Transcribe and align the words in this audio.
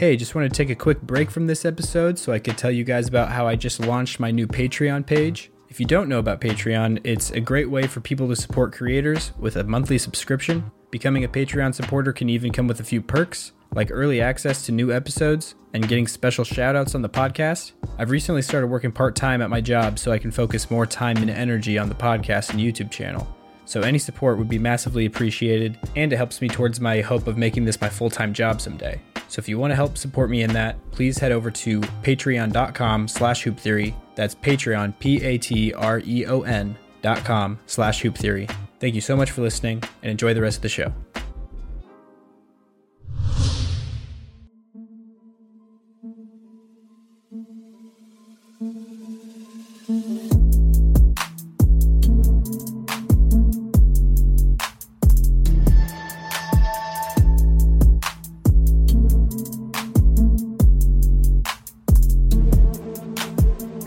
Hey, 0.00 0.16
just 0.16 0.34
want 0.34 0.50
to 0.50 0.56
take 0.56 0.70
a 0.70 0.74
quick 0.74 1.02
break 1.02 1.30
from 1.30 1.46
this 1.46 1.66
episode 1.66 2.18
so 2.18 2.32
I 2.32 2.38
could 2.38 2.56
tell 2.56 2.70
you 2.70 2.84
guys 2.84 3.06
about 3.06 3.32
how 3.32 3.46
I 3.46 3.54
just 3.54 3.80
launched 3.80 4.18
my 4.18 4.30
new 4.30 4.46
Patreon 4.46 5.04
page. 5.04 5.50
If 5.68 5.78
you 5.78 5.84
don't 5.84 6.08
know 6.08 6.18
about 6.18 6.40
Patreon, 6.40 7.02
it's 7.04 7.32
a 7.32 7.40
great 7.40 7.68
way 7.68 7.86
for 7.86 8.00
people 8.00 8.26
to 8.28 8.34
support 8.34 8.72
creators 8.72 9.32
with 9.38 9.56
a 9.56 9.64
monthly 9.64 9.98
subscription. 9.98 10.72
Becoming 10.90 11.24
a 11.24 11.28
Patreon 11.28 11.74
supporter 11.74 12.14
can 12.14 12.30
even 12.30 12.50
come 12.50 12.66
with 12.66 12.80
a 12.80 12.82
few 12.82 13.02
perks, 13.02 13.52
like 13.74 13.90
early 13.92 14.22
access 14.22 14.64
to 14.64 14.72
new 14.72 14.90
episodes 14.90 15.54
and 15.74 15.86
getting 15.86 16.08
special 16.08 16.46
shoutouts 16.46 16.94
on 16.94 17.02
the 17.02 17.10
podcast. 17.10 17.72
I've 17.98 18.10
recently 18.10 18.40
started 18.40 18.68
working 18.68 18.92
part 18.92 19.14
time 19.14 19.42
at 19.42 19.50
my 19.50 19.60
job 19.60 19.98
so 19.98 20.12
I 20.12 20.18
can 20.18 20.30
focus 20.30 20.70
more 20.70 20.86
time 20.86 21.18
and 21.18 21.28
energy 21.28 21.76
on 21.76 21.90
the 21.90 21.94
podcast 21.94 22.52
and 22.52 22.58
YouTube 22.58 22.90
channel. 22.90 23.28
So 23.66 23.82
any 23.82 23.98
support 23.98 24.38
would 24.38 24.48
be 24.48 24.58
massively 24.58 25.04
appreciated, 25.04 25.78
and 25.94 26.10
it 26.10 26.16
helps 26.16 26.40
me 26.40 26.48
towards 26.48 26.80
my 26.80 27.02
hope 27.02 27.26
of 27.26 27.36
making 27.36 27.66
this 27.66 27.82
my 27.82 27.90
full 27.90 28.08
time 28.08 28.32
job 28.32 28.62
someday. 28.62 28.98
So 29.30 29.38
if 29.38 29.48
you 29.48 29.58
want 29.58 29.70
to 29.70 29.76
help 29.76 29.96
support 29.96 30.28
me 30.28 30.42
in 30.42 30.52
that, 30.54 30.76
please 30.90 31.16
head 31.16 31.30
over 31.30 31.52
to 31.52 31.80
patreon.com 31.80 33.06
slash 33.06 33.44
hoop 33.44 33.58
theory. 33.58 33.94
That's 34.16 34.34
Patreon, 34.34 34.98
P 34.98 35.22
A 35.22 35.38
T 35.38 35.72
R 35.72 36.02
E 36.04 36.26
O 36.26 36.42
N 36.42 36.76
dot 37.00 37.24
com 37.24 37.58
slash 37.66 38.00
hoop 38.02 38.16
theory. 38.16 38.48
Thank 38.80 38.96
you 38.96 39.00
so 39.00 39.16
much 39.16 39.30
for 39.30 39.42
listening 39.42 39.82
and 40.02 40.10
enjoy 40.10 40.34
the 40.34 40.42
rest 40.42 40.56
of 40.58 40.62
the 40.62 40.68
show. 40.68 40.92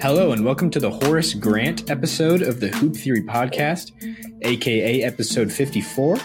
Hello, 0.04 0.34
and 0.34 0.44
welcome 0.44 0.70
to 0.72 0.82
the 0.82 0.92
Horace 0.92 1.34
Grant 1.34 1.90
episode 1.90 2.42
of 2.42 2.60
the 2.60 2.68
Hoop 2.68 2.94
Theory 2.94 3.22
Podcast, 3.24 3.92
aka 4.42 5.02
episode 5.02 5.50
54. 5.50 6.18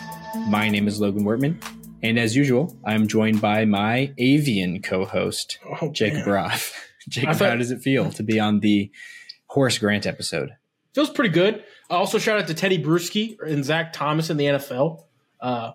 My 0.48 0.68
name 0.68 0.88
is 0.88 1.00
Logan 1.00 1.22
Wortman, 1.22 1.62
and 2.02 2.18
as 2.18 2.34
usual, 2.34 2.76
I'm 2.84 3.06
joined 3.06 3.40
by 3.40 3.64
my 3.66 4.12
avian 4.18 4.82
co 4.82 5.04
host, 5.04 5.58
Oh, 5.80 5.90
Jacob 5.92 6.26
man. 6.26 6.28
Roth. 6.28 6.74
Jacob, 7.08 7.36
thought- 7.36 7.50
how 7.50 7.56
does 7.56 7.70
it 7.70 7.80
feel 7.80 8.10
to 8.10 8.22
be 8.24 8.40
on 8.40 8.58
the 8.60 8.90
Horace 9.46 9.78
Grant 9.78 10.06
episode? 10.06 10.50
Feels 10.94 11.10
pretty 11.10 11.30
good. 11.30 11.62
Also, 11.88 12.18
shout 12.18 12.40
out 12.40 12.48
to 12.48 12.54
Tedy 12.54 12.84
Bruschi 12.84 13.36
and 13.46 13.64
Zach 13.64 13.92
Thomas 13.92 14.28
in 14.28 14.36
the 14.38 14.46
NFL. 14.46 15.04
Uh, 15.40 15.72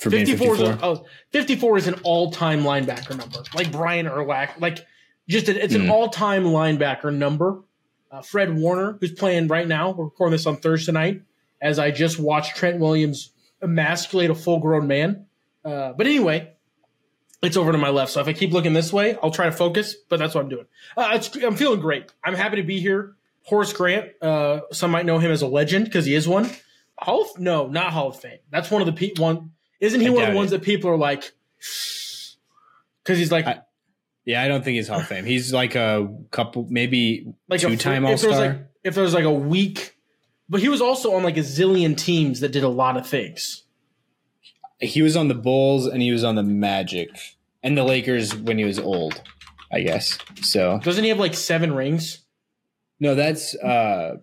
For 0.00 0.10
being 0.10 0.26
54, 0.26 0.54
is 0.54 0.60
a- 0.62 0.78
oh, 0.82 1.04
54 1.30 1.78
is 1.78 1.86
an 1.86 1.94
all-time 2.02 2.62
linebacker 2.62 3.16
number, 3.16 3.38
like 3.54 3.70
Brian 3.70 4.06
Urlacher. 4.06 4.58
Like, 4.60 4.84
just 5.28 5.48
a, 5.48 5.62
it's 5.64 5.74
an 5.74 5.84
Hmm. 5.86 5.90
all-time 5.90 6.44
linebacker 6.44 7.12
number. 7.14 7.62
Uh, 8.10 8.22
Fred 8.22 8.54
Warner, 8.56 8.96
who's 9.00 9.12
playing 9.12 9.48
right 9.48 9.66
now, 9.66 9.90
we're 9.90 10.04
recording 10.04 10.32
this 10.32 10.46
on 10.46 10.56
Thursday 10.56 10.92
night, 10.92 11.22
as 11.60 11.78
I 11.78 11.90
just 11.90 12.18
watched 12.18 12.56
Trent 12.56 12.78
Williams 12.78 13.32
emasculate 13.62 14.30
a 14.30 14.34
full-grown 14.34 14.86
man. 14.86 15.26
Uh, 15.64 15.92
but 15.92 16.06
anyway, 16.06 16.52
it's 17.42 17.56
over 17.56 17.72
to 17.72 17.78
my 17.78 17.88
left. 17.90 18.12
So 18.12 18.20
if 18.20 18.28
I 18.28 18.32
keep 18.32 18.52
looking 18.52 18.72
this 18.72 18.92
way, 18.92 19.16
I'll 19.22 19.30
try 19.32 19.46
to 19.46 19.52
focus. 19.52 19.94
But 20.08 20.18
that's 20.18 20.34
what 20.34 20.42
I'm 20.44 20.48
doing. 20.48 20.66
Uh, 20.96 21.10
it's, 21.14 21.34
I'm 21.36 21.56
feeling 21.56 21.80
great. 21.80 22.04
I'm 22.24 22.34
happy 22.34 22.56
to 22.56 22.62
be 22.62 22.80
here. 22.80 23.16
Horace 23.42 23.72
Grant. 23.72 24.10
Uh, 24.22 24.60
some 24.72 24.90
might 24.90 25.06
know 25.06 25.18
him 25.18 25.30
as 25.30 25.42
a 25.42 25.46
legend 25.46 25.84
because 25.86 26.04
he 26.06 26.14
is 26.14 26.26
one. 26.28 26.48
Hall 26.98 27.22
of, 27.22 27.38
no, 27.38 27.66
not 27.66 27.92
Hall 27.92 28.08
of 28.08 28.18
Fame. 28.20 28.38
That's 28.50 28.70
one 28.70 28.80
of 28.80 28.86
the 28.86 28.92
pe- 28.92 29.20
one. 29.20 29.50
Isn't 29.80 30.00
he 30.00 30.06
I 30.06 30.10
one 30.10 30.24
of 30.24 30.30
the 30.30 30.36
ones 30.36 30.52
it. 30.52 30.58
that 30.60 30.64
people 30.64 30.90
are 30.90 30.96
like? 30.96 31.32
Because 33.02 33.18
he's 33.18 33.30
like 33.32 33.46
I- 33.46 33.60
Yeah, 34.26 34.42
I 34.42 34.48
don't 34.48 34.62
think 34.64 34.74
he's 34.74 34.88
Hall 34.88 35.00
of 35.00 35.06
Fame. 35.06 35.24
He's 35.32 35.52
like 35.52 35.76
a 35.76 36.12
couple, 36.32 36.66
maybe 36.68 37.32
like 37.48 37.60
two-time 37.60 38.04
if 38.06 38.20
there 38.20 38.30
like 38.32 38.66
if 38.84 38.94
there 38.94 39.04
was 39.04 39.14
like 39.14 39.24
a 39.24 39.32
week, 39.32 39.96
but 40.48 40.60
he 40.60 40.68
was 40.68 40.82
also 40.82 41.14
on 41.14 41.22
like 41.22 41.36
a 41.36 41.40
zillion 41.40 41.96
teams 41.96 42.40
that 42.40 42.50
did 42.50 42.64
a 42.64 42.68
lot 42.68 42.96
of 42.96 43.06
things. 43.06 43.64
he 44.80 45.00
was 45.00 45.16
on 45.16 45.28
the 45.28 45.34
Bulls 45.34 45.86
and 45.86 46.02
he 46.02 46.10
was 46.12 46.24
on 46.24 46.34
the 46.34 46.42
Magic 46.42 47.08
and 47.62 47.78
the 47.78 47.84
Lakers 47.84 48.34
when 48.34 48.58
he 48.58 48.64
was 48.64 48.78
old, 48.78 49.22
I 49.72 49.80
guess. 49.80 50.18
So 50.42 50.80
Doesn't 50.82 51.04
he 51.04 51.10
have 51.10 51.18
like 51.20 51.34
seven 51.34 51.72
rings? 51.72 52.22
no, 52.98 53.14
that's 53.14 53.54
uh, 53.56 54.16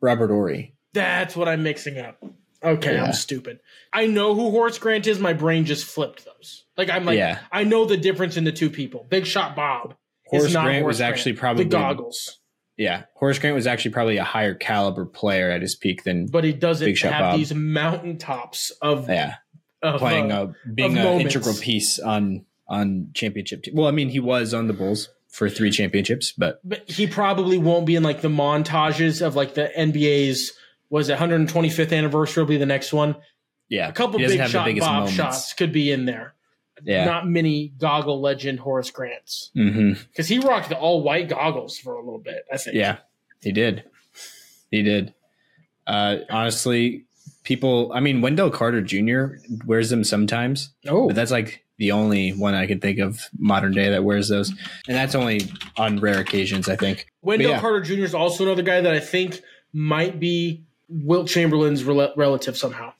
Robert 0.00 0.28
Horry. 0.28 0.74
That's 0.92 1.34
what 1.34 1.48
I'm 1.48 1.62
mixing 1.62 1.98
up. 1.98 2.22
Okay, 2.62 2.94
Yeah. 2.94 3.04
I'm 3.06 3.12
stupid. 3.12 3.60
I 3.92 4.06
know 4.06 4.34
who 4.34 4.50
Horace 4.50 4.78
Grant 4.78 5.06
is. 5.06 5.18
My 5.18 5.32
brain 5.32 5.64
just 5.64 5.84
flipped 5.84 6.24
those. 6.24 6.64
Like 6.76 6.90
I'm 6.90 7.04
like, 7.04 7.18
Yeah. 7.18 7.40
I 7.52 7.64
know 7.64 7.84
the 7.84 7.96
difference 7.96 8.36
in 8.36 8.44
the 8.44 8.52
two 8.52 8.70
people. 8.70 9.06
Big 9.08 9.26
Shot 9.26 9.54
Bob. 9.56 9.94
Horace 10.26 10.52
Grant 10.52 10.82
Horace 10.82 10.84
was 10.96 11.00
actually 11.00 11.34
probably 11.34 11.64
the 11.64 11.70
goggles, 11.70 12.40
Yeah, 12.76 13.04
Horace 13.14 13.38
Grant 13.38 13.54
was 13.54 13.66
actually 13.66 13.92
probably 13.92 14.16
a 14.16 14.24
higher 14.24 14.54
caliber 14.54 15.06
player 15.06 15.50
at 15.50 15.62
his 15.62 15.74
peak 15.76 16.02
than 16.04 16.26
but 16.26 16.42
he 16.44 16.52
doesn't 16.52 16.84
Big 16.86 16.96
Shot 16.96 17.12
have 17.12 17.20
Bob. 17.32 17.38
these 17.38 17.54
mountaintops 17.54 18.70
of, 18.82 19.08
yeah 19.08 19.36
of 19.82 20.00
playing 20.00 20.32
uh, 20.32 20.52
a 20.66 20.68
being 20.68 20.98
an 20.98 21.20
integral 21.20 21.54
piece 21.54 21.98
on 21.98 22.44
on 22.68 23.10
championship. 23.14 23.62
Te- 23.62 23.70
well, 23.72 23.86
I 23.86 23.92
mean, 23.92 24.08
he 24.08 24.18
was 24.18 24.52
on 24.52 24.66
the 24.66 24.72
Bulls 24.72 25.08
for 25.28 25.48
three 25.48 25.70
championships, 25.70 26.32
but 26.36 26.60
but 26.64 26.88
he 26.90 27.06
probably 27.06 27.58
won't 27.58 27.86
be 27.86 27.94
in 27.94 28.02
like 28.02 28.20
the 28.22 28.28
montages 28.28 29.24
of 29.24 29.36
like 29.36 29.54
the 29.54 29.70
NBA's 29.78 30.52
was 30.90 31.08
it 31.08 31.18
125th 31.18 31.96
anniversary 31.96 32.42
will 32.42 32.48
be 32.48 32.56
the 32.56 32.66
next 32.66 32.92
one. 32.92 33.16
yeah, 33.68 33.88
A 33.88 33.92
couple 33.92 34.18
big 34.18 34.38
shot 34.48 34.66
Bob 34.78 34.78
moments. 34.78 35.12
shots 35.12 35.52
could 35.52 35.72
be 35.72 35.90
in 35.90 36.04
there. 36.04 36.34
Yeah, 36.84 37.06
Not 37.06 37.26
many 37.26 37.68
goggle 37.78 38.20
legend 38.20 38.60
Horace 38.60 38.90
Grants 38.90 39.50
because 39.54 40.28
he 40.28 40.38
rocked 40.40 40.68
the 40.68 40.76
all 40.78 41.02
white 41.02 41.28
goggles 41.28 41.78
for 41.78 41.94
a 41.94 42.00
little 42.04 42.18
bit. 42.20 42.44
I 42.52 42.58
think. 42.58 42.76
yeah, 42.76 42.98
he 43.42 43.50
did, 43.50 43.84
he 44.70 44.82
did. 44.82 45.14
Uh, 45.86 46.18
honestly, 46.28 47.06
people. 47.44 47.92
I 47.94 48.00
mean, 48.00 48.20
Wendell 48.20 48.50
Carter 48.50 48.82
Jr. 48.82 49.36
wears 49.64 49.88
them 49.88 50.04
sometimes. 50.04 50.74
Oh, 50.86 51.06
But 51.06 51.16
that's 51.16 51.30
like 51.30 51.64
the 51.78 51.92
only 51.92 52.32
one 52.32 52.54
I 52.54 52.66
can 52.66 52.78
think 52.80 52.98
of 52.98 53.20
modern 53.38 53.72
day 53.72 53.88
that 53.90 54.04
wears 54.04 54.28
those, 54.28 54.50
and 54.50 54.96
that's 54.96 55.14
only 55.14 55.40
on 55.78 55.98
rare 56.00 56.18
occasions. 56.18 56.68
I 56.68 56.76
think. 56.76 57.06
Wendell 57.22 57.52
yeah. 57.52 57.60
Carter 57.60 57.80
Jr. 57.80 58.02
is 58.04 58.14
also 58.14 58.44
another 58.44 58.62
guy 58.62 58.82
that 58.82 58.92
I 58.92 59.00
think 59.00 59.40
might 59.72 60.20
be 60.20 60.64
Wilt 60.88 61.28
Chamberlain's 61.28 61.82
rel- 61.84 62.12
relative 62.16 62.56
somehow. 62.56 62.92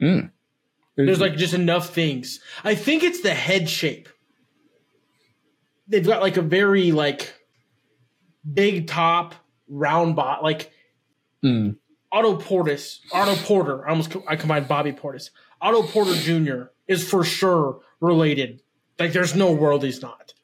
Mm. 0.00 0.30
There's 0.96 1.20
like 1.20 1.36
just 1.36 1.54
enough 1.54 1.90
things. 1.94 2.40
I 2.64 2.74
think 2.74 3.02
it's 3.02 3.22
the 3.22 3.34
head 3.34 3.68
shape. 3.68 4.08
They've 5.88 6.06
got 6.06 6.22
like 6.22 6.36
a 6.36 6.42
very 6.42 6.92
like 6.92 7.32
big 8.50 8.86
top, 8.86 9.34
round 9.68 10.16
bot. 10.16 10.42
Like 10.42 10.70
Mm. 11.44 11.76
Otto 12.12 12.38
Portis, 12.38 13.00
Otto 13.12 13.34
Porter. 13.42 13.84
I 13.84 13.90
almost 13.90 14.10
co- 14.12 14.22
I 14.28 14.36
combined 14.36 14.68
Bobby 14.68 14.92
Portis. 14.92 15.30
Otto 15.60 15.82
Porter 15.82 16.14
Jr. 16.14 16.64
is 16.86 17.08
for 17.08 17.24
sure 17.24 17.80
related. 18.00 18.60
Like 18.98 19.12
there's 19.12 19.34
no 19.34 19.50
world 19.50 19.82
he's 19.82 20.02
not. 20.02 20.34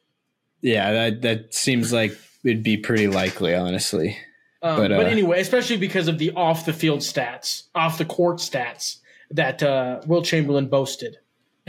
yeah, 0.61 0.91
that 0.93 1.23
that 1.23 1.55
seems 1.55 1.93
like 1.93 2.19
it'd 2.43 2.65
be 2.65 2.77
pretty 2.79 3.07
likely, 3.07 3.55
honestly. 3.55 4.17
Um, 4.63 4.77
But, 4.77 4.89
but, 4.89 5.07
uh, 5.07 5.09
anyway, 5.09 5.41
especially 5.41 5.77
because 5.77 6.09
of 6.09 6.19
the 6.19 6.33
off 6.33 6.67
the 6.67 6.73
field 6.73 7.01
stats, 7.01 7.65
off 7.75 7.99
the 7.99 8.05
court 8.05 8.39
stats 8.39 8.97
that 9.31 9.63
uh, 9.63 10.01
Wilt 10.07 10.25
Chamberlain 10.25 10.67
boasted. 10.69 11.19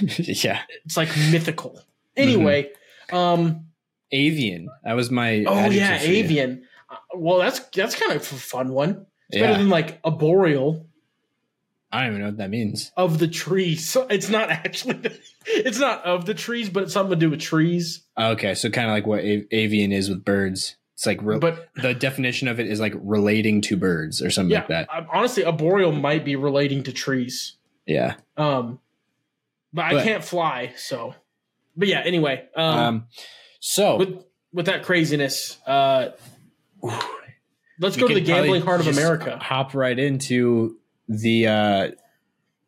yeah, 0.00 0.60
It's 0.84 0.96
like 0.96 1.08
mythical. 1.30 1.80
Anyway, 2.16 2.70
um, 3.12 3.66
avian. 4.12 4.68
That 4.84 4.94
was 4.94 5.10
my. 5.10 5.44
oh 5.46 5.70
yeah, 5.70 6.02
you. 6.02 6.16
avian. 6.18 6.64
Uh, 6.90 6.96
well, 7.14 7.38
that's 7.38 7.60
that's 7.74 7.94
kind 7.94 8.12
of 8.12 8.18
a 8.18 8.24
fun 8.24 8.72
one. 8.72 9.06
It's 9.30 9.38
Yeah. 9.40 9.46
better 9.48 9.58
than 9.58 9.68
like 9.70 9.98
arboreal 10.04 10.86
I 11.90 12.00
don't 12.00 12.08
even 12.10 12.20
know 12.20 12.26
what 12.28 12.36
that 12.36 12.50
means. 12.50 12.92
of 12.98 13.18
the 13.18 13.28
trees. 13.28 13.88
So 13.88 14.06
it's 14.08 14.28
not 14.28 14.50
actually. 14.50 15.00
It's 15.50 15.78
not 15.78 16.04
of 16.04 16.26
the 16.26 16.34
trees, 16.34 16.68
but 16.68 16.82
it's 16.82 16.92
something 16.92 17.18
to 17.18 17.26
do 17.26 17.30
with 17.30 17.40
trees. 17.40 18.02
Okay, 18.20 18.54
so 18.54 18.68
kind 18.68 18.88
of 18.88 18.92
like 18.92 19.06
what 19.06 19.20
a- 19.20 19.46
avian 19.50 19.92
is 19.92 20.10
with 20.10 20.22
birds. 20.22 20.76
It's 20.98 21.06
like 21.06 21.22
re- 21.22 21.38
But 21.38 21.68
the 21.76 21.94
definition 21.94 22.48
of 22.48 22.58
it 22.58 22.66
is 22.66 22.80
like 22.80 22.92
relating 22.96 23.60
to 23.60 23.76
birds 23.76 24.20
or 24.20 24.30
something 24.30 24.50
yeah, 24.50 24.58
like 24.58 24.88
that. 24.88 24.88
Honestly, 25.12 25.44
a 25.44 25.52
boreal 25.52 25.92
might 25.92 26.24
be 26.24 26.34
relating 26.34 26.82
to 26.82 26.92
trees. 26.92 27.52
Yeah. 27.86 28.16
Um, 28.36 28.80
but 29.72 29.84
I 29.84 29.92
But- 29.92 30.04
can't 30.04 30.24
fly, 30.24 30.72
so. 30.76 31.14
But 31.76 31.86
yeah, 31.86 32.00
anyway. 32.04 32.48
Um, 32.56 32.78
Um. 32.78 33.06
So 33.60 33.96
with 33.96 34.24
with 34.52 34.66
that 34.66 34.82
craziness, 34.82 35.58
uh, 35.68 36.08
let's 37.78 37.96
go 37.96 38.08
to 38.08 38.14
the 38.14 38.20
gambling 38.20 38.62
heart 38.62 38.80
of 38.80 38.88
America. 38.88 39.38
Hop 39.40 39.74
right 39.74 39.96
into 39.96 40.78
the 41.08 41.46
uh, 41.46 41.90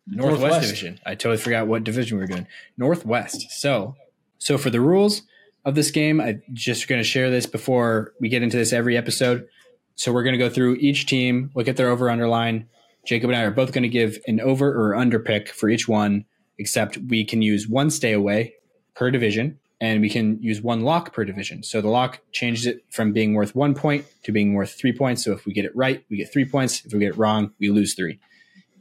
Northwest, 0.07 0.41
Northwest. 0.41 0.61
Division. 0.63 1.01
I 1.05 1.17
totally 1.17 1.39
forgot 1.39 1.67
what 1.67 1.83
division 1.83 2.19
we 2.19 2.23
were 2.23 2.29
doing. 2.29 2.47
Northwest. 2.77 3.51
So, 3.51 3.97
so 4.39 4.57
for 4.57 4.71
the 4.71 4.81
rules 4.81 5.23
of 5.65 5.75
this 5.75 5.91
game, 5.91 6.21
I 6.21 6.41
just 6.53 6.89
going 6.89 7.01
to 7.01 7.05
share 7.05 7.31
this 7.31 7.47
before 7.47 8.13
we 8.21 8.29
get 8.29 8.43
into 8.43 8.57
this 8.57 8.73
every 8.73 8.97
episode. 8.97 9.47
So 9.95 10.13
we're 10.13 10.23
going 10.23 10.39
to 10.39 10.39
go 10.39 10.49
through 10.49 10.77
each 10.77 11.07
team, 11.07 11.51
look 11.55 11.69
at 11.69 11.77
their 11.77 11.91
over 11.91 12.09
underline. 12.09 12.69
Jacob 13.05 13.31
and 13.31 13.39
I 13.39 13.43
are 13.43 13.51
both 13.51 13.73
going 13.73 13.83
to 13.83 13.89
give 13.89 14.19
an 14.27 14.41
over 14.41 14.69
or 14.69 14.95
under 14.95 15.19
pick 15.19 15.49
for 15.49 15.69
each 15.69 15.89
one, 15.89 16.25
except 16.59 16.99
we 17.09 17.25
can 17.25 17.43
use 17.43 17.69
one 17.69 17.91
stay 17.91 18.13
away 18.13 18.55
per 18.95 19.11
division, 19.11 19.59
and 19.81 20.01
we 20.01 20.11
can 20.11 20.43
use 20.43 20.61
one 20.61 20.83
lock 20.83 21.13
per 21.13 21.25
division. 21.25 21.63
So 21.63 21.81
the 21.81 21.89
lock 21.89 22.21
changes 22.33 22.67
it 22.67 22.85
from 22.91 23.13
being 23.13 23.35
worth 23.35 23.55
one 23.55 23.75
point 23.75 24.07
to 24.25 24.33
being 24.33 24.55
worth 24.55 24.73
three 24.73 24.93
points. 24.93 25.25
So 25.25 25.33
if 25.33 25.45
we 25.45 25.53
get 25.53 25.65
it 25.65 25.75
right, 25.75 26.05
we 26.11 26.17
get 26.17 26.33
three 26.33 26.45
points. 26.45 26.85
If 26.85 26.93
we 26.93 27.01
get 27.01 27.11
it 27.11 27.19
wrong, 27.19 27.53
we 27.59 27.71
lose 27.71 27.95
three. 27.95 28.19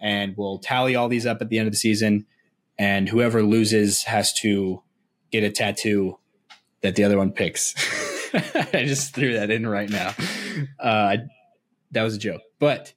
And 0.01 0.35
we'll 0.37 0.59
tally 0.59 0.95
all 0.95 1.09
these 1.09 1.25
up 1.25 1.41
at 1.41 1.49
the 1.49 1.57
end 1.57 1.67
of 1.67 1.73
the 1.73 1.77
season, 1.77 2.25
and 2.77 3.09
whoever 3.09 3.43
loses 3.43 4.03
has 4.03 4.33
to 4.39 4.81
get 5.31 5.43
a 5.43 5.51
tattoo 5.51 6.17
that 6.81 6.95
the 6.95 7.03
other 7.03 7.17
one 7.17 7.31
picks. 7.31 7.73
I 8.33 8.85
just 8.85 9.13
threw 9.13 9.33
that 9.33 9.49
in 9.49 9.67
right 9.67 9.89
now. 9.89 10.13
Uh, 10.79 11.17
that 11.91 12.03
was 12.03 12.15
a 12.15 12.19
joke, 12.19 12.41
but 12.59 12.93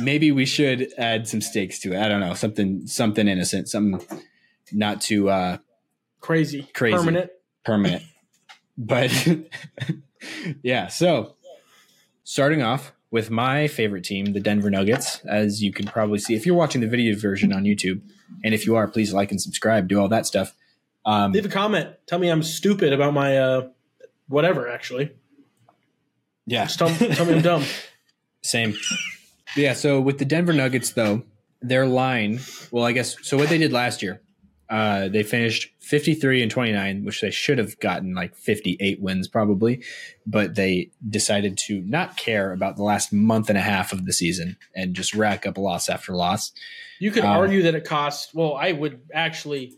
maybe 0.00 0.32
we 0.32 0.46
should 0.46 0.92
add 0.98 1.28
some 1.28 1.40
stakes 1.40 1.78
to 1.80 1.92
it. 1.92 2.00
I 2.00 2.08
don't 2.08 2.20
know, 2.20 2.34
something 2.34 2.86
something 2.86 3.28
innocent, 3.28 3.68
something 3.68 4.22
not 4.72 5.00
too 5.00 5.30
uh, 5.30 5.58
Crazy. 6.26 6.68
Crazy. 6.74 6.96
Permanent. 6.96 7.30
permanent. 7.64 8.02
But 8.76 9.12
yeah, 10.62 10.88
so 10.88 11.36
starting 12.24 12.62
off 12.62 12.92
with 13.12 13.30
my 13.30 13.68
favorite 13.68 14.02
team, 14.02 14.32
the 14.32 14.40
Denver 14.40 14.68
Nuggets, 14.68 15.20
as 15.24 15.62
you 15.62 15.72
can 15.72 15.86
probably 15.86 16.18
see 16.18 16.34
if 16.34 16.44
you're 16.44 16.56
watching 16.56 16.80
the 16.80 16.88
video 16.88 17.16
version 17.16 17.52
on 17.52 17.62
YouTube, 17.62 18.00
and 18.42 18.54
if 18.54 18.66
you 18.66 18.74
are, 18.74 18.88
please 18.88 19.14
like 19.14 19.30
and 19.30 19.40
subscribe, 19.40 19.86
do 19.86 20.00
all 20.00 20.08
that 20.08 20.26
stuff. 20.26 20.52
Um, 21.06 21.32
Leave 21.32 21.46
a 21.46 21.48
comment. 21.48 21.90
Tell 22.06 22.18
me 22.18 22.28
I'm 22.28 22.42
stupid 22.42 22.92
about 22.92 23.14
my 23.14 23.38
uh 23.38 23.68
whatever, 24.28 24.68
actually. 24.68 25.12
yeah, 26.46 26.64
Just 26.64 26.78
tell, 26.78 26.88
tell 26.90 27.26
me 27.26 27.34
I'm 27.34 27.42
dumb. 27.42 27.64
Same. 28.42 28.76
Yeah. 29.56 29.72
So 29.74 30.00
with 30.00 30.18
the 30.18 30.24
Denver 30.24 30.52
Nuggets, 30.52 30.90
though, 30.90 31.22
their 31.62 31.86
line, 31.86 32.40
well, 32.70 32.84
I 32.84 32.92
guess, 32.92 33.16
so 33.22 33.36
what 33.36 33.48
they 33.48 33.58
did 33.58 33.72
last 33.72 34.02
year, 34.02 34.20
uh, 34.68 35.08
they 35.08 35.22
finished 35.22 35.70
53 35.80 36.42
and 36.42 36.50
29, 36.50 37.04
which 37.04 37.20
they 37.20 37.30
should 37.30 37.58
have 37.58 37.78
gotten 37.78 38.14
like 38.14 38.34
58 38.36 39.00
wins 39.00 39.28
probably, 39.28 39.84
but 40.26 40.56
they 40.56 40.90
decided 41.08 41.56
to 41.66 41.80
not 41.82 42.16
care 42.16 42.52
about 42.52 42.76
the 42.76 42.82
last 42.82 43.12
month 43.12 43.48
and 43.48 43.56
a 43.56 43.62
half 43.62 43.92
of 43.92 44.06
the 44.06 44.12
season 44.12 44.56
and 44.74 44.94
just 44.94 45.14
rack 45.14 45.46
up 45.46 45.56
loss 45.56 45.88
after 45.88 46.12
loss. 46.14 46.50
You 46.98 47.12
could 47.12 47.24
Um, 47.24 47.36
argue 47.36 47.62
that 47.62 47.76
it 47.76 47.84
cost. 47.84 48.34
Well, 48.34 48.54
I 48.54 48.72
would 48.72 49.02
actually 49.14 49.76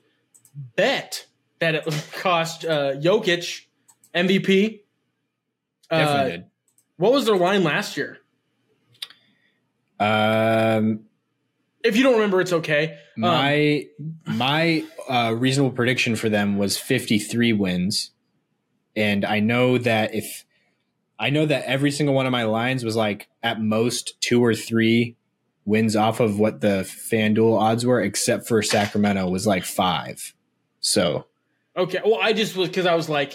bet 0.77 1.27
that 1.61 1.75
it 1.75 1.85
cost 2.13 2.65
uh, 2.65 2.95
Jokic 2.97 3.67
MVP. 4.15 4.81
Definitely 5.91 6.21
Uh, 6.21 6.29
did. 6.29 6.45
what 6.97 7.13
was 7.13 7.25
their 7.27 7.37
line 7.37 7.65
last 7.65 7.97
year? 7.97 8.19
Um, 10.01 11.01
If 11.83 11.97
you 11.97 12.03
don't 12.03 12.15
remember, 12.15 12.41
it's 12.41 12.53
okay. 12.53 12.99
Um, 13.17 13.23
my 13.23 13.87
my 14.27 14.85
uh, 15.09 15.35
reasonable 15.37 15.75
prediction 15.75 16.17
for 16.17 16.29
them 16.29 16.57
was 16.59 16.77
53 16.79 17.53
wins, 17.55 18.11
and 18.95 19.25
I 19.25 19.41
know 19.41 19.79
that 19.79 20.15
if 20.15 20.45
I 21.19 21.31
know 21.31 21.47
that 21.47 21.65
every 21.65 21.91
single 21.91 22.15
one 22.15 22.27
of 22.27 22.33
my 22.33 22.45
lines 22.45 22.85
was 22.85 22.95
like 22.97 23.29
at 23.43 23.61
most 23.61 24.21
two 24.21 24.45
or 24.45 24.55
three 24.55 25.17
wins 25.65 25.97
off 25.97 26.21
of 26.21 26.39
what 26.39 26.61
the 26.61 26.83
FanDuel 27.11 27.59
odds 27.61 27.85
were, 27.85 28.01
except 28.01 28.47
for 28.47 28.63
Sacramento 28.63 29.29
was 29.29 29.47
like 29.47 29.65
five. 29.65 30.33
So 30.81 31.27
Okay. 31.77 32.01
Well, 32.05 32.19
I 32.21 32.33
just 32.33 32.57
was 32.57 32.69
because 32.69 32.87
I 32.87 32.95
was 32.95 33.09
like, 33.09 33.35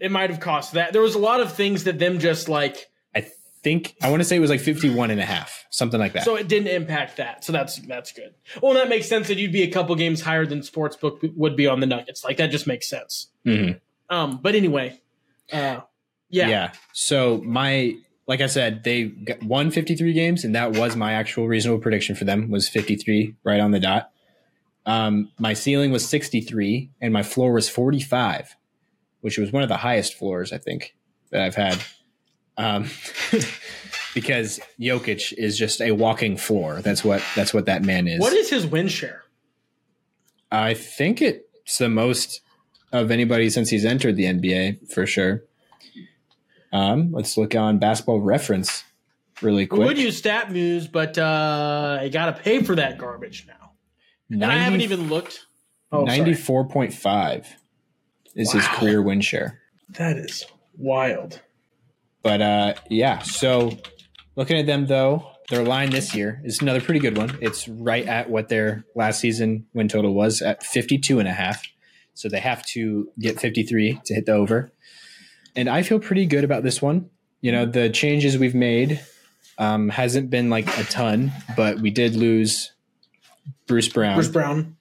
it 0.00 0.10
might 0.10 0.30
have 0.30 0.40
cost 0.40 0.72
that. 0.72 0.92
There 0.92 1.02
was 1.02 1.14
a 1.14 1.18
lot 1.20 1.40
of 1.40 1.52
things 1.52 1.84
that 1.84 1.98
them 1.98 2.18
just 2.18 2.48
like, 2.48 2.86
I 3.14 3.26
think 3.62 3.94
I 4.02 4.10
want 4.10 4.20
to 4.20 4.24
say 4.24 4.36
it 4.36 4.40
was 4.40 4.50
like 4.50 4.60
51 4.60 5.10
and 5.10 5.20
a 5.20 5.24
half, 5.24 5.64
something 5.70 5.98
like 6.00 6.12
that. 6.14 6.24
so 6.24 6.36
it 6.36 6.48
didn't 6.48 6.68
impact 6.68 7.16
that. 7.18 7.44
So 7.44 7.52
that's 7.52 7.78
that's 7.86 8.12
good. 8.12 8.34
Well, 8.62 8.74
that 8.74 8.88
makes 8.88 9.08
sense 9.08 9.28
that 9.28 9.38
you'd 9.38 9.52
be 9.52 9.62
a 9.62 9.70
couple 9.70 9.94
games 9.94 10.20
higher 10.20 10.46
than 10.46 10.60
Sportsbook 10.60 11.32
would 11.36 11.56
be 11.56 11.66
on 11.66 11.80
the 11.80 11.86
Nuggets. 11.86 12.24
Like 12.24 12.36
that 12.38 12.48
just 12.50 12.66
makes 12.66 12.88
sense. 12.88 13.28
Mhm. 13.46 13.80
Um, 14.10 14.40
but 14.42 14.54
anyway, 14.54 15.00
uh, 15.52 15.80
yeah, 16.28 16.48
Yeah. 16.48 16.72
So 16.92 17.38
my 17.44 17.96
like 18.28 18.40
I 18.40 18.46
said, 18.46 18.82
they 18.82 19.12
won 19.42 19.70
53 19.70 20.12
games, 20.12 20.42
and 20.44 20.54
that 20.56 20.72
was 20.72 20.96
my 20.96 21.12
actual 21.12 21.46
reasonable 21.46 21.80
prediction 21.80 22.16
for 22.16 22.24
them 22.24 22.50
was 22.50 22.68
53, 22.68 23.36
right 23.44 23.60
on 23.60 23.70
the 23.70 23.78
dot. 23.78 24.10
Um, 24.86 25.30
my 25.38 25.52
ceiling 25.52 25.90
was 25.90 26.08
63, 26.08 26.90
and 27.00 27.12
my 27.12 27.22
floor 27.22 27.52
was 27.52 27.68
45, 27.68 28.56
which 29.20 29.36
was 29.36 29.52
one 29.52 29.62
of 29.62 29.68
the 29.68 29.76
highest 29.78 30.14
floors 30.14 30.52
I 30.52 30.58
think 30.58 30.94
that 31.30 31.42
I've 31.42 31.56
had. 31.56 31.78
Um, 32.56 32.88
because 34.14 34.60
Jokic 34.80 35.32
is 35.36 35.58
just 35.58 35.80
a 35.80 35.90
walking 35.92 36.36
floor. 36.36 36.80
That's 36.80 37.04
what 37.04 37.22
that's 37.34 37.52
what 37.52 37.66
that 37.66 37.84
man 37.84 38.06
is. 38.08 38.20
What 38.20 38.32
is 38.32 38.48
his 38.48 38.66
win 38.66 38.88
share? 38.88 39.24
I 40.50 40.72
think 40.74 41.20
it's 41.20 41.78
the 41.78 41.88
most 41.88 42.40
of 42.92 43.10
anybody 43.10 43.50
since 43.50 43.68
he's 43.68 43.84
entered 43.84 44.16
the 44.16 44.24
NBA 44.24 44.90
for 44.90 45.06
sure. 45.06 45.42
Um, 46.72 47.12
let's 47.12 47.36
look 47.36 47.54
on 47.54 47.78
Basketball 47.78 48.20
Reference 48.20 48.84
really 49.42 49.64
We 49.64 49.66
quick. 49.66 49.86
would 49.88 49.98
use 49.98 50.16
Stat 50.16 50.50
Muse, 50.50 50.86
but 50.86 51.18
uh, 51.18 51.98
I 52.00 52.08
gotta 52.08 52.32
pay 52.32 52.62
for 52.62 52.74
that 52.76 52.96
garbage 52.98 53.46
now. 53.46 53.65
And 54.30 54.44
I 54.44 54.56
haven't 54.58 54.80
even 54.80 55.08
looked. 55.08 55.46
Oh, 55.92 56.04
ninety-four 56.04 56.68
point 56.68 56.92
five 56.92 57.46
is 58.34 58.52
his 58.52 58.66
career 58.68 59.00
win 59.00 59.20
share. 59.20 59.60
That 59.90 60.16
is 60.16 60.44
wild. 60.76 61.40
But 62.22 62.42
uh, 62.42 62.74
yeah, 62.90 63.20
so 63.20 63.78
looking 64.34 64.58
at 64.58 64.66
them 64.66 64.86
though, 64.86 65.30
their 65.48 65.64
line 65.64 65.90
this 65.90 66.14
year 66.14 66.40
is 66.44 66.60
another 66.60 66.80
pretty 66.80 67.00
good 67.00 67.16
one. 67.16 67.38
It's 67.40 67.68
right 67.68 68.06
at 68.06 68.28
what 68.28 68.48
their 68.48 68.84
last 68.94 69.20
season 69.20 69.66
win 69.74 69.88
total 69.88 70.12
was 70.12 70.42
at 70.42 70.64
52 70.64 71.20
and 71.20 71.28
a 71.28 71.32
half. 71.32 71.64
So 72.14 72.28
they 72.28 72.40
have 72.40 72.64
to 72.68 73.08
get 73.18 73.38
53 73.38 74.00
to 74.06 74.14
hit 74.14 74.26
the 74.26 74.32
over. 74.32 74.72
And 75.54 75.68
I 75.68 75.82
feel 75.82 76.00
pretty 76.00 76.26
good 76.26 76.44
about 76.44 76.62
this 76.62 76.82
one. 76.82 77.10
You 77.40 77.52
know, 77.52 77.64
the 77.64 77.90
changes 77.90 78.36
we've 78.36 78.54
made 78.54 79.00
um, 79.58 79.88
hasn't 79.88 80.30
been 80.30 80.50
like 80.50 80.66
a 80.78 80.84
ton, 80.84 81.32
but 81.56 81.78
we 81.78 81.90
did 81.90 82.16
lose 82.16 82.72
Bruce 83.66 83.88
Brown. 83.88 84.14
Bruce 84.14 84.28
Brown. 84.28 84.76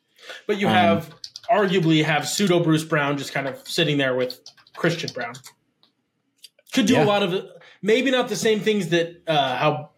But 0.48 0.58
you 0.60 0.68
Um, 0.68 0.74
have 0.74 1.14
arguably 1.52 2.04
have 2.04 2.28
pseudo 2.28 2.60
Bruce 2.60 2.84
Brown 2.84 3.18
just 3.18 3.34
kind 3.34 3.48
of 3.48 3.60
sitting 3.68 3.98
there 3.98 4.16
with 4.16 4.40
Christian 4.76 5.10
Braun. 5.14 5.34
Could 6.74 6.88
do 6.88 6.94
Yeah. 6.94 7.04
a 7.04 7.06
lot 7.06 7.24
of 7.24 7.46
maybe 7.82 8.12
not 8.12 8.28
the 8.30 8.36
same 8.36 8.60
things 8.60 8.90
that 8.90 9.22
uh, 9.28 9.56
how 9.58 9.90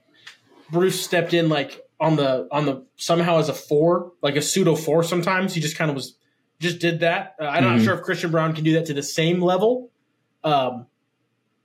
Bruce 0.70 1.00
stepped 1.02 1.34
in 1.34 1.50
like 1.50 1.82
on 2.00 2.16
the 2.16 2.48
on 2.52 2.66
the 2.66 2.84
somehow 2.98 3.40
as 3.40 3.50
a 3.50 3.54
four, 3.54 4.12
like 4.22 4.36
a 4.36 4.42
pseudo 4.42 4.76
four. 4.76 5.04
Sometimes 5.04 5.54
he 5.54 5.62
just 5.62 5.78
kind 5.78 5.90
of 5.90 5.96
was 5.96 6.16
just 6.60 6.80
did 6.80 7.00
that. 7.02 7.36
Uh, 7.42 7.46
I'm 7.46 7.64
not 7.64 7.80
Mhm. 7.80 7.84
sure 7.86 7.94
if 7.96 8.02
Christian 8.02 8.32
Braun 8.32 8.54
can 8.54 8.64
do 8.64 8.74
that 8.74 8.86
to 8.88 8.94
the 8.94 9.04
same 9.04 9.42
level. 9.42 9.90
Um, 10.44 10.88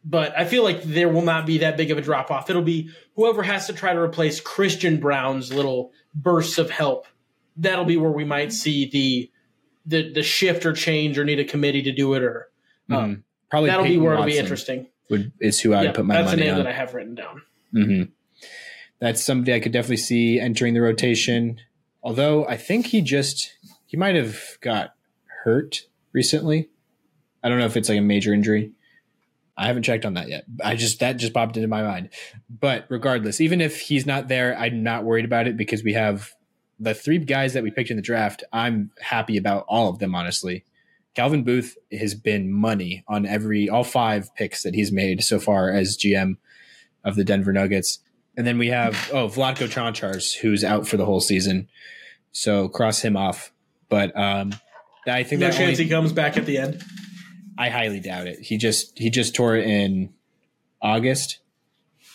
but 0.05 0.37
I 0.39 0.45
feel 0.45 0.63
like 0.65 0.83
there 0.83 1.09
will 1.09 1.23
not 1.23 1.47
be 1.47 1.59
that 1.59 1.77
big 1.77 1.91
of 1.91 1.99
a 1.99 2.01
drop 2.01 2.31
off. 2.31 2.49
It'll 2.51 2.63
be 2.63 2.91
whoever 3.17 3.43
has 3.43 3.67
to 3.67 3.73
try 3.73 3.93
to 3.93 4.01
replace 4.01 4.41
Christian 4.41 4.99
Braun's 4.99 5.53
little 5.53 5.93
bursts 6.15 6.59
of 6.59 6.71
help. 6.71 7.07
That'll 7.57 7.85
be 7.85 7.97
where 7.97 8.11
we 8.11 8.25
might 8.25 8.53
see 8.53 8.89
the 8.89 9.31
the 9.85 10.13
the 10.13 10.23
shift 10.23 10.65
or 10.65 10.73
change 10.73 11.19
or 11.19 11.25
need 11.25 11.41
a 11.41 11.45
committee 11.45 11.83
to 11.83 11.93
do 11.93 12.15
it 12.15 12.23
or 12.23 12.49
Mhm. 12.91 13.23
Probably 13.51 13.69
that'll 13.71 13.85
be 13.85 13.91
Peyton 13.91 14.05
where 14.05 14.15
it'll 14.15 14.25
be 14.27 14.39
interesting. 14.39 14.87
Would, 15.11 15.33
is 15.41 15.61
who 15.61 15.75
I 15.75 15.79
would 15.81 15.85
Yeah, 15.87 15.93
put 15.93 16.05
my 16.07 16.15
that's 16.23 16.33
a 16.33 16.37
name 16.37 16.53
on. 16.53 16.59
that 16.59 16.67
I 16.67 16.73
have 16.73 16.95
written 16.95 17.15
down. 17.15 17.43
hmm 17.73 18.03
That's 18.99 19.23
somebody 19.23 19.53
I 19.53 19.61
could 19.61 19.73
definitely 19.73 19.97
see 19.99 20.39
entering 20.41 20.75
the 20.75 20.81
rotation. 20.81 21.59
Although 22.03 22.47
I 22.47 22.57
think 22.57 22.87
he 22.87 23.03
just 23.03 23.53
he 23.87 23.97
might 23.97 24.15
have 24.15 24.39
got 24.61 24.95
hurt 25.45 25.83
recently. 26.13 26.71
I 27.43 27.49
don't 27.49 27.59
know 27.59 27.67
if 27.67 27.77
it's 27.77 27.89
like 27.89 27.99
a 27.99 28.03
major 28.03 28.33
injury. 28.33 28.73
I 29.57 29.67
haven't 29.67 29.83
checked 29.83 30.07
on 30.07 30.15
that 30.15 30.29
yet. 30.29 30.45
I 30.65 30.77
just 30.77 31.01
that 31.01 31.19
just 31.19 31.35
popped 31.35 31.57
into 31.57 31.69
my 31.69 31.83
mind. 31.83 32.09
But 32.49 32.87
regardless, 32.89 33.41
even 33.41 33.61
if 33.61 33.81
he's 33.81 34.07
not 34.07 34.29
there, 34.29 34.57
I'm 34.57 34.83
not 34.83 35.05
worried 35.05 35.25
about 35.27 35.47
it 35.47 35.57
because 35.59 35.83
we 35.83 35.93
have 35.93 36.33
the 36.83 36.95
three 36.95 37.19
guys 37.19 37.55
that 37.55 37.63
we 37.63 37.71
picked 37.71 37.91
in 37.91 37.97
the 37.97 38.03
draft. 38.03 38.43
I'm 38.53 38.91
happy 39.01 39.37
about 39.37 39.65
all 39.69 39.89
of 39.89 39.99
them, 39.99 40.15
honestly. 40.15 40.65
Calvin 41.15 41.45
Booth 41.45 41.77
has 41.93 42.15
been 42.15 42.51
money 42.53 43.05
on 43.07 43.27
every 43.27 43.69
all 43.69 43.85
five 43.85 44.35
picks 44.35 44.63
that 44.63 44.75
he's 44.75 44.91
made 44.91 45.23
so 45.23 45.39
far 45.39 45.71
as 45.71 45.97
GM 45.97 46.37
of 47.05 47.17
the 47.17 47.25
Denver 47.25 47.53
Nuggets. 47.53 47.99
And 48.37 48.47
then 48.47 48.57
we 48.59 48.69
have 48.69 49.11
oh 49.13 49.29
Vlatko 49.29 49.71
Cancars, 49.71 50.33
who's 50.33 50.65
out 50.65 50.89
for 50.89 50.97
the 50.97 51.05
whole 51.05 51.21
season. 51.21 51.69
So 52.33 52.69
cross 52.69 53.01
him 53.03 53.17
off. 53.17 53.53
But 53.91 54.17
um 54.19 54.55
I 55.07 55.23
think 55.23 55.41
No 55.41 55.49
that 55.49 55.57
chance 55.57 55.73
only- 55.79 55.85
he 55.85 55.91
comes 55.91 56.13
back 56.13 56.37
at 56.39 56.47
the 56.47 56.57
end. 56.59 56.83
I 57.59 57.69
highly 57.69 58.01
doubt 58.01 58.27
it. 58.27 58.39
He 58.41 58.57
just 58.57 58.99
he 58.99 59.11
just 59.11 59.35
tore 59.35 59.55
it 59.57 59.67
in 59.67 60.15
August, 60.81 61.39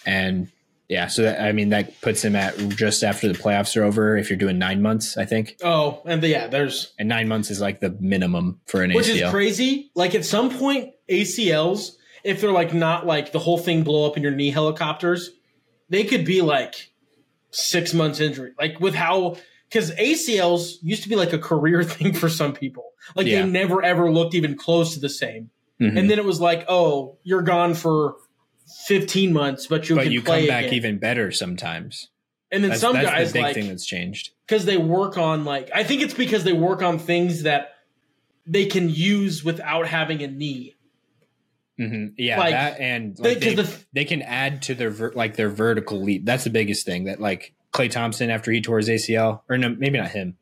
and 0.06 0.52
yeah, 0.90 1.08
so 1.08 1.24
that, 1.24 1.42
I 1.42 1.52
mean 1.52 1.70
that 1.70 2.00
puts 2.02 2.24
him 2.24 2.36
at 2.36 2.58
just 2.70 3.04
after 3.04 3.28
the 3.28 3.34
playoffs 3.38 3.76
are 3.76 3.84
over. 3.84 4.16
If 4.18 4.30
you're 4.30 4.38
doing 4.38 4.58
nine 4.58 4.82
months, 4.82 5.18
I 5.18 5.26
think, 5.26 5.58
Oh, 5.64 6.02
and 6.06 6.22
the, 6.24 6.30
yeah, 6.30 6.48
there's 6.48 6.94
and 6.98 7.10
nine 7.10 7.28
months 7.28 7.52
is 7.52 7.60
like 7.60 7.80
the 7.82 7.90
minimum 8.00 8.62
for 8.68 8.84
an 8.84 8.94
which 8.94 9.08
ACL. 9.08 9.14
Which 9.14 9.22
is 9.24 9.32
crazy. 9.32 9.92
Like 9.96 10.16
at 10.16 10.24
some 10.26 10.50
point, 10.50 10.94
ACLs, 11.10 11.92
if 12.24 12.40
they're 12.42 12.52
like 12.52 12.74
not 12.74 13.06
like 13.06 13.32
the 13.32 13.40
whole 13.40 13.58
thing 13.58 13.84
blow 13.84 14.08
up 14.10 14.16
in 14.18 14.24
your 14.24 14.32
knee 14.32 14.50
helicopters, 14.52 15.32
they 15.90 16.04
could 16.04 16.26
be 16.26 16.42
like 16.42 16.92
six 17.52 17.94
months 17.94 18.20
injury. 18.20 18.52
Like 18.60 18.80
with 18.80 18.96
how 18.96 19.38
because 19.70 19.92
ACLs 19.96 20.76
used 20.82 21.04
to 21.04 21.10
be 21.10 21.16
like 21.18 21.34
a 21.34 21.40
career 21.40 21.84
thing 21.96 22.14
for 22.14 22.30
some 22.30 22.54
people. 22.54 22.92
Like 23.16 23.28
Yeah. 23.28 23.42
they 23.42 23.50
never 23.50 23.84
ever 23.84 24.12
looked 24.12 24.36
even 24.36 24.56
close 24.58 24.94
to 24.94 25.00
the 25.00 25.10
same. 25.10 25.50
Mhm. 25.82 25.98
And 25.98 26.10
then 26.10 26.18
it 26.18 26.26
was 26.26 26.40
like, 26.42 26.66
oh, 26.68 27.18
you're 27.24 27.42
gone 27.44 27.74
for 27.76 28.16
15 28.88 29.34
months, 29.34 29.68
but 29.68 29.90
you 29.90 29.96
but 29.96 30.04
can 30.04 30.12
you 30.12 30.22
play 30.22 30.42
come 30.42 30.48
back 30.48 30.64
again. 30.66 30.74
even 30.76 30.98
better 31.00 31.32
sometimes. 31.32 32.10
And 32.52 32.64
then 32.64 32.70
That's, 32.72 32.82
some 32.82 32.94
that's 32.94 33.10
guys 33.10 33.28
the 33.30 33.40
big 33.40 33.44
like 33.44 33.54
thing 33.56 33.68
that's 33.68 33.86
changed. 33.86 34.32
because 34.48 34.66
they 34.66 34.78
work 34.78 35.18
on 35.18 35.44
like 35.46 35.70
I 35.74 35.84
think 35.84 36.02
it's 36.02 36.14
because 36.14 36.44
they 36.46 36.54
work 36.54 36.82
on 36.82 36.98
things 37.00 37.44
that 37.44 37.72
they 38.46 38.66
can 38.66 38.90
use 38.90 39.44
without 39.44 39.88
having 39.88 40.24
a 40.24 40.28
knee. 40.28 40.76
hmm 41.78 42.08
Yeah, 42.18 42.40
Like, 42.40 42.52
that 42.52 42.80
and 42.80 43.18
they- 43.18 43.36
they, 43.36 43.56
the- 43.56 43.84
they 43.94 44.06
can 44.06 44.22
add 44.22 44.62
to 44.64 44.76
their 44.76 44.90
ver- 44.90 45.12
like 45.14 45.36
their 45.36 45.50
vertical 45.50 46.02
leap. 46.02 46.26
That's 46.26 46.46
the 46.46 46.50
biggest 46.50 46.86
thing 46.86 47.04
that 47.06 47.20
like 47.20 47.54
Klay 47.74 47.92
Thompson 47.92 48.30
after 48.30 48.52
he 48.52 48.62
tore 48.62 48.78
his 48.78 48.88
ACL, 48.90 49.42
or 49.50 49.58
no, 49.58 49.70
maybe 49.78 49.98
not 50.00 50.12
him. 50.12 50.38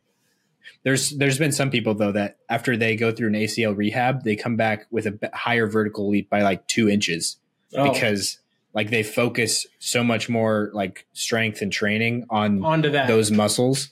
There's 0.83 1.09
there's 1.09 1.39
been 1.39 1.51
some 1.51 1.71
people 1.71 1.95
though 1.95 2.11
that 2.11 2.37
after 2.49 2.77
they 2.77 2.95
go 2.95 3.11
through 3.11 3.29
an 3.29 3.33
ACL 3.33 3.75
rehab, 3.75 4.23
they 4.23 4.35
come 4.35 4.55
back 4.55 4.85
with 4.91 5.07
a 5.07 5.17
higher 5.33 5.65
vertical 5.67 6.07
leap 6.09 6.29
by 6.29 6.43
like 6.43 6.67
two 6.67 6.87
inches 6.87 7.37
Oh, 7.77 7.91
because 7.93 8.39
like 8.73 8.89
they 8.89 9.03
focus 9.03 9.65
so 9.79 10.03
much 10.03 10.27
more 10.29 10.69
like 10.73 11.05
strength 11.13 11.61
and 11.61 11.71
training 11.71 12.25
on 12.29 12.63
onto 12.63 12.89
that. 12.91 13.07
those 13.07 13.31
muscles 13.31 13.89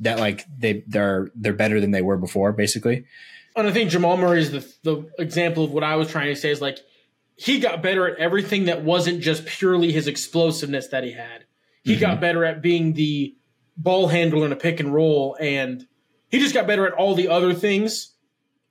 that 0.00 0.18
like 0.18 0.44
they 0.58 0.84
they're 0.86 1.30
they're 1.34 1.52
better 1.52 1.80
than 1.80 1.90
they 1.90 2.02
were 2.02 2.16
before 2.16 2.52
basically. 2.52 3.04
and 3.56 3.66
I 3.66 3.72
think 3.72 3.90
Jamal 3.90 4.16
Murray 4.16 4.40
is 4.40 4.50
the 4.52 4.66
the 4.82 5.10
example 5.18 5.64
of 5.64 5.72
what 5.72 5.82
I 5.84 5.96
was 5.96 6.08
trying 6.08 6.26
to 6.34 6.36
say 6.36 6.50
is 6.50 6.60
like 6.60 6.78
he 7.36 7.58
got 7.58 7.82
better 7.82 8.06
at 8.08 8.18
everything 8.18 8.66
that 8.66 8.82
wasn't 8.84 9.20
just 9.20 9.46
purely 9.46 9.92
his 9.92 10.06
explosiveness 10.06 10.88
that 10.88 11.04
he 11.04 11.12
had. 11.12 11.44
He 11.82 11.92
Mm-hmm. 11.94 12.00
got 12.00 12.20
better 12.20 12.44
at 12.44 12.60
being 12.62 12.92
the 12.92 13.34
ball 13.76 14.08
handler 14.08 14.44
in 14.44 14.52
a 14.52 14.56
pick 14.56 14.78
and 14.80 14.92
roll, 14.92 15.36
and 15.40 15.86
he 16.28 16.38
just 16.38 16.52
got 16.54 16.66
better 16.66 16.86
at 16.86 16.92
all 16.92 17.14
the 17.14 17.28
other 17.28 17.54
things 17.54 18.12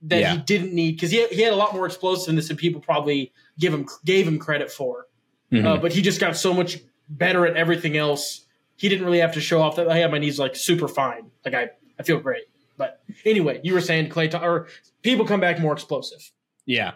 that 0.04 0.20
Yeah. 0.22 0.34
he 0.36 0.38
didn't 0.40 0.74
need 0.74 0.92
because 0.94 1.10
he 1.12 1.18
had, 1.18 1.32
he 1.32 1.42
had 1.42 1.52
a 1.52 1.56
lot 1.56 1.74
more 1.74 1.86
explosiveness 1.88 2.48
than 2.48 2.58
people 2.58 2.80
probably 2.80 3.34
give 3.60 3.74
him 3.74 3.88
gave 4.06 4.28
him 4.28 4.40
credit 4.40 4.72
for. 4.72 5.08
Mhm. 5.52 5.66
Uh, 5.66 5.78
but 5.78 5.92
he 5.94 6.02
just 6.02 6.20
got 6.20 6.36
so 6.38 6.54
much 6.54 6.80
better 7.10 7.46
at 7.46 7.56
everything 7.56 7.98
else. 7.98 8.46
He 8.78 8.88
didn't 8.88 9.06
really 9.06 9.20
have 9.20 9.34
to 9.34 9.42
show 9.42 9.62
off 9.62 9.76
that 9.76 9.90
I 9.90 9.98
have 9.98 10.12
my 10.12 10.20
knees 10.20 10.40
like 10.40 10.56
super 10.56 10.88
fine. 10.88 11.32
Like 11.44 11.54
I, 11.54 11.70
I 12.00 12.04
feel 12.04 12.20
great. 12.20 12.44
But 12.78 13.02
anyway, 13.26 13.60
you 13.64 13.74
were 13.74 13.82
saying 13.82 14.10
Clay 14.10 14.30
or 14.32 14.68
people 15.02 15.26
come 15.26 15.40
back 15.42 15.60
more 15.60 15.74
explosive. 15.74 16.32
Yeah. 16.66 16.94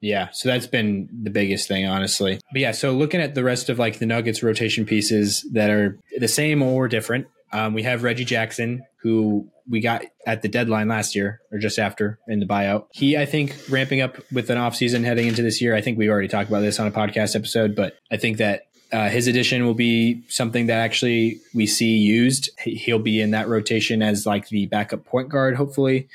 Yeah. 0.00 0.30
So 0.32 0.48
that's 0.48 0.66
been 0.66 1.08
the 1.22 1.30
biggest 1.30 1.68
thing, 1.68 1.86
honestly. 1.86 2.40
But 2.52 2.60
yeah, 2.60 2.72
so 2.72 2.92
looking 2.92 3.20
at 3.20 3.34
the 3.34 3.44
rest 3.44 3.68
of 3.68 3.78
like 3.78 3.98
the 3.98 4.06
Nuggets 4.06 4.42
rotation 4.42 4.84
pieces 4.86 5.46
that 5.52 5.70
are 5.70 5.98
the 6.18 6.26
same 6.26 6.62
or 6.62 6.88
different, 6.88 7.26
um, 7.52 7.74
we 7.74 7.82
have 7.82 8.02
Reggie 8.02 8.24
Jackson, 8.24 8.82
who 9.02 9.48
we 9.68 9.80
got 9.80 10.02
at 10.26 10.42
the 10.42 10.48
deadline 10.48 10.88
last 10.88 11.14
year 11.14 11.40
or 11.52 11.58
just 11.58 11.78
after 11.78 12.18
in 12.28 12.40
the 12.40 12.46
buyout. 12.46 12.86
He, 12.92 13.16
I 13.16 13.24
think, 13.26 13.56
ramping 13.70 14.00
up 14.00 14.16
with 14.32 14.50
an 14.50 14.58
offseason 14.58 15.04
heading 15.04 15.26
into 15.28 15.42
this 15.42 15.60
year. 15.60 15.74
I 15.74 15.80
think 15.80 15.96
we 15.98 16.08
already 16.08 16.28
talked 16.28 16.48
about 16.48 16.60
this 16.60 16.78
on 16.80 16.86
a 16.86 16.90
podcast 16.90 17.34
episode, 17.36 17.74
but 17.76 17.96
I 18.10 18.16
think 18.16 18.38
that 18.38 18.62
uh, 18.92 19.08
his 19.08 19.28
addition 19.28 19.64
will 19.64 19.74
be 19.74 20.24
something 20.28 20.66
that 20.66 20.78
actually 20.80 21.40
we 21.54 21.66
see 21.66 21.96
used. 21.96 22.50
He- 22.60 22.74
He'll 22.74 22.98
be 22.98 23.20
in 23.20 23.30
that 23.30 23.46
rotation 23.48 24.02
as 24.02 24.26
like 24.26 24.48
the 24.48 24.66
backup 24.66 25.04
point 25.04 25.28
guard, 25.28 25.54
hopefully 25.56 26.08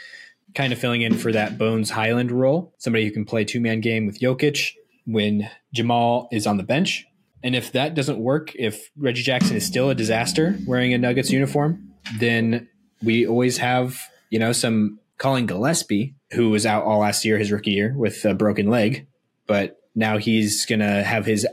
kind 0.54 0.72
of 0.74 0.80
filling 0.80 1.02
in 1.02 1.18
for 1.18 1.32
that 1.32 1.58
Bones 1.58 1.90
Hyland 1.90 2.32
role, 2.32 2.74
somebody 2.78 3.06
who 3.06 3.12
can 3.12 3.26
play 3.26 3.44
two 3.46 3.60
man 3.62 3.80
game 3.82 4.06
with 4.06 4.20
Jokic 4.20 4.72
when 5.06 5.50
Jamal 5.74 6.28
is 6.32 6.46
on 6.48 6.58
the 6.58 6.64
bench. 6.64 7.06
And 7.46 7.56
if 7.56 7.74
that 7.74 7.94
doesn't 7.94 8.18
work, 8.18 8.56
if 8.56 8.90
Reggie 8.98 9.22
Jackson 9.22 9.56
is 9.56 9.64
still 9.64 9.92
a 9.92 9.96
disaster 9.96 10.58
wearing 10.66 10.96
a 10.96 10.98
Nuggets 10.98 11.30
uniform, 11.30 11.94
then 12.18 12.68
we 13.04 13.28
always 13.28 13.58
have, 13.58 14.02
you 14.32 14.40
know, 14.40 14.52
some 14.52 15.00
Collin 15.20 15.46
Gillespie, 15.46 16.16
who 16.32 16.50
was 16.50 16.66
out 16.66 16.86
all 16.86 17.02
last 17.02 17.24
year, 17.24 17.38
his 17.38 17.52
rookie 17.52 17.70
year, 17.70 17.94
with 17.96 18.26
a 18.26 18.34
broken 18.34 18.72
leg. 18.72 19.06
But 19.46 19.80
now 19.94 20.18
he's 20.18 20.66
going 20.66 20.80
to 20.80 21.04
have 21.04 21.28
his 21.28 21.46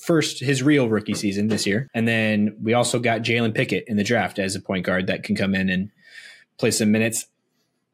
first, 0.00 0.40
his 0.40 0.62
real 0.62 0.88
rookie 0.88 1.12
season 1.12 1.48
this 1.48 1.66
year. 1.66 1.90
And 1.92 2.08
then 2.08 2.56
we 2.62 2.72
also 2.72 2.98
got 2.98 3.20
Jalen 3.20 3.54
Pickett 3.54 3.84
in 3.88 3.98
the 3.98 4.04
draft 4.04 4.38
as 4.38 4.56
a 4.56 4.60
point 4.60 4.86
guard 4.86 5.06
that 5.08 5.22
can 5.22 5.36
come 5.36 5.54
in 5.54 5.68
and 5.68 5.90
play 6.56 6.70
some 6.70 6.90
minutes. 6.90 7.26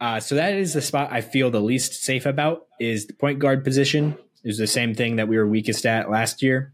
Uh, 0.00 0.20
so 0.20 0.37
that 0.37 0.54
is 0.54 0.75
the 0.75 0.80
spot 0.80 1.08
I 1.11 1.22
feel 1.22 1.50
the 1.50 1.61
least 1.61 2.04
safe 2.04 2.25
about 2.25 2.68
is 2.78 3.08
the 3.08 3.14
point 3.14 3.40
guard 3.40 3.64
position. 3.64 4.16
It 4.44 4.46
was 4.46 4.58
the 4.58 4.68
same 4.68 4.94
thing 4.94 5.16
that 5.16 5.26
we 5.26 5.37
were 5.37 5.46
weakest 5.46 5.84
at 5.87 6.08
last 6.08 6.40
year. 6.40 6.72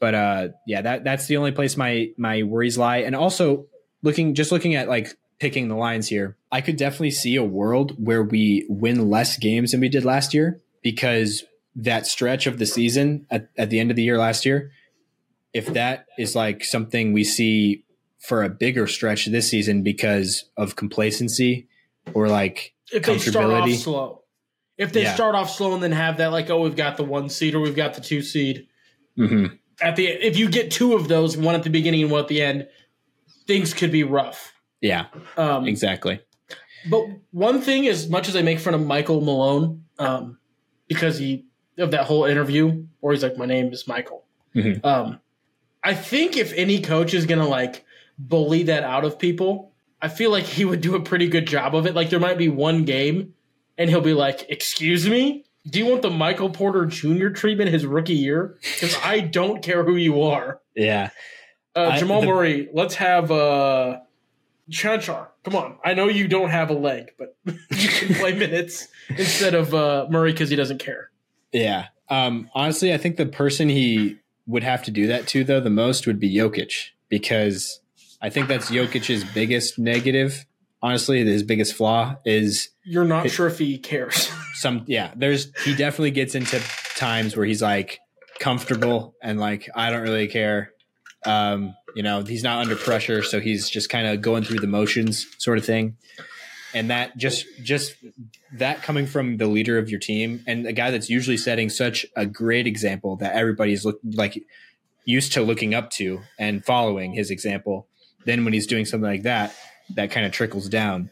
But 0.00 0.14
uh, 0.14 0.48
yeah, 0.66 0.82
that 0.82 1.04
that's 1.04 1.26
the 1.26 1.36
only 1.36 1.52
place 1.52 1.76
my 1.76 2.10
my 2.16 2.42
worries 2.42 2.78
lie. 2.78 2.98
And 2.98 3.16
also 3.16 3.66
looking 4.02 4.34
just 4.34 4.52
looking 4.52 4.74
at 4.74 4.88
like 4.88 5.16
picking 5.40 5.68
the 5.68 5.76
lines 5.76 6.08
here, 6.08 6.36
I 6.50 6.60
could 6.60 6.76
definitely 6.76 7.12
see 7.12 7.36
a 7.36 7.44
world 7.44 7.94
where 8.04 8.22
we 8.22 8.66
win 8.68 9.10
less 9.10 9.36
games 9.36 9.72
than 9.72 9.80
we 9.80 9.88
did 9.88 10.04
last 10.04 10.34
year 10.34 10.60
because 10.82 11.44
that 11.76 12.06
stretch 12.06 12.46
of 12.46 12.58
the 12.58 12.66
season 12.66 13.26
at, 13.30 13.48
at 13.56 13.70
the 13.70 13.78
end 13.78 13.90
of 13.90 13.96
the 13.96 14.02
year 14.02 14.18
last 14.18 14.44
year, 14.44 14.72
if 15.52 15.66
that 15.74 16.06
is 16.18 16.34
like 16.34 16.64
something 16.64 17.12
we 17.12 17.24
see 17.24 17.84
for 18.18 18.42
a 18.42 18.48
bigger 18.48 18.86
stretch 18.86 19.26
this 19.26 19.48
season 19.48 19.82
because 19.82 20.44
of 20.56 20.76
complacency 20.76 21.68
or 22.14 22.28
like 22.28 22.74
If 22.92 23.04
they 23.04 23.18
start 23.18 23.50
off 23.52 23.70
slow, 23.70 24.22
if 24.76 24.92
they 24.92 25.02
Yeah. 25.02 25.14
start 25.14 25.34
off 25.34 25.50
slow 25.50 25.74
and 25.74 25.82
then 25.82 25.92
have 25.92 26.16
that 26.18 26.32
like, 26.32 26.50
oh, 26.50 26.62
we've 26.62 26.76
got 26.76 26.96
the 26.96 27.04
one 27.04 27.28
seed 27.28 27.54
or 27.54 27.60
we've 27.60 27.76
got 27.76 27.94
the 27.94 28.00
two 28.00 28.22
seed. 28.22 28.66
Mhm. 29.18 29.58
At 29.80 29.96
the 29.96 30.06
if 30.06 30.36
you 30.36 30.48
get 30.48 30.70
two 30.70 30.94
of 30.94 31.08
those, 31.08 31.36
one 31.36 31.54
at 31.54 31.62
the 31.62 31.70
beginning 31.70 32.02
and 32.02 32.10
one 32.10 32.20
at 32.20 32.28
the 32.28 32.42
end, 32.42 32.68
things 33.46 33.72
could 33.74 33.92
be 33.92 34.02
rough. 34.02 34.52
yeah, 34.80 35.06
Um, 35.36 35.66
exactly. 35.66 36.20
But 36.88 37.04
one 37.32 37.60
thing, 37.60 37.86
as 37.88 38.08
much 38.08 38.28
as 38.28 38.36
I 38.36 38.42
make 38.42 38.58
fun 38.60 38.74
of 38.74 38.84
Michael 38.84 39.20
Malone, 39.20 39.84
um, 39.98 40.38
because 40.88 41.18
he 41.18 41.44
of 41.76 41.90
that 41.92 42.04
whole 42.06 42.24
interview, 42.24 42.84
where 43.00 43.12
he's 43.12 43.22
like, 43.22 43.36
"My 43.36 43.46
name 43.46 43.72
is 43.72 43.86
Michael." 43.86 44.24
Mhm. 44.54 44.84
Um, 44.84 45.20
I 45.84 45.94
think 45.94 46.36
if 46.36 46.52
any 46.54 46.80
coach 46.80 47.14
is 47.14 47.26
gonna 47.26 47.46
like 47.48 47.84
bully 48.18 48.64
that 48.64 48.82
out 48.82 49.04
of 49.04 49.18
people, 49.18 49.72
I 50.02 50.08
feel 50.08 50.30
like 50.30 50.44
he 50.44 50.64
would 50.64 50.80
do 50.80 50.94
a 50.96 51.00
pretty 51.00 51.28
good 51.28 51.46
job 51.46 51.74
of 51.76 51.86
it. 51.86 51.94
Like 51.94 52.10
there 52.10 52.20
might 52.20 52.38
be 52.38 52.48
one 52.48 52.84
game, 52.84 53.34
and 53.76 53.88
he'll 53.90 54.00
be 54.00 54.14
like, 54.14 54.46
"Excuse 54.48 55.08
me." 55.08 55.44
Do 55.68 55.78
you 55.78 55.86
want 55.86 56.02
the 56.02 56.10
Michael 56.10 56.50
Porter 56.50 56.86
Jr. 56.86 57.28
treatment 57.28 57.70
his 57.70 57.84
rookie 57.84 58.14
year? 58.14 58.56
Because 58.74 58.96
I 59.04 59.20
don't 59.20 59.62
care 59.62 59.84
who 59.84 59.96
you 59.96 60.22
are. 60.22 60.60
Yeah, 60.74 61.10
Uh, 61.76 61.90
I- 61.92 61.98
Jamal 61.98 62.20
the- 62.22 62.26
Murray, 62.28 62.68
let's 62.72 62.94
have 62.96 63.30
uh, 63.30 63.98
Cancar. 64.70 65.28
Come 65.44 65.56
on. 65.56 65.78
I 65.84 65.94
know 65.94 66.08
you 66.08 66.28
don't 66.28 66.50
have 66.50 66.70
a 66.70 66.74
leg, 66.74 67.10
but 67.18 67.36
you 67.46 67.88
can 67.88 68.14
play 68.14 68.32
minutes 68.34 68.88
instead 69.10 69.54
of 69.54 69.74
uh, 69.74 70.06
Murray 70.10 70.32
because 70.32 70.50
he 70.50 70.56
doesn't 70.56 70.78
care. 70.78 71.10
yeah. 71.52 71.86
Um, 72.10 72.48
honestly, 72.54 72.94
I 72.94 72.96
think 72.96 73.18
the 73.18 73.26
person 73.26 73.68
he 73.68 74.16
would 74.46 74.62
have 74.62 74.82
to 74.84 74.90
do 74.90 75.06
that 75.08 75.26
to 75.28 75.44
though 75.44 75.60
the 75.60 75.68
most 75.68 76.06
would 76.06 76.18
be 76.18 76.34
Jokic 76.34 76.92
because 77.10 77.80
I 78.22 78.30
think 78.30 78.48
that's 78.48 78.70
Jokic's 78.70 79.24
biggest 79.34 79.78
negative. 79.78 80.46
Honestly, 80.80 81.24
his 81.24 81.42
biggest 81.42 81.74
flaw 81.74 82.16
is 82.24 82.68
You're 82.84 83.04
not 83.04 83.28
sure 83.30 83.48
if 83.48 83.58
he 83.58 83.78
cares. 83.78 84.30
some 84.58 84.84
yeah 84.86 85.12
there's 85.16 85.52
he 85.64 85.74
definitely 85.74 86.10
gets 86.10 86.34
into 86.34 86.60
times 86.96 87.36
where 87.36 87.46
he's 87.46 87.62
like 87.62 88.00
comfortable 88.40 89.14
and 89.22 89.38
like 89.38 89.68
i 89.74 89.90
don't 89.90 90.02
really 90.02 90.26
care 90.26 90.72
um 91.24 91.74
you 91.94 92.02
know 92.02 92.22
he's 92.22 92.42
not 92.42 92.58
under 92.58 92.76
pressure 92.76 93.22
so 93.22 93.40
he's 93.40 93.68
just 93.68 93.88
kind 93.88 94.06
of 94.06 94.20
going 94.20 94.42
through 94.42 94.58
the 94.58 94.66
motions 94.66 95.26
sort 95.38 95.58
of 95.58 95.64
thing 95.64 95.96
and 96.74 96.90
that 96.90 97.16
just 97.16 97.46
just 97.62 97.94
that 98.52 98.82
coming 98.82 99.06
from 99.06 99.36
the 99.36 99.46
leader 99.46 99.78
of 99.78 99.88
your 99.88 100.00
team 100.00 100.42
and 100.46 100.66
a 100.66 100.72
guy 100.72 100.90
that's 100.90 101.08
usually 101.08 101.36
setting 101.36 101.70
such 101.70 102.04
a 102.16 102.26
great 102.26 102.66
example 102.66 103.16
that 103.16 103.34
everybody's 103.34 103.84
look 103.84 103.98
like 104.04 104.42
used 105.04 105.32
to 105.32 105.42
looking 105.42 105.72
up 105.72 105.90
to 105.90 106.20
and 106.38 106.64
following 106.64 107.12
his 107.12 107.30
example 107.30 107.86
then 108.26 108.44
when 108.44 108.52
he's 108.52 108.66
doing 108.66 108.84
something 108.84 109.08
like 109.08 109.22
that 109.22 109.54
that 109.94 110.10
kind 110.10 110.26
of 110.26 110.32
trickles 110.32 110.68
down 110.68 111.10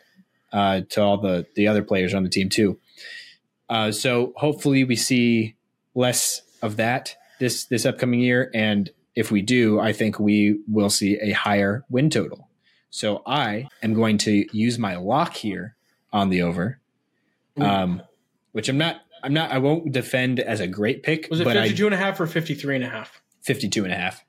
uh, 0.52 0.80
to 0.90 1.02
all 1.02 1.18
the 1.18 1.46
the 1.54 1.68
other 1.68 1.82
players 1.82 2.14
on 2.14 2.22
the 2.22 2.28
team 2.28 2.48
too 2.48 2.78
uh, 3.68 3.90
so 3.90 4.32
hopefully 4.36 4.84
we 4.84 4.96
see 4.96 5.56
less 5.94 6.42
of 6.62 6.76
that 6.76 7.16
this 7.38 7.64
this 7.64 7.84
upcoming 7.84 8.20
year, 8.20 8.50
and 8.54 8.90
if 9.14 9.30
we 9.30 9.42
do, 9.42 9.80
I 9.80 9.92
think 9.92 10.18
we 10.18 10.60
will 10.68 10.90
see 10.90 11.18
a 11.20 11.32
higher 11.32 11.84
win 11.88 12.10
total. 12.10 12.48
So 12.90 13.22
I 13.26 13.68
am 13.82 13.94
going 13.94 14.18
to 14.18 14.46
use 14.56 14.78
my 14.78 14.96
lock 14.96 15.34
here 15.34 15.76
on 16.12 16.30
the 16.30 16.42
over, 16.42 16.80
um, 17.60 18.02
which 18.52 18.68
I'm 18.68 18.78
not. 18.78 19.00
I'm 19.22 19.32
not. 19.32 19.50
I 19.50 19.58
won't 19.58 19.92
defend 19.92 20.40
as 20.40 20.60
a 20.60 20.66
great 20.66 21.02
pick, 21.02 21.28
Was 21.30 21.40
it 21.40 21.44
but 21.44 21.56
I 21.56 21.64
52 21.64 21.86
and 21.86 21.94
a 21.94 21.98
half 21.98 22.20
or 22.20 22.26
53 22.26 22.76
and 22.76 22.84
a 22.84 22.88
half? 22.88 23.20
52 23.42 23.84
and 23.84 23.92
a 23.92 23.96
half. 23.96 24.24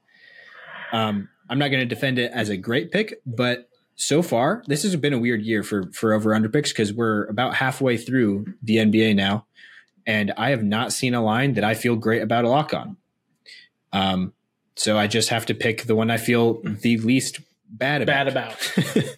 Um, 0.92 1.30
I'm 1.50 1.60
not 1.60 1.70
going 1.70 1.82
to 1.82 1.86
defend 1.86 2.18
it 2.20 2.32
as 2.34 2.50
a 2.50 2.58
great 2.58 2.92
pick, 2.92 3.22
but 3.26 3.70
so 4.00 4.22
far 4.22 4.64
this 4.68 4.84
has 4.84 4.96
been 4.96 5.12
a 5.12 5.18
weird 5.20 5.42
year 5.42 5.64
for 5.64 5.92
for 5.92 6.14
over 6.14 6.34
under 6.34 6.48
picks 6.48 6.72
because 6.72 6.94
we're 6.94 7.26
about 7.26 7.56
halfway 7.56 7.98
through 7.98 8.46
the 8.62 8.78
NBA 8.78 9.16
now, 9.16 9.46
and 10.06 10.32
I 10.38 10.52
have 10.52 10.64
not 10.64 10.94
seen 10.94 11.14
a 11.14 11.22
line 11.22 11.56
that 11.56 11.64
I 11.64 11.74
feel 11.74 11.96
great 11.96 12.22
about 12.22 12.46
a 12.46 12.50
lock 12.50 12.74
on. 12.74 12.96
Um, 13.92 14.34
so 14.76 14.98
I 14.98 15.08
just 15.08 15.30
have 15.30 15.48
to 15.48 15.56
pick 15.56 15.84
the 15.84 15.96
one 15.96 16.12
I 16.12 16.18
feel 16.18 16.62
the 16.64 16.98
least 17.00 17.40
bad 17.68 18.02
about. 18.04 18.28
bad 18.28 18.28
about. 18.28 19.18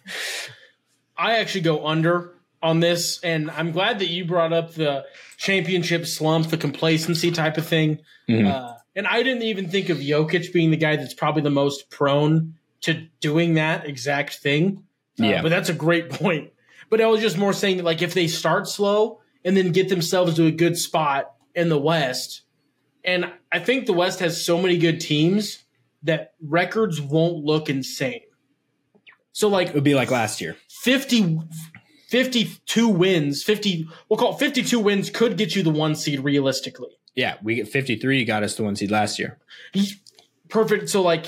I 1.16 1.36
actually 1.36 1.60
go 1.60 1.86
under 1.86 2.32
on 2.62 2.80
this, 2.80 3.20
and 3.22 3.50
I'm 3.50 3.72
glad 3.72 3.98
that 3.98 4.08
you 4.08 4.24
brought 4.24 4.52
up 4.54 4.72
the 4.72 5.04
championship 5.36 6.06
slump, 6.06 6.48
the 6.48 6.56
complacency 6.56 7.30
type 7.30 7.58
of 7.58 7.66
thing. 7.66 8.00
Mhm. 8.28 8.50
Uh, 8.50 8.74
and 8.96 9.06
I 9.06 9.22
didn't 9.22 9.42
even 9.42 9.68
think 9.68 9.88
of 9.90 9.98
Jokic 9.98 10.52
being 10.52 10.70
the 10.70 10.76
guy 10.76 10.96
that's 10.96 11.14
probably 11.14 11.42
the 11.42 11.50
most 11.50 11.90
prone 11.90 12.54
to 12.82 13.06
doing 13.20 13.54
that 13.54 13.86
exact 13.86 14.36
thing. 14.36 14.84
Uh, 15.20 15.24
Yeah. 15.26 15.42
but 15.42 15.48
that's 15.50 15.68
a 15.68 15.74
great 15.74 16.08
point. 16.10 16.50
But 16.88 17.00
I 17.00 17.06
was 17.06 17.20
just 17.20 17.36
more 17.38 17.52
saying 17.52 17.76
that, 17.78 17.84
like, 17.84 18.02
if 18.02 18.14
they 18.14 18.26
start 18.26 18.66
slow 18.68 19.20
and 19.44 19.56
then 19.56 19.72
get 19.72 19.88
themselves 19.88 20.34
to 20.34 20.46
a 20.46 20.50
good 20.50 20.76
spot 20.76 21.32
in 21.54 21.68
the 21.68 21.78
West, 21.78 22.42
and 23.04 23.30
I 23.52 23.58
think 23.58 23.86
the 23.86 23.92
West 23.92 24.20
has 24.20 24.44
so 24.44 24.60
many 24.60 24.76
good 24.78 25.00
teams 25.00 25.64
that 26.02 26.32
records 26.42 27.00
won't 27.00 27.44
look 27.44 27.68
insane. 27.70 28.22
So, 29.32 29.48
like, 29.48 29.68
it 29.68 29.74
would 29.74 29.84
be 29.84 29.94
like 29.94 30.10
last 30.10 30.40
year. 30.40 30.56
50, 30.68 31.40
52 32.08 32.88
wins, 32.88 33.42
50, 33.42 33.86
we'll 34.08 34.18
call 34.18 34.34
it 34.34 34.38
52 34.38 34.78
wins 34.80 35.10
could 35.10 35.36
get 35.36 35.54
you 35.54 35.62
the 35.62 35.70
one 35.70 35.94
seed 35.94 36.20
realistically. 36.20 36.90
Yeah, 37.14 37.36
we 37.42 37.54
get 37.56 37.68
53 37.68 38.24
got 38.24 38.42
us 38.42 38.54
the 38.56 38.62
one 38.64 38.76
seed 38.76 38.90
last 38.90 39.18
year. 39.18 39.38
He's 39.72 39.96
perfect. 40.48 40.88
So, 40.88 41.02
like, 41.02 41.26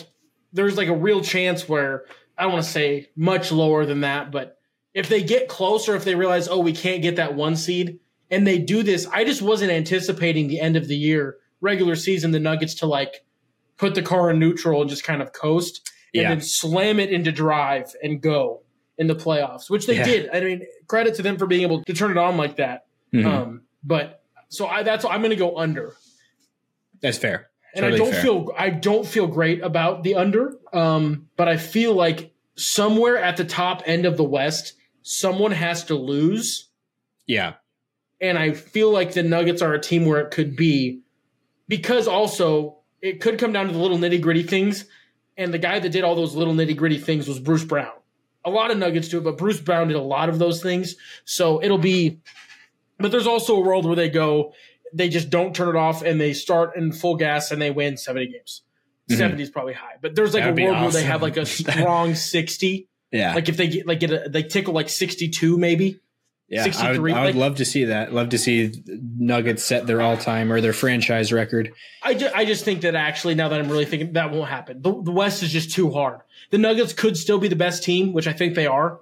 there's 0.53 0.77
like 0.77 0.89
a 0.89 0.97
real 0.97 1.21
chance 1.23 1.69
where 1.69 2.05
I 2.37 2.43
don't 2.45 2.53
want 2.53 2.65
to 2.65 2.71
say 2.71 3.09
much 3.17 3.53
lower 3.53 3.85
than 3.87 4.01
that, 4.03 4.31
but 4.31 4.59
if 4.95 5.09
they 5.09 5.23
get 5.23 5.49
closer, 5.49 5.95
if 5.97 6.05
they 6.05 6.15
realize, 6.15 6.49
oh, 6.49 6.59
we 6.61 6.73
can't 6.73 7.03
get 7.03 7.17
that 7.17 7.35
one 7.35 7.57
seed, 7.57 7.99
and 8.31 8.47
they 8.47 8.59
do 8.59 8.83
this, 8.83 9.07
I 9.07 9.25
just 9.25 9.43
wasn't 9.43 9.71
anticipating 9.71 10.49
the 10.49 10.61
end 10.61 10.77
of 10.77 10.89
the 10.89 10.97
year, 10.97 11.37
regular 11.61 11.97
season, 11.97 12.31
the 12.31 12.41
Nuggets 12.41 12.75
to 12.77 12.87
like 12.87 13.25
put 13.79 13.95
the 13.95 14.03
car 14.03 14.31
in 14.31 14.39
neutral 14.39 14.81
and 14.81 14.91
just 14.91 15.05
kind 15.05 15.23
of 15.23 15.33
coast 15.33 15.91
and 16.15 16.23
Yeah. 16.23 16.29
then 16.31 16.41
slam 16.41 17.01
it 17.01 17.11
into 17.11 17.33
drive 17.33 17.95
and 18.03 18.21
go 18.21 18.63
in 18.99 19.07
the 19.07 19.15
playoffs, 19.15 19.71
which 19.71 19.87
they 19.87 19.97
Yeah. 19.97 20.05
did. 20.05 20.31
I 20.33 20.41
mean, 20.41 20.67
credit 20.87 21.15
to 21.17 21.23
them 21.23 21.39
for 21.39 21.47
being 21.47 21.63
able 21.63 21.83
to 21.85 21.93
turn 21.95 22.11
it 22.11 22.19
on 22.19 22.37
like 22.37 22.57
that. 22.57 22.85
Mhm. 23.15 23.25
Um, 23.25 23.63
but 23.83 24.23
so 24.49 24.67
I 24.67 24.83
that's 24.83 25.05
I'm 25.05 25.21
going 25.21 25.31
to 25.31 25.37
go 25.37 25.57
under, 25.57 25.95
That's 27.01 27.19
fair. 27.19 27.49
And 27.75 27.85
I 27.87 27.91
don't 27.97 28.13
fair. 28.13 28.23
feel 28.23 28.53
I 28.57 28.71
don't 28.71 29.07
feel 29.07 29.27
great 29.27 29.63
about 29.63 30.03
the 30.03 30.15
under. 30.17 30.57
Um, 30.73 31.29
but 31.37 31.49
I 31.49 31.57
feel 31.57 31.95
like 31.95 32.33
somewhere 32.57 33.17
at 33.19 33.37
the 33.37 33.45
top 33.45 33.83
end 33.87 34.05
of 34.07 34.17
the 34.17 34.25
West, 34.25 34.75
someone 35.03 35.53
has 35.53 35.85
to 35.85 35.95
lose, 35.95 36.69
Yeah. 37.27 37.55
and 38.21 38.39
I 38.39 38.53
feel 38.53 38.91
like 38.91 39.13
the 39.15 39.23
Nuggets 39.23 39.63
are 39.63 39.73
a 39.75 39.81
team 39.81 40.05
where 40.05 40.21
it 40.21 40.31
could 40.31 40.55
be 40.57 41.01
because 41.69 42.07
also 42.07 42.79
it 43.01 43.21
could 43.21 43.39
come 43.39 43.53
down 43.53 43.67
to 43.67 43.73
the 43.73 43.79
little 43.79 43.99
nitty 43.99 44.21
gritty 44.21 44.43
things. 44.43 44.85
And 45.37 45.53
the 45.53 45.59
guy 45.59 45.79
that 45.79 45.89
did 45.89 46.05
all 46.05 46.15
those 46.15 46.35
little 46.35 46.53
nitty 46.55 46.77
gritty 46.77 46.99
things 46.99 47.27
was 47.27 47.41
Bruce 47.41 47.65
Brown. 47.65 47.91
A 48.45 48.51
lot 48.51 48.71
of 48.71 48.77
Nuggets 48.77 49.09
do 49.09 49.19
it, 49.19 49.25
but 49.25 49.39
Bruce 49.39 49.61
Brown 49.61 49.89
did 49.89 49.97
a 49.97 50.01
lot 50.03 50.29
of 50.29 50.39
those 50.39 50.63
things. 50.63 50.95
So 51.25 51.63
it'll 51.63 51.79
be, 51.79 52.21
but 52.99 53.11
there's 53.11 53.27
also 53.27 53.57
a 53.57 53.61
world 53.61 53.87
where 53.87 53.97
they 53.97 54.11
go, 54.11 54.53
they 54.93 55.09
just 55.09 55.31
don't 55.31 55.55
turn 55.55 55.69
it 55.69 55.77
off 55.77 56.03
and 56.03 56.21
they 56.21 56.33
start 56.33 56.77
in 56.77 56.93
full 56.93 57.17
gas 57.17 57.51
and 57.51 57.61
they 57.61 57.71
win 57.71 57.97
70 57.97 58.27
games. 58.33 58.63
Mhm. 59.11 59.17
70 59.17 59.43
is 59.43 59.51
probably 59.51 59.73
high, 59.75 59.95
but 60.01 60.15
there's 60.15 60.33
like 60.35 60.45
That'd 60.45 60.59
a 60.59 60.65
world 60.65 60.81
where 60.81 60.91
they 60.91 61.03
have 61.03 61.23
like 61.23 61.37
a 61.37 61.45
strong 61.61 62.15
60. 62.15 62.89
Yeah. 63.11 63.35
Like 63.35 63.49
if 63.49 63.57
they 63.57 63.69
get 63.69 63.87
like 63.87 64.01
get 64.01 64.11
a, 64.13 64.29
they 64.29 64.43
tickle 64.43 64.75
like 64.75 64.89
62 64.89 65.59
maybe. 65.59 65.99
yeah. 66.49 66.63
I 66.63 66.67
would, 66.67 66.75
63, 66.75 67.13
I 67.13 67.21
would 67.25 67.27
like- 67.27 67.35
love 67.35 67.57
to 67.57 67.65
see 67.65 67.85
that. 67.87 68.13
Love 68.15 68.29
to 68.31 68.39
see 68.39 68.73
Nuggets 68.87 69.65
set 69.65 69.87
their 69.87 70.01
all 70.01 70.17
time 70.17 70.53
or 70.53 70.61
their 70.61 70.73
franchise 70.73 71.33
record. 71.33 71.73
I 72.03 72.15
just, 72.15 72.35
I 72.35 72.45
just 72.45 72.65
think 72.65 72.83
that 72.83 72.95
actually, 72.95 73.35
now 73.35 73.49
that 73.49 73.59
I'm 73.61 73.69
really 73.69 73.85
thinking, 73.87 74.13
that 74.15 74.31
won't 74.31 74.49
happen. 74.49 74.81
The, 74.83 75.03
the 75.03 75.11
West 75.13 75.43
is 75.43 75.51
just 75.51 75.73
too 75.73 75.91
hard. 75.91 76.21
The 76.51 76.59
Nuggets 76.59 76.93
could 76.93 77.17
still 77.17 77.39
be 77.39 77.49
the 77.49 77.57
best 77.57 77.83
team, 77.83 78.13
which 78.13 78.27
I 78.27 78.33
think 78.33 78.55
they 78.55 78.67
are, 78.67 79.01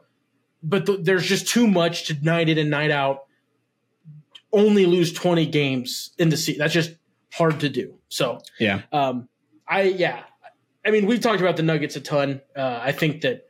but 0.63 0.87
the, 0.87 0.97
there's 0.97 1.27
just 1.27 1.49
too 1.49 1.67
much 1.67 2.07
to 2.07 2.15
night 2.23 2.49
in 2.49 2.59
and 2.59 2.71
night 2.71 2.91
out. 2.91 3.25
Only 4.53 4.87
lose 4.87 5.13
20 5.13 5.47
games 5.47 6.11
in 6.19 6.29
the 6.29 6.37
season. 6.37 6.59
That's 6.61 6.75
just 6.75 6.93
hard 7.33 7.61
to 7.61 7.69
do. 7.69 7.95
So, 8.09 8.41
Yeah. 8.59 8.83
um, 8.93 9.29
I 9.69 9.83
yeah, 9.83 10.23
I 10.85 10.91
mean 10.91 11.07
we've 11.07 11.21
talked 11.21 11.41
about 11.41 11.57
the 11.57 11.63
Nuggets 11.63 11.95
a 11.97 12.01
ton. 12.01 12.41
Uh, 12.57 12.81
I 12.83 12.91
think 12.93 13.21
that 13.21 13.47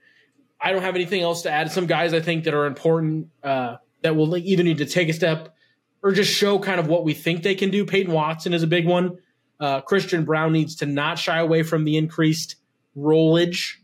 I 0.60 0.72
don't 0.72 0.82
have 0.82 0.94
anything 0.96 1.22
else 1.22 1.42
to 1.42 1.50
add. 1.50 1.70
Some 1.72 1.86
guys 1.86 2.12
I 2.12 2.20
think 2.20 2.44
that 2.44 2.52
are 2.52 2.66
important 2.66 3.28
uh, 3.42 3.76
that 4.02 4.14
will 4.16 4.36
either 4.36 4.62
need 4.62 4.78
to 4.78 4.84
take 4.86 5.08
a 5.08 5.14
step 5.14 5.54
or 6.02 6.12
just 6.12 6.30
show 6.30 6.58
kind 6.58 6.78
of 6.78 6.86
what 6.88 7.04
we 7.04 7.14
think 7.14 7.42
they 7.42 7.54
can 7.54 7.70
do. 7.70 7.86
Peyton 7.86 8.12
Watson 8.12 8.52
is 8.52 8.62
a 8.62 8.66
big 8.66 8.86
one. 8.86 9.16
Uh, 9.58 9.80
Christian 9.80 10.24
Braun 10.26 10.52
needs 10.52 10.76
to 10.76 10.86
not 10.86 11.18
shy 11.18 11.38
away 11.38 11.62
from 11.62 11.84
the 11.84 11.96
increased 11.96 12.56
rollage. 12.96 13.76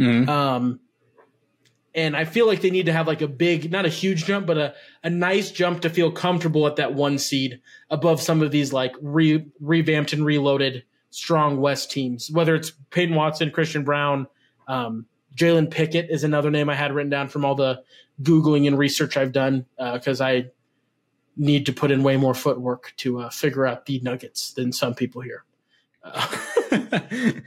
Mhm. 0.00 0.28
Um, 0.28 0.80
and 1.94 2.16
I 2.16 2.24
feel 2.24 2.46
like 2.46 2.62
they 2.62 2.70
need 2.70 2.86
to 2.86 2.92
have 2.92 3.06
like 3.06 3.20
a 3.20 3.28
big, 3.28 3.70
not 3.70 3.84
a 3.84 3.90
huge 3.90 4.24
jump, 4.24 4.46
but 4.46 4.58
a, 4.58 4.74
a 5.04 5.10
nice 5.10 5.50
jump 5.50 5.82
to 5.82 5.90
feel 5.90 6.10
comfortable 6.10 6.66
at 6.66 6.76
that 6.76 6.94
one 6.94 7.18
seed 7.18 7.60
above 7.90 8.20
some 8.20 8.42
of 8.42 8.50
these 8.50 8.72
like 8.72 8.94
re, 9.00 9.46
revamped 9.60 10.12
and 10.12 10.24
reloaded 10.24 10.84
strong 11.10 11.60
West 11.60 11.90
teams. 11.90 12.30
Whether 12.30 12.54
it's 12.54 12.72
Peyton 12.90 13.14
Watson, 13.14 13.50
Christian 13.50 13.84
Braun, 13.84 14.26
um, 14.68 15.06
Jalen 15.36 15.70
Pickett 15.70 16.10
is 16.10 16.24
another 16.24 16.50
name 16.50 16.68
I 16.68 16.74
had 16.74 16.92
written 16.92 17.10
down 17.10 17.28
from 17.28 17.44
all 17.44 17.54
the 17.54 17.82
googling 18.22 18.66
and 18.66 18.78
research 18.78 19.16
I've 19.16 19.32
done 19.32 19.66
because 19.78 20.20
I 20.20 20.50
need 21.36 21.66
to 21.66 21.72
put 21.72 21.90
in 21.90 22.02
way 22.02 22.16
more 22.16 22.34
footwork 22.34 22.92
to 22.98 23.20
uh, 23.20 23.30
figure 23.30 23.66
out 23.66 23.86
the 23.86 24.00
Nuggets 24.00 24.52
than 24.52 24.72
some 24.72 24.94
people 24.94 25.22
here. 25.22 25.44
Uh, 26.04 26.26
I 26.72 27.42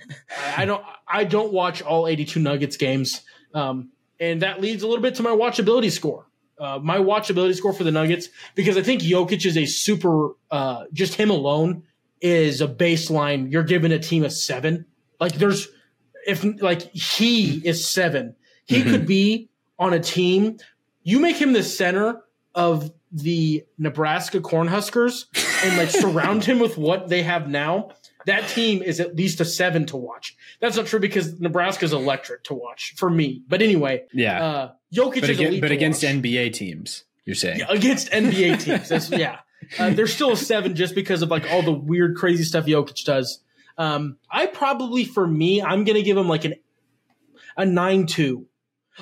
I 0.58 0.66
don't 0.66 0.84
I 1.08 1.24
don't 1.24 1.52
watch 1.52 1.82
all 1.82 2.08
82 2.08 2.40
Nuggets 2.40 2.78
games. 2.78 3.22
Um, 3.54 3.90
and 4.20 4.42
that 4.42 4.62
leads 4.62 4.84
a 4.84 4.88
little 4.88 5.02
bit 5.02 5.16
to 5.16 5.24
my 5.24 5.32
watchability 5.32 5.92
score. 5.92 6.26
Uh, 6.60 6.80
my 6.82 6.98
watchability 6.98 7.54
score 7.56 7.74
for 7.74 7.84
the 7.84 7.92
Nuggets, 7.92 8.30
because 8.56 8.78
I 8.78 8.82
think 8.82 9.02
Jokic 9.02 9.46
is 9.46 9.58
a 9.58 9.66
super, 9.66 10.36
uh, 10.52 10.86
just 10.94 11.16
him 11.16 11.30
alone 11.30 11.84
is 12.22 12.62
a 12.62 12.68
baseline. 12.68 13.52
You're 13.52 13.64
giving 13.64 13.92
a 13.92 14.00
team 14.00 14.24
a 14.24 14.30
seven. 14.30 14.86
Like 15.20 15.34
there's, 15.34 15.68
if 16.26 16.44
like 16.62 16.82
he 16.94 17.58
is 17.68 17.86
seven, 17.90 18.36
he 18.66 18.82
Mhm. 18.84 18.90
could 18.90 19.06
be 19.06 19.50
on 19.78 19.94
a 19.94 20.00
team. 20.00 20.58
You 21.04 21.20
make 21.20 21.36
him 21.36 21.52
the 21.54 21.62
center 21.64 22.22
of 22.56 22.92
the 23.12 23.66
Nebraska 23.78 24.40
Cornhuskers 24.40 25.26
and 25.64 25.78
like 25.78 25.90
surround 25.90 26.44
him 26.46 26.60
with 26.60 26.78
what 26.78 27.10
they 27.10 27.22
have 27.24 27.50
now. 27.50 27.90
That 28.26 28.48
team 28.50 28.82
is 28.82 29.00
at 29.00 29.16
least 29.16 29.40
a 29.42 29.46
seven 29.46 29.86
to 29.88 29.98
watch. 29.98 30.36
That's 30.60 30.76
not 30.78 30.88
true 30.88 31.00
because 31.00 31.40
Nebraska's 31.40 31.94
electric 31.94 32.44
to 32.46 32.54
watch 32.54 32.94
for 32.98 33.10
me. 33.10 33.44
But 33.48 33.62
anyway, 33.62 34.06
yeah. 34.14 34.44
uh, 34.44 34.72
Jokic 34.94 35.22
but 35.22 35.30
is 35.30 35.38
again, 35.38 35.48
elite 35.48 35.62
but 35.62 35.72
against 35.72 36.04
watch. 36.04 36.14
NBA 36.14 36.54
teams, 36.54 37.04
you're 37.26 37.36
saying. 37.36 37.60
Yeah, 37.60 37.68
against 37.70 38.12
NBA 38.12 38.64
teams. 38.90 39.10
Yeah, 39.12 39.40
uh, 39.80 39.92
they're 39.92 40.08
still 40.08 40.32
a 40.32 40.38
seven 40.38 40.76
just 40.76 40.96
because 40.96 41.22
of 41.22 41.30
like 41.30 41.50
all 41.52 41.62
the 41.62 41.72
weird, 41.74 42.16
crazy 42.18 42.44
stuff 42.44 42.66
Jokic 42.66 43.04
does. 43.06 43.42
Um, 43.78 44.18
I 44.32 44.46
probably 44.46 45.04
for 45.06 45.28
me, 45.28 45.62
I'm 45.62 45.84
gonna 45.84 46.02
give 46.02 46.18
him 46.18 46.28
like 46.28 46.46
an 46.46 46.56
a 47.58 47.66
nine 47.66 48.06
two. 48.06 48.48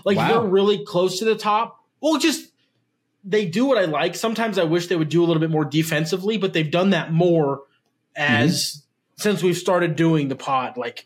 Like 0.04 0.18
Wow. 0.18 0.28
they're 0.42 0.50
really 0.50 0.84
close 0.86 1.20
to 1.20 1.26
the 1.26 1.36
top. 1.36 1.80
Well, 2.02 2.18
just 2.18 2.52
they 3.24 3.46
do 3.46 3.66
what 3.66 3.78
I 3.78 3.86
like. 3.86 4.16
Sometimes 4.16 4.58
I 4.58 4.64
wish 4.64 4.88
they 4.88 4.96
would 4.96 5.10
do 5.10 5.24
a 5.24 5.26
little 5.26 5.40
bit 5.40 5.50
more 5.50 5.64
defensively, 5.64 6.38
but 6.38 6.54
they've 6.54 6.70
done 6.70 6.90
that 6.90 7.14
more 7.14 7.62
as 8.16 8.84
since 9.18 9.44
we've 9.44 9.58
started 9.58 9.96
doing 9.96 10.28
the 10.28 10.36
pod. 10.36 10.78
Like 10.78 11.06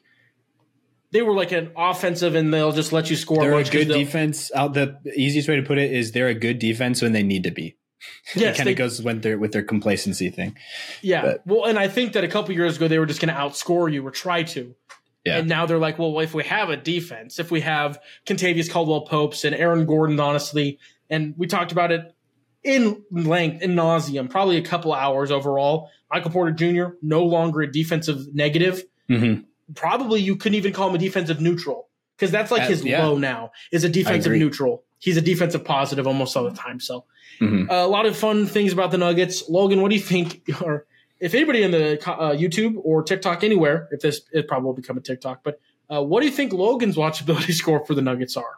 they 1.12 1.22
were 1.22 1.34
like 1.34 1.52
an 1.52 1.72
offensive, 1.76 2.36
and 2.36 2.54
they'll 2.54 2.72
just 2.72 2.92
let 2.92 3.10
you 3.10 3.16
score. 3.16 3.44
They're 3.44 3.56
a 3.56 3.64
good 3.64 3.88
defense. 3.88 4.52
Out 4.54 4.74
the 4.74 4.98
easiest 5.16 5.48
way 5.48 5.56
to 5.56 5.64
put 5.64 5.78
it 5.78 5.92
is 5.92 6.12
they're 6.12 6.28
a 6.28 6.34
good 6.34 6.60
defense 6.60 7.02
when 7.02 7.14
they 7.14 7.24
need 7.24 7.44
to 7.44 7.52
be. 7.52 7.76
Yes, 8.36 8.56
it 8.56 8.58
kind 8.58 8.70
of 8.70 8.76
goes 8.76 9.02
with 9.02 9.22
their 9.22 9.38
with 9.38 9.52
their 9.52 9.64
complacency 9.64 10.30
thing. 10.30 10.56
Yeah. 11.02 11.22
But- 11.22 11.48
well, 11.48 11.66
and 11.66 11.80
I 11.80 11.88
think 11.88 12.14
that 12.14 12.24
a 12.24 12.28
couple 12.28 12.54
years 12.54 12.78
ago 12.78 12.88
they 12.88 13.00
were 13.00 13.06
just 13.06 13.22
going 13.22 13.34
to 13.34 13.40
outscore 13.40 13.92
you 13.92 14.06
or 14.06 14.12
try 14.12 14.44
to. 14.44 14.76
Yeah. 15.26 15.40
And 15.40 15.50
now 15.50 15.66
they're 15.66 15.78
like, 15.78 16.00
well, 16.00 16.18
if 16.20 16.34
we 16.34 16.44
have 16.46 16.70
a 16.70 16.78
defense, 16.78 17.38
if 17.38 17.52
we 17.52 17.62
have 17.62 18.00
Kentavious 18.26 18.72
Caldwell 18.72 19.02
Popes 19.02 19.44
and 19.44 19.54
Aaron 19.54 19.86
Gordon, 19.86 20.20
honestly, 20.22 20.80
and 21.10 21.34
we 21.38 21.48
talked 21.48 21.74
about 21.74 21.92
it 21.92 22.16
in 22.68 23.04
length, 23.12 23.62
in 23.64 23.72
nauseum, 23.76 24.30
probably 24.30 24.58
a 24.58 24.62
couple 24.62 24.94
hours 24.94 25.32
overall. 25.32 25.90
Michael 26.12 26.32
Porter 26.32 26.52
Jr. 26.52 26.96
no 27.02 27.24
longer 27.24 27.62
a 27.62 27.72
defensive 27.72 28.34
negative. 28.34 28.84
Mhm. 29.10 29.46
Probably 29.76 30.22
you 30.22 30.36
couldn't 30.36 30.56
even 30.56 30.74
call 30.74 30.90
him 30.90 30.96
a 30.96 30.98
defensive 30.98 31.40
neutral 31.42 31.88
because 32.18 32.32
that's 32.32 32.52
like 32.52 32.68
his 32.70 32.84
yeah. 32.84 33.06
low 33.06 33.18
now 33.18 33.52
is 33.72 33.84
a 33.84 33.90
defensive 33.90 34.34
neutral. 34.34 34.84
He's 35.00 35.18
a 35.18 35.22
defensive 35.22 35.64
positive 35.64 36.08
almost 36.08 36.36
all 36.36 36.44
the 36.44 36.52
time. 36.56 36.80
So 36.80 37.06
Mhm. 37.40 37.70
uh, 37.70 37.74
a 37.86 37.88
lot 37.88 38.06
of 38.06 38.18
fun 38.18 38.46
things 38.48 38.74
about 38.74 38.92
the 38.92 38.98
Nuggets. 38.98 39.48
Logan, 39.50 39.82
what 39.82 39.90
do 39.90 39.96
you 39.96 40.02
think? 40.02 40.42
Or 40.62 40.86
if 41.20 41.34
anybody 41.34 41.64
in 41.64 41.72
the 41.72 41.94
uh, 42.10 42.34
YouTube 42.36 42.76
or 42.84 43.04
TikTok 43.04 43.44
anywhere, 43.44 43.88
if 43.92 44.02
this 44.02 44.22
it 44.32 44.48
probably 44.48 44.66
will 44.68 44.74
become 44.74 44.98
a 44.98 45.02
TikTok, 45.02 45.44
but 45.44 45.60
uh, 45.90 46.04
what 46.04 46.20
do 46.22 46.26
you 46.28 46.32
think 46.32 46.52
Logan's 46.54 46.96
watchability 46.96 47.54
score 47.62 47.86
for 47.86 47.94
the 47.96 48.02
Nuggets 48.02 48.36
are? 48.38 48.56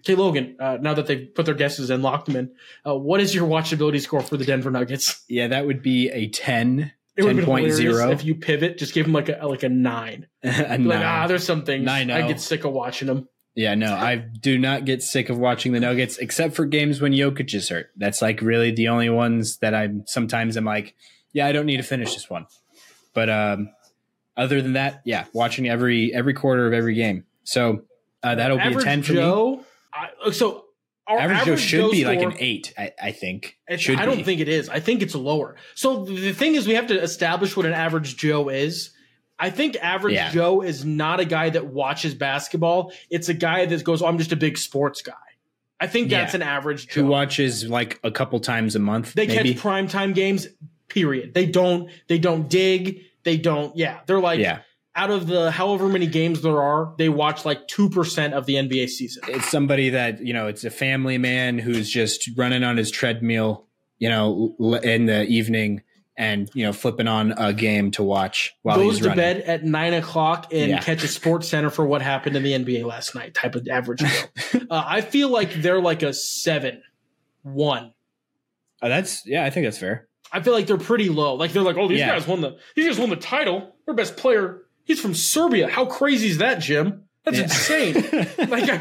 Okay, 0.00 0.14
Logan. 0.14 0.56
Uh, 0.60 0.78
now 0.80 0.94
that 0.94 1.06
they've 1.06 1.28
put 1.34 1.46
their 1.46 1.54
guesses 1.54 1.90
in, 1.90 2.02
locked 2.02 2.26
them 2.26 2.36
in, 2.36 2.50
uh, 2.86 2.94
what 2.96 3.20
is 3.20 3.34
your 3.34 3.46
watchability 3.48 4.00
score 4.00 4.20
for 4.22 4.36
the 4.36 4.44
Denver 4.44 4.70
Nuggets? 4.70 5.24
Yeah, 5.28 5.48
that 5.48 5.66
would 5.66 5.82
be 5.82 6.08
a 6.10 6.28
ten. 6.28 6.92
It 7.16 7.24
would've 7.24 7.44
been 7.44 7.46
10.0. 7.46 8.12
if 8.12 8.24
you 8.24 8.36
pivot, 8.36 8.78
just 8.78 8.94
give 8.94 9.06
them 9.06 9.12
like 9.12 9.28
a 9.28 9.44
like 9.46 9.64
a 9.64 9.68
nine. 9.68 10.26
A 10.44 10.50
Like 10.50 10.80
nine. 10.80 11.02
ah, 11.02 11.26
there's 11.26 11.42
some 11.44 11.64
things 11.64 11.84
Nine 11.84 12.12
I 12.12 12.26
get 12.28 12.40
sick 12.40 12.64
of 12.64 12.72
watching 12.72 13.08
them. 13.08 13.28
Yeah, 13.56 13.74
no, 13.74 13.92
I 13.92 14.14
do 14.14 14.56
not 14.56 14.84
get 14.84 15.02
sick 15.02 15.28
of 15.30 15.36
watching 15.36 15.72
the 15.72 15.80
Nuggets 15.80 16.18
except 16.18 16.54
for 16.54 16.64
games 16.64 17.00
when 17.00 17.12
Jokic 17.12 17.52
is 17.54 17.68
hurt. 17.70 17.90
That's 17.96 18.22
like 18.22 18.40
really 18.40 18.70
the 18.70 18.86
only 18.86 19.10
ones 19.10 19.56
that 19.58 19.74
I'm 19.74 20.04
sometimes 20.06 20.56
I'm 20.56 20.64
like, 20.64 20.94
yeah, 21.32 21.48
I 21.48 21.50
don't 21.50 21.66
need 21.66 21.78
to 21.78 21.82
finish 21.82 22.14
this 22.14 22.30
one. 22.30 22.46
But 23.14 23.28
um, 23.28 23.70
other 24.36 24.62
than 24.62 24.74
that, 24.74 25.02
yeah, 25.04 25.24
watching 25.32 25.68
every 25.68 26.14
every 26.14 26.34
quarter 26.34 26.68
of 26.68 26.72
every 26.72 26.94
game. 26.94 27.24
So 27.42 27.82
uh, 28.22 28.36
that'll 28.36 28.58
be 28.58 28.74
a 28.74 28.80
ten 28.80 29.02
for 29.02 29.12
me. 29.14 29.18
Joe. 30.22 30.28
I, 30.28 30.30
so 30.32 30.64
our 31.06 31.18
Average, 31.18 31.44
Joe 31.46 31.56
should 31.56 31.90
be 31.90 32.04
like 32.04 32.20
an 32.20 32.34
eight, 32.38 32.74
I, 32.76 32.92
I 33.02 33.12
think. 33.12 33.56
It's, 33.66 33.82
should 33.82 33.98
I 33.98 34.04
don't 34.04 34.18
be. 34.18 34.22
think 34.24 34.40
it 34.40 34.48
is. 34.48 34.68
I 34.68 34.80
think 34.80 35.00
it's 35.02 35.14
lower. 35.14 35.56
So 35.74 36.04
the 36.04 36.32
thing 36.32 36.54
is, 36.54 36.66
we 36.68 36.74
have 36.74 36.88
to 36.88 37.00
establish 37.00 37.56
what 37.56 37.64
an 37.66 37.72
average 37.72 38.16
Joe 38.18 38.48
is. 38.50 38.90
I 39.38 39.50
think 39.50 39.76
average 39.76 40.14
Yeah. 40.14 40.30
Joe 40.30 40.60
is 40.62 40.84
not 40.84 41.20
a 41.20 41.24
guy 41.24 41.48
that 41.50 41.66
watches 41.66 42.14
basketball. 42.14 42.92
It's 43.08 43.28
a 43.28 43.34
guy 43.34 43.64
that 43.66 43.84
goes, 43.84 44.02
oh, 44.02 44.06
"I'm 44.06 44.18
just 44.18 44.32
a 44.32 44.36
big 44.36 44.58
sports 44.58 45.00
guy." 45.00 45.12
I 45.80 45.86
think 45.86 46.10
that's 46.10 46.34
Yeah. 46.34 46.38
an 46.38 46.42
average 46.42 46.88
Joe. 46.88 47.02
who 47.02 47.06
watches 47.08 47.68
like 47.68 48.00
a 48.02 48.10
couple 48.10 48.38
times 48.40 48.74
a 48.76 48.80
month. 48.80 49.14
they 49.14 49.26
maybe. 49.28 49.54
catch 49.54 49.62
primetime 49.62 50.14
games. 50.14 50.48
Period. 50.88 51.34
They 51.34 51.46
don't. 51.46 51.88
They 52.08 52.18
don't 52.18 52.48
dig. 52.50 53.02
They 53.22 53.36
don't. 53.36 53.76
Yeah, 53.76 54.00
they're 54.06 54.20
like 54.20 54.40
yeah, 54.40 54.60
out 54.98 55.10
of 55.10 55.26
the 55.28 55.50
however 55.50 55.88
many 55.88 56.06
games 56.06 56.42
there 56.42 56.60
are, 56.60 56.92
they 56.98 57.08
watch 57.08 57.44
like 57.44 57.66
two 57.68 57.88
percent 57.88 58.34
of 58.34 58.46
the 58.46 58.54
NBA 58.54 58.88
season. 58.88 59.22
it's 59.28 59.48
somebody 59.50 59.90
that 59.90 60.20
you 60.20 60.32
know 60.34 60.46
it's 60.48 60.64
a 60.64 60.70
family 60.70 61.16
man 61.18 61.58
who's 61.58 61.88
just 61.88 62.28
running 62.36 62.64
on 62.64 62.76
his 62.76 62.90
treadmill 62.90 63.66
you 63.98 64.08
know 64.08 64.54
in 64.82 65.06
the 65.06 65.24
evening 65.26 65.82
and 66.16 66.50
you 66.52 66.64
know 66.66 66.72
flipping 66.72 67.06
on 67.06 67.32
a 67.38 67.52
game 67.52 67.92
to 67.92 68.02
watch 68.02 68.56
while 68.62 68.76
Goes 68.76 68.94
he's 68.94 69.02
to 69.02 69.08
running 69.10 69.16
bed 69.22 69.36
at 69.42 69.64
nine 69.64 69.94
o'clock 69.94 70.52
and 70.52 70.70
Yeah. 70.70 70.80
catches 70.80 71.14
Sports 71.14 71.46
Center 71.48 71.70
for 71.70 71.86
what 71.86 72.02
happened 72.02 72.34
in 72.36 72.42
the 72.42 72.52
NBA 72.52 72.84
last 72.84 73.14
night. 73.14 73.34
Type 73.34 73.54
of 73.54 73.68
average 73.68 74.02
uh, 74.54 74.58
I 74.70 75.00
feel 75.00 75.28
like 75.30 75.54
they're 75.62 75.80
like 75.80 76.02
a 76.02 76.12
seven, 76.12 76.82
one. 77.42 77.92
oh, 78.82 78.88
that's 78.88 79.24
yeah 79.26 79.44
i 79.44 79.50
think 79.50 79.64
that's 79.66 79.78
fair 79.78 80.06
I 80.30 80.42
feel 80.42 80.52
like 80.52 80.66
they're 80.66 80.76
pretty 80.76 81.08
low. 81.08 81.36
Like 81.36 81.52
they're 81.54 81.62
like, 81.62 81.78
oh, 81.78 81.88
these 81.88 82.00
Yeah. 82.00 82.08
guys 82.08 82.26
won 82.28 82.42
the 82.42 82.58
these 82.76 82.86
guys 82.86 82.98
won 82.98 83.08
the 83.08 83.16
title. 83.16 83.74
Their 83.86 83.94
best 83.94 84.18
player, 84.18 84.58
he's 84.88 85.00
from 85.00 85.14
Serbia. 85.14 85.68
How 85.68 85.84
crazy 85.86 86.26
is 86.30 86.38
that, 86.38 86.58
Jim? 86.58 87.04
That's 87.24 87.36
Yeah. 87.36 87.44
insane. 87.44 87.94
like 88.48 88.68
I, 88.68 88.80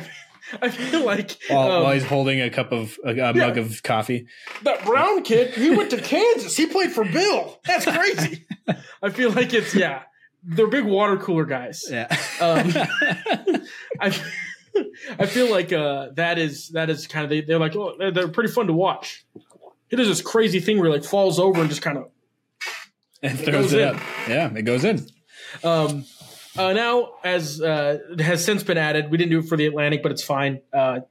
I 0.61 0.69
feel 0.69 1.05
like 1.05 1.37
while, 1.49 1.71
um, 1.71 1.83
while 1.83 1.93
he's 1.93 2.05
holding 2.05 2.41
a 2.41 2.49
cup 2.49 2.71
of 2.71 2.97
a, 3.05 3.11
a 3.11 3.33
mug 3.35 3.57
of 3.59 3.83
coffee 3.83 4.25
that 4.63 4.83
Brown 4.85 5.21
kid, 5.23 5.53
he 5.53 5.69
went 5.69 5.91
to 5.91 5.97
Kansas. 6.01 6.57
He 6.57 6.65
played 6.65 6.91
for 6.91 7.03
Bill. 7.05 7.59
That's 7.65 7.85
crazy. 7.85 8.47
I 9.03 9.09
feel 9.11 9.29
like 9.31 9.53
it's 9.53 9.75
yeah. 9.75 10.03
They're 10.43 10.67
big 10.67 10.85
water 10.85 11.17
cooler 11.17 11.43
guys. 11.45 11.83
yeah 11.89 12.07
Um, 12.39 12.71
I, 13.99 14.17
I 15.19 15.25
feel 15.25 15.49
like 15.51 15.73
uh, 15.73 16.09
that 16.13 16.37
is 16.37 16.69
that 16.69 16.89
is 16.89 17.07
kind 17.07 17.23
of 17.25 17.29
they, 17.29 17.41
they're 17.41 17.59
like 17.59 17.75
oh 17.75 17.95
they're, 17.99 18.11
they're 18.11 18.27
pretty 18.29 18.51
fun 18.53 18.67
to 18.67 18.73
watch. 18.73 19.25
He 19.89 19.95
does 19.97 20.07
this 20.07 20.21
crazy 20.21 20.59
thing 20.61 20.77
where 20.79 20.87
he 20.89 20.93
like 20.93 21.03
falls 21.03 21.39
over 21.39 21.59
and 21.59 21.69
just 21.69 21.81
kind 21.81 21.97
of 21.97 22.09
and 23.23 23.37
throws 23.39 23.73
it 23.73 23.81
in. 23.81 23.87
up 23.95 24.01
yeah 24.29 24.53
it 24.53 24.61
goes 24.63 24.83
in 24.85 25.05
Um, 25.63 26.05
uh, 26.57 26.73
now, 26.73 27.13
as 27.23 27.61
uh, 27.61 27.99
has 28.19 28.43
since 28.43 28.63
been 28.63 28.77
added, 28.77 29.11
we 29.11 29.17
didn't 29.17 29.31
do 29.31 29.39
it 29.39 29.45
for 29.45 29.57
the 29.57 29.67
Atlantic, 29.67 30.03
but 30.03 30.11
it's 30.11 30.23
fine. 30.23 30.61
Uh, 30.73 31.01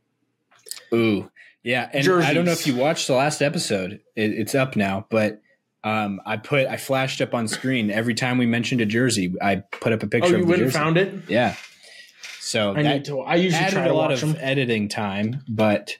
ooh 0.92 1.28
yeah 1.62 1.88
and 1.92 2.08
i 2.22 2.32
don't 2.32 2.44
know 2.44 2.52
if 2.52 2.66
you 2.66 2.76
watched 2.76 3.08
the 3.08 3.14
last 3.14 3.42
episode 3.42 3.92
it, 4.14 4.30
it's 4.32 4.54
up 4.54 4.76
now 4.76 5.06
but 5.10 5.40
um, 5.84 6.20
I 6.26 6.36
put 6.36 6.66
I 6.66 6.78
flashed 6.78 7.20
up 7.20 7.32
on 7.32 7.46
screen 7.46 7.92
every 7.92 8.14
time 8.14 8.38
we 8.38 8.46
mentioned 8.46 8.80
a 8.80 8.86
jersey. 8.86 9.32
I 9.40 9.56
put 9.70 9.92
up 9.92 10.02
a 10.02 10.08
picture. 10.08 10.34
oh, 10.34 10.38
you 10.38 10.44
went 10.44 10.62
and 10.62 10.72
found 10.72 10.98
it. 10.98 11.14
Yeah. 11.28 11.54
So 12.40 12.72
I 12.72 12.82
that 12.82 12.92
need 12.92 13.04
to. 13.04 13.20
I 13.20 13.36
usually 13.36 13.70
try 13.70 13.86
a 13.86 13.94
lot 13.94 14.10
of 14.10 14.20
them. 14.20 14.36
editing 14.40 14.88
time, 14.88 15.44
but 15.48 15.96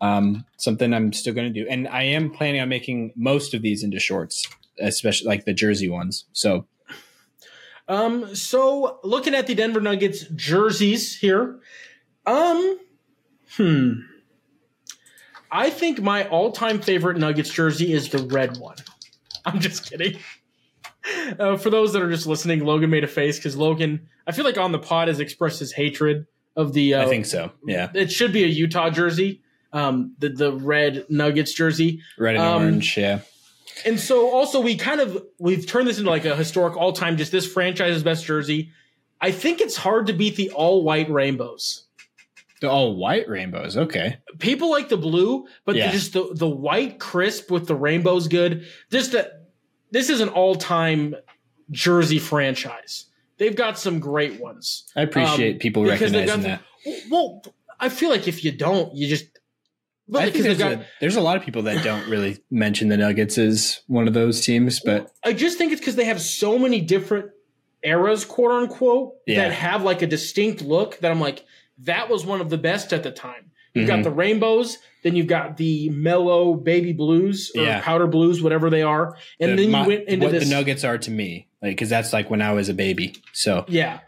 um, 0.00 0.46
something 0.56 0.94
I'm 0.94 1.12
still 1.12 1.34
going 1.34 1.52
to 1.52 1.62
do, 1.62 1.68
and 1.68 1.86
I 1.86 2.04
am 2.04 2.30
planning 2.30 2.62
on 2.62 2.70
making 2.70 3.12
most 3.14 3.52
of 3.52 3.60
these 3.60 3.82
into 3.84 4.00
shorts, 4.00 4.48
especially 4.80 5.28
like 5.28 5.44
the 5.44 5.52
jersey 5.52 5.90
ones. 5.90 6.24
So 6.32 6.66
Um, 7.90 8.34
so 8.36 9.00
looking 9.02 9.34
at 9.34 9.46
the 9.48 9.54
Denver 9.54 9.80
Nuggets 9.80 10.24
jerseys 10.36 11.16
here, 11.18 11.58
um, 12.24 12.78
hmm, 13.56 13.92
I 15.50 15.70
think 15.70 16.00
my 16.00 16.28
all-time 16.28 16.80
favorite 16.80 17.18
Nuggets 17.18 17.50
jersey 17.50 17.92
is 17.92 18.08
the 18.08 18.18
red 18.18 18.56
one. 18.58 18.76
I'm 19.44 19.58
just 19.60 19.90
kidding. 19.90 20.18
Uh, 21.38 21.56
for 21.56 21.70
those 21.70 21.92
that 21.94 22.02
are 22.02 22.10
just 22.10 22.26
listening, 22.26 22.64
Logan 22.64 22.90
made 22.90 23.02
a 23.04 23.08
face 23.08 23.38
because 23.38 23.56
Logan, 23.56 24.06
I 24.26 24.32
feel 24.32 24.44
like 24.44 24.58
on 24.58 24.70
the 24.70 24.78
pod 24.78 25.08
has 25.08 25.18
expressed 25.18 25.58
his 25.58 25.72
hatred 25.72 26.26
of 26.56 26.72
the. 26.74 26.94
Uh, 26.94 27.02
I 27.02 27.06
think 27.06 27.26
so. 27.26 27.50
Yeah, 27.66 27.90
it 27.94 28.12
should 28.12 28.32
be 28.32 28.44
a 28.44 28.46
Utah 28.46 28.90
jersey, 28.90 29.42
um, 29.72 30.14
the 30.18 30.28
the 30.28 30.52
red 30.52 31.06
Nuggets 31.08 31.54
jersey. 31.54 32.02
red 32.18 32.36
and 32.36 32.44
Um, 32.44 32.62
orange. 32.62 32.96
Yeah, 32.98 33.20
And 33.86 33.98
so 33.98 34.30
also 34.30 34.60
we 34.60 34.76
kind 34.76 35.00
of 35.00 35.22
we've 35.38 35.66
turned 35.66 35.86
this 35.88 35.98
into 35.98 36.10
like 36.10 36.24
a 36.24 36.36
historic 36.36 36.76
all 36.76 36.92
time 36.92 37.16
just 37.16 37.32
this 37.32 37.50
franchise's 37.50 38.02
best 38.02 38.24
jersey. 38.24 38.70
I 39.20 39.30
think 39.32 39.60
it's 39.60 39.76
hard 39.76 40.06
to 40.08 40.12
beat 40.12 40.36
the 40.36 40.50
all 40.50 40.82
white 40.82 41.10
rainbows. 41.10 41.84
the 42.60 42.68
all 42.70 42.94
white 42.96 43.28
rainbows. 43.28 43.76
Okay, 43.76 44.18
People 44.38 44.70
like 44.70 44.88
the 44.90 44.96
blue, 44.98 45.46
but 45.64 45.76
Yeah. 45.76 45.90
just 45.92 46.12
the 46.12 46.28
the 46.34 46.48
white 46.48 46.98
crisp 46.98 47.50
with 47.50 47.66
the 47.66 47.74
rainbows 47.74 48.28
good. 48.28 48.66
Just 48.90 49.12
that 49.12 49.46
this 49.90 50.10
is 50.10 50.20
an 50.20 50.28
all 50.28 50.54
time 50.56 51.14
jersey 51.70 52.18
franchise. 52.18 53.06
They've 53.38 53.56
got 53.56 53.78
some 53.78 53.98
great 54.00 54.38
ones. 54.40 54.84
I 54.94 55.02
appreciate 55.02 55.52
Um, 55.54 55.58
people 55.58 55.84
recognizing 55.86 56.42
that. 56.42 56.60
Well, 57.10 57.42
I 57.78 57.88
feel 57.88 58.10
like 58.10 58.28
if 58.28 58.44
you 58.44 58.52
don't, 58.52 58.94
you 58.94 59.08
just. 59.08 59.26
But 60.10 60.22
I 60.22 60.30
think 60.30 60.44
there's, 60.44 60.58
got, 60.58 60.72
a, 60.72 60.86
there's 61.00 61.16
a 61.16 61.20
lot 61.20 61.36
of 61.36 61.42
people 61.44 61.62
that 61.62 61.84
don't 61.84 62.08
really 62.08 62.38
mention 62.50 62.88
the 62.88 62.96
Nuggets 62.96 63.38
as 63.38 63.80
one 63.86 64.08
of 64.08 64.14
those 64.14 64.44
teams, 64.44 64.80
but 64.80 65.10
I 65.24 65.32
just 65.32 65.56
think 65.56 65.72
it's 65.72 65.80
because 65.80 65.96
they 65.96 66.04
have 66.04 66.20
so 66.20 66.58
many 66.58 66.80
different 66.80 67.30
eras, 67.82 68.24
quote 68.24 68.50
unquote, 68.50 69.14
Yeah. 69.26 69.42
that 69.48 69.52
have 69.52 69.82
like 69.84 70.02
a 70.02 70.06
distinct 70.06 70.62
look 70.62 70.98
that 71.00 71.10
I'm 71.10 71.20
like, 71.20 71.44
that 71.84 72.08
was 72.10 72.26
one 72.26 72.40
of 72.40 72.50
the 72.50 72.58
best 72.58 72.92
at 72.92 73.02
the 73.02 73.10
time. 73.10 73.50
You've 73.72 73.84
Mhm. 73.84 73.88
got 73.88 74.02
the 74.02 74.10
rainbows, 74.10 74.78
then 75.04 75.14
you've 75.14 75.28
got 75.28 75.56
the 75.56 75.88
mellow 75.90 76.54
baby 76.54 76.92
blues 76.92 77.52
or 77.56 77.62
Yeah. 77.62 77.80
powder 77.80 78.08
blues, 78.08 78.42
whatever 78.42 78.68
they 78.68 78.82
are, 78.82 79.16
and 79.38 79.52
the- 79.52 79.56
then 79.56 79.64
you 79.66 79.70
my- 79.70 79.86
went 79.86 80.08
into 80.08 80.26
what 80.26 80.32
this. 80.32 80.48
the 80.48 80.54
Nuggets 80.54 80.82
are 80.84 80.98
to 80.98 81.10
me, 81.10 81.46
like 81.62 81.72
because 81.72 81.88
that's 81.88 82.12
like 82.12 82.28
when 82.30 82.42
I 82.42 82.52
was 82.52 82.68
a 82.68 82.74
baby. 82.74 83.14
So 83.32 83.64
yeah, 83.68 84.00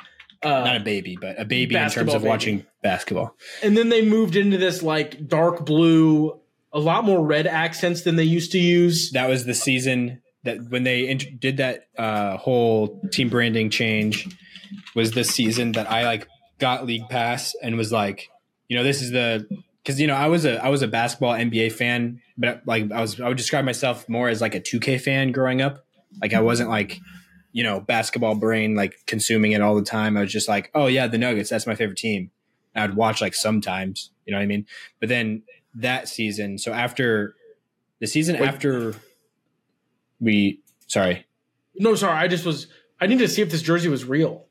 uh, 0.43 0.65
not 0.65 0.77
a 0.77 0.81
baby, 0.81 1.17
but 1.21 1.41
a 1.41 1.45
baby 1.45 1.75
in 1.75 1.91
terms 1.91 2.15
of 2.15 2.23
baby. 2.23 2.29
watching 2.29 2.67
basketball. 2.83 3.37
and 3.63 3.77
then 3.77 3.89
they 3.89 4.05
moved 4.05 4.37
into 4.37 4.59
this 4.59 4.83
like 4.83 5.29
dark 5.29 5.65
blue, 5.65 6.41
a 6.73 6.81
lot 6.81 7.05
more 7.05 7.25
red 7.25 7.47
accents 7.47 8.03
than 8.03 8.17
they 8.17 8.25
used 8.25 8.53
to 8.53 8.59
use. 8.59 9.11
that 9.13 9.29
was 9.29 9.45
the 9.45 9.55
season 9.55 10.21
that 10.45 10.59
when 10.71 10.83
they 10.85 11.09
int- 11.09 11.39
did 11.41 11.59
that 11.59 11.87
uh, 11.99 12.37
whole 12.37 13.01
team 13.13 13.29
branding 13.29 13.71
change 13.71 14.29
was 14.95 15.13
the 15.13 15.25
season 15.25 15.73
that 15.73 15.91
I 15.91 16.05
like 16.05 16.27
got 16.59 16.87
league 16.87 17.09
pass 17.09 17.55
and 17.63 17.77
was 17.77 17.93
like, 17.93 18.29
you 18.69 18.77
know, 18.77 18.83
this 18.83 19.03
is 19.03 19.11
the 19.11 19.47
because 19.83 20.01
you 20.01 20.07
know 20.07 20.15
I 20.15 20.29
was 20.29 20.45
a 20.45 20.65
I 20.65 20.69
was 20.69 20.83
a 20.83 20.89
basketball 20.89 21.35
NBA 21.35 21.73
fan, 21.73 22.21
but 22.37 22.63
like 22.67 22.91
I 22.91 23.01
was 23.01 23.21
I 23.21 23.29
would 23.29 23.37
describe 23.37 23.65
myself 23.65 24.09
more 24.09 24.29
as 24.29 24.41
like 24.41 24.55
a 24.55 24.61
2K 24.61 25.01
fan 25.01 25.33
growing 25.33 25.61
up. 25.63 25.85
Like 26.21 26.35
I 26.35 26.41
wasn't 26.41 26.69
like 26.71 26.99
you 27.53 27.63
know 27.63 27.81
basketball 27.81 28.35
brain 28.35 28.75
like 28.75 28.95
consuming 29.07 29.53
it 29.53 29.61
all 29.61 29.75
the 29.75 29.83
time. 29.83 30.17
I 30.17 30.21
was 30.23 30.33
just 30.33 30.49
like, 30.49 30.71
oh 30.75 30.87
yeah, 30.87 31.07
the 31.07 31.19
Nuggets, 31.19 31.51
that's 31.51 31.67
my 31.67 31.75
favorite 31.75 31.99
team. 31.99 32.31
And 32.75 32.85
I'd 32.85 32.97
watch 32.97 33.21
like 33.21 33.35
sometimes, 33.35 34.11
you 34.25 34.33
know 34.33 34.39
what 34.39 34.43
I 34.45 34.47
mean. 34.47 34.67
But 35.01 35.09
then 35.11 35.43
that 35.75 36.09
season, 36.09 36.59
so 36.59 36.73
after 36.73 37.35
the 38.01 38.07
season 38.07 38.39
Wait. 38.39 38.49
after 38.49 38.95
we 40.21 40.61
sorry 40.87 41.27
No, 41.77 41.95
sorry, 41.95 42.17
I 42.19 42.29
just 42.29 42.45
was. 42.45 42.67
I 43.01 43.07
need 43.07 43.19
to 43.19 43.29
see 43.29 43.43
if 43.43 43.51
this 43.51 43.63
jersey 43.63 43.89
was 43.89 44.05
real. 44.05 44.47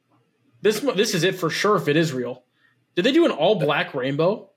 This, 0.61 0.79
this 0.95 1.15
is 1.15 1.23
it 1.23 1.35
for 1.35 1.49
sure. 1.49 1.77
If 1.77 1.87
it 1.87 1.95
is 1.95 2.11
real, 2.13 2.43
did 2.95 3.05
they 3.05 3.11
do 3.13 3.25
an 3.25 3.31
all 3.31 3.55
black 3.55 3.93
rainbow? 3.93 4.49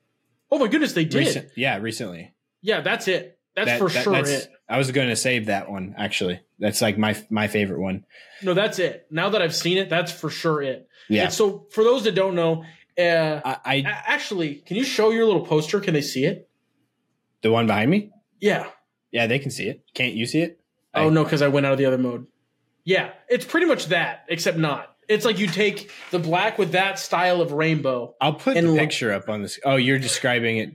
Oh 0.50 0.58
my 0.58 0.66
goodness, 0.68 0.92
they 0.92 1.04
did. 1.04 1.18
recent 1.18 1.48
yeah 1.56 1.76
recently 1.78 2.34
Yeah, 2.62 2.80
that's 2.80 3.08
it. 3.08 3.38
That's 3.56 3.70
That- 3.70 3.78
for 3.78 3.88
that- 3.88 4.02
sure 4.04 4.12
that's- 4.14 4.44
it. 4.44 4.50
I 4.68 4.78
was 4.78 4.90
going 4.92 5.08
to 5.08 5.16
save 5.16 5.46
that 5.46 5.70
one 5.70 5.94
actually 5.98 6.40
that's 6.58 6.80
like 6.82 6.96
my 6.98 7.16
my 7.30 7.46
favorite 7.48 7.80
one 7.80 8.04
No, 8.42 8.54
that's 8.54 8.78
it. 8.78 9.06
Now 9.10 9.30
that 9.30 9.42
I've 9.42 9.54
seen 9.54 9.78
it, 9.78 9.88
that's 9.90 10.12
for 10.12 10.30
sure 10.30 10.62
it. 10.62 10.88
yeah 11.08 11.24
And 11.24 11.32
so 11.32 11.66
for 11.70 11.82
those 11.84 12.04
that 12.04 12.14
don't 12.14 12.34
know, 12.34 12.64
uh, 12.98 13.40
I, 13.44 13.56
I 13.64 13.82
actually, 14.06 14.56
can 14.66 14.76
you 14.76 14.84
show 14.84 15.10
your 15.10 15.24
little 15.24 15.44
poster? 15.46 15.80
Can 15.80 15.94
they 15.94 16.02
see 16.02 16.24
it? 16.26 16.48
the 17.42 17.50
one 17.50 17.66
behind 17.66 17.90
me 17.90 18.10
Yeah. 18.40 18.68
yeah 19.10 19.26
they 19.26 19.38
can 19.38 19.50
see 19.50 19.68
it 19.68 19.82
can't 19.94 20.14
you 20.14 20.26
see 20.26 20.40
it 20.42 20.60
Oh 20.94 21.06
I- 21.08 21.10
no, 21.10 21.24
because 21.24 21.42
I 21.42 21.48
went 21.48 21.66
out 21.66 21.72
of 21.72 21.78
the 21.78 21.86
other 21.86 21.98
mode. 21.98 22.26
Yeah, 22.84 23.10
it's 23.28 23.44
pretty 23.44 23.66
much 23.66 23.86
that, 23.86 24.24
except 24.28 24.58
not. 24.58 24.94
It's 25.08 25.24
like 25.24 25.38
you 25.38 25.46
take 25.48 25.90
the 26.10 26.18
black 26.18 26.56
with 26.58 26.72
that 26.72 26.98
style 26.98 27.40
of 27.42 27.52
rainbow. 27.52 28.14
i'll 28.20 28.34
put 28.34 28.54
the 28.54 28.62
lo- 28.62 28.76
picture 28.78 29.12
up 29.12 29.28
on 29.28 29.42
this 29.42 29.58
oh 29.64 29.76
you're 29.76 29.98
describing 29.98 30.58
it 30.58 30.70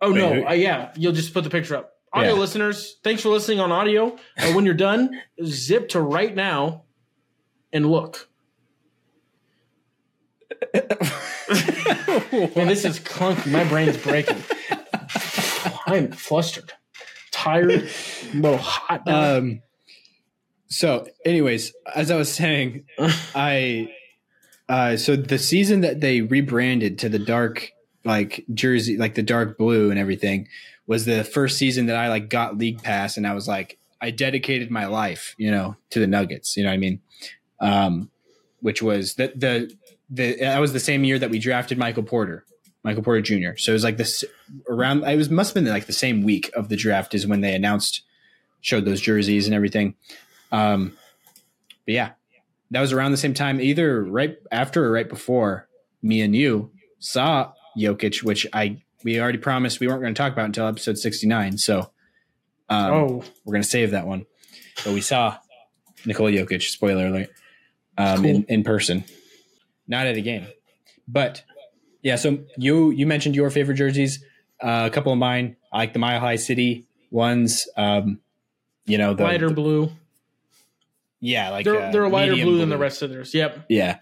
Oh 0.00 0.12
Wait, 0.12 0.18
no, 0.18 0.34
who- 0.34 0.46
uh, 0.48 0.52
yeah, 0.52 0.92
you'll 0.96 1.12
just 1.12 1.32
put 1.34 1.44
the 1.44 1.50
picture 1.50 1.76
up. 1.76 1.93
Audio 2.14 2.34
Yeah. 2.34 2.38
listeners, 2.38 2.96
thanks 3.02 3.22
for 3.22 3.28
listening 3.30 3.58
on 3.60 3.72
audio. 3.72 4.16
Uh, 4.38 4.52
when 4.52 4.64
you're 4.64 4.72
done, 4.74 5.20
zip 5.44 5.88
to 5.90 6.00
right 6.00 6.34
now 6.34 6.84
and 7.72 7.90
look. 7.90 8.28
Man, 10.74 12.68
this 12.68 12.84
is 12.84 13.00
clunky. 13.00 13.50
My 13.50 13.64
brain's 13.64 13.96
breaking. 13.96 14.42
I'm 15.86 16.12
flustered, 16.12 16.72
tired, 17.32 17.70
a 17.72 17.88
little 18.36 18.58
hot. 18.58 19.04
now. 19.06 19.36
Um. 19.38 19.62
So, 20.68 21.06
anyways, 21.24 21.72
as 21.94 22.10
I 22.10 22.16
was 22.16 22.32
saying, 22.32 22.84
I 23.34 23.88
uh 24.68 24.96
so 24.96 25.14
the 25.16 25.38
season 25.38 25.82
that 25.82 26.00
they 26.00 26.20
rebranded 26.22 26.98
to 27.00 27.08
the 27.08 27.18
dark 27.18 27.70
like 28.04 28.44
jersey, 28.54 28.96
like 28.96 29.14
the 29.14 29.22
dark 29.22 29.58
blue 29.58 29.90
and 29.90 29.98
everything, 29.98 30.48
was 30.86 31.04
the 31.04 31.24
first 31.24 31.58
season 31.58 31.86
that 31.86 31.96
I 31.96 32.08
like 32.08 32.28
got 32.28 32.58
league 32.58 32.82
pass, 32.82 33.16
and 33.16 33.26
I 33.26 33.34
was 33.34 33.48
like, 33.48 33.78
I 34.00 34.10
dedicated 34.10 34.70
my 34.70 34.86
life, 34.86 35.34
you 35.38 35.50
know, 35.50 35.76
to 35.90 36.00
the 36.00 36.06
Nuggets. 36.06 36.56
You 36.56 36.64
know 36.64 36.70
what 36.70 36.74
I 36.74 36.78
mean? 36.78 37.00
Um, 37.60 38.10
which 38.60 38.82
was 38.82 39.14
the 39.14 39.32
the 39.34 39.74
the 40.10 40.36
that 40.40 40.60
was 40.60 40.72
the 40.72 40.80
same 40.80 41.04
year 41.04 41.18
that 41.18 41.30
we 41.30 41.38
drafted 41.38 41.78
Michael 41.78 42.02
Porter. 42.02 42.44
Michael 42.82 43.02
Porter 43.02 43.22
Jr. 43.22 43.56
So 43.56 43.72
it 43.72 43.74
was 43.74 43.84
like 43.84 43.96
this 43.96 44.24
around. 44.68 45.04
It 45.04 45.16
was 45.16 45.30
must 45.30 45.54
have 45.54 45.64
been 45.64 45.72
like 45.72 45.86
the 45.86 45.92
same 45.92 46.22
week 46.22 46.50
of 46.54 46.68
the 46.68 46.76
draft 46.76 47.14
is 47.14 47.26
when 47.26 47.40
they 47.40 47.54
announced, 47.54 48.02
showed 48.60 48.84
those 48.84 49.00
jerseys 49.00 49.46
and 49.46 49.54
everything. 49.54 49.94
Um, 50.52 50.96
but 51.86 51.94
yeah, 51.94 52.10
that 52.70 52.80
was 52.80 52.92
around 52.92 53.12
the 53.12 53.16
same 53.16 53.34
time, 53.34 53.60
either 53.60 54.02
right 54.02 54.36
after 54.52 54.84
or 54.84 54.90
right 54.90 55.08
before 55.08 55.66
me 56.02 56.20
and 56.20 56.36
you 56.36 56.70
saw 56.98 57.52
Jokic, 57.76 58.22
which 58.22 58.46
I 58.52 58.82
we 59.04 59.20
already 59.20 59.38
promised 59.38 59.78
we 59.78 59.86
weren't 59.86 60.00
going 60.00 60.14
to 60.14 60.18
talk 60.18 60.32
about 60.32 60.46
until 60.46 60.66
episode 60.66 60.98
sixty 60.98 61.28
nine. 61.28 61.58
So 61.58 61.90
um, 62.68 62.92
oh, 62.92 63.24
we're 63.44 63.52
going 63.52 63.62
to 63.62 63.68
save 63.68 63.92
that 63.92 64.06
one. 64.06 64.26
But 64.84 64.94
we 64.94 65.00
saw 65.00 65.36
Nikola 66.04 66.32
Jokic. 66.32 66.62
Spoiler 66.62 67.06
alert. 67.06 67.30
Um, 67.96 68.24
in, 68.24 68.44
in 68.48 68.64
person, 68.64 69.04
not 69.86 70.08
at 70.08 70.16
a 70.16 70.20
game, 70.20 70.48
but 71.06 71.44
yeah. 72.02 72.16
So 72.16 72.40
you 72.56 72.90
you 72.90 73.06
mentioned 73.06 73.36
your 73.36 73.50
favorite 73.50 73.76
jerseys. 73.76 74.24
Uh, 74.60 74.88
a 74.90 74.90
couple 74.90 75.12
of 75.12 75.18
mine. 75.18 75.56
I 75.72 75.78
like 75.78 75.92
the 75.92 76.00
Mile 76.00 76.18
High 76.18 76.36
City 76.36 76.88
ones. 77.12 77.68
Um, 77.76 78.18
you 78.86 78.98
know 78.98 79.14
the 79.14 79.22
lighter 79.22 79.48
the- 79.48 79.54
blue. 79.54 79.92
yeah, 81.20 81.50
like 81.50 81.64
They're 81.64 81.82
uh, 81.82 81.92
they're 81.92 82.04
a 82.04 82.08
lighter 82.08 82.32
medium 82.32 82.48
blue, 82.48 82.58
than 82.58 82.68
the 82.68 82.78
rest 82.78 83.02
of 83.02 83.10
theirs. 83.10 83.32
Yep. 83.32 83.66
Yeah. 83.68 83.98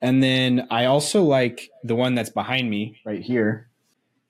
And 0.00 0.22
then 0.22 0.68
I 0.70 0.84
also 0.84 1.22
like 1.22 1.70
the 1.82 1.94
one 1.94 2.14
that's 2.14 2.30
behind 2.30 2.68
me 2.70 3.00
right 3.04 3.22
here. 3.22 3.68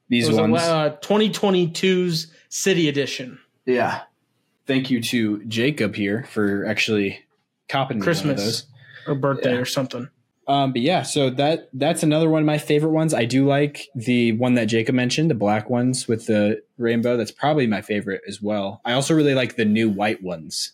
These 0.08 0.26
It 0.26 0.30
was 0.32 0.38
a, 0.38 0.42
ones. 0.42 0.62
uh, 0.62 0.96
2022's 1.02 2.28
City 2.48 2.88
Edition. 2.88 3.38
yeah. 3.66 4.02
Thank 4.66 4.90
you 4.90 5.02
to 5.02 5.44
Jacob 5.44 5.94
here 5.94 6.24
for 6.30 6.64
actually 6.64 7.18
copping 7.68 7.98
me 7.98 8.00
one 8.00 8.08
of 8.08 8.16
Christmas. 8.22 8.64
or 9.06 9.14
birthday 9.14 9.52
Yeah. 9.52 9.60
or 9.60 9.66
something. 9.66 10.08
Um, 10.48 10.72
but 10.72 10.80
yeah, 10.80 11.02
so 11.02 11.28
that 11.30 11.68
that's 11.74 12.02
another 12.02 12.30
one 12.30 12.40
of 12.40 12.46
my 12.46 12.56
favorite 12.56 12.92
ones. 12.92 13.12
I 13.12 13.26
do 13.26 13.46
like 13.46 13.88
the 13.94 14.32
one 14.32 14.54
that 14.54 14.64
Jacob 14.66 14.94
mentioned, 14.94 15.30
the 15.30 15.34
black 15.34 15.68
ones 15.68 16.08
with 16.08 16.24
the 16.26 16.62
rainbow. 16.78 17.18
That's 17.18 17.30
probably 17.30 17.66
my 17.66 17.82
favorite 17.82 18.22
as 18.26 18.40
well. 18.40 18.80
I 18.86 18.92
also 18.94 19.14
really 19.14 19.34
like 19.34 19.56
the 19.56 19.66
new 19.66 19.90
white 19.90 20.22
ones, 20.22 20.72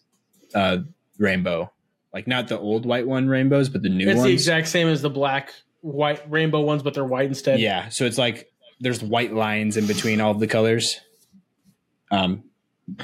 uh, 0.55 0.79
rainbow. 1.19 1.73
Like 2.15 2.29
not 2.29 2.47
the 2.47 2.61
old 2.61 2.87
white 2.87 3.09
one 3.09 3.27
rainbows, 3.29 3.69
but 3.69 3.83
the 3.83 3.89
new 3.89 4.09
It's 4.09 4.19
ones. 4.19 4.27
the 4.29 4.33
exact 4.33 4.69
same 4.69 4.87
as 4.87 5.03
the 5.03 5.11
black, 5.11 5.51
white, 5.81 6.23
rainbow 6.31 6.61
ones, 6.61 6.85
but 6.85 6.95
they're 6.95 7.05
white 7.05 7.27
instead. 7.27 7.59
Yeah, 7.59 7.89
so 7.89 8.05
it's 8.05 8.19
like 8.19 8.53
there's 8.81 9.03
white 9.03 9.33
lines 9.33 9.77
in 9.77 9.87
between 9.87 10.21
all 10.21 10.35
the 10.35 10.47
colors. 10.47 11.01
Um, 12.11 12.45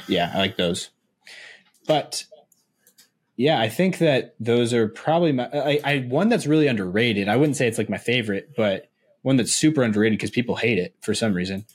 yeah, 0.09 0.33
I 0.35 0.39
like 0.39 0.57
those. 0.57 0.91
But 1.87 2.25
yeah, 3.37 3.61
I 3.61 3.69
think 3.69 3.99
that 3.99 4.35
those 4.41 4.73
are 4.73 4.89
probably 4.89 5.33
my. 5.33 5.49
I, 5.53 5.81
I 5.85 5.99
one 6.09 6.29
that's 6.29 6.47
really 6.47 6.67
underrated. 6.67 7.29
I 7.29 7.37
wouldn't 7.37 7.57
say 7.57 7.69
it's 7.69 7.79
like 7.79 7.91
my 7.91 7.99
favorite, 7.99 8.55
but 8.57 8.89
one 9.23 9.37
that's 9.37 9.53
super 9.55 9.83
underrated 9.83 10.19
because 10.19 10.31
people 10.31 10.57
hate 10.57 10.79
it 10.79 10.97
for 11.01 11.15
some 11.15 11.35
reason. 11.35 11.67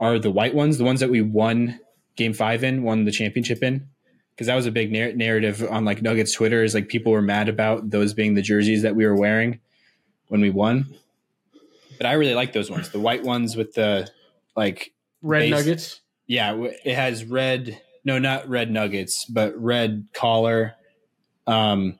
Are 0.00 0.18
the 0.18 0.30
white 0.30 0.54
ones 0.54 0.76
the 0.76 0.84
ones 0.84 1.00
that 1.00 1.10
we 1.10 1.22
won 1.22 1.78
Game 2.16 2.34
Five 2.34 2.64
in, 2.64 2.82
won 2.82 3.04
the 3.04 3.12
championship 3.12 3.62
in? 3.62 3.88
Because 4.34 4.48
that 4.48 4.56
was 4.56 4.66
a 4.66 4.72
big 4.72 4.90
nar- 4.90 5.12
narrative 5.12 5.64
on 5.70 5.84
like 5.84 6.02
Nuggets 6.02 6.32
Twitter. 6.32 6.64
Is 6.64 6.74
like 6.74 6.88
people 6.88 7.12
were 7.12 7.22
mad 7.22 7.48
about 7.48 7.90
those 7.90 8.12
being 8.12 8.34
the 8.34 8.42
jerseys 8.42 8.82
that 8.82 8.96
we 8.96 9.06
were 9.06 9.16
wearing 9.16 9.60
when 10.28 10.40
we 10.40 10.50
won 10.50 10.86
but 11.98 12.06
I 12.06 12.12
really 12.14 12.34
like 12.34 12.52
those 12.52 12.70
ones. 12.70 12.90
The 12.90 13.00
white 13.00 13.22
ones 13.24 13.56
with 13.56 13.74
the 13.74 14.08
like, 14.56 14.92
Red 15.22 15.40
Base- 15.40 15.50
Nuggets. 15.50 16.00
yeah, 16.26 16.54
it 16.84 16.94
has 16.94 17.24
red. 17.24 17.80
No, 18.04 18.18
not 18.18 18.48
red 18.48 18.70
nuggets, 18.70 19.24
but 19.24 19.56
red 19.58 20.06
collar, 20.12 20.74
um, 21.46 21.98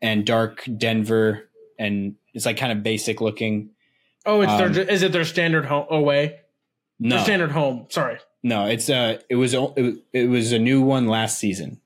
and 0.00 0.24
dark 0.24 0.64
Denver, 0.76 1.48
and 1.78 2.14
it's 2.34 2.46
like 2.46 2.56
kind 2.56 2.70
of 2.72 2.82
basic 2.84 3.20
looking. 3.20 3.70
Oh, 4.24 4.42
it's 4.42 4.52
Um, 4.52 4.72
their. 4.72 4.88
Is 4.88 5.02
it 5.02 5.10
their 5.12 5.24
standard 5.24 5.64
home 5.64 5.86
away? 5.90 6.36
No, 7.00 7.16
Their 7.16 7.24
standard 7.24 7.50
home. 7.50 7.86
Sorry. 7.90 8.18
no, 8.44 8.66
it's 8.66 8.88
uh, 8.88 9.18
it 9.28 9.34
was 9.36 9.54
it, 9.54 9.60
was- 9.60 9.96
it 10.12 10.28
was 10.28 10.52
a 10.52 10.58
new 10.60 10.82
one 10.82 11.08
last 11.08 11.38
season. 11.38 11.80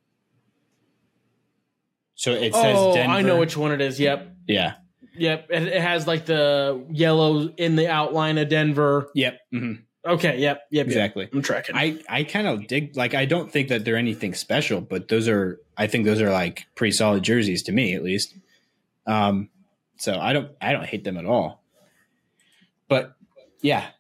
So 2.15 2.33
it 2.33 2.55
says 2.55 2.77
Oh, 2.79 2.95
Denver. 2.95 3.13
I 3.15 3.23
know 3.23 3.39
which 3.39 3.57
one 3.57 3.73
it 3.73 3.81
is. 3.81 3.99
Yep. 3.99 4.37
Yeah. 4.47 4.75
Yep. 5.17 5.47
It, 5.51 5.63
it 5.65 5.83
has 5.83 6.07
like 6.07 6.27
the 6.27 6.85
yellow 6.91 7.49
in 7.57 7.77
the 7.77 7.89
outline 7.89 8.39
of 8.39 8.49
Denver. 8.49 9.09
Yep. 9.15 9.39
hmm 9.51 9.73
Okay. 10.05 10.39
Yep. 10.41 10.63
Yep. 10.71 10.87
Exactly. 10.87 11.25
Yep. 11.25 11.35
I'm 11.35 11.43
tracking. 11.43 11.77
I, 11.77 12.01
I 12.09 12.25
kind 12.25 12.49
of 12.49 12.67
dig 12.67 12.97
like 12.97 13.15
I 13.15 13.25
don't 13.25 13.51
think 13.53 13.69
that 13.69 13.85
they're 13.85 13.97
anything 13.97 14.35
special, 14.35 14.81
but 14.81 15.09
those 15.09 15.29
are 15.29 15.61
I 15.77 15.87
think 15.87 16.05
those 16.07 16.21
are 16.21 16.31
like 16.31 16.67
pretty 16.75 16.93
solid 16.93 17.23
jerseys 17.23 17.63
to 17.65 17.73
me 17.73 17.95
at 17.95 18.03
least. 18.03 18.35
Um, 19.07 19.49
so 19.99 20.19
I 20.19 20.33
don't 20.33 20.51
I 20.61 20.73
don't 20.73 20.85
hate 20.87 21.05
them 21.05 21.17
at 21.17 21.25
all. 21.25 21.63
But 22.89 23.15
yeah, 23.61 23.91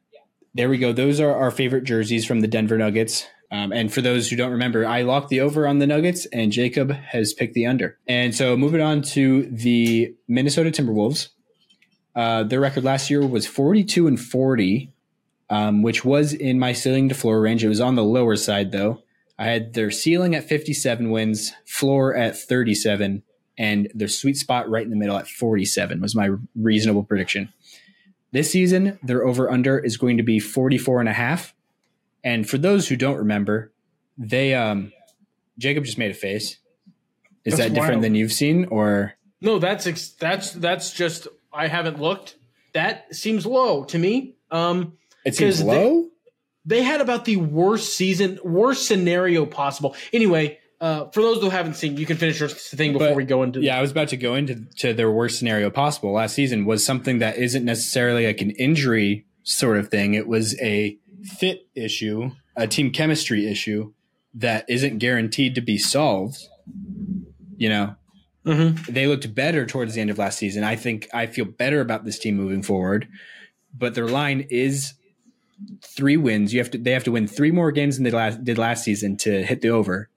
there 0.54 0.68
we 0.68 0.78
go. 0.78 0.92
Those 0.92 1.20
are 1.20 1.32
our 1.34 1.50
favorite 1.52 1.84
jerseys 1.84 2.26
from 2.26 2.40
the 2.40 2.48
Denver 2.48 2.76
Nuggets. 2.78 3.26
Um, 3.52 3.70
and 3.70 3.92
for 3.92 4.00
those 4.00 4.30
who 4.30 4.36
don't 4.36 4.50
remember, 4.50 4.86
I 4.86 5.02
locked 5.02 5.28
the 5.28 5.40
over 5.40 5.68
on 5.68 5.78
the 5.78 5.86
Nuggets, 5.86 6.26
and 6.26 6.50
Jacob 6.50 6.90
has 6.90 7.34
picked 7.34 7.54
the 7.54 7.66
under. 7.66 7.98
And 8.08 8.34
so 8.34 8.56
moving 8.56 8.80
on 8.80 9.02
to 9.02 9.42
the 9.42 10.14
Minnesota 10.26 10.70
Timberwolves, 10.70 11.28
uh, 12.16 12.44
their 12.44 12.60
record 12.60 12.82
last 12.82 13.10
year 13.10 13.26
was 13.26 13.46
forty-two 13.46 14.06
and 14.06 14.18
forty 14.18 14.92
um, 15.52 15.82
which 15.82 16.02
was 16.02 16.32
in 16.32 16.58
my 16.58 16.72
ceiling 16.72 17.10
to 17.10 17.14
floor 17.14 17.38
range. 17.42 17.62
It 17.62 17.68
was 17.68 17.80
on 17.80 17.94
the 17.94 18.02
lower 18.02 18.36
side 18.36 18.72
though. 18.72 19.02
I 19.38 19.44
had 19.44 19.74
their 19.74 19.90
ceiling 19.90 20.34
at 20.34 20.48
57 20.48 21.10
wins, 21.10 21.52
floor 21.66 22.16
at 22.16 22.38
37, 22.38 23.22
and 23.58 23.90
their 23.94 24.08
sweet 24.08 24.38
spot 24.38 24.70
right 24.70 24.84
in 24.84 24.90
the 24.90 24.96
middle 24.96 25.16
at 25.16 25.28
47 25.28 26.00
was 26.00 26.14
my 26.14 26.30
reasonable 26.56 27.04
prediction. 27.04 27.52
This 28.30 28.50
season, 28.50 28.98
their 29.02 29.26
over 29.26 29.50
under 29.50 29.78
is 29.78 29.98
going 29.98 30.16
to 30.16 30.22
be 30.22 30.38
44 30.38 31.00
and 31.00 31.08
a 31.08 31.12
half. 31.12 31.54
And 32.24 32.48
for 32.48 32.58
those 32.58 32.88
who 32.88 32.96
don't 32.96 33.16
remember, 33.18 33.72
they 34.18 34.54
um 34.54 34.92
Jacob 35.58 35.84
just 35.84 35.98
made 35.98 36.10
a 36.10 36.14
face. 36.14 36.58
Is 37.44 37.56
That's 37.56 37.68
that 37.68 37.74
different 37.74 37.94
wild. 37.96 38.04
than 38.04 38.14
you've 38.14 38.32
seen 38.32 38.66
or 38.66 39.14
no, 39.40 39.58
that's 39.58 39.86
ex- 39.86 40.10
that's 40.10 40.52
that's 40.52 40.92
just. 40.92 41.26
I 41.52 41.66
haven't 41.66 42.00
looked. 42.00 42.36
That 42.72 43.14
seems 43.14 43.44
low 43.44 43.84
to 43.84 43.98
me. 43.98 44.36
Um, 44.50 44.94
it 45.26 45.34
seems 45.34 45.56
'Cause 45.58 45.66
they- 45.66 45.84
low? 45.84 46.08
they 46.64 46.82
had 46.82 47.00
about 47.00 47.24
the 47.26 47.36
worst 47.36 47.94
season, 47.96 48.38
worst 48.44 48.86
scenario 48.86 49.44
possible. 49.44 49.94
Anyway, 50.12 50.58
uh, 50.80 51.10
for 51.10 51.20
those 51.20 51.42
who 51.42 51.50
haven't 51.50 51.74
seen, 51.74 51.96
you 51.98 52.06
can 52.06 52.16
finish 52.16 52.38
your 52.40 52.48
thing 52.48 52.92
before 52.92 53.08
But- 53.08 53.16
we 53.16 53.24
go 53.24 53.42
into. 53.42 53.60
Yeah, 53.60 53.76
I 53.76 53.82
was 53.82 53.90
about 53.90 54.08
to 54.08 54.16
go 54.16 54.34
into 54.36 54.64
to 54.78 54.94
their 54.94 55.10
worst 55.10 55.38
scenario 55.38 55.68
possible. 55.70 56.12
Last 56.12 56.34
season 56.34 56.64
was 56.64 56.84
something 56.84 57.18
that 57.18 57.36
isn't 57.36 57.64
necessarily 57.64 58.26
like 58.26 58.40
an 58.40 58.52
injury 58.52 59.26
sort 59.42 59.76
of 59.76 59.88
thing. 59.88 60.14
It 60.14 60.28
was 60.28 60.58
a 60.62 60.96
fit 61.24 61.66
issue, 61.74 62.30
a 62.56 62.66
team 62.66 62.90
chemistry 62.90 63.46
issue 63.46 63.92
that 64.34 64.64
isn't 64.68 64.98
guaranteed 64.98 65.54
to 65.54 65.60
be 65.60 65.78
solved. 65.78 66.38
You 67.56 67.68
know, 67.68 67.94
Mhm. 68.46 68.86
they 68.86 69.06
looked 69.06 69.34
better 69.34 69.66
towards 69.66 69.94
the 69.94 70.00
end 70.00 70.10
of 70.10 70.18
last 70.18 70.38
season. 70.38 70.64
I 70.64 70.74
think 70.76 71.08
I 71.12 71.26
feel 71.26 71.44
better 71.44 71.80
about 71.80 72.04
this 72.04 72.18
team 72.18 72.36
moving 72.36 72.62
forward, 72.62 73.06
but 73.76 73.94
their 73.94 74.06
line 74.08 74.46
is 74.50 74.94
three 75.82 76.16
wins. 76.16 76.52
You 76.52 76.58
have 76.60 76.70
to 76.72 76.78
they 76.78 76.90
have 76.92 77.04
to 77.04 77.12
win 77.12 77.26
three 77.26 77.52
more 77.52 77.70
games 77.70 77.96
than 77.96 78.04
they 78.04 78.10
last, 78.10 78.42
did 78.42 78.58
last 78.58 78.84
season 78.84 79.16
to 79.18 79.42
hit 79.44 79.60
the 79.60 79.68
over, 79.68 80.08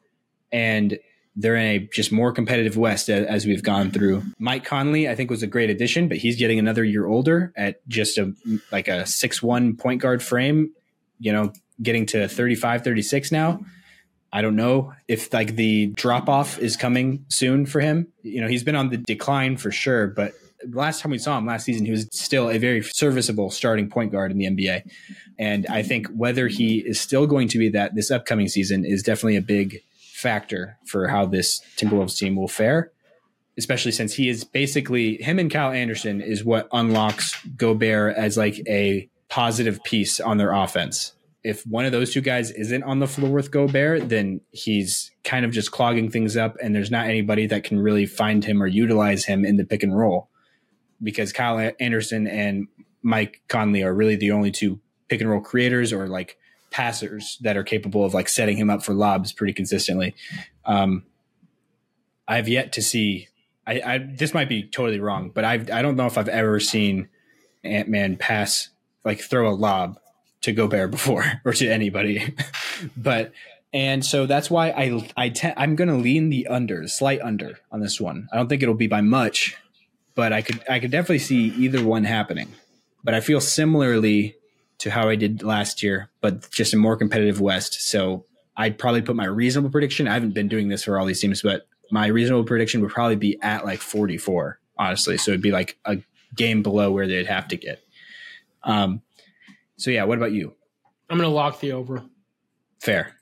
and 0.52 0.98
they're 1.36 1.56
in 1.58 1.66
a 1.66 1.80
just 1.94 2.12
more 2.14 2.32
competitive 2.32 2.78
West 2.78 3.10
a- 3.10 3.30
as 3.30 3.46
we've 3.46 3.62
gone 3.62 3.92
through. 3.92 4.24
Mike 4.40 4.64
Conley, 4.64 5.08
I 5.10 5.16
think, 5.16 5.30
was 5.30 5.44
a 5.44 5.48
great 5.48 5.70
addition, 5.70 6.08
but 6.08 6.18
he's 6.18 6.38
getting 6.38 6.58
another 6.58 6.84
year 6.84 7.06
older 7.06 7.52
at 7.58 7.86
just 7.90 8.18
a 8.18 8.34
like 8.72 8.88
a 8.88 9.06
six 9.06 9.44
one 9.44 9.76
point 9.76 10.02
guard 10.02 10.24
frame. 10.24 10.72
You 11.20 11.34
know, 11.34 11.54
getting 11.82 12.06
to 12.08 12.28
35, 12.28 12.84
36 12.84 13.32
now. 13.32 13.60
I 14.34 14.42
don't 14.42 14.56
know 14.56 14.94
if 15.08 15.32
like 15.34 15.56
the 15.56 15.88
drop 15.96 16.28
off 16.28 16.60
is 16.60 16.76
coming 16.76 17.26
soon 17.30 17.66
for 17.66 17.80
him. 17.80 18.08
You 18.22 18.42
know, 18.42 18.48
he's 18.48 18.64
been 18.64 18.76
on 18.76 18.90
the 18.90 18.98
decline 18.98 19.56
for 19.56 19.72
sure, 19.72 20.08
but 20.08 20.34
last 20.72 21.02
time 21.02 21.12
we 21.12 21.18
saw 21.18 21.38
him 21.38 21.46
last 21.46 21.66
season, 21.66 21.86
he 21.86 21.92
was 21.92 22.08
still 22.12 22.50
a 22.50 22.58
very 22.58 22.82
serviceable 22.82 23.50
starting 23.50 23.90
point 23.90 24.12
guard 24.12 24.32
in 24.32 24.38
the 24.38 24.46
NBA. 24.46 24.84
And 25.38 25.66
I 25.68 25.84
think 25.84 26.08
whether 26.08 26.48
he 26.48 26.80
is 26.80 27.00
still 27.00 27.28
going 27.28 27.48
to 27.50 27.58
be 27.58 27.70
that 27.70 27.96
this 27.96 28.12
upcoming 28.12 28.48
season 28.48 28.86
is 28.86 29.04
definitely 29.04 29.38
a 29.38 29.42
big 29.42 29.82
factor 30.14 30.78
for 30.88 31.08
how 31.08 31.26
this 31.26 31.62
Timberwolves 31.78 32.18
team 32.18 32.36
will 32.36 32.48
fare, 32.48 32.92
especially 33.58 33.92
since 33.92 34.14
he 34.14 34.30
is 34.30 34.44
basically 34.44 35.22
him 35.22 35.40
and 35.40 35.52
Kyle 35.52 35.72
Anderson 35.72 36.22
is 36.22 36.44
what 36.44 36.68
unlocks 36.72 37.40
Gobert 37.56 38.16
as 38.16 38.38
like 38.38 38.62
a 38.68 39.10
positive 39.30 39.84
piece 39.84 40.20
on 40.20 40.38
their 40.38 40.52
offense. 40.52 41.14
If 41.44 41.66
one 41.68 41.86
of 41.86 41.92
those 41.92 42.12
two 42.12 42.22
guys 42.22 42.50
isn't 42.52 42.84
on 42.84 43.00
the 43.00 43.08
floor 43.08 43.32
with 43.32 43.52
Gobert, 43.52 44.10
then 44.10 44.42
he's 44.52 45.12
kind 45.24 45.46
of 45.46 45.52
just 45.52 45.72
clogging 45.72 46.10
things 46.10 46.36
up, 46.36 46.56
and 46.62 46.74
there's 46.74 46.90
not 46.90 47.06
anybody 47.08 47.46
that 47.48 47.64
can 47.64 47.80
really 47.80 48.06
find 48.06 48.44
him 48.44 48.64
or 48.64 48.68
utilize 48.68 49.26
him 49.26 49.46
in 49.46 49.58
the 49.58 49.66
pick 49.66 49.84
and 49.84 49.96
roll 49.96 50.30
because 51.02 51.32
Kyle 51.32 51.72
Anderson 51.80 52.28
and 52.28 52.68
Mike 53.04 53.42
Conley 53.48 53.84
are 53.84 53.94
really 53.94 54.16
the 54.16 54.32
only 54.32 54.52
two 54.52 54.80
pick 55.08 55.22
and 55.22 55.30
roll 55.30 55.42
creators 55.42 55.94
or 55.94 56.08
like 56.08 56.38
passers 56.72 57.38
that 57.42 57.56
are 57.56 57.64
capable 57.64 58.04
of 58.04 58.14
like 58.14 58.28
setting 58.28 58.58
him 58.58 58.70
up 58.70 58.84
for 58.84 58.94
lobs 58.94 59.32
pretty 59.32 59.54
consistently. 59.54 60.16
Um, 60.66 61.06
I've 62.28 62.50
yet 62.50 62.74
to 62.74 62.82
see. 62.82 63.28
I, 63.68 63.82
I 63.86 63.98
this 63.98 64.34
might 64.34 64.50
be 64.50 64.64
totally 64.64 65.00
wrong, 65.00 65.32
but 65.34 65.46
I 65.46 65.54
I 65.54 65.82
don't 65.82 65.96
know 65.96 66.06
if 66.06 66.18
I've 66.18 66.28
ever 66.28 66.60
seen 66.60 67.08
Ant 67.64 67.88
Man 67.88 68.18
pass 68.18 68.70
like 69.06 69.22
throw 69.22 69.50
a 69.50 69.54
lob 69.54 70.00
to 70.42 70.52
Gobert 70.52 70.92
before 70.92 71.24
or 71.46 71.54
to 71.54 71.68
anybody. 71.68 72.36
but 72.98 73.32
and 73.74 74.06
so 74.06 74.26
that's 74.26 74.50
why 74.50 74.70
I 74.70 75.10
I 75.16 75.30
te- 75.30 75.54
I'm 75.56 75.76
going 75.76 75.90
to 75.90 75.96
lean 75.96 76.30
the 76.30 76.48
under, 76.48 76.88
slight 76.88 77.22
under 77.22 77.60
on 77.72 77.80
this 77.80 78.02
one. 78.02 78.28
I 78.34 78.38
don't 78.38 78.48
think 78.48 78.64
it'll 78.64 78.76
be 78.76 78.88
by 78.88 79.02
much, 79.02 79.56
but 80.16 80.34
I 80.34 80.42
could 80.42 80.62
I 80.70 80.80
could 80.80 80.92
definitely 80.92 81.20
see 81.20 81.48
either 81.58 81.84
one 81.84 82.04
happening. 82.04 82.50
But 83.04 83.14
I 83.14 83.22
feel 83.22 83.40
similarly 83.40 84.36
to 84.80 84.92
how 84.92 85.08
I 85.10 85.16
did 85.16 85.44
last 85.44 85.84
year, 85.84 86.10
but 86.22 86.50
just 86.52 86.74
a 86.74 86.78
more 86.78 86.98
competitive 86.98 87.40
West. 87.40 87.88
So 87.88 88.26
I'd 88.58 88.78
probably 88.78 89.02
put 89.02 89.16
my 89.16 89.26
reasonable 89.26 89.70
prediction. 89.70 90.08
I 90.08 90.14
haven't 90.14 90.34
been 90.34 90.48
doing 90.48 90.70
this 90.70 90.84
for 90.84 90.98
all 90.98 91.06
these 91.06 91.22
teams, 91.22 91.42
but 91.42 91.68
my 91.92 92.08
reasonable 92.08 92.46
prediction 92.46 92.82
would 92.82 92.92
probably 92.92 93.16
be 93.16 93.40
at 93.42 93.66
like 93.66 93.80
44, 93.80 94.60
honestly. 94.78 95.18
So 95.18 95.32
it'd 95.32 95.42
be 95.42 95.52
like 95.52 95.78
a 95.86 95.98
game 96.36 96.64
below 96.64 96.92
where 96.92 97.08
they'd 97.08 97.28
have 97.28 97.48
to 97.50 97.58
get. 97.58 97.85
Um, 98.66 99.02
so 99.78 99.92
yeah, 99.92 100.04
what 100.04 100.18
about 100.18 100.34
you? 100.34 100.54
I'm 101.10 101.18
going 101.18 101.30
to 101.30 101.34
lock 101.34 101.60
the 101.62 101.72
over. 101.72 102.04
Fair. 102.82 103.14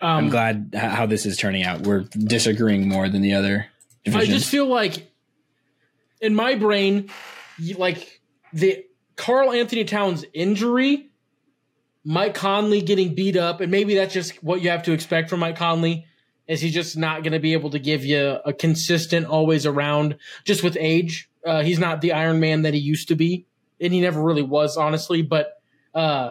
Um, 0.00 0.24
I'm 0.24 0.28
glad 0.28 0.74
how 0.74 1.06
this 1.06 1.24
is 1.26 1.36
turning 1.36 1.64
out. 1.64 1.80
We're 1.80 2.02
disagreeing 2.02 2.88
more 2.88 3.08
than 3.08 3.22
the 3.22 3.34
other 3.34 3.66
divisions. 4.04 4.30
I 4.30 4.32
just 4.32 4.50
feel 4.50 4.66
like 4.66 5.10
in 6.20 6.34
my 6.34 6.54
brain, 6.54 7.10
like 7.76 8.20
the 8.52 8.84
Karl-Anthony 9.16 9.84
Towns 9.84 10.24
injury, 10.34 11.08
Mike 12.04 12.34
Conley 12.34 12.82
getting 12.82 13.14
beat 13.14 13.36
up, 13.36 13.60
and 13.60 13.70
maybe 13.70 13.94
that's 13.94 14.12
just 14.12 14.42
what 14.42 14.60
you 14.60 14.68
have 14.68 14.82
to 14.82 14.92
expect 14.92 15.30
from 15.30 15.40
Mike 15.40 15.56
Conley. 15.56 16.04
Is 16.46 16.60
he 16.60 16.70
just 16.70 16.98
not 16.98 17.22
going 17.22 17.32
to 17.32 17.40
be 17.40 17.54
able 17.54 17.70
to 17.70 17.78
give 17.78 18.04
you 18.04 18.38
a 18.44 18.52
consistent, 18.52 19.26
always 19.26 19.64
around, 19.64 20.16
just 20.44 20.62
with 20.62 20.76
age? 20.78 21.30
Uh, 21.46 21.62
he's 21.62 21.78
not 21.78 22.02
the 22.02 22.12
Iron 22.12 22.40
Man 22.40 22.62
that 22.62 22.74
he 22.74 22.80
used 22.80 23.08
to 23.08 23.14
be, 23.14 23.46
and 23.84 23.92
he 23.92 24.00
never 24.00 24.20
really 24.22 24.42
was, 24.42 24.76
honestly. 24.76 25.22
But 25.22 25.60
uh, 25.94 26.30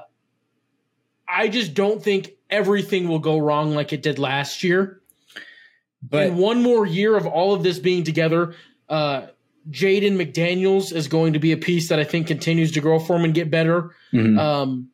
I 1.27 1.47
just 1.47 1.73
don't 1.73 2.03
think 2.03 2.31
everything 2.49 3.07
will 3.07 3.19
go 3.19 3.37
wrong 3.37 3.73
like 3.73 3.93
it 3.93 4.01
did 4.01 4.19
last 4.19 4.63
year. 4.63 5.01
But 6.01 6.27
in 6.27 6.37
one 6.37 6.61
more 6.61 6.85
year 6.85 7.15
of 7.15 7.25
all 7.25 7.53
of 7.53 7.63
this 7.63 7.79
being 7.79 8.03
together, 8.03 8.55
uh, 8.89 9.27
Jaden 9.69 10.17
McDaniels 10.17 10.91
is 10.93 11.07
going 11.07 11.33
to 11.33 11.39
be 11.39 11.53
a 11.53 11.57
piece 11.57 11.87
that 11.89 11.99
I 11.99 12.03
think 12.03 12.27
continues 12.27 12.73
to 12.73 12.81
grow 12.81 12.99
for 12.99 13.15
him 13.15 13.23
and 13.23 13.33
get 13.33 13.49
better. 13.49 13.95
Mhm. 14.11 14.37
Um, 14.37 14.89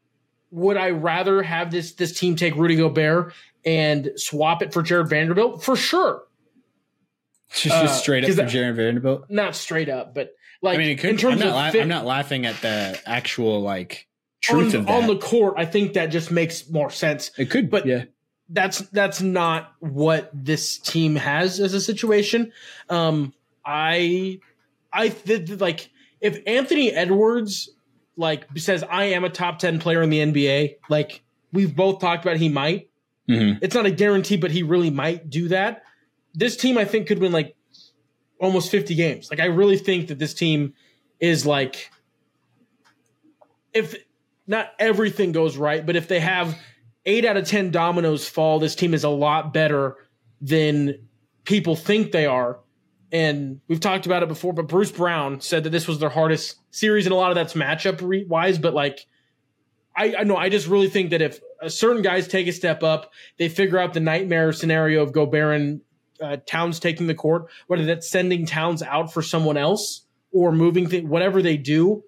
would 0.51 0.77
I 0.77 0.91
rather 0.91 1.41
have 1.41 1.71
this 1.71 1.93
this 1.93 2.17
team 2.17 2.35
take 2.35 2.55
Rudy 2.55 2.75
Gobert 2.75 3.33
and 3.65 4.11
swap 4.15 4.61
it 4.61 4.71
for 4.71 4.83
Jarred 4.83 5.09
Vanderbilt? 5.09 5.63
For 5.63 5.75
sure. 5.75 6.23
just, 7.51 7.75
uh, 7.75 7.81
just 7.81 7.99
straight 8.01 8.23
up 8.23 8.29
for 8.31 8.45
Jarred 8.45 8.75
Vanderbilt. 8.75 9.25
Not 9.29 9.55
straight 9.55 9.89
up, 9.89 10.13
but 10.13 10.35
like 10.61 10.75
I 10.75 10.77
mean, 10.79 10.89
it 10.89 10.99
could, 10.99 11.11
in 11.11 11.17
terms 11.17 11.41
I'm, 11.41 11.47
not 11.47 11.67
of 11.67 11.71
fit 11.73 11.81
I'm 11.81 11.87
not 11.87 12.05
laughing 12.05 12.45
at 12.45 12.55
the 12.61 12.99
actual 13.05 13.61
like 13.61 14.07
truth 14.41 14.73
on, 14.73 14.81
of 14.81 14.85
that. 14.87 14.93
on 15.03 15.07
the 15.07 15.17
court, 15.17 15.55
I 15.57 15.65
think 15.65 15.93
that 15.93 16.07
just 16.07 16.31
makes 16.31 16.69
more 16.69 16.89
sense. 16.89 17.31
it 17.37 17.49
could, 17.49 17.69
but- 17.69 17.85
yeah, 17.85 18.05
that's 18.49 18.79
that's 18.89 19.21
not 19.21 19.73
what 19.79 20.29
this 20.33 20.77
team 20.79 21.15
has 21.15 21.59
as 21.59 21.73
a 21.73 21.81
situation. 21.81 22.51
Um, 22.89 23.33
I 23.65 24.39
I 24.91 25.09
th- 25.09 25.59
like 25.61 25.89
if 26.19 26.39
Anthony 26.47 26.91
Edwards 26.91 27.69
like 28.17 28.47
says 28.57 28.83
I 28.89 29.05
am 29.05 29.23
a 29.23 29.29
top 29.29 29.59
ten 29.59 29.79
player 29.79 30.01
in 30.01 30.09
the 30.09 30.19
NBA, 30.19 30.77
like 30.89 31.21
we've 31.53 31.75
both 31.75 31.99
talked 31.99 32.25
about, 32.25 32.37
he 32.37 32.49
might. 32.49 32.89
Mhm. 33.29 33.59
It's 33.61 33.75
not 33.75 33.85
a 33.85 33.91
guarantee, 33.91 34.37
but 34.37 34.49
he 34.49 34.63
really 34.63 34.89
might 34.89 35.29
do 35.29 35.49
that. 35.49 35.83
This 36.33 36.57
team, 36.57 36.77
I 36.77 36.85
think, 36.85 37.05
could 37.07 37.19
win 37.19 37.31
like 37.31 37.55
almost 38.39 38.71
fifty 38.71 38.95
games. 38.95 39.29
Like 39.29 39.39
I 39.39 39.45
really 39.45 39.77
think 39.77 40.07
that 40.07 40.19
this 40.19 40.33
team 40.33 40.73
is 41.19 41.45
like 41.45 41.91
if 43.73 43.95
not 44.47 44.71
everything 44.79 45.31
goes 45.31 45.57
right, 45.57 45.85
but 45.85 45.95
if 45.95 46.07
they 46.07 46.19
have 46.19 46.57
eight 47.05 47.25
out 47.25 47.37
of 47.37 47.47
10 47.47 47.71
dominoes 47.71 48.27
fall, 48.27 48.59
this 48.59 48.75
team 48.75 48.93
is 48.93 49.03
a 49.03 49.09
lot 49.09 49.53
better 49.53 49.95
than 50.41 51.07
people 51.43 51.75
think 51.75 52.11
they 52.11 52.25
are. 52.25 52.59
And 53.11 53.61
we've 53.67 53.79
talked 53.79 54.05
about 54.05 54.23
it 54.23 54.29
before, 54.29 54.53
but 54.53 54.67
Bruce 54.67 54.91
Brown 54.91 55.41
said 55.41 55.63
that 55.63 55.71
this 55.71 55.87
was 55.87 55.99
their 55.99 56.09
hardest 56.09 56.57
series, 56.71 57.05
and 57.05 57.13
a 57.13 57.15
lot 57.15 57.31
of 57.31 57.35
that's 57.35 57.53
matchup 57.53 58.27
wise. 58.27 58.59
But 58.59 58.73
like, 58.73 59.05
I, 59.95 60.15
I 60.19 60.23
know, 60.23 60.37
I 60.37 60.49
just 60.49 60.67
really 60.67 60.89
think 60.89 61.09
that 61.09 61.21
if 61.21 61.39
certain 61.67 62.03
guys 62.03 62.27
take 62.27 62.47
a 62.47 62.51
step 62.51 62.83
up, 62.83 63.11
they 63.37 63.49
figure 63.49 63.79
out 63.79 63.93
the 63.93 63.99
nightmare 63.99 64.53
scenario 64.53 65.01
of 65.01 65.11
Gobert 65.11 65.59
and 65.59 65.81
uh, 66.21 66.37
Towns 66.45 66.79
taking 66.79 67.07
the 67.07 67.15
court, 67.15 67.45
whether 67.67 67.85
that's 67.85 68.09
sending 68.09 68.45
Towns 68.45 68.81
out 68.83 69.13
for 69.13 69.21
someone 69.21 69.57
else 69.57 70.05
or 70.31 70.51
moving 70.51 70.87
things, 70.87 71.07
whatever 71.09 71.41
they 71.41 71.57
do. 71.57 72.03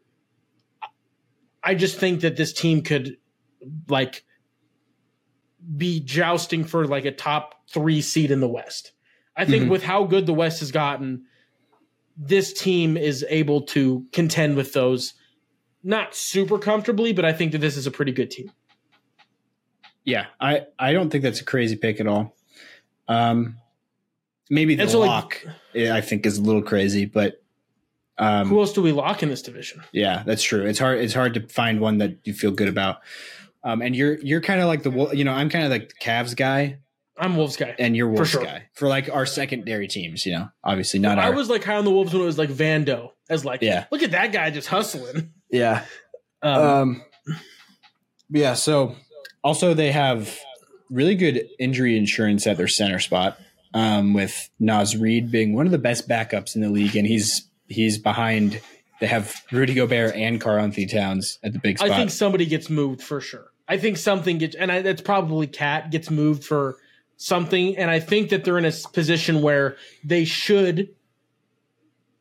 I 1.64 1.76
just 1.76 1.98
think 1.98 2.22
that 2.22 2.36
this 2.38 2.54
team 2.54 2.82
could 2.82 3.18
like 3.88 4.24
be 5.78 6.00
jousting 6.00 6.64
for 6.64 6.88
like 6.88 7.06
a 7.06 7.12
top 7.12 7.70
three 7.70 8.02
seed 8.02 8.32
in 8.32 8.40
the 8.40 8.48
West. 8.48 8.94
I 9.36 9.46
think 9.46 9.66
Mhm. 9.66 9.70
with 9.70 9.84
how 9.84 10.04
good 10.06 10.26
the 10.26 10.34
West 10.34 10.60
has 10.60 10.72
gotten, 10.72 11.26
this 12.18 12.52
team 12.52 12.98
is 12.98 13.26
able 13.30 13.62
to 13.68 14.06
contend 14.12 14.56
with 14.56 14.74
those 14.74 15.14
not 15.84 16.14
super 16.16 16.60
comfortably, 16.60 17.14
but 17.14 17.26
I 17.26 17.34
think 17.34 17.52
that 17.54 17.60
this 17.60 17.78
is 17.78 17.88
a 17.88 17.92
pretty 17.92 18.12
good 18.12 18.30
team. 18.32 18.52
yeah. 20.04 20.26
I 20.40 20.66
I 20.80 20.94
don't 20.94 21.12
think 21.12 21.24
that's 21.24 21.42
a 21.42 21.46
crazy 21.46 21.76
pick 21.76 22.00
at 22.00 22.08
all. 22.08 22.36
Um, 23.08 23.58
maybe 24.52 24.76
the 24.76 24.88
so, 24.88 25.00
lock 25.00 25.44
eh, 25.74 25.92
I 25.92 26.02
think 26.02 26.26
is 26.28 26.38
a 26.38 26.42
little 26.44 26.62
crazy, 26.62 27.06
but 27.06 27.42
um, 28.20 28.50
Who 28.50 28.60
else 28.60 28.74
do 28.74 28.84
we 28.84 28.92
lock 28.92 29.24
in 29.24 29.30
this 29.30 29.42
division? 29.42 29.82
Yeah, 29.94 30.22
that's 30.24 30.44
true. 30.44 30.66
It's 30.68 30.78
hard. 30.78 31.00
It's 31.00 31.14
hard 31.16 31.34
to 31.34 31.48
find 31.48 31.80
one 31.80 31.98
that 31.98 32.20
you 32.26 32.34
feel 32.34 32.52
good 32.52 32.68
about. 32.68 32.98
Um, 33.64 33.82
and 33.82 33.96
you're 33.96 34.20
you're 34.20 34.42
kind 34.42 34.62
of 34.62 34.68
like 34.68 34.84
the 34.84 34.92
you 35.16 35.24
know 35.24 35.32
I'm 35.34 35.50
kind 35.50 35.66
of 35.66 35.72
like 35.72 35.90
the 35.90 35.96
Cavs 35.96 36.36
guy, 36.36 36.78
I'm 37.18 37.36
Wolves 37.36 37.58
guy. 37.58 37.74
and 37.80 37.96
you're 37.96 38.10
Wolves 38.10 38.30
sure. 38.30 38.44
guy 38.44 38.68
for 38.74 38.88
like 38.88 39.10
our 39.12 39.26
secondary 39.26 39.88
teams. 39.88 40.26
You 40.26 40.34
know, 40.34 40.50
obviously 40.64 41.00
not 41.00 41.18
I 41.18 41.28
our. 41.30 41.34
was 41.34 41.50
like 41.50 41.64
high 41.64 41.76
on 41.78 41.86
the 41.86 41.92
Wolves 41.92 42.14
when 42.14 42.22
it 42.22 42.26
was 42.26 42.38
like 42.38 42.50
Vando 42.50 43.12
as 43.30 43.44
like, 43.46 43.62
Yeah. 43.64 43.86
look 43.92 44.04
at 44.04 44.12
that 44.12 44.32
guy 44.34 44.50
just 44.52 44.68
hustling. 44.68 45.32
yeah. 45.52 45.86
Um, 46.44 46.62
Um, 46.64 47.02
yeah. 48.30 48.54
So 48.56 48.96
also 49.44 49.74
they 49.74 49.92
have 49.92 50.38
really 50.90 51.16
good 51.16 51.48
injury 51.60 51.98
insurance 51.98 52.46
at 52.48 52.58
their 52.58 52.68
center 52.68 53.00
spot. 53.00 53.40
Um, 53.74 54.14
with 54.14 54.50
Naz 54.60 54.98
Reid 54.98 55.32
being 55.32 55.56
one 55.56 55.66
of 55.66 55.72
the 55.72 55.78
best 55.78 56.10
backups 56.10 56.56
in 56.56 56.62
the 56.62 56.70
league, 56.70 56.96
and 56.98 57.08
he's 57.08 57.50
he's 57.68 57.98
behind. 57.98 58.60
They 59.00 59.08
have 59.08 59.34
Rudy 59.52 59.74
Gobert 59.74 60.14
and 60.14 60.40
Karl-Anthony 60.40 60.86
Towns 60.86 61.40
at 61.42 61.54
the 61.54 61.60
big 61.60 61.80
spot. 61.80 61.90
I 61.90 61.96
think 61.96 62.12
somebody 62.12 62.46
gets 62.46 62.70
moved 62.70 63.02
for 63.02 63.20
sure. 63.20 63.52
I 63.68 63.78
think 63.78 63.96
something 63.96 64.38
gets, 64.38 64.54
and 64.56 64.72
I, 64.72 64.82
that's 64.82 65.02
probably 65.02 65.48
KAT 65.48 65.92
gets 65.92 66.12
moved 66.12 66.44
for 66.44 66.76
something. 67.16 67.78
And 67.78 67.90
I 67.90 68.02
think 68.02 68.30
that 68.30 68.44
they're 68.44 68.58
in 68.58 68.66
a 68.66 68.74
position 68.92 69.42
where 69.42 69.78
they 70.04 70.26
should. 70.26 70.90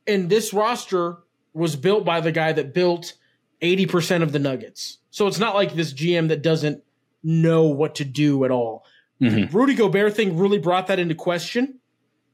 And 0.07 0.31
this 0.31 0.53
roster 0.53 1.19
was 1.53 1.75
built 1.75 2.05
by 2.05 2.21
the 2.21 2.31
guy 2.31 2.53
that 2.53 2.73
built 2.73 3.15
80% 3.61 4.23
of 4.23 4.33
the 4.33 4.39
Nuggets. 4.39 4.99
So 5.11 5.27
it's 5.27 5.39
not 5.39 5.55
like 5.55 5.75
this 5.75 5.93
GM 5.93 6.29
that 6.29 6.43
doesn't 6.43 6.85
know 7.23 7.65
what 7.65 7.97
to 7.97 8.05
do 8.05 8.45
at 8.45 8.51
all. 8.51 8.85
Mhm. 9.21 9.53
Rudy 9.53 9.75
Gobert 9.75 10.15
thing 10.15 10.39
really 10.39 10.59
brought 10.59 10.87
that 10.87 10.99
into 10.99 11.15
question. 11.15 11.79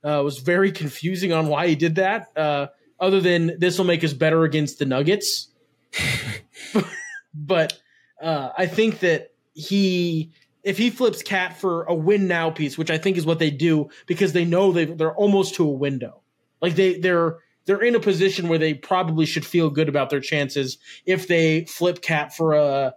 Uh, 0.04 0.20
it 0.20 0.24
was 0.24 0.38
very 0.38 0.70
confusing 0.70 1.32
on 1.32 1.48
why 1.48 1.66
he 1.66 1.74
did 1.74 1.96
that. 1.96 2.28
Uh, 2.36 2.68
other 3.00 3.20
than 3.20 3.58
this 3.58 3.76
will 3.76 3.84
make 3.84 4.04
us 4.04 4.12
better 4.12 4.44
against 4.44 4.78
the 4.78 4.86
Nuggets. 4.86 5.48
but 7.34 7.78
uh, 8.22 8.50
I 8.56 8.66
think 8.66 9.00
that 9.00 9.32
he, 9.54 10.30
if 10.62 10.78
he 10.78 10.90
flips 10.90 11.22
KAT 11.22 11.56
for 11.56 11.84
a 11.84 11.94
win 11.94 12.28
now 12.28 12.50
piece, 12.50 12.78
which 12.78 12.90
I 12.90 12.98
think 12.98 13.16
is 13.16 13.26
what 13.26 13.38
they 13.38 13.50
do 13.50 13.88
because 14.06 14.32
they 14.32 14.44
know 14.44 14.72
they 14.72 14.84
they're 14.84 15.14
almost 15.14 15.54
to 15.56 15.64
a 15.64 15.72
window. 15.72 16.22
Like 16.60 16.74
they 16.74 16.98
they're 16.98 17.38
they're 17.66 17.82
in 17.82 17.94
a 17.94 18.00
position 18.00 18.48
where 18.48 18.58
they 18.58 18.74
probably 18.74 19.26
should 19.26 19.44
feel 19.44 19.70
good 19.70 19.88
about 19.88 20.10
their 20.10 20.20
chances 20.20 20.78
if 21.04 21.28
they 21.28 21.64
flip 21.66 22.00
KAT 22.00 22.34
for 22.34 22.54
a 22.54 22.94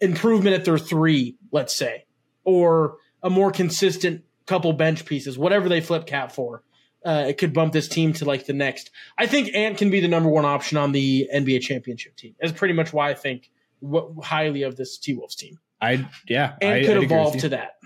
improvement 0.00 0.54
at 0.56 0.64
their 0.64 0.78
three, 0.78 1.36
let's 1.52 1.74
say, 1.74 2.04
or 2.44 2.96
a 3.22 3.30
more 3.30 3.50
consistent 3.50 4.24
couple 4.46 4.72
bench 4.72 5.04
pieces, 5.04 5.38
whatever 5.38 5.68
they 5.68 5.80
flip 5.80 6.06
KAT 6.06 6.32
for. 6.32 6.62
Uh, 7.04 7.24
it 7.28 7.38
could 7.38 7.54
bump 7.54 7.72
this 7.72 7.88
team 7.88 8.12
to 8.12 8.26
like 8.26 8.44
the 8.44 8.52
next. 8.52 8.90
I 9.16 9.26
think 9.26 9.54
Ant 9.54 9.78
can 9.78 9.88
be 9.88 10.00
the 10.00 10.08
number 10.08 10.28
one 10.28 10.44
option 10.44 10.76
on 10.76 10.92
the 10.92 11.28
NBA 11.34 11.62
championship 11.62 12.14
team. 12.16 12.34
That's 12.38 12.52
pretty 12.52 12.74
much 12.74 12.92
why 12.92 13.10
I 13.10 13.14
think 13.14 13.50
what, 13.78 14.10
highly 14.22 14.64
of 14.64 14.76
this 14.76 14.98
T 14.98 15.14
Wolves 15.14 15.34
team. 15.34 15.58
I 15.80 16.06
yeah, 16.28 16.56
Ant 16.60 16.74
I, 16.74 16.84
could 16.84 16.98
I'd 16.98 17.04
evolve 17.04 17.38
to 17.38 17.48
that. 17.50 17.78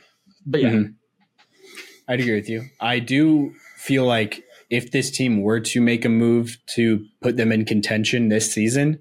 But 0.44 0.62
yeah, 0.62 0.70
Mhm. 0.70 0.94
I'd 2.08 2.20
agree 2.20 2.34
with 2.34 2.48
you. 2.48 2.64
I 2.80 2.98
do 2.98 3.54
feel 3.76 4.04
like 4.04 4.42
if 4.68 4.90
this 4.90 5.10
team 5.10 5.42
were 5.42 5.60
to 5.60 5.80
make 5.80 6.04
a 6.04 6.08
move 6.08 6.58
to 6.74 7.06
put 7.22 7.36
them 7.36 7.52
in 7.52 7.64
contention 7.64 8.28
this 8.28 8.52
season, 8.52 9.00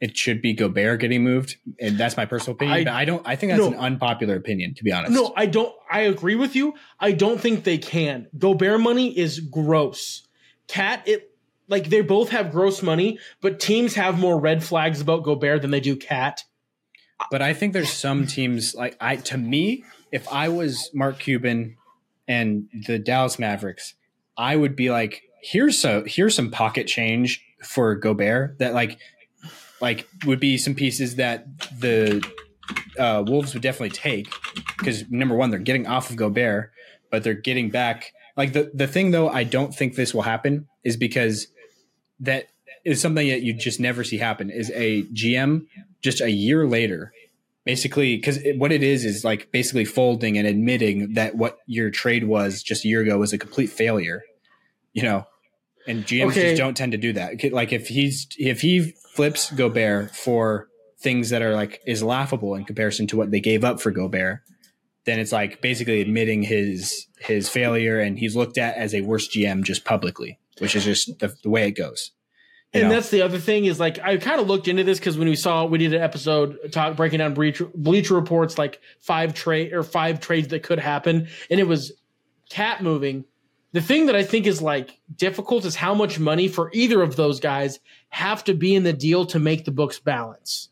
it 0.00 0.16
should 0.16 0.40
be 0.40 0.52
Gobert 0.52 1.00
getting 1.00 1.24
moved, 1.24 1.56
and 1.80 1.98
that's 1.98 2.16
my 2.16 2.24
personal 2.24 2.54
opinion. 2.54 2.78
I- 2.78 2.84
but 2.84 2.92
I 2.92 3.04
don't. 3.04 3.22
I 3.26 3.36
think 3.36 3.50
that's 3.52 3.62
No. 3.62 3.68
an 3.72 3.78
unpopular 3.78 4.36
opinion, 4.36 4.74
to 4.74 4.84
be 4.84 4.92
honest. 4.92 5.12
No, 5.12 5.32
I 5.36 5.46
don't. 5.46 5.74
I 5.90 6.00
agree 6.02 6.36
with 6.36 6.54
you. 6.54 6.74
I 7.00 7.12
don't 7.12 7.40
think 7.40 7.64
they 7.64 7.78
can. 7.78 8.26
Gobert 8.38 8.80
money 8.80 9.16
is 9.16 9.40
gross. 9.40 10.26
KAT, 10.68 11.02
it 11.06 11.30
like 11.68 11.88
they 11.90 12.00
both 12.00 12.30
have 12.30 12.50
gross 12.52 12.82
money, 12.82 13.18
but 13.40 13.60
teams 13.60 13.94
have 13.94 14.18
more 14.18 14.38
red 14.38 14.62
flags 14.64 15.00
about 15.00 15.22
Gobert 15.24 15.62
than 15.62 15.70
they 15.70 15.80
do 15.80 15.96
KAT. 15.96 16.44
But 17.30 17.42
I 17.42 17.52
think 17.52 17.72
there's 17.72 17.92
some 17.92 18.26
teams 18.26 18.74
like 18.74 18.96
I 19.00 19.16
to 19.16 19.36
me, 19.38 19.84
if 20.12 20.26
I 20.32 20.48
was 20.48 20.90
Mark 20.94 21.18
Cuban 21.18 21.76
and 22.28 22.68
the 22.86 22.98
Dallas 22.98 23.38
Mavericks, 23.38 23.94
I 24.36 24.54
would 24.56 24.76
be 24.76 24.90
like, 24.90 25.22
here's 25.42 25.78
so 25.78 26.04
here's 26.06 26.34
some 26.36 26.50
pocket 26.50 26.86
change 26.86 27.44
for 27.64 27.96
Gobert 27.96 28.58
that 28.60 28.72
like 28.74 28.98
like 29.80 30.08
would 30.26 30.40
be 30.40 30.58
some 30.58 30.74
pieces 30.74 31.16
that 31.16 31.46
the 31.78 32.24
uh, 32.98 33.22
Wolves 33.26 33.54
would 33.54 33.62
definitely 33.62 33.90
take 33.90 34.28
because 34.78 35.08
number 35.10 35.34
one, 35.34 35.50
they're 35.50 35.58
getting 35.60 35.86
off 35.86 36.10
of 36.10 36.16
Gobert, 36.16 36.72
but 37.10 37.22
they're 37.24 37.34
getting 37.34 37.70
back. 37.70 38.12
Like 38.36 38.52
the 38.52 38.70
the 38.74 38.86
thing 38.86 39.10
though, 39.10 39.28
I 39.28 39.44
don't 39.44 39.74
think 39.74 39.94
this 39.94 40.14
will 40.14 40.22
happen 40.22 40.68
is 40.84 40.96
because 40.96 41.48
that 42.20 42.48
is 42.84 43.00
something 43.00 43.28
that 43.28 43.42
you 43.42 43.52
just 43.54 43.80
never 43.80 44.04
see 44.04 44.18
happen. 44.18 44.50
Is 44.50 44.70
a 44.74 45.02
GM 45.04 45.66
just 46.02 46.20
a 46.20 46.30
year 46.30 46.66
later, 46.66 47.12
basically 47.64 48.16
because 48.16 48.38
what 48.56 48.70
it 48.72 48.82
is 48.82 49.04
is 49.04 49.24
like 49.24 49.50
basically 49.50 49.84
folding 49.84 50.38
and 50.38 50.46
admitting 50.46 51.14
that 51.14 51.34
what 51.36 51.58
your 51.66 51.90
trade 51.90 52.24
was 52.24 52.62
just 52.62 52.84
a 52.84 52.88
year 52.88 53.00
ago 53.02 53.18
was 53.18 53.32
a 53.32 53.38
complete 53.38 53.68
failure. 53.70 54.22
You 54.92 55.02
know, 55.02 55.26
and 55.86 56.04
GMs 56.04 56.30
Okay. 56.30 56.42
just 56.50 56.56
don't 56.56 56.76
tend 56.76 56.92
to 56.92 56.98
do 56.98 57.12
that. 57.14 57.52
Like 57.52 57.72
if 57.72 57.88
he's 57.88 58.26
if 58.38 58.60
he 58.60 58.94
flips 59.18 59.50
Gobert 59.50 60.14
for 60.14 60.68
things 61.00 61.30
that 61.30 61.42
are 61.42 61.52
like 61.52 61.80
is 61.84 62.04
laughable 62.04 62.54
in 62.54 62.64
comparison 62.64 63.08
to 63.08 63.16
what 63.16 63.32
they 63.32 63.40
gave 63.40 63.64
up 63.64 63.80
for 63.80 63.90
Gobert, 63.90 64.42
then 65.06 65.18
it's 65.18 65.32
like 65.32 65.60
basically 65.60 66.00
admitting 66.00 66.44
his 66.44 67.08
his 67.18 67.48
failure 67.48 67.98
and 67.98 68.16
he's 68.16 68.36
looked 68.36 68.58
at 68.58 68.76
as 68.76 68.94
a 68.94 69.00
worse 69.00 69.28
GM 69.28 69.64
just 69.64 69.84
publicly, 69.84 70.38
which 70.60 70.76
is 70.76 70.84
just 70.84 71.18
the, 71.18 71.34
the 71.42 71.50
way 71.50 71.66
it 71.66 71.72
goes. 71.72 72.12
You 72.72 72.82
And 72.82 72.88
know? 72.90 72.94
that's 72.94 73.10
the 73.10 73.22
other 73.22 73.40
thing 73.40 73.64
is 73.64 73.80
like 73.80 73.98
I 73.98 74.18
kind 74.18 74.40
of 74.40 74.46
looked 74.46 74.68
into 74.68 74.84
this 74.84 75.00
because 75.00 75.18
when 75.18 75.26
we 75.26 75.34
saw 75.34 75.64
we 75.64 75.78
did 75.78 75.94
an 75.94 76.00
episode 76.00 76.56
talk 76.70 76.96
breaking 76.96 77.18
down 77.18 77.34
Bleacher, 77.34 77.68
Bleacher 77.74 78.14
reports 78.14 78.56
like 78.56 78.80
five 79.00 79.34
trade 79.34 79.72
or 79.72 79.82
five 79.82 80.20
trades 80.20 80.46
that 80.48 80.62
could 80.62 80.78
happen, 80.78 81.26
and 81.50 81.58
it 81.58 81.66
was 81.66 81.90
KAT 82.50 82.84
moving. 82.84 83.24
The 83.72 83.82
thing 83.82 84.06
that 84.06 84.14
I 84.14 84.22
think 84.22 84.46
is 84.46 84.62
like 84.62 85.00
difficult 85.16 85.64
is 85.64 85.74
how 85.74 85.92
much 85.92 86.20
money 86.20 86.46
for 86.46 86.70
either 86.72 87.02
of 87.02 87.16
those 87.16 87.40
guys 87.40 87.80
have 88.10 88.44
to 88.44 88.54
be 88.54 88.74
in 88.74 88.82
the 88.82 88.92
deal 88.92 89.26
to 89.26 89.38
make 89.38 89.64
the 89.64 89.70
books 89.70 89.98
balance. 89.98 90.68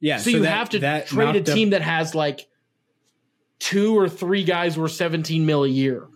yeah. 0.00 0.16
so, 0.18 0.30
you 0.30 0.40
that- 0.40 0.50
have 0.56 0.68
to 0.70 0.78
trade 1.06 1.36
a 1.36 1.40
up- 1.40 1.44
team 1.56 1.70
that 1.70 1.82
has 1.82 2.14
like 2.14 2.48
two 3.58 3.96
or 3.96 4.08
three 4.08 4.44
guys 4.44 4.76
worth 4.78 4.92
17 4.92 5.46
mil 5.46 5.64
a 5.64 5.68
year. 5.68 6.08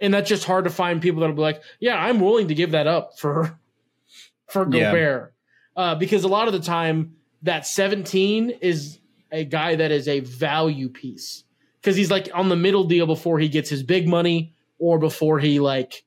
And 0.00 0.12
that's 0.12 0.28
just 0.28 0.44
hard 0.44 0.64
to 0.64 0.70
find 0.70 1.00
people 1.00 1.20
that'll 1.20 1.36
be 1.36 1.42
like, 1.42 1.62
yeah, 1.80 1.96
I'm 1.96 2.20
willing 2.20 2.48
to 2.48 2.54
give 2.54 2.72
that 2.72 2.86
up 2.86 3.18
for 3.18 3.58
for 4.48 4.62
Yeah. 4.74 4.90
Gobert. 4.92 5.34
Uh, 5.76 5.94
because 5.94 6.24
a 6.24 6.28
lot 6.28 6.48
of 6.48 6.54
the 6.54 6.60
time 6.60 7.16
that 7.42 7.66
17 7.66 8.50
is 8.62 8.98
a 9.30 9.44
guy 9.44 9.76
that 9.76 9.90
is 9.90 10.08
a 10.08 10.20
value 10.20 10.88
piece. 10.88 11.44
Because 11.80 11.96
he's 11.96 12.10
like 12.10 12.28
on 12.34 12.48
the 12.48 12.56
middle 12.56 12.84
deal 12.84 13.06
before 13.06 13.38
he 13.38 13.48
gets 13.48 13.68
his 13.70 13.82
big 13.82 14.08
money 14.08 14.54
or 14.78 14.98
before 14.98 15.38
he 15.38 15.60
like 15.60 16.04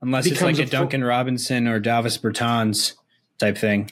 unless 0.00 0.26
it's 0.26 0.40
like 0.40 0.58
a, 0.58 0.62
a 0.62 0.66
Duncan 0.66 1.02
Robinson 1.04 1.66
or 1.68 1.78
Davis 1.80 2.16
Bertans 2.18 2.94
type 3.38 3.56
thing. 3.58 3.90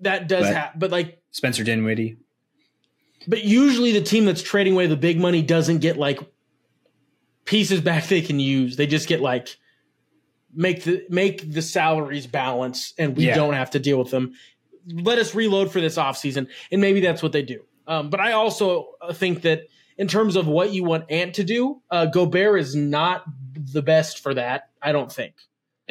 that 0.00 0.28
does 0.28 0.46
happen. 0.46 0.78
But 0.80 0.90
like 0.90 1.20
Spencer 1.32 1.64
Dinwiddie. 1.64 2.16
But 3.26 3.44
usually 3.44 3.92
the 3.92 4.00
team 4.02 4.24
that's 4.24 4.42
trading 4.42 4.72
away 4.74 4.86
the 4.86 4.96
big 4.96 5.18
money 5.18 5.42
doesn't 5.42 5.78
get 5.78 5.96
like 5.96 6.18
pieces 7.44 7.80
back 7.80 8.06
they 8.06 8.20
can 8.22 8.40
use. 8.40 8.76
They 8.76 8.86
just 8.86 9.08
get 9.08 9.20
like 9.20 9.56
make 10.54 10.84
the 10.84 11.04
make 11.10 11.52
the 11.52 11.62
salaries 11.62 12.26
balance 12.26 12.94
and 12.98 13.16
we 13.16 13.26
Yeah. 13.26 13.34
don't 13.34 13.54
have 13.54 13.70
to 13.72 13.78
deal 13.78 13.98
with 13.98 14.10
them. 14.10 14.34
Let 14.86 15.18
us 15.18 15.34
reload 15.34 15.70
for 15.70 15.80
this 15.80 15.96
offseason. 15.96 16.48
And 16.72 16.80
maybe 16.80 17.00
that's 17.00 17.22
what 17.22 17.32
they 17.32 17.42
do. 17.42 17.64
Um, 17.86 18.08
but 18.10 18.20
I 18.20 18.32
also 18.32 18.90
uh, 19.00 19.12
think 19.12 19.42
that 19.42 19.62
in 19.98 20.08
terms 20.08 20.36
of 20.36 20.46
what 20.46 20.72
you 20.72 20.84
want 20.84 21.10
Ant 21.10 21.34
to 21.34 21.44
do, 21.44 21.82
uh, 21.90 22.06
Gobert 22.06 22.60
is 22.60 22.74
not 22.74 23.24
the 23.54 23.82
best 23.82 24.20
for 24.20 24.32
that. 24.34 24.70
I 24.80 24.92
don't 24.92 25.10
think. 25.12 25.34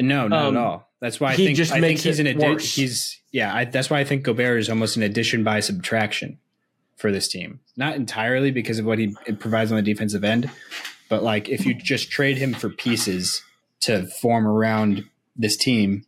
No, 0.00 0.26
not 0.28 0.46
Um, 0.46 0.56
at 0.56 0.60
all. 0.62 0.87
That's 1.00 1.20
why 1.20 1.30
I 1.30 1.34
he 1.36 1.46
think 1.46 1.56
just 1.56 1.70
I 1.70 1.74
think 1.76 1.82
makes 1.82 2.02
he's 2.02 2.18
it 2.18 2.26
an 2.26 2.38
addi- 2.38 2.54
worse. 2.54 2.74
he's 2.74 3.20
yeah. 3.30 3.54
I, 3.54 3.64
that's 3.66 3.88
why 3.88 4.00
I 4.00 4.04
think 4.04 4.24
Gobert 4.24 4.58
is 4.58 4.68
almost 4.68 4.96
an 4.96 5.02
addition 5.02 5.44
by 5.44 5.60
subtraction 5.60 6.38
for 6.96 7.12
this 7.12 7.28
team. 7.28 7.60
Not 7.76 7.94
entirely 7.94 8.50
because 8.50 8.78
of 8.80 8.84
what 8.84 8.98
he 8.98 9.14
provides 9.38 9.70
on 9.70 9.76
the 9.76 9.82
defensive 9.82 10.24
end, 10.24 10.50
but 11.08 11.22
like 11.22 11.48
if 11.48 11.64
you 11.64 11.74
just 11.74 12.10
trade 12.10 12.36
him 12.36 12.52
for 12.52 12.68
pieces 12.68 13.42
to 13.80 14.06
form 14.06 14.46
around 14.46 15.04
this 15.36 15.56
team, 15.56 16.04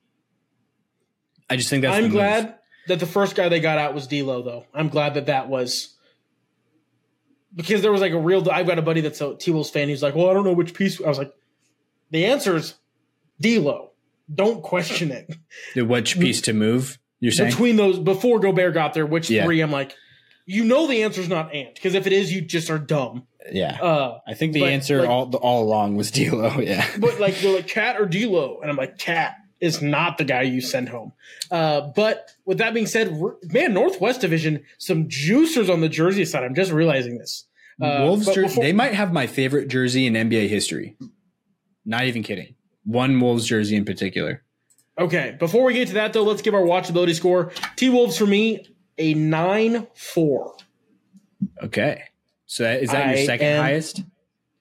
I 1.49 1.57
just 1.57 1.71
think 1.71 1.83
that's. 1.83 1.97
I'm 1.97 2.05
move. 2.05 2.13
glad 2.13 2.57
that 2.89 2.99
the 2.99 3.07
first 3.07 3.37
guy 3.37 3.49
they 3.49 3.61
got 3.61 3.79
out 3.79 3.95
was 3.95 4.09
D'Lo, 4.09 4.43
though. 4.43 4.67
I'm 4.75 4.89
glad 4.89 5.15
that 5.15 5.27
that 5.27 5.49
was 5.49 5.95
because 7.55 7.83
there 7.83 7.93
was 7.93 8.01
like 8.01 8.13
a 8.13 8.19
real. 8.19 8.51
I've 8.51 8.67
got 8.67 8.79
a 8.81 8.83
buddy 8.83 9.03
that's 9.03 9.21
a 9.21 9.37
T 9.37 9.53
Wolves 9.53 9.71
fan. 9.71 9.89
He's 9.89 10.03
like, 10.03 10.17
"Well, 10.17 10.29
I 10.29 10.35
don't 10.35 10.45
know 10.45 10.53
which 10.53 10.75
piece." 10.75 11.01
I 11.01 11.09
was 11.09 11.19
like, 11.19 11.33
"The 12.11 12.27
answer 12.27 12.57
is 12.57 12.75
D'Lo. 13.41 13.90
Don't 14.33 14.63
question 14.63 15.11
it." 15.11 15.31
The 15.75 15.83
which 15.85 16.19
piece 16.19 16.41
to 16.43 16.53
move? 16.53 16.99
You're 17.21 17.33
saying 17.33 17.51
Between 17.51 17.77
those, 17.77 17.99
before 17.99 18.41
Gobert 18.41 18.73
got 18.75 18.95
there, 18.95 19.05
which 19.07 19.29
Yeah. 19.31 19.45
three? 19.45 19.61
I'm 19.61 19.71
like, 19.71 19.95
you 20.47 20.65
know, 20.65 20.87
the 20.87 21.03
answer's 21.03 21.29
not 21.29 21.55
Ant 21.55 21.75
because 21.75 21.95
if 21.95 22.07
it 22.07 22.13
is, 22.13 22.33
you 22.33 22.41
just 22.41 22.71
are 22.71 22.79
dumb. 22.79 23.27
yeah. 23.53 23.79
Uh, 23.81 24.19
I 24.27 24.35
think 24.35 24.53
the 24.55 24.61
but, 24.61 24.71
answer 24.71 25.01
like- 25.01 25.09
all 25.09 25.35
all 25.37 25.63
along 25.65 25.97
was 25.97 26.11
D'Lo. 26.17 26.61
Yeah. 26.61 26.87
but 26.99 27.21
like 27.21 27.37
they're 27.39 27.55
like 27.55 27.69
KAT 27.69 28.01
or 28.01 28.07
D'Lo, 28.07 28.59
and 28.63 28.71
I'm 28.71 28.77
like 28.77 28.99
KAT 28.99 29.35
is 29.61 29.83
not 29.83 30.17
the 30.17 30.25
guy 30.25 30.41
you 30.43 30.63
send 30.63 30.89
home. 30.89 31.13
Uh, 31.51 31.83
but 31.95 32.31
with 32.47 32.57
that 32.59 32.73
being 32.73 32.87
said, 32.87 33.13
man, 33.53 33.75
Northwest 33.75 34.23
Division, 34.23 34.63
some 34.79 35.07
juicers 35.09 35.71
on 35.71 35.83
the 35.83 35.89
jersey 35.91 36.25
side. 36.25 36.43
I'm 36.45 36.55
just 36.55 36.73
realizing 36.73 37.19
this. 37.19 37.45
Uh, 37.83 37.99
Wolves 38.05 38.25
jersey, 38.27 38.43
before- 38.43 38.65
they 38.65 38.73
might 38.73 38.95
have 38.95 39.13
my 39.13 39.27
favorite 39.27 39.69
jersey 39.69 40.07
in 40.07 40.15
NBA 40.15 40.49
history. 40.49 40.97
Not 41.85 42.05
even 42.05 42.23
kidding. 42.23 42.55
One 42.91 43.21
Wolves 43.21 43.47
jersey 43.47 43.77
in 43.77 43.85
particular. 43.85 44.43
Okay, 44.99 45.37
before 45.39 45.65
we 45.65 45.75
get 45.75 45.89
to 45.89 45.95
that 45.95 46.13
though, 46.13 46.25
let's 46.25 46.43
give 46.43 46.55
our 46.55 46.63
watchability 46.63 47.15
score. 47.15 47.53
T 47.77 47.89
Wolves 47.89 48.19
for 48.19 48.27
me 48.27 48.67
a 48.99 49.15
nine 49.15 49.87
four. 49.95 50.57
Okay. 51.63 52.03
So 52.47 52.65
that, 52.65 52.83
is 52.83 52.91
that 52.91 53.07
I 53.07 53.15
your 53.15 53.25
second 53.27 53.47
am- 53.47 53.63
highest? 53.63 54.03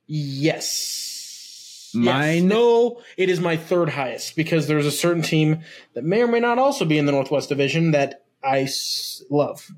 Yes. 0.08 1.92
Mine- 1.96 2.36
Yes. 2.36 2.44
No, 2.44 3.02
it 3.18 3.30
is 3.30 3.40
my 3.40 3.58
third 3.58 3.90
highest 3.90 4.36
because 4.36 4.68
there's 4.68 4.86
a 4.86 4.92
certain 4.92 5.24
team 5.24 5.62
that 5.96 6.04
may 6.04 6.22
or 6.22 6.28
may 6.28 6.40
not 6.40 6.60
also 6.60 6.86
be 6.86 7.00
in 7.00 7.08
the 7.08 7.12
Northwest 7.12 7.50
Division 7.50 7.92
that 7.92 8.26
I 8.44 8.62
s- 8.62 9.24
love. 9.32 9.72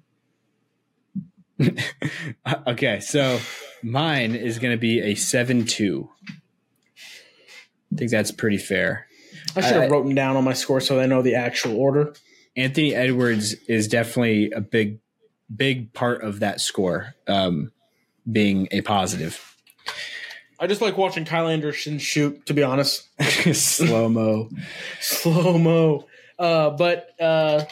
okay, 2.67 2.99
so 2.99 3.39
mine 3.83 4.35
is 4.35 4.59
going 4.59 4.73
to 4.73 4.79
be 4.79 4.99
a 4.99 5.15
7 5.15 5.65
2. 5.65 6.09
I 7.93 7.95
think 7.97 8.11
that's 8.11 8.31
pretty 8.31 8.57
fair. 8.57 9.07
I 9.55 9.61
should 9.61 9.73
have 9.73 9.91
I- 9.91 9.95
written 9.95 10.15
down 10.15 10.35
on 10.37 10.43
my 10.43 10.53
score 10.53 10.79
so 10.81 10.99
I 10.99 11.05
know 11.05 11.21
the 11.21 11.35
actual 11.35 11.77
order. 11.77 12.13
Anthony 12.55 12.93
Edwards 12.93 13.53
is 13.67 13.87
definitely 13.87 14.51
a 14.51 14.61
big, 14.61 14.99
big 15.55 15.93
part 15.93 16.21
of 16.21 16.41
that 16.41 16.59
score 16.59 17.15
um, 17.27 17.71
being 18.29 18.67
a 18.71 18.81
positive. 18.81 19.55
I 20.59 20.67
just 20.67 20.81
like 20.81 20.97
watching 20.97 21.25
Kyle 21.25 21.47
Anderson 21.47 21.97
shoot, 21.97 22.45
to 22.45 22.53
be 22.53 22.61
honest. 22.61 23.09
Slow 23.53 24.09
mo. 24.09 24.49
Slow 24.99 25.57
mo. 25.57 26.05
Uh, 26.37 26.71
but 26.71 27.09
uh, 27.19 27.65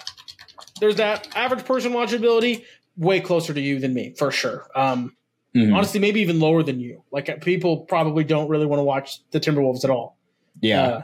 there's 0.80 0.96
that 0.96 1.28
average 1.36 1.66
person 1.66 1.92
watchability, 1.92 2.64
way 2.98 3.20
closer 3.20 3.54
to 3.54 3.62
you 3.62 3.80
than 3.80 3.94
me, 3.94 4.16
for 4.18 4.32
sure. 4.32 4.66
Um, 4.76 5.16
Mhm. 5.56 5.74
Honestly, 5.76 6.00
maybe 6.00 6.22
even 6.22 6.40
lower 6.40 6.62
than 6.64 6.80
you. 6.80 7.04
Like 7.12 7.28
uh, 7.30 7.38
people 7.42 7.78
probably 7.82 8.24
don't 8.24 8.50
really 8.50 8.66
want 8.68 8.80
to 8.80 8.84
watch 8.84 9.20
the 9.32 9.40
Timberwolves 9.40 9.84
at 9.84 9.90
all. 9.90 10.18
Yeah. 10.62 10.82
Uh, 10.84 11.02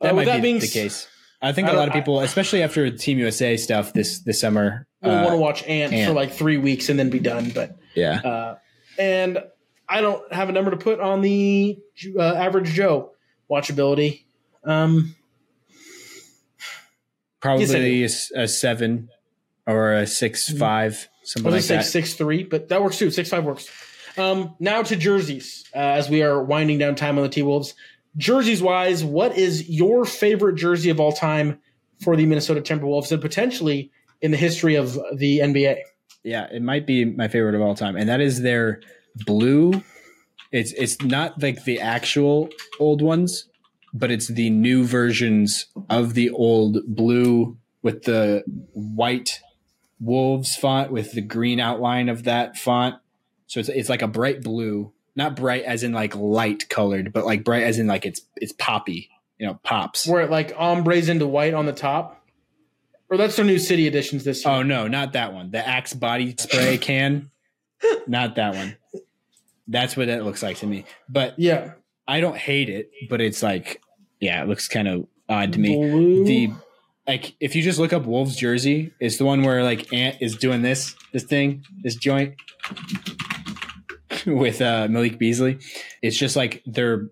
That 0.00 0.12
Uh, 0.12 0.14
with 0.14 0.14
might 0.16 0.24
that 0.26 0.36
be 0.36 0.42
being 0.42 0.58
the 0.58 0.66
s- 0.66 0.72
case. 0.72 1.08
I 1.42 1.52
think 1.52 1.68
I 1.68 1.72
a 1.72 1.76
lot 1.76 1.88
of 1.88 1.94
people, 1.94 2.20
especially 2.20 2.62
after 2.62 2.90
Team 2.90 3.18
USA 3.18 3.56
stuff 3.58 3.92
this 3.92 4.20
this 4.20 4.40
summer. 4.40 4.86
We'll 5.02 5.12
uh, 5.12 5.22
want 5.24 5.32
to 5.34 5.38
watch 5.38 5.62
Ant, 5.64 5.92
for 6.08 6.14
like 6.14 6.32
three 6.32 6.56
weeks 6.56 6.88
and 6.88 6.98
then 6.98 7.10
be 7.10 7.18
done. 7.20 7.50
But 7.54 7.76
yeah, 7.94 8.20
uh, 8.24 8.56
and 8.98 9.38
I 9.86 10.00
don't 10.00 10.32
have 10.32 10.48
a 10.48 10.52
number 10.52 10.70
to 10.70 10.78
put 10.78 11.00
on 11.00 11.20
the 11.20 11.78
uh, 12.18 12.22
average 12.34 12.70
Joe 12.72 13.12
watchability. 13.50 14.24
Um, 14.64 15.14
probably 17.40 18.04
a 18.04 18.48
seven 18.48 19.10
or 19.66 19.92
a 19.92 20.06
six 20.06 20.48
Mm-hmm. 20.48 20.58
Five, 21.24 21.40
I 21.40 21.40
something 21.40 21.52
was 21.52 21.64
like 21.64 21.68
gonna 21.68 21.82
that. 21.82 21.84
say 21.86 22.00
six 22.00 22.14
three, 22.14 22.44
but 22.44 22.68
that 22.68 22.82
works 22.82 22.98
too. 22.98 23.10
Six 23.10 23.28
five 23.28 23.44
works. 23.44 23.68
Um, 24.16 24.54
now 24.60 24.82
to 24.82 24.96
jerseys, 24.96 25.64
uh, 25.74 25.78
as 25.78 26.08
we 26.08 26.22
are 26.22 26.42
winding 26.42 26.78
down 26.78 26.94
time 26.94 27.16
on 27.18 27.24
the 27.24 27.28
T 27.28 27.42
Wolves. 27.42 27.74
Jerseys 28.16 28.62
wise, 28.62 29.02
what 29.04 29.36
is 29.36 29.68
your 29.68 30.04
favorite 30.04 30.54
jersey 30.54 30.88
of 30.90 31.00
all 31.00 31.10
time 31.10 31.58
for 32.00 32.14
the 32.14 32.24
Minnesota 32.26 32.60
Timberwolves 32.60 33.10
and 33.10 33.20
potentially 33.20 33.90
in 34.20 34.30
the 34.30 34.36
history 34.36 34.76
of 34.76 34.94
the 35.16 35.40
NBA? 35.40 35.78
Yeah, 36.22 36.46
it 36.50 36.62
might 36.62 36.86
be 36.86 37.04
my 37.04 37.26
favorite 37.26 37.56
of 37.56 37.60
all 37.60 37.74
time, 37.74 37.96
and 37.96 38.08
that 38.08 38.20
is 38.20 38.42
their 38.42 38.80
blue. 39.26 39.82
It's 40.52 40.72
it's 40.74 41.02
not 41.02 41.42
like 41.42 41.64
the 41.64 41.80
actual 41.80 42.50
old 42.78 43.02
ones, 43.02 43.48
but 43.92 44.12
it's 44.12 44.28
the 44.28 44.48
new 44.50 44.84
versions 44.84 45.66
of 45.90 46.14
the 46.14 46.30
old 46.30 46.78
blue 46.86 47.58
with 47.82 48.04
the 48.04 48.44
white 48.72 49.40
wolves 50.00 50.56
font 50.56 50.90
with 50.90 51.12
the 51.12 51.20
green 51.20 51.60
outline 51.60 52.08
of 52.08 52.24
that 52.24 52.56
font. 52.56 52.96
So 53.46 53.60
it's 53.60 53.68
it's 53.68 53.88
like 53.88 54.02
a 54.02 54.08
bright 54.08 54.42
blue, 54.42 54.92
not 55.16 55.36
bright 55.36 55.64
as 55.64 55.82
in 55.82 55.92
like 55.92 56.14
light 56.14 56.68
colored, 56.68 57.12
but 57.12 57.24
like 57.24 57.44
bright 57.44 57.64
as 57.64 57.78
in 57.78 57.86
like 57.86 58.06
it's 58.06 58.22
it's 58.36 58.52
poppy, 58.52 59.10
you 59.38 59.46
know, 59.46 59.58
pops. 59.62 60.06
Where 60.06 60.22
it 60.22 60.30
like 60.30 60.54
ombres 60.56 61.08
into 61.08 61.26
white 61.26 61.54
on 61.54 61.66
the 61.66 61.72
top, 61.72 62.24
or 63.10 63.16
that's 63.16 63.36
their 63.36 63.44
new 63.44 63.58
city 63.58 63.86
editions 63.86 64.24
this 64.24 64.44
year. 64.44 64.54
Oh 64.54 64.62
no, 64.62 64.88
not 64.88 65.12
that 65.12 65.32
one. 65.32 65.50
The 65.50 65.66
Axe 65.66 65.94
body 65.94 66.34
spray 66.38 66.78
can, 66.80 67.30
not 68.06 68.36
that 68.36 68.54
one. 68.54 68.76
That's 69.68 69.96
what 69.96 70.08
it 70.08 70.22
looks 70.24 70.42
like 70.42 70.58
to 70.58 70.66
me. 70.66 70.84
But 71.08 71.38
yeah, 71.38 71.72
I 72.06 72.20
don't 72.20 72.36
hate 72.36 72.68
it, 72.68 72.90
but 73.08 73.20
it's 73.20 73.42
like, 73.42 73.80
yeah, 74.20 74.42
it 74.42 74.48
looks 74.48 74.68
kind 74.68 74.88
of 74.88 75.06
odd 75.28 75.54
to 75.54 75.58
me. 75.58 75.76
Blue. 75.76 76.24
The 76.24 76.52
like, 77.06 77.34
if 77.40 77.54
you 77.54 77.62
just 77.62 77.78
look 77.78 77.92
up 77.92 78.06
Wolves 78.06 78.36
jersey, 78.36 78.92
it's 79.00 79.18
the 79.18 79.24
one 79.24 79.42
where 79.42 79.62
like 79.62 79.92
Ant 79.92 80.16
is 80.20 80.36
doing 80.36 80.62
this, 80.62 80.94
this 81.12 81.24
thing, 81.24 81.64
this 81.82 81.94
joint 81.96 82.34
with 84.26 84.60
uh, 84.60 84.88
Malik 84.88 85.18
Beasley. 85.18 85.58
It's 86.02 86.16
just 86.16 86.36
like 86.36 86.62
they're 86.66 87.08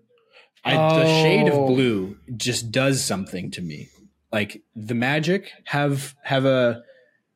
I, 0.65 0.73
the 0.75 1.05
shade 1.05 1.49
Oh. 1.51 1.63
of 1.63 1.67
blue 1.67 2.17
just 2.37 2.71
does 2.71 3.03
something 3.03 3.51
to 3.51 3.61
me. 3.61 3.89
Like 4.31 4.61
the 4.75 4.95
Magic 4.95 5.51
have 5.65 6.15
have 6.23 6.45
a 6.45 6.83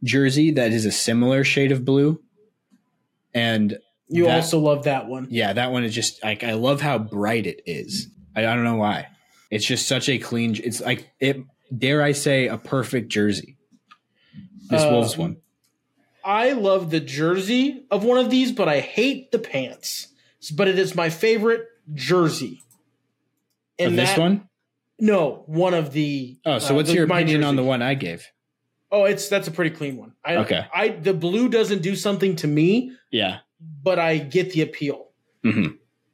jersey 0.03 0.51
that 0.51 0.71
is 0.71 0.85
a 0.85 0.91
similar 0.91 1.43
shade 1.43 1.71
of 1.71 1.85
blue, 1.85 2.21
and 3.33 3.77
you 4.07 4.23
that- 4.25 4.35
also 4.37 4.59
love 4.59 4.85
that 4.85 5.07
one. 5.07 5.27
yeah, 5.29 5.53
that 5.53 5.71
one 5.71 5.83
is 5.83 5.93
just 5.93 6.23
like 6.23 6.43
I 6.43 6.53
love 6.53 6.81
how 6.81 6.97
bright 6.97 7.45
it 7.45 7.61
is. 7.65 8.07
I, 8.35 8.41
I 8.47 8.55
don't 8.55 8.63
know 8.63 8.77
why. 8.77 9.07
It's 9.51 9.65
just 9.65 9.87
such 9.87 10.09
a 10.09 10.17
clean. 10.17 10.55
It's 10.63 10.81
like 10.81 11.09
it. 11.19 11.37
Dare 11.75 12.01
I 12.01 12.11
say 12.11 12.47
a 12.47 12.57
perfect 12.57 13.09
jersey? 13.09 13.57
This 14.69 14.81
Uh, 14.83 14.89
Wolves 14.91 15.17
one. 15.17 15.37
I 16.23 16.51
love 16.53 16.89
the 16.91 16.99
jersey 16.99 17.85
of 17.89 18.03
one 18.03 18.17
of 18.17 18.29
these, 18.29 18.51
but 18.51 18.67
I 18.67 18.79
hate 18.81 19.31
the 19.31 19.39
pants. 19.39 20.07
But 20.55 20.67
it 20.67 20.77
is 20.77 20.93
my 20.95 21.09
favorite 21.09 21.65
jersey. 21.93 22.61
Of 23.79 23.95
this 23.95 24.09
that- 24.11 24.19
one? 24.19 24.49
No, 24.99 25.43
one 25.45 25.73
of 25.73 25.93
the. 25.93 26.37
Oh, 26.45 26.57
so 26.59 26.73
uh, 26.73 26.77
what's 26.77 26.89
the- 26.89 26.95
your 26.95 27.05
opinion 27.05 27.43
on 27.43 27.55
the 27.55 27.63
one 27.63 27.81
I 27.81 27.93
gave? 27.93 28.25
Oh, 28.91 29.03
it's 29.03 29.27
that's 29.29 29.47
a 29.47 29.51
pretty 29.51 29.75
clean 29.75 29.97
one. 29.97 30.13
I, 30.23 30.37
Okay. 30.37 30.65
I 30.73 30.87
the 30.89 31.13
blue 31.13 31.49
doesn't 31.49 31.81
do 31.81 31.95
something 31.95 32.35
to 32.37 32.47
me, 32.47 32.93
Yeah. 33.11 33.39
but 33.83 33.99
I 33.99 34.17
get 34.17 34.51
the 34.53 34.61
appeal. 34.61 35.11
hmm 35.43 35.67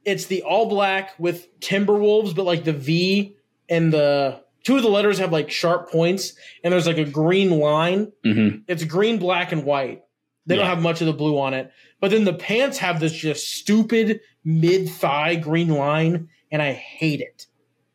It's 0.06 0.26
the 0.26 0.42
all 0.44 0.68
black 0.68 1.18
with 1.18 1.48
Timberwolves, 1.60 2.36
but 2.36 2.44
like 2.46 2.66
the 2.66 2.74
V 2.74 3.36
and 3.70 3.94
the 3.94 4.43
two 4.64 4.78
of 4.78 4.82
the 4.84 4.90
letters 4.90 5.20
have 5.20 5.32
like 5.32 5.52
sharp 5.52 5.90
points, 5.92 6.34
and 6.64 6.72
there's 6.74 6.88
like 6.88 6.98
a 6.98 7.06
green 7.06 7.52
line. 7.52 8.12
hmm 8.24 8.50
It's 8.68 8.84
green, 8.84 9.18
black, 9.20 9.52
and 9.52 9.64
white. 9.66 10.02
They 10.46 10.56
don't 10.58 10.66
have 10.68 10.82
much 10.82 11.00
of 11.02 11.08
the 11.08 11.14
blue 11.14 11.40
on 11.40 11.54
it. 11.54 11.72
But 12.02 12.12
then 12.12 12.26
the 12.26 12.34
pants 12.34 12.78
have 12.80 13.00
this 13.00 13.14
just 13.14 13.48
stupid 13.54 14.20
mid 14.44 14.90
thigh 14.90 15.36
green 15.36 15.70
line, 15.70 16.30
and 16.52 16.62
I 16.62 16.74
hate 16.74 17.22
it. 17.22 17.48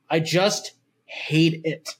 I 0.09 0.21
just 0.21 0.73
hate 1.05 1.61
it. 1.65 1.91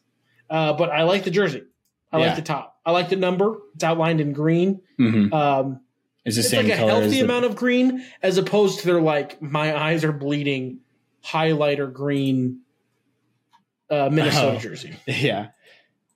Uh, 0.49 0.73
but 0.73 0.89
I 0.91 1.03
like 1.03 1.25
the 1.25 1.31
jersey. 1.31 1.65
I 2.11 2.19
Yeah. 2.19 2.27
like 2.29 2.37
the 2.37 2.43
top. 2.43 2.79
I 2.87 2.93
like 2.93 3.11
the 3.11 3.17
number. 3.17 3.59
It's 3.75 3.85
outlined 3.85 4.21
in 4.23 4.33
green. 4.33 4.81
hmm 4.97 5.33
Um, 5.35 5.81
It's 6.25 6.37
the 6.37 6.41
it's 6.41 6.49
same 6.49 6.65
like 6.67 6.75
a 6.75 6.79
color 6.79 6.93
as 6.93 7.01
healthy 7.03 7.19
the, 7.19 7.25
amount 7.25 7.45
of 7.45 7.55
green 7.55 8.03
as 8.23 8.39
opposed 8.39 8.81
to 8.81 8.87
their 8.87 9.01
like 9.03 9.43
my 9.43 9.77
eyes 9.79 10.05
are 10.05 10.13
bleeding 10.13 10.79
highlighter 11.23 11.93
green 11.93 12.61
uh, 13.91 14.09
Minnesota 14.13 14.57
Oh. 14.57 14.59
jersey. 14.61 14.95
Yeah. 15.07 15.49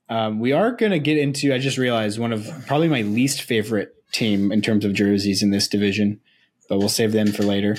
Um, 0.08 0.40
we 0.40 0.52
are 0.52 0.72
going 0.72 0.92
to 0.92 0.98
get 0.98 1.16
into, 1.18 1.54
I 1.54 1.58
just 1.58 1.78
realized, 1.78 2.18
one 2.18 2.32
of 2.32 2.46
probably 2.66 2.88
my 2.88 3.02
least 3.02 3.42
favorite 3.42 3.94
team 4.12 4.52
in 4.52 4.60
terms 4.60 4.84
of 4.84 4.92
jerseys 4.92 5.42
in 5.42 5.50
this 5.50 5.68
division, 5.68 6.20
but 6.68 6.78
we'll 6.78 6.90
save 6.90 7.12
them 7.12 7.32
for 7.32 7.44
later. 7.44 7.76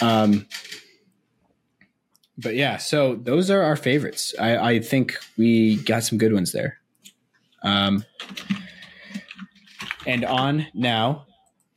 Um, 0.00 0.46
but 2.36 2.54
yeah, 2.56 2.78
so 2.78 3.14
those 3.14 3.50
are 3.50 3.62
our 3.62 3.76
favorites. 3.76 4.34
I, 4.40 4.56
I 4.56 4.80
think 4.80 5.16
we 5.36 5.76
got 5.76 6.02
some 6.02 6.18
good 6.18 6.32
ones 6.32 6.50
there. 6.52 6.78
Um, 7.62 8.04
and 10.06 10.24
on 10.24 10.66
now 10.74 11.26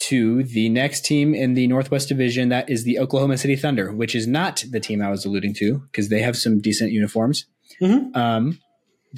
to 0.10 0.44
the 0.44 0.70
next 0.70 1.06
team 1.06 1.34
in 1.34 1.54
the 1.54 1.68
Northwest 1.68 2.10
Division. 2.10 2.50
That 2.50 2.70
is 2.70 2.84
the 2.84 3.00
Oklahoma 3.00 3.38
City 3.38 3.56
Thunder, 3.56 3.92
which 3.92 4.16
is 4.16 4.28
not 4.28 4.64
the 4.70 4.80
team 4.80 5.02
I 5.02 5.10
was 5.10 5.26
alluding 5.26 5.54
to 5.56 5.80
because 5.92 6.10
they 6.10 6.22
have 6.22 6.38
some 6.38 6.60
decent 6.60 6.92
uniforms. 6.92 7.46
Mhm. 7.82 8.16
Um, 8.16 8.60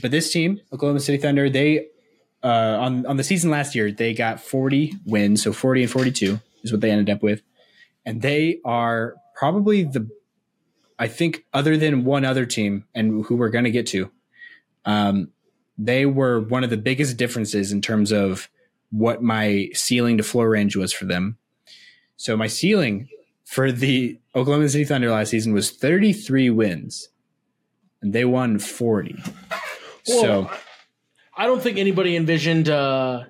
but 0.01 0.11
this 0.11 0.31
team, 0.31 0.61
Oklahoma 0.71 0.99
City 0.99 1.17
Thunder, 1.17 1.49
they 1.49 1.87
uh, 2.43 2.77
on 2.79 3.05
on 3.05 3.17
the 3.17 3.23
season 3.23 3.49
last 3.49 3.75
year 3.75 3.91
they 3.91 4.13
got 4.13 4.39
40 4.39 4.93
wins, 5.05 5.41
so 5.41 5.51
40 5.51 5.83
and 5.83 5.91
42 5.91 6.39
is 6.63 6.71
what 6.71 6.81
they 6.81 6.91
ended 6.91 7.09
up 7.09 7.23
with, 7.23 7.41
and 8.05 8.21
they 8.21 8.59
are 8.63 9.15
probably 9.35 9.83
the 9.83 10.07
I 10.99 11.07
think 11.07 11.45
other 11.53 11.77
than 11.77 12.05
one 12.05 12.25
other 12.25 12.45
team 12.45 12.85
and 12.95 13.25
who 13.25 13.35
we're 13.35 13.49
going 13.49 13.65
to 13.65 13.71
get 13.71 13.87
to, 13.87 14.09
um, 14.85 15.29
they 15.77 16.05
were 16.05 16.39
one 16.39 16.63
of 16.63 16.69
the 16.69 16.77
biggest 16.77 17.17
differences 17.17 17.71
in 17.71 17.81
terms 17.81 18.11
of 18.11 18.49
what 18.91 19.21
my 19.21 19.69
ceiling 19.73 20.17
to 20.17 20.23
floor 20.23 20.49
range 20.49 20.75
was 20.75 20.93
for 20.93 21.05
them. 21.05 21.37
So 22.15 22.35
my 22.37 22.47
ceiling 22.47 23.09
for 23.45 23.71
the 23.71 24.19
Oklahoma 24.35 24.69
City 24.69 24.83
Thunder 24.85 25.09
last 25.11 25.29
season 25.29 25.53
was 25.53 25.71
33 25.71 26.49
wins, 26.49 27.09
and 28.01 28.13
they 28.13 28.25
won 28.25 28.59
40. 28.59 29.15
Well, 30.07 30.21
so 30.21 30.51
I 31.35 31.45
don't 31.45 31.61
think 31.61 31.77
anybody 31.77 32.15
envisioned 32.15 32.69
uh, 32.69 33.25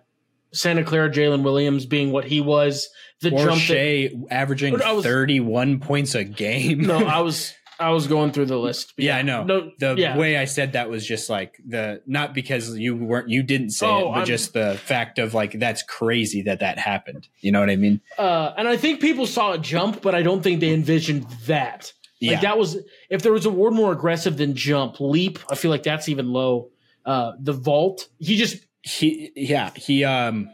Santa 0.54 0.84
Clara 0.84 1.10
Jalen 1.10 1.44
Williams 1.44 1.86
being 1.86 2.12
what 2.12 2.26
he 2.26 2.42
was. 2.42 2.90
The 3.22 3.32
or 3.34 3.46
jump 3.46 3.62
that, 3.68 4.28
averaging 4.30 4.74
was- 4.74 5.04
31 5.04 5.80
points 5.80 6.14
a 6.16 6.24
game. 6.24 6.82
no, 6.82 6.98
I 6.98 7.22
was 7.22 7.54
I 7.80 7.92
was 7.92 8.08
going 8.08 8.32
through 8.32 8.46
the 8.48 8.58
list. 8.58 8.94
yeah, 8.98 9.18
I 9.18 9.22
know. 9.22 9.44
No, 9.44 9.72
the 9.80 9.96
yeah. 9.98 10.18
way 10.18 10.38
I 10.38 10.46
said 10.46 10.74
that 10.74 10.90
was 10.90 11.06
just 11.06 11.30
like 11.30 11.58
the 11.66 12.02
not 12.08 12.34
because 12.34 12.78
you 12.78 12.96
weren't 12.96 13.30
you 13.30 13.44
didn't 13.44 13.72
say 13.72 13.86
Oh, 13.88 14.00
it, 14.00 14.04
but 14.06 14.18
I'm- 14.20 14.26
just 14.26 14.54
the 14.54 14.80
fact 14.84 15.20
of 15.20 15.34
like 15.34 15.54
that's 15.60 15.84
crazy 15.84 16.42
that 16.44 16.60
that 16.62 16.78
happened. 16.80 17.28
You 17.40 17.52
know 17.52 17.60
what 17.60 17.70
I 17.70 17.76
mean? 17.76 18.02
Uh, 18.18 18.54
and 18.58 18.68
I 18.68 18.78
think 18.78 19.00
people 19.02 19.26
saw 19.28 19.54
a 19.54 19.58
jump, 19.58 20.02
but 20.02 20.16
I 20.16 20.22
don't 20.24 20.42
think 20.42 20.60
they 20.60 20.74
envisioned 20.74 21.24
that. 21.46 21.92
Like 22.22 22.32
Yeah. 22.32 22.40
that 22.42 22.58
was 22.58 22.78
if 23.10 23.22
there 23.22 23.32
was 23.32 23.46
a 23.46 23.52
word 23.52 23.74
more 23.74 23.92
aggressive 23.92 24.38
than 24.38 24.56
jump, 24.56 25.00
leap. 25.00 25.38
I 25.52 25.56
feel 25.56 25.70
like 25.70 25.84
that's 25.84 26.10
even 26.10 26.34
low. 26.34 26.70
Uh, 27.06 27.34
the 27.40 27.54
vault. 27.54 28.08
He 28.20 28.38
just 28.38 28.58
He 28.82 29.32
yeah 29.36 29.70
he 29.76 30.04
um 30.04 30.50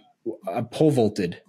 uh, 0.47 0.61
pole 0.63 0.91
vaulted. 0.91 1.41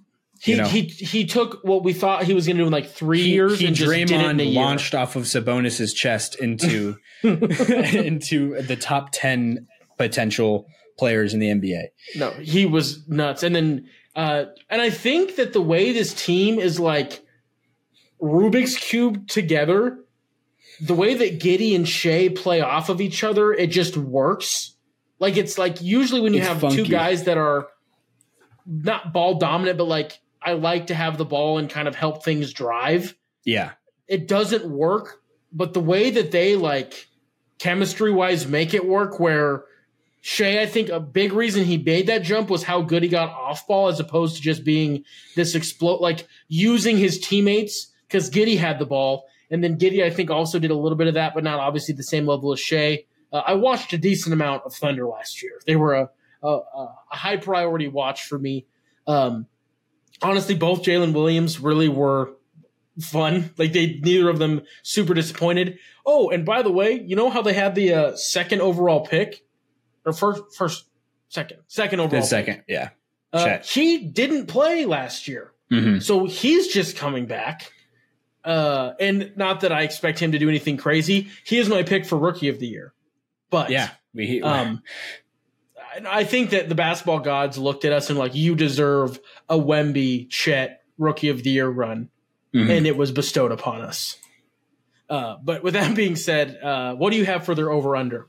He 0.44 0.52
You 0.52 0.58
know. 0.58 0.64
he 0.68 0.82
he 0.82 1.24
took 1.24 1.60
what 1.64 1.82
we 1.84 1.94
thought 1.94 2.24
he 2.24 2.34
was 2.34 2.46
going 2.46 2.58
to 2.58 2.62
do 2.64 2.66
in 2.66 2.72
like 2.72 2.90
three 2.90 3.22
He, 3.22 3.32
years 3.32 3.58
he 3.60 3.66
and 3.66 3.74
just 3.74 3.90
did 3.90 4.10
it 4.10 4.12
in 4.12 4.20
a 4.40 4.44
Draymond 4.44 4.54
launched 4.54 4.94
off 4.94 5.16
of 5.16 5.26
Sabonis's 5.26 5.94
chest 5.94 6.34
into 6.36 6.96
into 7.22 8.60
the 8.62 8.76
top 8.76 9.08
ten 9.12 9.66
potential 9.96 10.66
players 10.98 11.32
in 11.34 11.40
the 11.40 11.48
NBA. 11.48 11.84
No, 12.16 12.30
he 12.32 12.66
was 12.66 13.08
nuts. 13.08 13.42
And 13.42 13.54
then, 13.56 13.88
uh, 14.14 14.44
and 14.68 14.82
I 14.82 14.90
think 14.90 15.36
that 15.36 15.52
the 15.52 15.62
way 15.62 15.92
this 15.92 16.12
team 16.14 16.58
is 16.58 16.78
like 16.78 17.22
Rubik's 18.20 18.76
cube 18.76 19.26
together, 19.28 19.98
the 20.80 20.94
way 20.94 21.14
that 21.14 21.40
Giddey 21.40 21.74
and 21.74 21.88
Shai 21.88 22.28
play 22.28 22.60
off 22.60 22.88
of 22.90 23.00
each 23.00 23.24
other, 23.24 23.52
it 23.52 23.68
just 23.68 23.96
works. 23.96 24.76
Like 25.18 25.36
it's 25.36 25.56
like 25.58 25.80
usually 25.80 26.20
when 26.20 26.34
you 26.34 26.40
It's 26.40 26.48
have 26.48 26.60
funky. 26.60 26.76
two 26.84 26.86
guys 26.90 27.24
that 27.24 27.38
are 27.38 27.68
not 28.66 29.12
ball 29.12 29.38
dominant, 29.38 29.78
but 29.78 29.84
like 29.84 30.18
I 30.44 30.52
like 30.52 30.88
to 30.88 30.94
have 30.94 31.18
the 31.18 31.24
ball 31.24 31.58
and 31.58 31.68
kind 31.70 31.88
of 31.88 31.94
help 31.94 32.24
things 32.24 32.52
drive. 32.52 33.16
Yeah, 33.44 33.72
It 34.06 34.28
doesn't 34.28 34.68
work, 34.68 35.20
but 35.52 35.74
the 35.74 35.80
way 35.80 36.10
that 36.10 36.30
they 36.30 36.56
like 36.56 37.08
chemistry 37.58 38.12
wise 38.12 38.46
make 38.46 38.74
it 38.74 38.86
work. 38.86 39.20
Where 39.20 39.64
Shai, 40.20 40.60
I 40.60 40.66
think 40.66 40.88
a 40.88 41.00
big 41.00 41.32
reason 41.32 41.64
he 41.64 41.78
made 41.78 42.06
that 42.06 42.22
jump 42.22 42.48
was 42.50 42.62
how 42.62 42.82
good 42.82 43.02
he 43.02 43.08
got 43.08 43.30
off 43.30 43.66
ball, 43.66 43.88
as 43.88 44.00
opposed 44.00 44.36
to 44.36 44.42
just 44.42 44.64
being 44.64 45.04
this 45.36 45.54
explode, 45.54 46.00
like 46.00 46.26
using 46.48 46.96
his 46.96 47.18
teammates 47.18 47.92
because 48.08 48.30
Giddey 48.30 48.58
had 48.58 48.78
the 48.78 48.86
ball, 48.86 49.26
and 49.50 49.62
then 49.62 49.78
Giddey, 49.78 50.02
I 50.02 50.10
think 50.10 50.30
also 50.30 50.58
did 50.58 50.70
a 50.70 50.76
little 50.76 50.96
bit 50.96 51.08
of 51.08 51.14
that, 51.14 51.34
but 51.34 51.44
not 51.44 51.58
obviously 51.58 51.94
the 51.94 52.02
same 52.02 52.26
level 52.26 52.52
as 52.52 52.60
Shai. 52.60 53.04
Uh, 53.32 53.42
I 53.46 53.54
watched 53.54 53.92
a 53.92 53.98
decent 53.98 54.32
amount 54.32 54.64
of 54.64 54.74
Thunder 54.74 55.06
last 55.06 55.42
year. 55.42 55.60
They 55.66 55.76
were 55.76 55.94
a 55.94 56.10
a, 56.44 56.60
a 56.74 56.94
high 57.08 57.38
priority 57.38 57.88
watch 57.88 58.24
for 58.24 58.38
me. 58.38 58.66
Um, 59.06 59.46
honestly, 60.24 60.54
both 60.54 60.82
Jalen 60.82 61.12
Williams 61.12 61.60
really 61.60 61.88
were 61.88 62.32
fun. 63.00 63.52
Like 63.58 63.72
they, 63.72 64.00
neither 64.02 64.28
of 64.28 64.38
them 64.38 64.62
super 64.82 65.14
disappointed. 65.14 65.78
Oh, 66.06 66.30
and 66.30 66.44
by 66.44 66.62
the 66.62 66.70
way, 66.70 67.00
you 67.00 67.16
know 67.16 67.30
how 67.30 67.42
they 67.42 67.52
had 67.52 67.74
the 67.74 67.92
uh, 67.92 68.16
second 68.16 68.60
overall 68.60 69.06
pick, 69.06 69.44
or 70.04 70.12
first, 70.12 70.42
first, 70.56 70.84
second, 71.28 71.60
second 71.66 72.00
overall. 72.00 72.22
The 72.22 72.26
second, 72.26 72.54
pick. 72.56 72.64
yeah. 72.68 72.90
Uh, 73.32 73.58
he 73.58 73.98
didn't 73.98 74.46
play 74.46 74.84
last 74.84 75.26
year, 75.26 75.52
mm-hmm. 75.70 75.98
so 75.98 76.24
he's 76.26 76.68
just 76.68 76.96
coming 76.96 77.26
back. 77.26 77.72
Uh, 78.44 78.92
and 79.00 79.32
not 79.36 79.62
that 79.62 79.72
I 79.72 79.82
expect 79.82 80.18
him 80.18 80.32
to 80.32 80.38
do 80.38 80.48
anything 80.48 80.76
crazy. 80.76 81.28
He 81.44 81.58
is 81.58 81.68
my 81.68 81.82
pick 81.82 82.04
for 82.04 82.16
rookie 82.16 82.48
of 82.48 82.60
the 82.60 82.66
year. 82.66 82.92
But 83.50 83.70
yeah, 83.70 83.90
we, 84.12 84.42
um, 84.42 84.82
I 86.06 86.24
think 86.24 86.50
that 86.50 86.68
the 86.68 86.74
basketball 86.74 87.20
gods 87.20 87.58
looked 87.58 87.84
at 87.84 87.92
us 87.92 88.10
and 88.10 88.18
like, 88.18 88.34
you 88.34 88.54
deserve 88.54 89.18
a 89.48 89.56
Wemby 89.56 90.28
Chet 90.30 90.82
rookie 90.98 91.28
of 91.28 91.42
the 91.42 91.50
year 91.50 91.68
run, 91.68 92.08
mm-hmm. 92.54 92.70
and 92.70 92.86
it 92.86 92.96
was 92.96 93.12
bestowed 93.12 93.52
upon 93.52 93.80
us. 93.80 94.16
Uh, 95.08 95.36
but 95.42 95.62
with 95.62 95.74
that 95.74 95.94
being 95.94 96.16
said, 96.16 96.58
uh, 96.62 96.94
what 96.94 97.10
do 97.10 97.16
you 97.16 97.24
have 97.24 97.44
for 97.44 97.54
their 97.54 97.70
over 97.70 97.96
under? 97.96 98.26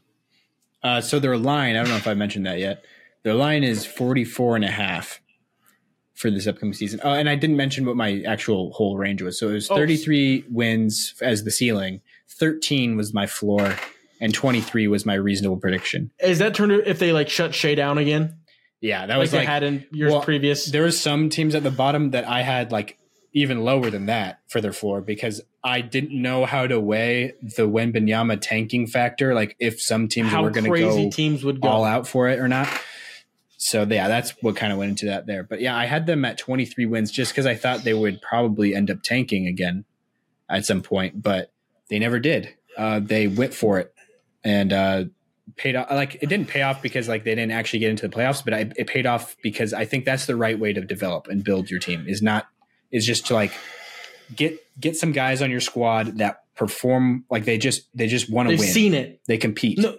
Uh, 0.83 1.01
so 1.01 1.19
their 1.19 1.37
line, 1.37 1.75
I 1.75 1.79
don't 1.79 1.89
know 1.89 1.95
if 1.95 2.07
I 2.07 2.13
mentioned 2.13 2.45
that 2.45 2.59
yet. 2.59 2.85
Their 3.23 3.33
line 3.33 3.63
is 3.63 3.85
44 3.85 4.57
and 4.57 4.65
a 4.65 4.71
half 4.71 5.19
for 6.13 6.29
this 6.29 6.47
upcoming 6.47 6.73
season. 6.73 6.99
Oh, 7.03 7.11
and 7.11 7.27
I 7.27 7.35
didn't 7.35 7.57
mention 7.57 7.85
what 7.85 7.95
my 7.95 8.21
actual 8.27 8.71
whole 8.71 8.97
range 8.97 9.21
was. 9.21 9.39
So 9.39 9.49
it 9.49 9.53
was 9.53 9.67
33 9.67 10.43
oh. 10.45 10.51
wins 10.51 11.15
as 11.21 11.43
the 11.43 11.51
ceiling, 11.51 12.01
13 12.29 12.95
was 12.95 13.13
my 13.13 13.25
floor, 13.25 13.75
and 14.19 14.33
23 14.33 14.87
was 14.87 15.05
my 15.05 15.13
reasonable 15.13 15.57
prediction. 15.57 16.11
Is 16.19 16.39
that 16.39 16.55
turned 16.55 16.71
if 16.71 16.99
they 16.99 17.11
like 17.11 17.29
shut 17.29 17.53
Shai 17.53 17.75
down 17.75 17.97
again? 17.97 18.39
Yeah, 18.81 19.05
that 19.07 19.17
was 19.17 19.33
like, 19.33 19.47
had 19.47 19.63
in 19.63 19.85
years 19.91 20.11
well, 20.11 20.21
previous. 20.21 20.65
There 20.65 20.83
was 20.83 20.99
some 20.99 21.29
teams 21.29 21.55
at 21.55 21.63
the 21.63 21.71
bottom 21.71 22.11
that 22.11 22.27
I 22.27 22.41
had 22.41 22.71
like 22.71 22.99
even 23.33 23.63
lower 23.63 23.89
than 23.89 24.05
that 24.05 24.39
for 24.47 24.61
their 24.61 24.71
floor 24.71 25.01
because 25.01 25.41
I 25.63 25.81
didn't 25.81 26.19
know 26.19 26.45
how 26.45 26.67
to 26.67 26.79
weigh 26.79 27.33
the 27.41 27.67
Wembanyama 27.67 28.39
tanking 28.41 28.85
factor, 28.85 29.33
like 29.33 29.55
if 29.59 29.81
some 29.81 30.07
teams 30.07 30.29
how 30.29 30.43
were 30.43 30.51
going 30.51 30.71
to 30.71 30.79
go 30.79 31.09
teams 31.09 31.43
would 31.43 31.61
go. 31.61 31.67
all 31.67 31.83
out 31.83 32.07
for 32.07 32.29
it 32.29 32.39
or 32.39 32.47
not. 32.47 32.69
So 33.57 33.83
yeah, 33.83 34.07
that's 34.07 34.31
what 34.43 34.55
kind 34.55 34.71
of 34.71 34.77
went 34.77 34.91
into 34.91 35.07
that 35.07 35.25
there. 35.25 35.43
But 35.43 35.61
yeah, 35.61 35.75
I 35.75 35.85
had 35.85 36.05
them 36.05 36.23
at 36.23 36.37
23 36.37 36.85
wins 36.85 37.09
just 37.09 37.31
because 37.31 37.47
I 37.47 37.55
thought 37.55 37.83
they 37.83 37.95
would 37.95 38.21
probably 38.21 38.75
end 38.75 38.91
up 38.91 39.01
tanking 39.01 39.47
again 39.47 39.85
at 40.47 40.65
some 40.65 40.83
point, 40.83 41.23
but 41.23 41.51
they 41.89 41.97
never 41.97 42.19
did. 42.19 42.53
Uh, 42.77 42.99
they 42.99 43.25
went 43.27 43.55
for 43.55 43.79
it 43.79 43.94
and 44.45 44.71
uh, 44.71 45.03
paid 45.57 45.75
off. 45.75 45.91
Like 45.91 46.15
it 46.21 46.29
didn't 46.29 46.47
pay 46.47 46.61
off 46.61 46.81
because 46.81 47.09
like 47.09 47.25
they 47.25 47.35
didn't 47.35 47.51
actually 47.51 47.79
get 47.79 47.89
into 47.89 48.07
the 48.07 48.15
playoffs, 48.15 48.45
but 48.45 48.53
I, 48.53 48.71
it 48.77 48.87
paid 48.87 49.05
off 49.05 49.35
because 49.41 49.73
I 49.73 49.83
think 49.83 50.05
that's 50.05 50.27
the 50.27 50.37
right 50.37 50.57
way 50.57 50.71
to 50.71 50.81
develop 50.81 51.27
and 51.27 51.43
build 51.43 51.69
your 51.69 51.79
team. 51.79 52.05
Is 52.07 52.21
not 52.21 52.47
is 52.91 53.05
just 53.05 53.25
to 53.27 53.33
like 53.33 53.51
get 54.33 54.57
get 54.79 54.95
some 54.95 55.11
guys 55.11 55.41
on 55.41 55.51
your 55.51 55.59
squad 55.59 56.19
that 56.19 56.43
perform 56.55 57.25
like 57.29 57.43
they 57.43 57.57
just 57.57 57.89
they 57.93 58.07
just 58.07 58.29
want 58.29 58.47
to 58.47 58.51
win. 58.55 58.61
They've 58.61 58.69
seen 58.69 58.93
it. 58.93 59.19
They 59.27 59.37
compete. 59.37 59.79
No, 59.79 59.97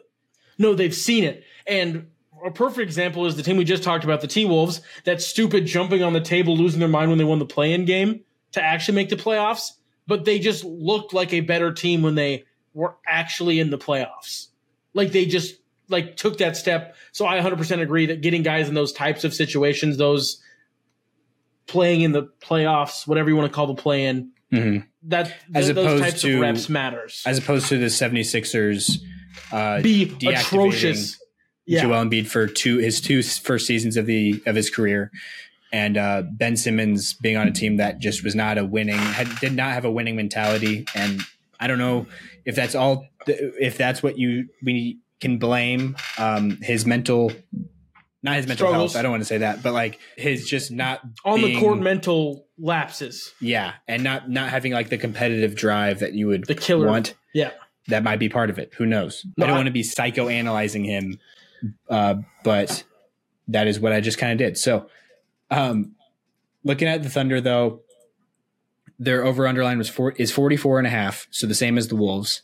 no, 0.59 0.75
they've 0.75 0.95
seen 0.95 1.25
it. 1.25 1.45
And 1.67 2.09
a 2.45 2.51
perfect 2.51 2.81
example 2.81 3.27
is 3.27 3.37
the 3.37 3.43
team 3.43 3.57
we 3.57 3.65
just 3.65 3.83
talked 3.83 4.05
about, 4.05 4.21
the 4.21 4.29
T 4.29 4.45
Wolves. 4.45 4.81
That 5.05 5.21
stupid 5.21 5.67
jumping 5.67 6.03
on 6.03 6.13
the 6.13 6.21
table, 6.21 6.57
losing 6.57 6.81
their 6.81 6.89
mind 6.89 7.11
when 7.11 7.19
they 7.19 7.25
won 7.25 7.39
the 7.39 7.47
play-in 7.47 7.85
game 7.85 8.21
to 8.53 8.63
actually 8.63 8.95
make 8.95 9.09
the 9.09 9.17
playoffs. 9.17 9.73
But 10.07 10.25
they 10.25 10.39
just 10.39 10.65
looked 10.65 11.13
like 11.13 11.33
a 11.33 11.41
better 11.41 11.73
team 11.73 12.03
when 12.03 12.15
they 12.15 12.45
were 12.77 12.95
actually 13.07 13.59
in 13.59 13.71
the 13.71 13.79
playoffs. 13.79 14.49
Like 14.93 15.11
they 15.11 15.25
just 15.25 15.57
like 15.89 16.17
took 16.17 16.39
that 16.39 16.57
step. 16.57 16.95
So 17.11 17.27
I 17.27 17.41
100% 17.41 17.81
agree 17.81 18.07
that 18.07 18.21
getting 18.21 18.43
guys 18.43 18.69
in 18.69 18.75
those 18.75 18.93
types 18.93 19.25
of 19.25 19.33
situations, 19.33 19.97
those 19.97 20.43
playing 21.67 22.03
in 22.03 22.13
the 22.13 22.31
playoffs, 22.41 23.07
whatever 23.07 23.31
you 23.31 23.37
want 23.37 23.51
to 23.51 23.55
call 23.55 23.67
the 23.67 23.75
play 23.75 24.05
in, 24.05 24.31
mm-hmm. 24.53 24.87
that 25.05 25.35
as 25.55 25.67
th- 25.67 25.77
opposed 25.77 26.03
types 26.03 26.21
to, 26.21 26.35
of 26.35 26.41
reps 26.41 26.69
matters. 26.69 27.23
As 27.25 27.39
opposed 27.39 27.69
to 27.71 27.79
the 27.79 27.87
76ers 27.87 28.99
uh, 29.51 29.81
be 29.81 30.15
atrocious. 30.27 31.19
Yeah. 31.65 31.83
Joel 31.83 32.05
Embiid 32.05 32.29
for 32.29 32.47
two 32.47 32.79
his 32.79 33.01
two 33.01 33.25
first 33.25 33.67
seasons 33.67 33.97
of 33.97 34.07
the 34.07 34.41
of 34.47 34.55
his 34.55 34.71
career, 34.71 35.11
and 35.73 35.97
uh, 35.97 36.23
Ben 36.31 36.57
Simmons 36.57 37.15
being 37.15 37.37
on 37.37 37.49
a 37.49 37.51
team 37.51 37.79
that 37.79 37.99
just 37.99 38.23
was 38.23 38.37
not 38.37 38.57
a 38.57 38.65
winning 38.65 38.99
had, 38.99 39.29
did 39.41 39.53
not 39.53 39.73
have 39.73 39.85
a 39.85 39.91
winning 39.91 40.15
mentality, 40.15 40.87
and 40.95 41.23
I 41.59 41.67
don't 41.67 41.79
know 41.79 42.07
if 42.45 42.57
that's 42.57 42.75
all 42.75 43.07
if 43.27 43.77
that's 43.77 44.03
what 44.03 44.19
you 44.19 44.49
we 44.63 44.99
can 45.21 45.39
blame 45.39 45.97
um, 46.19 46.59
his 46.63 46.87
mental 46.87 47.33
not 48.23 48.37
his 48.37 48.47
mental 48.47 48.67
Struggles. 48.67 48.93
health. 48.93 48.99
I 48.99 49.03
don't 49.03 49.13
want 49.13 49.23
to 49.23 49.27
say 49.27 49.39
that, 49.39 49.63
but 49.63 49.73
like 49.73 50.01
his 50.17 50.49
just 50.49 50.71
not 50.71 51.01
on 51.25 51.41
being, 51.41 51.55
the 51.55 51.61
court 51.61 51.79
mental 51.79 52.47
lapses. 52.59 53.33
Yeah, 53.41 53.75
and 53.87 54.03
not 54.03 54.29
not 54.29 54.51
having 54.51 54.73
like 54.73 54.89
the 54.89 54.99
competitive 54.99 55.55
drive 55.55 56.01
that 56.01 56.15
you 56.15 56.27
would 56.27 56.45
the 56.47 56.55
killer 56.55 56.89
want. 56.89 57.15
Yeah, 57.33 57.53
that 57.89 58.03
might 58.03 58.19
be 58.19 58.29
part 58.29 58.51
of 58.51 58.59
it. 58.59 58.73
Who 58.75 58.85
knows? 58.85 59.25
No, 59.37 59.45
I 59.45 59.47
don't 59.47 59.55
I, 59.55 59.59
want 59.59 59.67
to 59.67 59.73
be 59.73 59.83
psychoanalyzing 59.83 60.85
him, 60.85 61.21
uh, 61.89 62.17
but 62.43 62.83
that 63.49 63.69
is 63.69 63.79
what 63.79 63.93
I 63.93 64.01
just 64.01 64.19
kind 64.19 64.33
of 64.33 64.39
did. 64.39 64.59
So, 64.59 64.89
um, 65.51 65.95
looking 66.65 66.89
at 66.89 67.05
the 67.05 67.11
Thunder 67.11 67.41
though, 67.41 67.83
their 68.99 69.25
over 69.25 69.47
underline 69.47 69.79
was 69.79 69.89
four 69.89 70.13
is 70.13 70.33
44 70.33 70.79
and 70.79 70.87
a 70.87 70.91
half, 70.91 71.27
so 71.31 71.47
the 71.47 71.55
same 71.55 71.79
as 71.79 71.89
the 71.89 71.97
Wolves. 71.97 72.43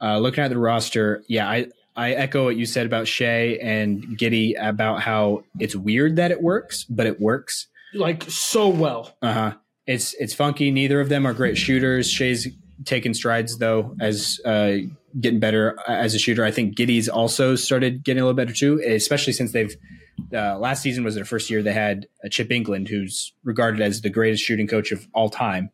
Uh, 0.00 0.18
looking 0.18 0.42
at 0.42 0.48
the 0.48 0.58
roster, 0.58 1.22
yeah, 1.28 1.48
I 1.48 1.66
I 1.94 2.12
echo 2.12 2.44
what 2.44 2.56
you 2.56 2.66
said 2.66 2.86
about 2.86 3.06
Shai 3.06 3.58
and 3.60 4.18
Giddey 4.18 4.54
about 4.58 5.02
how 5.02 5.44
it's 5.60 5.76
weird 5.76 6.16
that 6.16 6.30
it 6.30 6.42
works, 6.42 6.84
but 6.84 7.06
it 7.06 7.20
works 7.20 7.68
like 7.94 8.24
so 8.24 8.68
well. 8.68 9.14
Uh 9.20 9.32
huh. 9.32 9.54
It's 9.86 10.14
it's 10.14 10.34
funky. 10.34 10.70
Neither 10.70 11.00
of 11.00 11.08
them 11.08 11.26
are 11.26 11.34
great 11.34 11.58
shooters. 11.58 12.10
Shai's 12.10 12.48
taken 12.84 13.14
strides 13.14 13.58
though 13.58 13.94
as 14.00 14.40
uh, 14.44 14.76
getting 15.20 15.40
better 15.40 15.76
as 15.86 16.14
a 16.14 16.18
shooter. 16.18 16.44
I 16.44 16.50
think 16.50 16.76
Giddey's 16.76 17.08
also 17.08 17.56
started 17.56 18.02
getting 18.04 18.22
a 18.22 18.24
little 18.24 18.36
better 18.36 18.52
too, 18.52 18.82
especially 18.86 19.32
since 19.32 19.52
they've 19.52 19.74
uh, 20.32 20.58
last 20.58 20.82
season 20.82 21.04
was 21.04 21.14
their 21.14 21.24
first 21.24 21.50
year. 21.50 21.62
They 21.62 21.72
had 21.72 22.06
a 22.22 22.28
Chip 22.28 22.48
Engelland, 22.50 22.88
who's 22.88 23.32
regarded 23.44 23.80
as 23.80 24.00
the 24.00 24.10
greatest 24.10 24.42
shooting 24.42 24.66
coach 24.66 24.92
of 24.92 25.06
all 25.14 25.30
time. 25.30 25.70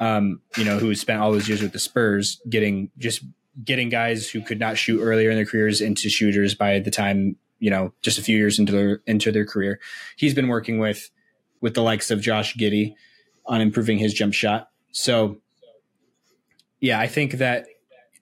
Um, 0.00 0.40
you 0.56 0.64
know, 0.64 0.78
who 0.78 0.94
spent 0.94 1.20
all 1.20 1.32
those 1.32 1.48
years 1.48 1.60
with 1.60 1.72
the 1.72 1.78
Spurs, 1.78 2.40
getting 2.48 2.90
just 2.98 3.22
getting 3.62 3.88
guys 3.88 4.28
who 4.28 4.40
could 4.40 4.58
not 4.58 4.78
shoot 4.78 5.00
earlier 5.00 5.30
in 5.30 5.36
their 5.36 5.46
careers 5.46 5.80
into 5.80 6.08
shooters 6.08 6.54
by 6.54 6.78
the 6.78 6.90
time 6.90 7.36
you 7.58 7.70
know 7.70 7.92
just 8.02 8.18
a 8.18 8.22
few 8.22 8.36
years 8.36 8.58
into 8.58 8.72
their 8.72 9.02
into 9.06 9.32
their 9.32 9.44
career. 9.44 9.80
He's 10.16 10.34
been 10.34 10.48
working 10.48 10.78
with 10.78 11.10
with 11.60 11.74
the 11.74 11.82
likes 11.82 12.10
of 12.10 12.20
Josh 12.20 12.54
Giddey 12.56 12.94
on 13.46 13.60
improving 13.60 13.98
his 13.98 14.12
jump 14.12 14.34
shot. 14.34 14.68
So, 14.92 15.38
yeah, 16.80 16.98
I 16.98 17.06
think 17.06 17.32
that 17.32 17.66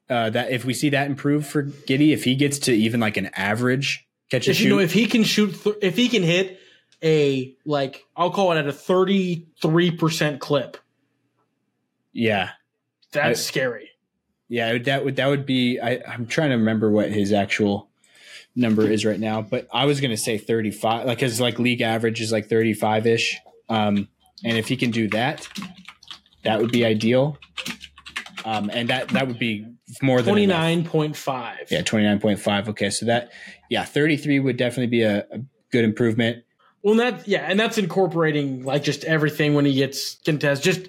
uh, 0.09 0.31
that 0.31 0.51
if 0.51 0.65
we 0.65 0.75
see 0.75 0.91
that 0.91 1.07
improve 1.07 1.47
for 1.47 1.65
Giddey, 1.65 2.13
if 2.13 2.25
he 2.25 2.35
gets 2.35 2.59
to 2.61 2.73
even 2.73 3.01
like 3.01 3.17
an 3.17 3.31
average 3.35 4.04
catch 4.31 4.49
if 4.49 4.57
shoot, 4.57 4.65
you 4.65 4.71
know 4.71 4.79
if 4.79 4.93
he 4.93 5.07
can 5.07 5.25
shoot, 5.25 5.63
th- 5.63 5.77
if 5.83 5.97
he 5.97 6.09
can 6.09 6.23
hit 6.23 6.59
a 7.03 7.57
like 7.65 8.05
I'll 8.17 8.31
call 8.31 8.53
it 8.53 8.59
at 8.59 8.67
a 8.67 8.73
thirty 8.73 9.47
three 9.61 9.91
percent 9.91 10.41
clip. 10.41 10.77
Yeah, 12.13 12.51
that's 13.13 13.41
I, 13.41 13.43
scary. 13.43 13.91
Yeah, 14.49 14.79
that 14.79 15.05
would 15.05 15.17
that 15.17 15.29
would 15.29 15.47
be. 15.47 15.81
I, 15.81 16.01
I'm 16.07 16.27
trying 16.27 16.51
to 16.51 16.57
remember 16.57 16.91
what 16.91 17.11
his 17.11 17.33
actual 17.33 17.91
number 18.57 18.87
is 18.87 19.05
right 19.05 19.19
now, 19.19 19.43
but 19.43 19.67
I 19.73 19.87
was 19.87 20.01
going 20.01 20.11
to 20.11 20.17
say 20.17 20.39
35, 20.39 21.07
like 21.07 21.21
his 21.21 21.41
like 21.41 21.59
league 21.59 21.81
average 21.81 22.21
is 22.21 22.31
like 22.31 22.49
35 22.49 23.07
ish. 23.07 23.37
Um, 23.69 24.09
and 24.45 24.57
if 24.57 24.69
he 24.69 24.77
can 24.77 24.91
do 24.91 25.09
that, 25.09 25.49
that 26.45 26.61
would 26.61 26.71
be 26.71 26.85
ideal. 26.85 27.39
Um, 28.45 28.71
and 28.73 28.91
that 28.91 29.09
that 29.09 29.27
would 29.27 29.39
be 29.39 29.67
more 30.03 30.21
than 30.21 30.35
29.5. 30.35 31.71
Yeah, 31.71 31.81
29.5. 31.81 32.69
Okay, 32.69 32.91
so 32.91 33.07
that 33.07 33.33
yeah, 33.75 33.85
33 33.85 34.41
would 34.41 34.57
definitely 34.57 34.87
be 34.87 35.03
a, 35.03 35.27
a 35.31 35.41
good 35.71 35.85
improvement. 35.85 36.45
Well, 36.83 36.95
that 36.97 37.27
yeah, 37.27 37.41
and 37.41 37.59
that's 37.59 37.79
incorporating 37.79 38.65
like 38.65 38.83
just 38.83 39.05
everything 39.05 39.55
when 39.55 39.65
he 39.65 39.75
gets 39.75 40.17
contest. 40.25 40.63
Just 40.63 40.89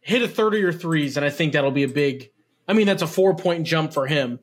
hit 0.00 0.22
a 0.22 0.28
30 0.28 0.62
or 0.62 0.72
threes, 0.72 1.16
and 1.16 1.26
I 1.26 1.30
think 1.30 1.52
that'll 1.52 1.72
be 1.72 1.82
a 1.82 1.88
big 1.88 2.30
I 2.68 2.72
mean, 2.72 2.86
that's 2.86 3.02
a 3.02 3.06
four 3.06 3.34
point 3.34 3.66
jump 3.66 3.92
for 3.92 4.06
him, 4.06 4.40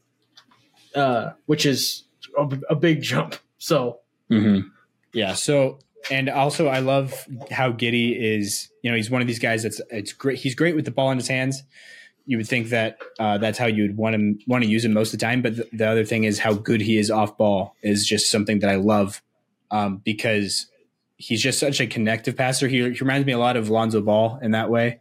uh, 0.95 1.31
which 1.45 1.65
is 1.65 2.03
a, 2.37 2.57
a 2.69 2.75
big 2.75 3.01
jump. 3.01 3.35
So, 3.57 3.99
mm-hmm. 4.31 4.67
yeah. 5.13 5.33
So, 5.33 5.79
and 6.09 6.29
also, 6.29 6.67
I 6.67 6.79
love 6.79 7.27
how 7.51 7.71
Giddey 7.71 8.15
is. 8.17 8.69
You 8.81 8.91
know, 8.91 8.97
he's 8.97 9.09
one 9.09 9.21
of 9.21 9.27
these 9.27 9.39
guys 9.39 9.63
that's 9.63 9.81
it's 9.89 10.13
great. 10.13 10.37
He's 10.37 10.55
great 10.55 10.75
with 10.75 10.85
the 10.85 10.91
ball 10.91 11.11
in 11.11 11.17
his 11.17 11.27
hands, 11.27 11.63
you 12.25 12.37
would 12.37 12.47
think 12.47 12.69
that 12.69 12.99
uh, 13.19 13.37
that's 13.37 13.57
how 13.57 13.65
you'd 13.65 13.97
want 13.97 14.15
to 14.15 14.35
want 14.47 14.63
to 14.63 14.69
use 14.69 14.85
him 14.85 14.93
most 14.93 15.13
of 15.13 15.19
the 15.19 15.25
time. 15.25 15.41
But 15.41 15.55
th- 15.55 15.69
the 15.73 15.87
other 15.87 16.05
thing 16.05 16.23
is 16.23 16.39
how 16.39 16.53
good 16.53 16.81
he 16.81 16.97
is 16.97 17.11
off 17.11 17.37
ball 17.37 17.75
is 17.81 18.05
just 18.05 18.31
something 18.31 18.59
that 18.59 18.69
I 18.69 18.75
love 18.75 19.21
um, 19.71 19.97
because 19.97 20.67
he's 21.17 21.41
just 21.41 21.59
such 21.59 21.79
a 21.81 21.87
connective 21.87 22.35
passer. 22.35 22.67
He, 22.67 22.77
he, 22.77 22.99
reminds 22.99 23.25
me 23.25 23.33
a 23.33 23.37
lot 23.37 23.57
of 23.57 23.69
Lonzo 23.69 24.01
Ball 24.01 24.39
in 24.41 24.51
that 24.51 24.69
way, 24.69 24.99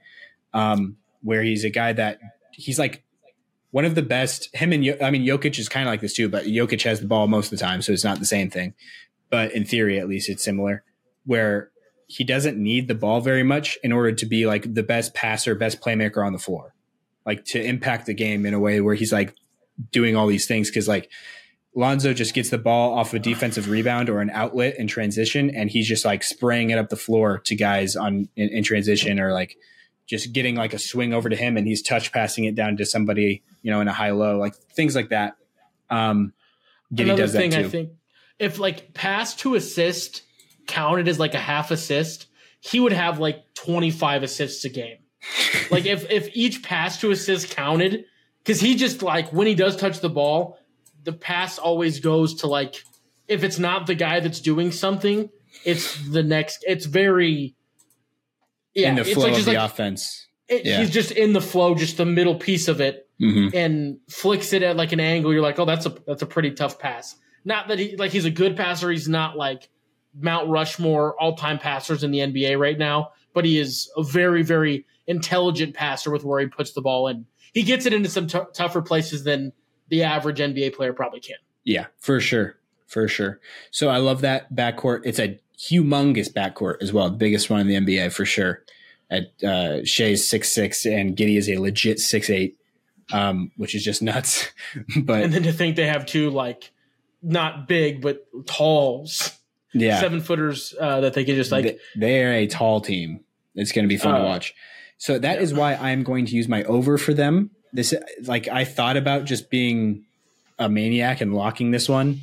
um, 0.53 0.97
where 1.23 1.43
he's 1.43 1.65
a 1.65 1.71
guy 1.71 1.93
that 1.93 2.19
he's 2.53 2.79
like 2.79 3.05
one 3.71 3.85
of 3.85 3.95
the 3.95 4.03
best. 4.03 4.55
Him 4.55 4.73
and 4.73 4.97
I 5.01 5.11
mean 5.11 5.25
Jokic 5.25 5.59
is 5.59 5.69
kind 5.69 5.89
of 5.89 5.93
like 5.93 6.01
this 6.01 6.15
too, 6.15 6.29
but 6.29 6.47
Jokic 6.47 6.83
has 6.83 7.01
the 7.01 7.07
ball 7.07 7.29
most 7.29 7.53
of 7.53 7.59
the 7.59 7.65
time, 7.65 7.83
so 7.83 7.93
it's 7.93 8.05
not 8.05 8.19
the 8.19 8.27
same 8.27 8.51
thing. 8.51 8.75
But 9.31 9.53
in 9.53 9.65
theory, 9.65 9.99
at 9.99 10.09
least, 10.09 10.29
it's 10.29 10.45
similar. 10.45 10.83
Where 11.25 11.71
he 12.09 12.25
doesn't 12.25 12.59
need 12.59 12.89
the 12.89 12.95
ball 12.95 13.21
very 13.21 13.45
much 13.45 13.79
in 13.85 13.93
order 13.93 14.13
to 14.13 14.27
be 14.27 14.45
like 14.45 14.75
the 14.75 14.83
best 14.83 15.15
passer, 15.15 15.55
best 15.55 15.81
playmaker 15.81 16.27
on 16.27 16.33
the 16.33 16.39
floor 16.39 16.75
like 17.25 17.45
to 17.47 17.63
impact 17.63 18.07
the 18.07 18.15
game 18.15 18.47
in 18.47 18.55
a 18.55 18.61
way 18.61 18.81
where 18.81 18.95
he's 18.95 19.13
like 19.13 19.35
doing 19.91 20.17
all 20.17 20.27
these 20.27 20.47
things 20.47 20.69
because 20.69 20.89
like 20.89 21.11
Lonzo 21.75 22.13
just 22.13 22.35
gets 22.35 22.51
the 22.51 22.59
ball 22.59 22.93
off 22.99 23.15
a 23.15 23.19
defensive 23.19 23.71
rebound 23.71 24.11
or 24.11 24.21
an 24.21 24.31
outlet 24.31 24.79
in 24.79 24.87
transition, 24.87 25.49
and 25.51 25.71
he's 25.71 25.89
just 25.89 26.05
like 26.05 26.23
spraying 26.23 26.71
it 26.71 26.79
up 26.79 26.91
the 26.91 26.97
floor 26.97 27.39
to 27.47 27.57
guys 27.57 27.97
on 27.97 28.29
in, 28.37 28.49
in, 28.51 28.63
transition 28.63 29.19
or 29.19 29.33
like 29.33 29.57
just 30.07 30.35
getting 30.35 30.55
like 30.55 30.75
a 30.75 30.79
swing 30.79 31.15
over 31.15 31.31
to 31.31 31.37
him, 31.37 31.57
and 31.57 31.67
he's 31.67 31.81
touch 31.81 32.13
passing 32.13 32.45
it 32.45 32.55
down 32.55 32.77
to 32.77 32.85
somebody, 32.85 33.43
you 33.63 33.71
know, 33.71 33.81
in 33.81 33.89
a 33.89 33.93
high 33.93 34.11
low, 34.11 34.39
like 34.39 34.55
things 34.55 34.95
like 34.95 35.09
that. 35.09 35.37
Um, 35.89 36.35
Giddey 36.93 37.05
Another 37.05 37.23
does 37.23 37.33
thing 37.33 37.55
I 37.55 37.63
think 37.63 37.93
if 38.39 38.59
like 38.59 38.93
pass 38.93 39.35
to 39.37 39.55
assist 39.55 40.23
counted 40.67 41.09
as 41.09 41.19
like 41.19 41.33
a 41.33 41.39
half 41.39 41.71
assist, 41.71 42.27
he 42.61 42.81
would 42.81 42.93
have 42.93 43.19
like 43.19 43.55
twenty 43.55 43.91
five 43.91 44.23
assists 44.23 44.67
a 44.67 44.69
game 44.69 44.99
like 45.71 45.87
if 45.87 46.11
if 46.11 46.29
each 46.35 46.63
pass 46.63 47.01
to 47.01 47.11
assist 47.11 47.51
counted, 47.51 48.05
because 48.39 48.61
he 48.61 48.75
just 48.75 49.03
like 49.03 49.33
when 49.33 49.47
he 49.47 49.55
does 49.55 49.77
touch 49.77 50.01
the 50.01 50.11
ball, 50.11 50.59
the 51.05 51.13
pass 51.13 51.59
always 51.59 52.01
goes 52.01 52.35
to 52.37 52.47
like 52.47 52.83
if 53.29 53.45
it's 53.45 53.59
not 53.59 53.87
the 53.87 53.95
guy 53.95 54.21
that's 54.21 54.41
doing 54.41 54.73
something, 54.73 55.31
it's 55.65 55.97
the 56.09 56.23
next. 56.23 56.65
It's 56.67 56.87
very 56.87 57.55
yeah, 58.75 58.91
in 58.91 58.97
the 58.97 59.05
flow 59.05 59.25
like 59.25 59.39
of 59.39 59.45
the 59.45 59.53
like, 59.53 59.71
offense. 59.71 60.29
It, 60.49 60.67
yeah. 60.67 60.81
He's 60.81 60.91
just 60.91 61.13
in 61.13 61.33
the 61.33 61.41
flow, 61.41 61.75
just 61.75 61.97
the 61.97 62.05
middle 62.05 62.35
piece 62.35 62.69
of 62.69 62.81
it, 62.81 63.09
mm-hmm. 63.21 63.57
and 63.57 63.99
flicks 64.09 64.53
it 64.53 64.63
at 64.63 64.77
like 64.77 64.93
an 64.93 65.01
angle. 65.01 65.33
You're 65.33 65.43
like, 65.43 65.59
oh, 65.59 65.65
that's 65.65 65.87
a 65.87 65.95
that's 66.07 66.23
a 66.23 66.27
pretty 66.27 66.53
tough 66.53 66.79
pass. 66.79 67.17
Not 67.45 67.69
that 67.69 67.79
he 67.79 67.97
like 67.97 68.11
he's 68.11 68.25
a 68.25 68.31
good 68.31 68.57
passer. 68.57 68.91
He's 68.91 69.09
not 69.09 69.37
like 69.37 69.69
Mount 70.15 70.49
Rushmore 70.49 71.21
all 71.21 71.37
time 71.37 71.59
passers 71.59 72.05
in 72.05 72.11
the 72.11 72.19
NBA 72.19 72.59
right 72.59 72.79
now, 72.79 73.13
but 73.35 73.45
he 73.45 73.59
is 73.59 73.91
a 73.97 74.03
very 74.03 74.43
very 74.43 74.87
intelligent 75.07 75.75
passer 75.75 76.11
with 76.11 76.25
where 76.25 76.41
he 76.41 76.47
puts 76.47 76.73
the 76.73 76.81
ball 76.81 77.09
in. 77.09 77.27
He 77.53 77.63
gets 77.63 77.87
it 77.87 77.93
into 77.93 78.09
some 78.09 78.27
t- 78.27 78.39
tougher 78.55 78.83
places 78.83 79.25
than 79.25 79.53
the 79.89 80.03
average 80.03 80.39
NBA 80.39 80.75
player 80.75 80.93
probably 80.93 81.21
can. 81.21 81.37
Yeah, 81.65 81.87
for 81.99 82.21
sure. 82.21 82.57
For 82.87 83.09
sure. 83.09 83.41
So 83.71 83.89
I 83.89 83.99
love 83.99 84.21
that 84.21 84.55
backcourt. 84.55 85.03
It's 85.05 85.19
a 85.19 85.39
humongous 85.59 86.33
backcourt 86.33 86.83
as 86.83 86.93
well, 86.93 87.09
the 87.09 87.17
biggest 87.17 87.51
one 87.51 87.61
in 87.61 87.67
the 87.67 87.95
NBA 87.95 88.13
for 88.13 88.25
sure. 88.25 88.65
At 89.11 89.33
uh, 89.45 89.85
Shai's 89.85 90.27
six 90.27 90.51
six 90.51 90.87
and 90.87 91.17
Giddey 91.17 91.37
is 91.37 91.49
a 91.49 91.59
legit 91.59 92.01
six 92.01 92.31
eight, 92.31 92.57
um, 93.13 93.53
which 93.57 93.75
is 93.75 93.85
just 93.85 94.03
nuts. 94.03 94.51
but 95.05 95.23
and 95.23 95.33
then 95.33 95.43
to 95.43 95.53
think 95.53 95.77
they 95.77 95.87
have 95.87 96.07
two 96.07 96.31
like 96.31 96.71
not 97.23 97.69
big 97.69 98.01
but 98.01 98.27
talls, 98.47 99.39
yeah, 99.75 100.01
seven 100.01 100.21
footers 100.21 100.75
uh, 100.81 101.01
that 101.01 101.15
they 101.15 101.25
can 101.25 101.35
just 101.35 101.53
like. 101.53 101.79
They, 101.97 102.25
are 102.25 102.33
a 102.33 102.47
tall 102.47 102.81
team. 102.81 103.21
It's 103.55 103.73
going 103.73 103.85
to 103.85 103.89
be 103.89 103.97
fun 103.97 104.15
uh, 104.15 104.19
to 104.19 104.25
watch. 104.25 104.55
So 104.99 105.19
that 105.19 105.37
yeah. 105.37 105.43
is 105.43 105.53
why 105.53 105.75
I'm 105.75 106.03
going 106.03 106.27
to 106.27 106.37
use 106.37 106.49
my 106.49 106.63
over 106.65 106.99
for 106.99 107.15
them. 107.15 107.51
This 107.73 107.95
like 108.25 108.49
I 108.49 108.65
thought 108.65 108.97
about 108.97 109.25
just 109.25 109.51
being 109.51 110.05
a 110.59 110.69
maniac 110.69 111.21
and 111.21 111.35
locking 111.35 111.71
this 111.71 111.89
one, 111.89 112.21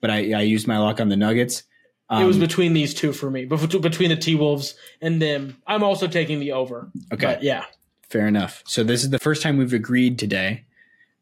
but 0.00 0.10
I, 0.10 0.32
I 0.32 0.40
used 0.42 0.66
my 0.66 0.78
lock 0.78 1.00
on 1.00 1.08
the 1.08 1.16
Nuggets. 1.16 1.64
Um, 2.08 2.22
it 2.22 2.26
was 2.26 2.36
um, 2.36 2.40
between 2.40 2.74
these 2.74 2.94
two 2.94 3.12
for 3.12 3.30
me, 3.30 3.44
but 3.46 3.58
between 3.80 4.10
the 4.10 4.16
T 4.16 4.34
Wolves 4.34 4.74
and 5.00 5.20
them, 5.20 5.56
I'm 5.66 5.82
also 5.82 6.06
taking 6.06 6.40
the 6.40 6.52
over. 6.52 6.90
Okay, 7.12 7.26
but 7.26 7.42
yeah, 7.42 7.64
fair 8.08 8.26
enough. 8.26 8.62
So 8.66 8.84
this 8.84 9.02
is 9.02 9.10
the 9.10 9.18
first 9.18 9.42
time 9.42 9.56
we've 9.56 9.72
agreed 9.72 10.18
today. 10.18 10.64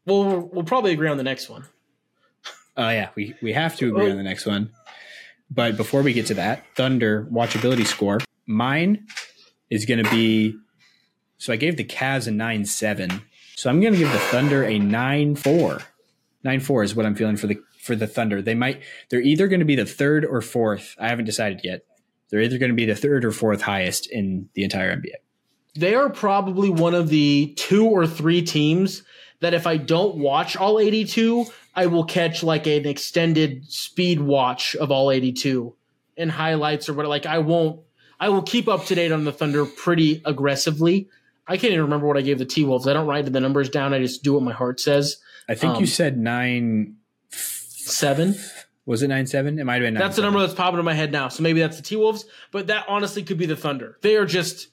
Well, 0.05 0.49
we'll 0.51 0.63
probably 0.63 0.91
agree 0.91 1.07
on 1.07 1.17
the 1.17 1.23
next 1.23 1.49
one. 1.49 1.65
Oh 2.77 2.83
uh, 2.83 2.89
yeah, 2.89 3.09
we 3.15 3.35
we 3.41 3.53
have 3.53 3.77
to 3.77 3.89
agree 3.89 4.11
on 4.11 4.17
the 4.17 4.23
next 4.23 4.45
one. 4.45 4.71
But 5.53 5.75
before 5.75 6.01
we 6.01 6.13
get 6.13 6.27
to 6.27 6.33
that, 6.35 6.63
Thunder 6.75 7.27
watchability 7.29 7.85
score. 7.85 8.19
Mine 8.47 9.05
is 9.69 9.85
going 9.85 10.03
to 10.03 10.09
be 10.09 10.55
so 11.37 11.51
I 11.51 11.55
gave 11.55 11.75
the 11.75 11.83
Cavs 11.83 12.27
a 12.27 12.31
9 12.31 12.65
7. 12.65 13.21
So 13.55 13.69
I'm 13.69 13.81
going 13.81 13.93
to 13.93 13.99
give 13.99 14.11
the 14.11 14.19
Thunder 14.19 14.63
a 14.63 14.79
9 14.79 15.35
4. 15.35 15.81
9 16.43 16.59
4 16.59 16.83
is 16.83 16.95
what 16.95 17.05
I'm 17.05 17.15
feeling 17.15 17.35
for 17.35 17.47
the 17.47 17.59
for 17.79 17.95
the 17.95 18.07
Thunder. 18.07 18.41
They 18.41 18.55
might 18.55 18.81
they're 19.09 19.21
either 19.21 19.47
going 19.47 19.59
to 19.59 19.65
be 19.65 19.75
the 19.75 19.85
third 19.85 20.23
or 20.23 20.41
fourth. 20.41 20.95
I 20.97 21.09
haven't 21.09 21.25
decided 21.25 21.61
yet. 21.63 21.81
They're 22.29 22.41
either 22.41 22.57
going 22.57 22.69
to 22.69 22.75
be 22.75 22.85
the 22.85 22.95
third 22.95 23.25
or 23.25 23.31
fourth 23.31 23.61
highest 23.61 24.09
in 24.09 24.49
the 24.53 24.63
entire 24.63 24.95
NBA. 24.95 25.15
They 25.75 25.95
are 25.95 26.09
probably 26.09 26.69
one 26.69 26.93
of 26.93 27.09
the 27.09 27.53
two 27.57 27.85
or 27.85 28.07
three 28.07 28.41
teams 28.41 29.03
that 29.41 29.53
if 29.53 29.67
I 29.67 29.77
don't 29.77 30.15
watch 30.17 30.55
all 30.55 30.79
82, 30.79 31.45
I 31.75 31.87
will 31.87 32.05
catch 32.05 32.41
like 32.41 32.65
an 32.67 32.87
extended 32.87 33.69
speed 33.71 34.21
watch 34.21 34.75
of 34.75 34.91
all 34.91 35.11
82 35.11 35.75
and 36.17 36.31
highlights 36.31 36.89
or 36.89 36.93
what 36.93 37.05
like 37.07 37.25
I 37.25 37.39
won't 37.39 37.81
I 38.19 38.29
will 38.29 38.43
keep 38.43 38.67
up 38.67 38.85
to 38.85 38.95
date 38.95 39.11
on 39.11 39.23
the 39.23 39.31
Thunder 39.31 39.65
pretty 39.65 40.21
aggressively 40.25 41.09
I 41.47 41.57
can't 41.57 41.73
even 41.73 41.83
remember 41.83 42.07
what 42.07 42.17
I 42.17 42.21
gave 42.21 42.37
the 42.39 42.45
T 42.45 42.63
Wolves. 42.63 42.87
I 42.87 42.93
don't 42.93 43.07
write 43.07 43.25
the 43.31 43.39
numbers 43.39 43.69
down. 43.69 43.93
I 43.93 43.99
just 43.99 44.23
do 44.23 44.33
what 44.33 44.43
my 44.43 44.53
heart 44.53 44.79
says. 44.79 45.17
I 45.49 45.55
think 45.55 45.75
um, 45.75 45.81
you 45.81 45.87
said 45.87 46.17
nine 46.17 46.95
seven. 47.29 48.35
Was 48.85 49.03
it 49.03 49.09
nine 49.09 49.27
seven? 49.27 49.59
It 49.59 49.65
might 49.65 49.75
have 49.75 49.81
been. 49.81 49.95
Nine, 49.95 50.01
that's 50.01 50.15
the 50.15 50.21
number 50.21 50.39
that's 50.39 50.53
popping 50.53 50.79
in 50.79 50.85
my 50.85 50.93
head 50.93 51.11
now. 51.11 51.27
So 51.27 51.43
maybe 51.43 51.59
that's 51.59 51.77
the 51.77 51.83
T 51.83 51.95
Wolves, 51.97 52.25
but 52.51 52.67
that 52.67 52.85
honestly 52.87 53.23
could 53.23 53.37
be 53.37 53.47
the 53.47 53.55
Thunder. 53.55 53.97
They 54.01 54.15
are 54.15 54.25
just 54.25 54.69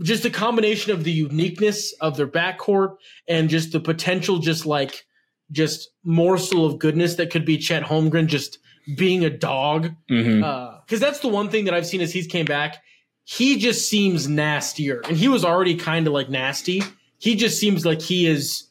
just 0.00 0.24
a 0.24 0.30
combination 0.30 0.92
of 0.92 1.04
the 1.04 1.12
uniqueness 1.12 1.92
of 2.00 2.16
their 2.16 2.26
backcourt 2.26 2.96
and 3.28 3.48
just 3.48 3.72
the 3.72 3.80
potential, 3.80 4.38
just 4.38 4.66
like 4.66 5.04
just 5.50 5.90
morsel 6.02 6.64
of 6.64 6.78
goodness 6.78 7.16
that 7.16 7.30
could 7.30 7.44
be 7.44 7.58
Chet 7.58 7.82
Holmgren 7.82 8.26
just 8.26 8.58
being 8.96 9.24
a 9.24 9.30
dog. 9.30 9.90
Because 10.08 10.26
mm-hmm. 10.26 10.44
uh, 10.44 10.78
that's 10.88 11.20
the 11.20 11.28
one 11.28 11.50
thing 11.50 11.66
that 11.66 11.74
I've 11.74 11.86
seen 11.86 12.00
as 12.00 12.12
he's 12.12 12.26
came 12.26 12.46
back 12.46 12.82
he 13.24 13.58
just 13.58 13.88
seems 13.88 14.28
nastier, 14.28 15.00
and 15.06 15.16
he 15.16 15.28
was 15.28 15.44
already 15.44 15.76
kind 15.76 16.06
of 16.06 16.12
like 16.12 16.28
nasty. 16.28 16.82
He 17.18 17.36
just 17.36 17.60
seems 17.60 17.86
like 17.86 18.02
he 18.02 18.26
is 18.26 18.68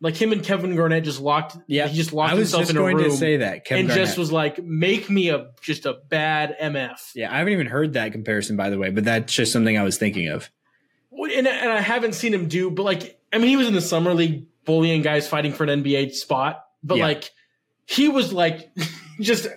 like 0.00 0.16
him 0.16 0.32
and 0.32 0.42
Kevin 0.42 0.74
Garnett 0.74 1.04
just 1.04 1.20
locked. 1.20 1.58
Yeah, 1.66 1.86
he 1.86 1.96
just 1.96 2.12
locked 2.12 2.34
himself 2.34 2.70
in 2.70 2.76
a 2.76 2.82
room. 2.82 2.98
to 2.98 3.10
say 3.10 3.38
that 3.38 3.66
Kevin 3.66 3.80
and 3.80 3.88
Garnett. 3.88 4.06
just 4.06 4.18
was 4.18 4.32
like, 4.32 4.62
make 4.62 5.10
me 5.10 5.28
a 5.28 5.50
just 5.60 5.84
a 5.84 5.94
bad 6.08 6.56
MF. 6.60 6.98
Yeah, 7.14 7.32
I 7.32 7.38
haven't 7.38 7.52
even 7.52 7.66
heard 7.66 7.92
that 7.92 8.12
comparison 8.12 8.56
by 8.56 8.70
the 8.70 8.78
way, 8.78 8.90
but 8.90 9.04
that's 9.04 9.32
just 9.32 9.52
something 9.52 9.76
I 9.76 9.82
was 9.82 9.98
thinking 9.98 10.28
of. 10.28 10.50
And, 11.12 11.46
and 11.46 11.70
I 11.70 11.80
haven't 11.80 12.14
seen 12.14 12.32
him 12.32 12.48
do, 12.48 12.70
but 12.70 12.84
like, 12.84 13.20
I 13.32 13.38
mean, 13.38 13.48
he 13.48 13.56
was 13.56 13.68
in 13.68 13.74
the 13.74 13.80
summer 13.80 14.14
league 14.14 14.46
bullying 14.64 15.02
guys 15.02 15.28
fighting 15.28 15.52
for 15.52 15.64
an 15.64 15.82
NBA 15.82 16.12
spot, 16.12 16.66
but 16.82 16.98
yeah. 16.98 17.04
like, 17.04 17.30
he 17.86 18.08
was 18.08 18.32
like 18.32 18.70
just 19.20 19.48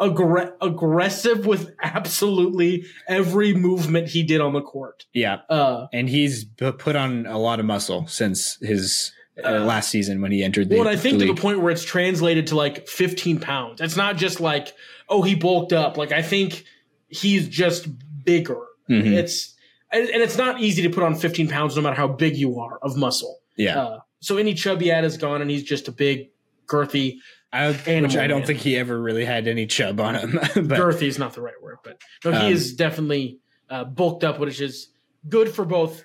aggr- 0.00 0.52
aggressive 0.60 1.46
with 1.46 1.74
absolutely 1.82 2.86
every 3.08 3.54
movement 3.54 4.08
he 4.08 4.22
did 4.22 4.40
on 4.40 4.52
the 4.52 4.60
court. 4.60 5.06
Yeah. 5.12 5.40
Uh, 5.48 5.86
and 5.92 6.08
he's 6.08 6.44
put 6.44 6.96
on 6.96 7.26
a 7.26 7.38
lot 7.38 7.60
of 7.60 7.66
muscle 7.66 8.06
since 8.06 8.56
his 8.60 9.12
uh, 9.42 9.48
uh, 9.48 9.60
last 9.60 9.90
season 9.90 10.20
when 10.20 10.32
he 10.32 10.42
entered 10.42 10.68
the 10.68 10.78
Well, 10.78 10.88
I 10.88 10.96
think 10.96 11.18
the 11.18 11.26
to 11.26 11.34
the 11.34 11.40
point 11.40 11.60
where 11.60 11.70
it's 11.70 11.84
translated 11.84 12.48
to 12.48 12.56
like 12.56 12.88
15 12.88 13.40
pounds. 13.40 13.80
It's 13.80 13.96
not 13.96 14.16
just 14.16 14.40
like, 14.40 14.74
oh, 15.08 15.22
he 15.22 15.34
bulked 15.34 15.72
up. 15.72 15.96
Like, 15.96 16.12
I 16.12 16.22
think 16.22 16.64
he's 17.08 17.48
just 17.48 17.86
bigger. 18.24 18.60
Mm-hmm. 18.88 19.12
It's, 19.14 19.54
and, 19.92 20.08
and, 20.08 20.22
it's 20.22 20.36
not 20.36 20.60
easy 20.60 20.82
to 20.82 20.90
put 20.90 21.02
on 21.02 21.14
15 21.14 21.48
pounds 21.48 21.76
no 21.76 21.82
matter 21.82 21.96
how 21.96 22.08
big 22.08 22.36
you 22.36 22.58
are 22.58 22.78
of 22.82 22.96
muscle. 22.96 23.38
Yeah. 23.56 23.80
Uh, 23.80 24.00
so 24.20 24.36
any 24.36 24.54
chubby 24.54 24.90
ad 24.90 25.04
is 25.04 25.16
gone 25.16 25.42
and 25.42 25.50
he's 25.50 25.62
just 25.62 25.88
a 25.88 25.92
big, 25.92 26.30
girthy 26.66 27.18
I, 27.52 27.70
which 27.70 28.16
I 28.16 28.26
don't 28.26 28.40
man. 28.40 28.46
think 28.46 28.60
he 28.60 28.76
ever 28.76 29.00
really 29.00 29.24
had 29.24 29.46
any 29.48 29.66
chub 29.66 30.00
on 30.00 30.16
him. 30.16 30.32
but, 30.42 30.78
Girthy 30.78 31.06
is 31.06 31.18
not 31.18 31.34
the 31.34 31.40
right 31.40 31.54
word, 31.62 31.78
but 31.82 32.00
no, 32.24 32.32
he 32.32 32.46
um, 32.46 32.52
is 32.52 32.74
definitely 32.74 33.38
uh, 33.70 33.84
bulked 33.84 34.24
up, 34.24 34.38
which 34.38 34.60
is 34.60 34.88
good 35.28 35.48
for 35.48 35.64
both. 35.64 36.04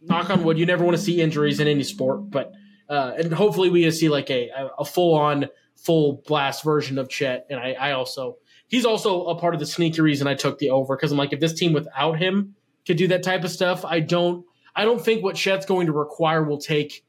Knock 0.00 0.30
on 0.30 0.42
wood, 0.42 0.58
you 0.58 0.66
never 0.66 0.84
want 0.84 0.96
to 0.96 1.02
see 1.02 1.20
injuries 1.20 1.60
in 1.60 1.68
any 1.68 1.84
sport, 1.84 2.30
but 2.30 2.52
uh, 2.88 3.12
and 3.16 3.32
hopefully 3.32 3.70
we 3.70 3.88
see 3.90 4.08
like 4.08 4.30
a 4.30 4.50
a 4.78 4.84
full 4.84 5.14
on 5.14 5.48
full 5.76 6.22
blast 6.26 6.64
version 6.64 6.98
of 6.98 7.08
Chet. 7.08 7.46
And 7.50 7.60
I, 7.60 7.72
I 7.72 7.92
also 7.92 8.38
he's 8.66 8.84
also 8.84 9.26
a 9.26 9.38
part 9.38 9.54
of 9.54 9.60
the 9.60 9.66
sneaky 9.66 10.00
reason 10.00 10.26
I 10.26 10.34
took 10.34 10.58
the 10.58 10.70
over 10.70 10.96
because 10.96 11.12
I'm 11.12 11.18
like 11.18 11.32
if 11.32 11.38
this 11.38 11.54
team 11.54 11.72
without 11.72 12.18
him 12.18 12.56
could 12.86 12.96
do 12.96 13.08
that 13.08 13.22
type 13.22 13.44
of 13.44 13.50
stuff, 13.50 13.84
I 13.84 14.00
don't 14.00 14.44
I 14.74 14.84
don't 14.84 15.02
think 15.02 15.22
what 15.22 15.36
Chet's 15.36 15.66
going 15.66 15.86
to 15.86 15.92
require 15.92 16.42
will 16.42 16.58
take 16.58 17.04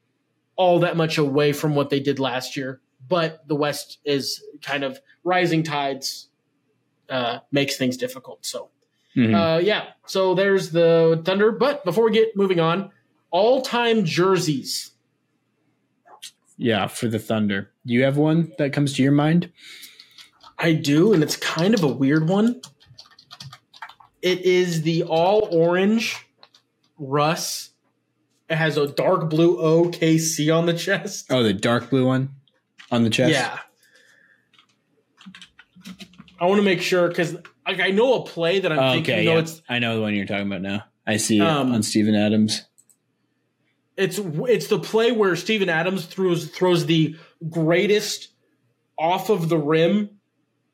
all 0.55 0.79
that 0.79 0.97
much 0.97 1.17
away 1.17 1.53
from 1.53 1.75
what 1.75 1.89
they 1.89 1.99
did 1.99 2.19
last 2.19 2.55
year 2.55 2.81
but 3.07 3.47
the 3.47 3.55
West 3.55 3.99
is 4.05 4.43
kind 4.61 4.83
of 4.83 4.99
rising 5.23 5.63
tides 5.63 6.29
uh, 7.09 7.39
makes 7.51 7.77
things 7.77 7.97
difficult. 7.97 8.45
So, 8.45 8.69
mm-hmm. 9.15 9.35
uh, 9.35 9.57
yeah. 9.57 9.87
So 10.05 10.35
there's 10.35 10.71
the 10.71 11.21
Thunder. 11.25 11.51
But 11.51 11.83
before 11.85 12.05
we 12.05 12.11
get 12.11 12.35
moving 12.35 12.59
on, 12.59 12.91
all-time 13.31 14.05
jerseys. 14.05 14.91
Yeah, 16.57 16.87
for 16.87 17.07
the 17.07 17.19
Thunder. 17.19 17.71
Do 17.85 17.93
you 17.93 18.03
have 18.03 18.17
one 18.17 18.53
that 18.57 18.73
comes 18.73 18.93
to 18.93 19.03
your 19.03 19.11
mind? 19.11 19.51
I 20.57 20.73
do, 20.73 21.13
and 21.13 21.23
it's 21.23 21.35
kind 21.35 21.73
of 21.73 21.83
a 21.83 21.87
weird 21.87 22.29
one. 22.29 22.61
It 24.23 24.41
is 24.41 24.81
the 24.83 25.03
all 25.03 25.47
orange 25.51 26.15
Russ. 26.97 27.69
It 28.49 28.55
has 28.55 28.77
a 28.77 28.87
dark 28.87 29.29
blue 29.29 29.57
OKC 29.57 30.55
on 30.55 30.65
the 30.65 30.73
chest. 30.73 31.27
Oh, 31.29 31.43
the 31.43 31.53
dark 31.53 31.89
blue 31.89 32.05
one 32.07 32.29
on 32.91 33.03
the 33.03 33.09
chest. 33.09 33.33
Yeah. 33.33 33.59
I 36.39 36.45
want 36.45 36.59
to 36.59 36.63
make 36.63 36.81
sure 36.81 37.07
because 37.07 37.35
like, 37.67 37.79
I 37.79 37.89
know 37.91 38.15
a 38.15 38.25
play 38.25 38.59
that 38.59 38.71
I'm 38.71 38.79
Oh, 38.79 38.91
thinking. 38.93 39.13
okay, 39.15 39.25
no, 39.25 39.33
yeah. 39.33 39.39
it's 39.39 39.61
I 39.69 39.79
know 39.79 39.95
the 39.95 40.01
one 40.01 40.13
you're 40.15 40.25
talking 40.25 40.47
about 40.47 40.61
now. 40.61 40.83
I 41.05 41.17
see 41.17 41.37
it 41.37 41.41
Um, 41.41 41.71
on 41.73 41.83
Steven 41.83 42.15
Adams. 42.15 42.65
it's 43.97 44.19
it's 44.23 44.67
the 44.67 44.79
play 44.79 45.11
where 45.11 45.35
Steven 45.35 45.69
Adams 45.69 46.05
throws 46.05 46.47
throws 46.49 46.85
the 46.85 47.15
greatest 47.49 48.29
off 48.97 49.29
of 49.29 49.49
the 49.49 49.57
rim 49.57 50.09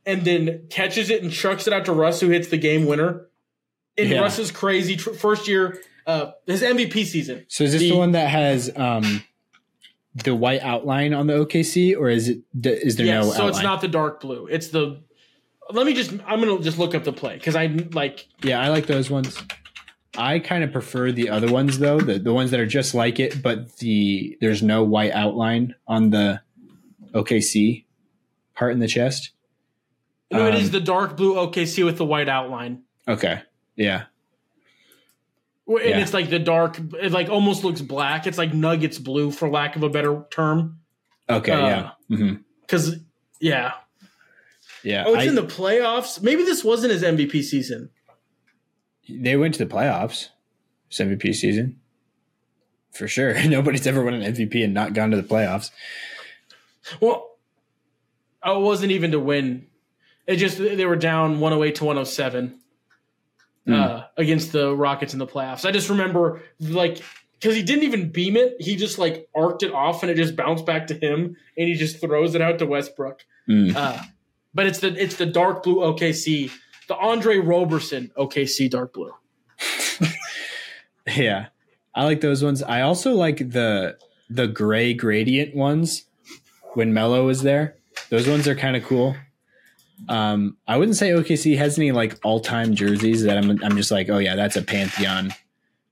and 0.06 0.24
then 0.24 0.68
catches 0.70 1.10
it 1.10 1.22
and 1.24 1.32
chucks 1.32 1.68
it 1.68 1.74
out 1.74 1.86
to 1.86 1.94
Russ, 1.94 2.20
who 2.20 2.30
hits 2.30 2.48
the 2.50 2.58
game 2.58 2.86
winner. 2.86 3.28
In 4.00 4.12
Yeah. 4.12 4.20
Russ's 4.22 4.52
crazy 4.52 4.96
tr- 4.96 5.12
first 5.12 5.48
year, 5.48 5.80
uh, 6.08 6.32
his 6.46 6.62
MVP 6.62 7.06
season. 7.06 7.46
So 7.48 7.64
is 7.64 7.72
this 7.74 7.82
the, 7.82 7.92
the- 7.92 7.98
one 7.98 8.12
that 8.14 8.30
has 8.30 8.72
um 8.76 9.24
the 10.16 10.34
white 10.36 10.62
outline 10.62 11.14
on 11.14 11.28
the 11.28 11.34
OKC, 11.46 11.96
or 11.98 12.10
is 12.10 12.30
it? 12.30 12.40
Is 12.64 12.96
there 12.96 13.06
no 13.06 13.32
so 13.32 13.48
it's 13.48 13.62
not 13.62 13.82
the 13.82 13.88
dark 13.88 14.22
blue. 14.22 14.48
It's 14.48 14.70
the. 14.70 15.02
Let 15.72 15.86
me 15.86 15.94
just. 15.94 16.12
I'm 16.26 16.40
gonna 16.42 16.60
just 16.62 16.80
look 16.80 16.96
up 16.96 17.04
the 17.04 17.14
play 17.14 17.36
because 17.36 17.56
I 17.56 17.68
like. 17.94 18.28
Yeah, 18.42 18.60
I 18.60 18.70
like 18.70 18.88
those 18.88 19.10
ones. 19.10 19.38
I 20.18 20.40
kind 20.40 20.64
of 20.64 20.72
prefer 20.72 21.12
the 21.12 21.30
other 21.30 21.52
ones 21.52 21.78
though, 21.78 22.00
the 22.00 22.18
the 22.18 22.34
ones 22.34 22.50
that 22.52 22.60
are 22.60 22.66
just 22.66 22.96
like 22.96 23.20
it, 23.20 23.44
but 23.44 23.78
the 23.78 24.36
there's 24.42 24.64
no 24.64 24.84
white 24.84 25.12
outline 25.12 25.76
on 25.88 26.10
the 26.10 26.42
OKC 27.14 27.86
part 28.56 28.74
in 28.74 28.80
the 28.80 28.88
chest. 28.88 29.32
No, 30.32 30.48
it 30.48 30.56
is 30.56 30.66
Um, 30.66 30.72
the 30.72 30.80
dark 30.82 31.16
blue 31.18 31.36
OKC 31.36 31.86
with 31.86 31.98
the 31.98 32.06
white 32.06 32.28
outline. 32.30 32.82
Okay. 33.08 33.42
Yeah. 33.80 34.04
And 35.68 35.80
Yeah. 35.84 36.00
it's 36.00 36.14
like 36.14 36.30
the 36.30 36.40
dark, 36.40 36.80
it 37.02 37.12
like 37.12 37.30
almost 37.30 37.64
looks 37.64 37.82
black. 37.82 38.28
It's 38.28 38.38
like 38.38 38.54
Nuggets 38.54 38.98
blue, 38.98 39.32
for 39.32 39.50
lack 39.50 39.76
of 39.76 39.84
a 39.84 39.90
better 39.90 40.26
term. 40.32 40.80
Okay. 41.30 41.52
Uh, 41.52 41.92
yeah. 42.10 42.36
Because, 42.62 42.98
yeah. 43.40 43.74
Yeah. 44.84 45.04
Oh, 45.08 45.14
it's 45.14 45.24
I- 45.24 45.28
in 45.28 45.36
the 45.36 45.44
playoffs. 45.44 46.22
Maybe 46.22 46.44
this 46.44 46.64
wasn't 46.64 46.92
his 46.92 47.04
MVP 47.04 47.42
season. 47.44 47.90
they 49.08 49.36
went 49.38 49.56
to 49.56 49.66
the 49.66 49.72
playoffs. 49.74 50.30
This 50.90 51.00
MVP 51.00 51.34
season. 51.36 51.80
For 52.92 53.08
sure. 53.08 53.34
Nobody's 53.48 53.86
ever 53.88 54.04
won 54.04 54.16
an 54.16 54.34
MVP 54.34 54.64
and 54.64 54.74
not 54.74 54.94
gone 54.94 55.12
to 55.12 55.18
the 55.18 55.24
playoffs. 55.24 55.70
Well, 57.00 57.38
oh, 58.44 58.60
it 58.60 58.64
wasn't 58.64 58.92
even 58.92 59.12
to 59.12 59.20
win. 59.20 59.68
It 60.26 60.38
just 60.38 60.58
they 60.58 60.86
were 60.86 60.96
down 60.96 61.40
108 61.40 61.76
to 61.76 61.86
107 61.86 62.60
Hmm. 63.70 63.76
uh, 63.76 64.04
against 64.18 64.52
the 64.52 64.76
Rockets 64.76 65.14
in 65.14 65.20
the 65.20 65.28
playoffs. 65.28 65.66
I 65.66 65.72
just 65.72 65.90
remember 65.90 66.42
like 66.60 67.02
because 67.40 67.56
he 67.56 67.64
didn't 67.64 67.84
even 67.84 68.10
beam 68.10 68.36
it. 68.36 68.56
He 68.60 68.76
just 68.76 68.98
like 68.98 69.30
arced 69.36 69.64
it 69.64 69.74
off 69.74 70.04
and 70.04 70.12
it 70.12 70.16
just 70.16 70.36
bounced 70.36 70.66
back 70.66 70.88
to 70.88 70.94
him 70.94 71.38
and 71.58 71.68
he 71.68 71.76
just 71.76 72.02
throws 72.02 72.36
it 72.36 72.42
out 72.42 72.60
to 72.60 72.66
Westbrook. 72.66 73.24
Mm. 73.50 73.76
Uh, 73.76 74.02
but 74.54 74.66
it's 74.66 74.80
the 74.80 74.96
it's 75.02 75.16
the 75.16 75.26
dark 75.26 75.64
blue 75.64 75.78
OKC, 75.78 76.52
the 76.88 76.96
Andre 76.96 77.38
Roberson 77.38 78.12
OKC 78.18 78.70
dark 78.70 78.94
blue. 78.94 79.14
Yeah. 81.16 81.48
I 81.96 82.04
like 82.04 82.22
those 82.22 82.44
ones. 82.44 82.62
I 82.64 82.82
also 82.82 83.14
like 83.14 83.38
the 83.38 83.98
the 84.30 84.48
gray 84.48 84.94
gradient 84.94 85.56
ones 85.56 86.06
when 86.74 86.94
Melo 86.94 87.26
was 87.26 87.42
there. 87.42 87.76
Those 88.10 88.28
ones 88.28 88.48
are 88.48 88.56
kind 88.56 88.76
of 88.76 88.86
cool. 88.86 89.16
Um, 90.08 90.58
I 90.68 90.78
wouldn't 90.78 90.98
say 90.98 91.10
OKC 91.10 91.58
has 91.58 91.78
any 91.78 91.92
like 91.92 92.18
all 92.24 92.40
time 92.40 92.74
jerseys 92.76 93.24
that 93.24 93.38
I'm 93.38 93.64
I'm 93.64 93.76
just 93.76 93.92
like, 93.92 94.10
oh 94.10 94.18
yeah, 94.20 94.36
that's 94.36 94.56
a 94.56 94.62
pantheon, 94.62 95.34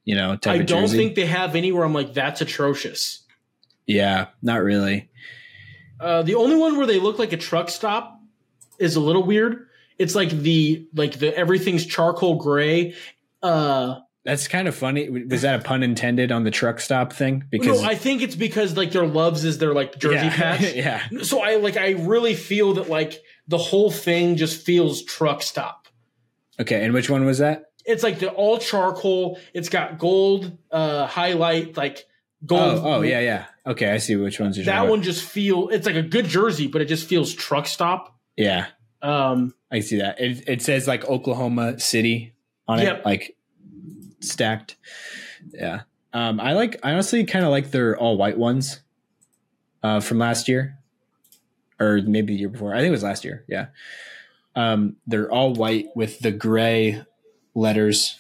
you 0.06 0.16
know, 0.16 0.36
type 0.36 0.56
I 0.56 0.60
of 0.62 0.66
don't 0.66 0.82
jersey. 0.84 0.98
think 0.98 1.16
they 1.16 1.26
have 1.26 1.56
any 1.56 1.72
where 1.72 1.84
I'm 1.84 1.94
like 1.94 2.14
that's 2.14 2.42
atrocious. 2.42 3.24
yeah, 3.86 4.28
not 4.42 4.62
really. 4.64 5.10
Uh, 6.00 6.22
the 6.22 6.36
only 6.36 6.56
one 6.56 6.78
where 6.78 6.86
they 6.86 7.00
look 7.00 7.20
like 7.20 7.34
a 7.34 7.38
truck 7.38 7.70
stop 7.70 8.22
is 8.80 8.96
a 8.96 9.00
little 9.00 9.24
weird. 9.24 9.68
It's 9.98 10.14
like 10.16 10.30
the 10.30 10.88
like 10.94 11.14
the 11.20 11.36
everything's 11.36 11.86
charcoal 11.86 12.36
gray. 12.36 12.94
Uh, 13.42 14.00
That's 14.24 14.48
kind 14.48 14.68
of 14.68 14.76
funny. 14.76 15.10
Was 15.10 15.42
that 15.42 15.60
a 15.60 15.64
pun 15.64 15.82
intended 15.84 16.32
on 16.32 16.44
the 16.44 16.52
truck 16.52 16.80
stop 16.80 17.14
thing? 17.14 17.46
Because 17.50 17.82
no, 17.82 17.88
I 17.88 17.96
think 17.96 18.22
it's 18.22 18.36
because 18.36 18.78
like 18.78 18.92
their 18.92 19.08
Love's 19.08 19.44
is 19.44 19.58
their 19.58 19.74
like 19.74 19.98
jersey 19.98 20.16
yeah, 20.28 20.36
patch. 20.58 20.74
yeah, 20.76 21.02
So 21.24 21.42
I 21.42 21.56
like 21.56 21.78
I 21.78 21.92
really 21.92 22.36
feel 22.36 22.76
that 22.76 22.90
like 22.90 23.22
the 23.48 23.58
whole 23.58 23.92
thing 23.92 24.36
just 24.36 24.66
feels 24.66 25.04
truck 25.04 25.42
stop. 25.42 25.88
okay. 26.60 26.84
And 26.84 26.94
which 26.94 27.10
one 27.10 27.26
was 27.26 27.38
that? 27.40 27.66
It's 27.86 28.04
like 28.04 28.20
the 28.20 28.30
all 28.30 28.58
charcoal. 28.58 29.40
It's 29.54 29.70
got 29.70 29.98
gold 29.98 30.58
uh 30.72 31.06
highlight 31.08 31.78
like 31.78 32.06
gold. 32.46 32.80
Oh, 32.84 32.96
oh 32.96 33.02
yeah, 33.02 33.20
yeah. 33.22 33.46
Okay, 33.66 33.90
I 33.92 33.98
see 33.98 34.16
which 34.16 34.40
ones 34.40 34.58
you're 34.58 34.66
That 34.66 34.88
one 34.88 35.02
just 35.02 35.24
feel 35.24 35.70
it's 35.70 35.86
like 35.86 35.96
a 35.96 36.02
good 36.02 36.26
jersey, 36.26 36.68
but 36.68 36.82
it 36.82 36.86
just 36.86 37.08
feels 37.08 37.34
truck 37.34 37.66
stop. 37.68 38.18
Yeah, 38.36 38.68
Um, 39.02 39.54
I 39.72 39.80
see 39.80 39.98
that. 39.98 40.20
It, 40.22 40.48
it 40.48 40.62
says 40.62 40.88
like 40.88 41.06
Oklahoma 41.06 41.80
City 41.80 42.34
on 42.68 42.80
Yep. 42.80 43.00
it, 43.00 43.06
like 43.06 43.36
stacked. 44.20 44.76
Yeah. 45.54 45.82
Um, 46.14 46.40
I 46.40 46.54
like. 46.54 46.80
I 46.84 46.92
honestly 46.92 47.24
kind 47.26 47.46
of 47.46 47.52
like 47.52 47.72
their 47.72 47.98
all 47.98 48.18
white 48.18 48.38
ones 48.38 48.82
uh, 49.84 50.00
from 50.00 50.18
last 50.20 50.48
year, 50.48 50.78
or 51.80 52.02
maybe 52.02 52.34
the 52.34 52.40
year 52.40 52.50
before. 52.50 52.74
I 52.74 52.78
think 52.80 52.88
it 52.88 52.92
was 52.92 53.04
last 53.04 53.24
year. 53.26 53.46
Yeah. 53.48 53.68
Um, 54.56 54.96
they're 55.06 55.32
all 55.32 55.54
white 55.54 55.88
with 55.96 56.20
the 56.20 56.32
gray 56.32 57.04
letters, 57.54 58.18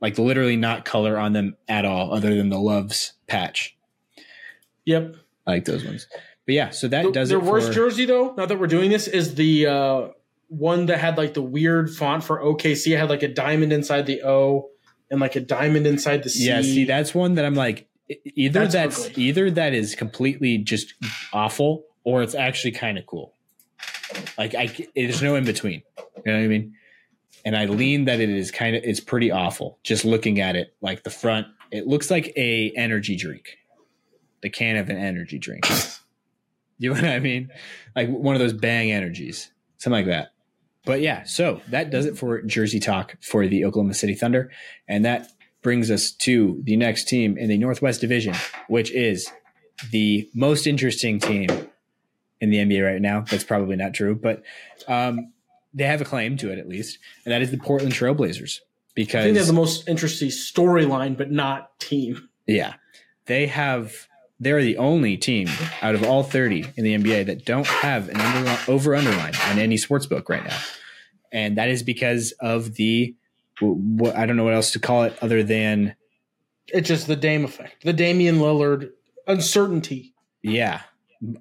like 0.00 0.18
literally 0.18 0.56
not 0.56 0.84
color 0.84 1.18
on 1.18 1.32
them 1.32 1.56
at 1.68 1.84
all, 1.84 2.12
other 2.14 2.34
than 2.34 2.48
the 2.48 2.58
Love's 2.58 3.12
patch. 3.26 3.76
yep. 4.84 5.16
I 5.46 5.52
like 5.52 5.64
those 5.64 5.84
ones. 5.84 6.08
But 6.44 6.54
yeah, 6.54 6.70
so 6.70 6.88
that 6.88 7.04
The- 7.04 7.12
does 7.12 7.28
their 7.28 7.38
it 7.38 7.44
worst 7.44 7.68
for- 7.68 7.72
jersey 7.74 8.04
though. 8.04 8.34
Now 8.36 8.46
that 8.46 8.58
we're 8.58 8.66
doing 8.66 8.90
this, 8.90 9.06
is 9.08 9.34
the 9.36 9.66
uh, 9.66 10.08
one 10.48 10.86
that 10.86 10.98
had 10.98 11.16
like 11.18 11.34
the 11.34 11.42
weird 11.42 11.90
font 11.90 12.22
for 12.24 12.40
OKC. 12.40 12.92
It 12.94 12.98
had 12.98 13.08
like 13.08 13.22
a 13.22 13.28
diamond 13.28 13.72
inside 13.72 14.06
the 14.06 14.22
O 14.22 14.70
and 15.10 15.20
like 15.20 15.36
a 15.36 15.40
diamond 15.40 15.86
inside 15.86 16.22
the 16.24 16.30
C. 16.30 16.46
Yeah, 16.48 16.62
see, 16.62 16.84
that's 16.84 17.14
one 17.14 17.34
that 17.34 17.44
I'm 17.44 17.54
like, 17.54 17.88
either 18.34 18.60
That's 18.66 18.74
that's, 18.74 19.18
either 19.18 19.50
that 19.52 19.72
is 19.72 19.94
completely 19.96 20.58
just 20.58 20.94
awful, 21.32 21.84
or 22.06 22.22
it's 22.22 22.36
actually 22.36 22.70
kind 22.70 22.96
of 22.96 23.04
cool. 23.04 23.34
Like 24.38 24.54
I, 24.54 24.74
there's 24.94 25.20
no 25.20 25.34
in 25.34 25.44
between. 25.44 25.82
You 26.24 26.32
know 26.32 26.38
what 26.38 26.44
I 26.44 26.46
mean? 26.46 26.74
And 27.44 27.56
I 27.56 27.66
lean 27.66 28.04
that 28.04 28.20
it 28.20 28.30
is 28.30 28.52
kind 28.52 28.76
of, 28.76 28.82
it's 28.84 29.00
pretty 29.00 29.32
awful. 29.32 29.78
Just 29.82 30.04
looking 30.04 30.40
at 30.40 30.54
it, 30.54 30.74
like 30.80 31.02
the 31.02 31.10
front, 31.10 31.48
it 31.72 31.88
looks 31.88 32.08
like 32.08 32.32
a 32.36 32.72
energy 32.76 33.16
drink, 33.16 33.58
the 34.40 34.48
can 34.48 34.76
of 34.76 34.88
an 34.88 34.96
energy 34.96 35.38
drink. 35.40 35.68
you 36.78 36.94
know 36.94 37.00
what 37.00 37.10
I 37.10 37.18
mean? 37.18 37.50
Like 37.96 38.08
one 38.08 38.36
of 38.36 38.40
those 38.40 38.52
Bang 38.52 38.92
energies, 38.92 39.50
something 39.78 39.98
like 39.98 40.06
that. 40.06 40.28
But 40.84 41.00
yeah, 41.00 41.24
so 41.24 41.60
that 41.70 41.90
does 41.90 42.06
it 42.06 42.16
for 42.16 42.40
Jersey 42.42 42.78
Talk 42.78 43.16
for 43.20 43.48
the 43.48 43.64
Oklahoma 43.64 43.94
City 43.94 44.14
Thunder. 44.14 44.52
And 44.86 45.04
that 45.04 45.32
brings 45.60 45.90
us 45.90 46.12
to 46.12 46.60
the 46.62 46.76
next 46.76 47.08
team 47.08 47.36
in 47.36 47.48
the 47.48 47.58
Northwest 47.58 48.00
Division, 48.00 48.36
which 48.68 48.92
is 48.92 49.28
the 49.90 50.30
most 50.34 50.68
interesting 50.68 51.18
team 51.18 51.48
in 52.52 52.68
the 52.68 52.76
NBA 52.76 52.84
right 52.84 53.00
now. 53.00 53.22
That's 53.22 53.44
probably 53.44 53.76
not 53.76 53.94
true, 53.94 54.14
but 54.14 54.42
um, 54.88 55.32
they 55.74 55.84
have 55.84 56.00
a 56.00 56.04
claim 56.04 56.36
to 56.38 56.50
it 56.50 56.58
at 56.58 56.68
least, 56.68 56.98
and 57.24 57.32
that 57.32 57.42
is 57.42 57.50
the 57.50 57.58
Portland 57.58 57.92
Trail 57.92 58.14
Blazers. 58.14 58.62
Because 58.94 59.20
I 59.20 59.22
think 59.24 59.34
they 59.34 59.40
have 59.40 59.46
the 59.46 59.52
most 59.52 59.88
interesting 59.88 60.30
storyline, 60.30 61.18
but 61.18 61.30
not 61.30 61.78
team. 61.78 62.28
yeah, 62.46 62.74
they 63.26 63.46
have. 63.46 64.08
They're 64.38 64.62
the 64.62 64.76
only 64.76 65.16
team 65.16 65.48
out 65.80 65.94
of 65.94 66.04
all 66.04 66.22
30 66.22 66.66
in 66.76 66.84
the 66.84 66.94
NBA 66.94 67.24
that 67.24 67.46
don't 67.46 67.66
have 67.66 68.10
an 68.10 68.16
under, 68.18 68.58
over 68.70 68.94
underline 68.94 69.32
on 69.48 69.58
any 69.58 69.78
sports 69.78 70.04
book 70.04 70.28
right 70.28 70.44
now. 70.44 70.58
And 71.32 71.56
that 71.56 71.70
is 71.70 71.82
because 71.82 72.32
of 72.40 72.74
the, 72.74 73.14
what, 73.60 74.14
I 74.14 74.26
don't 74.26 74.36
know 74.36 74.44
what 74.44 74.52
else 74.52 74.72
to 74.72 74.78
call 74.78 75.04
it 75.04 75.16
other 75.22 75.42
than 75.42 75.96
It's 76.68 76.86
just 76.86 77.06
the 77.06 77.16
Dame 77.16 77.46
effect, 77.46 77.82
the 77.84 77.94
Damian 77.94 78.36
Lillard 78.36 78.90
uncertainty. 79.26 80.12
Yeah. 80.42 80.82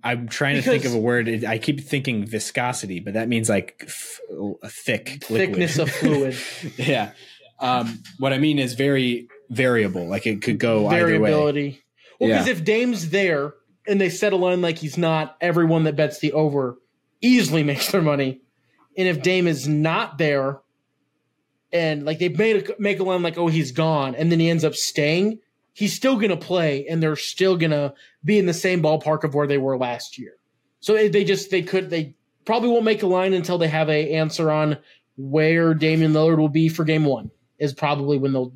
I'm 0.03 0.28
trying 0.30 0.55
to 0.55 0.61
think 0.61 0.86
of 0.86 0.93
a 0.93 0.97
word. 0.99 1.43
I 1.45 1.57
keep 1.57 1.82
thinking 1.82 2.26
viscosity, 2.26 2.99
but 2.99 3.13
that 3.15 3.28
means 3.28 3.49
like 3.49 3.84
f- 3.86 4.19
a 4.63 4.69
thick 4.69 5.26
liquid. 5.30 5.49
Thickness 5.49 5.78
of 5.80 5.91
fluid, 5.99 6.38
yeah. 6.78 7.11
Um, 7.59 8.01
what 8.19 8.34
I 8.34 8.38
mean 8.38 8.59
is 8.59 8.73
very 8.73 9.28
variable. 9.49 10.07
Like 10.07 10.26
it 10.28 10.41
could 10.41 10.59
go 10.59 10.88
either 10.88 11.05
way. 11.05 11.30
variability. 11.32 11.84
Well, 12.19 12.30
because 12.30 12.47
Yeah. 12.47 12.51
if 12.53 12.63
Dame's 12.63 13.09
there 13.09 13.53
and 13.88 13.99
they 13.99 14.09
set 14.09 14.34
a 14.34 14.38
line 14.38 14.61
like 14.61 14.78
he's 14.78 14.97
not, 14.97 15.36
everyone 15.41 15.84
that 15.84 15.95
bets 15.95 16.19
the 16.19 16.32
over 16.34 16.78
easily 17.21 17.63
makes 17.71 17.91
their 17.91 18.01
money. 18.01 18.41
And 18.97 19.07
if 19.07 19.21
Dame 19.21 19.47
is 19.47 19.67
not 19.67 20.17
there, 20.17 20.59
and 21.73 22.05
like 22.05 22.19
they 22.19 22.30
made 22.30 22.69
a, 22.69 22.76
make 22.80 22.99
a 22.99 23.03
line 23.03 23.21
like, 23.23 23.38
oh, 23.38 23.47
he's 23.47 23.71
gone, 23.73 24.15
and 24.15 24.32
then 24.32 24.39
he 24.39 24.49
ends 24.49 24.63
up 24.63 24.76
staying, 24.76 25.39
he's 25.76 25.93
still 25.93 26.15
going 26.15 26.30
to 26.30 26.38
play 26.38 26.88
and 26.88 27.03
they're 27.03 27.17
still 27.17 27.57
going 27.57 27.71
to 27.71 27.93
be 28.23 28.39
in 28.39 28.45
the 28.45 28.53
same 28.53 28.82
ballpark 28.82 29.26
of 29.26 29.36
where 29.36 29.45
they 29.45 29.57
were 29.57 29.78
last 29.78 30.17
year. 30.17 30.38
So 30.80 30.93
they, 31.09 31.23
just 31.26 31.51
they 31.51 31.61
could 31.61 31.89
they 31.89 32.15
probably 32.45 32.69
won't 32.69 32.86
make 32.86 33.03
a 33.03 33.07
line 33.07 33.34
until 33.34 33.57
they 33.57 33.67
have 33.67 33.89
a 33.89 34.13
answer 34.13 34.49
on 34.49 34.78
where 35.17 35.73
Damian 35.73 36.13
Lillard 36.13 36.38
will 36.38 36.49
be 36.49 36.69
for 36.69 36.86
game 36.86 37.03
1 37.03 37.30
is 37.59 37.73
probably 37.73 38.17
when 38.17 38.34
they'll 38.34 38.53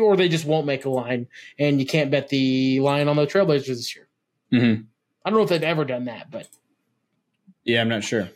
or 0.00 0.16
they 0.16 0.28
just 0.28 0.44
won't 0.44 0.66
make 0.66 0.84
a 0.84 0.90
line 0.90 1.26
and 1.58 1.80
you 1.80 1.86
can't 1.86 2.12
bet 2.12 2.28
the 2.28 2.78
line 2.78 3.08
on 3.08 3.16
the 3.16 3.26
Trail 3.26 3.44
Blazers 3.44 3.78
this 3.78 3.96
year. 3.96 4.08
Mm-hmm. 4.52 4.82
I 5.24 5.30
don't 5.30 5.38
know 5.38 5.42
if 5.42 5.48
they've 5.48 5.62
ever 5.62 5.84
done 5.84 6.04
that, 6.04 6.30
but 6.30 6.46
Yeah, 7.64 7.80
I'm 7.80 7.88
not 7.88 8.04
sure, 8.04 8.28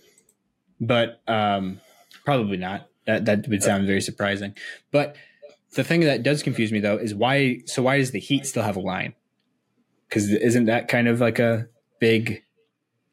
but 0.80 1.20
um, 1.28 1.80
probably 2.24 2.56
not. 2.56 2.88
That 3.06 3.26
that 3.26 3.46
would 3.46 3.62
sound 3.62 3.86
very 3.86 4.00
surprising. 4.00 4.54
But 4.90 5.16
the 5.74 5.84
thing 5.84 6.00
that 6.00 6.22
does 6.22 6.42
confuse 6.42 6.72
me 6.72 6.80
though 6.80 6.96
is 6.96 7.14
why. 7.14 7.60
So 7.66 7.82
why 7.82 7.98
does 7.98 8.10
the 8.10 8.20
Heat 8.20 8.46
still 8.46 8.62
have 8.62 8.76
a 8.76 8.80
line? 8.80 9.14
Because 10.08 10.30
isn't 10.32 10.66
that 10.66 10.88
kind 10.88 11.08
of 11.08 11.20
like 11.20 11.38
a 11.38 11.68
big? 12.00 12.42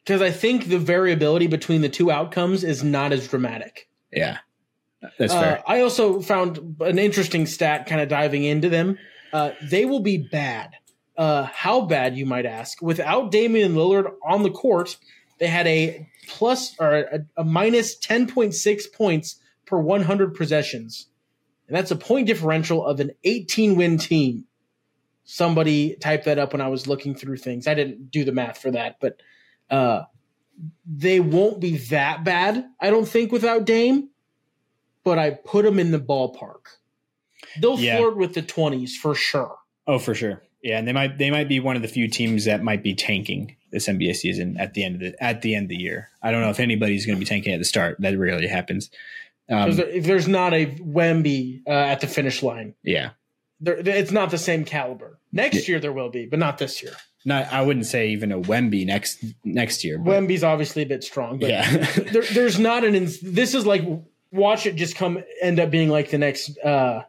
because 0.03 0.21
I 0.21 0.31
think 0.31 0.65
the 0.65 0.79
variability 0.79 1.47
between 1.47 1.81
the 1.81 1.89
two 1.89 2.11
outcomes 2.11 2.63
is 2.63 2.83
not 2.83 3.13
as 3.13 3.27
dramatic. 3.27 3.87
Yeah, 4.11 4.39
that's 5.19 5.31
Uh, 5.33 5.39
fair. 5.41 5.63
I 5.67 5.81
also 5.81 6.21
found 6.21 6.75
an 6.81 6.97
interesting 6.99 7.45
stat 7.45 7.85
kind 7.85 8.01
of 8.01 8.09
diving 8.09 8.43
into 8.43 8.67
them. 8.67 8.97
Uh, 9.31 9.51
they 9.61 9.85
will 9.85 9.99
be 9.99 10.17
bad. 10.17 10.71
Uh, 11.15 11.43
how 11.43 11.81
bad, 11.81 12.17
you 12.17 12.25
might 12.25 12.45
ask? 12.45 12.81
Without 12.81 13.31
Damian 13.31 13.75
Lillard 13.75 14.11
on 14.25 14.43
the 14.43 14.49
court, 14.49 14.97
they 15.39 15.47
had 15.47 15.67
a 15.67 16.09
plus 16.27 16.75
or 16.79 16.95
a, 16.95 17.19
a 17.37 17.43
minus 17.43 17.97
10.6 17.99 18.93
points 18.93 19.35
per 19.67 19.77
100 19.79 20.33
possessions. 20.33 21.07
And 21.71 21.77
that's 21.77 21.91
a 21.91 21.95
point 21.95 22.27
differential 22.27 22.85
of 22.85 22.99
an 22.99 23.11
18 23.23 23.77
win 23.77 23.97
team. 23.97 24.43
Somebody 25.23 25.95
typed 25.95 26.25
that 26.25 26.37
up 26.37 26.51
when 26.51 26.61
I 26.61 26.67
was 26.67 26.85
looking 26.85 27.15
through 27.15 27.37
things. 27.37 27.65
I 27.65 27.73
didn't 27.73 28.11
do 28.11 28.25
the 28.25 28.33
math 28.33 28.57
for 28.57 28.71
that, 28.71 28.97
but 28.99 29.21
uh, 29.69 30.03
they 30.85 31.21
won't 31.21 31.61
be 31.61 31.77
that 31.77 32.25
bad, 32.25 32.65
I 32.81 32.89
don't 32.89 33.07
think, 33.07 33.31
without 33.31 33.65
Dame 33.65 34.09
but 35.03 35.17
I 35.17 35.31
put 35.31 35.65
them 35.65 35.79
in 35.79 35.91
the 35.91 35.99
ballpark. 35.99 36.77
They'll 37.59 37.79
Yeah. 37.79 37.97
flirt 37.97 38.17
with 38.17 38.33
the 38.33 38.41
twenties 38.41 38.95
for 38.95 39.15
sure. 39.15 39.57
Oh, 39.87 39.99
for 39.99 40.13
sure. 40.13 40.43
Yeah, 40.61 40.77
and 40.77 40.87
they 40.87 40.93
might 40.93 41.17
they 41.17 41.31
might 41.31 41.49
be 41.49 41.59
one 41.59 41.75
of 41.75 41.81
the 41.81 41.87
few 41.87 42.07
teams 42.07 42.45
that 42.45 42.63
might 42.63 42.83
be 42.83 42.93
tanking 42.93 43.55
this 43.71 43.87
NBA 43.87 44.13
season 44.15 44.57
at 44.57 44.73
the 44.73 44.83
end 44.83 44.95
of 44.95 45.01
the 45.01 45.23
at 45.23 45.41
the 45.41 45.55
end 45.55 45.63
of 45.65 45.69
the 45.69 45.77
year. 45.77 46.09
I 46.21 46.31
don't 46.31 46.41
know 46.41 46.51
if 46.51 46.59
anybody's 46.59 47.05
going 47.05 47.15
to 47.15 47.19
be 47.19 47.25
tanking 47.25 47.53
at 47.53 47.57
the 47.57 47.65
start. 47.65 47.97
That 47.99 48.17
rarely 48.17 48.47
happens. 48.47 48.91
Um, 49.51 49.69
if 49.77 50.05
there's 50.05 50.27
not 50.27 50.53
a 50.53 50.65
Wemby 50.65 51.61
uh, 51.67 51.71
at 51.71 51.99
the 51.99 52.07
finish 52.07 52.41
line, 52.41 52.73
yeah, 52.83 53.09
there, 53.59 53.75
it's 53.77 54.11
not 54.11 54.31
the 54.31 54.37
same 54.37 54.63
caliber. 54.63 55.19
Next 55.33 55.67
year 55.67 55.79
there 55.79 55.91
will 55.93 56.09
be, 56.09 56.25
but 56.25 56.39
not 56.39 56.57
this 56.57 56.81
year. 56.81 56.93
not 57.25 57.51
I 57.51 57.61
wouldn't 57.61 57.85
say 57.85 58.09
even 58.09 58.31
a 58.31 58.39
Wemby 58.39 58.85
next 58.85 59.23
next 59.43 59.83
year. 59.83 59.97
But 59.97 60.11
Wemby's 60.11 60.43
obviously 60.43 60.83
a 60.83 60.85
bit 60.85 61.03
strong, 61.03 61.37
but 61.39 61.49
yeah, 61.49 61.69
there, 62.11 62.23
there's 62.23 62.59
not 62.59 62.83
an. 62.85 62.95
Ins- 62.95 63.19
this 63.19 63.53
is 63.53 63.65
like 63.65 63.83
watch 64.31 64.65
it 64.65 64.75
just 64.75 64.95
come 64.95 65.21
end 65.41 65.59
up 65.59 65.69
being 65.69 65.89
like 65.89 66.09
the 66.09 66.17
next 66.17 66.57
uh 66.59 67.03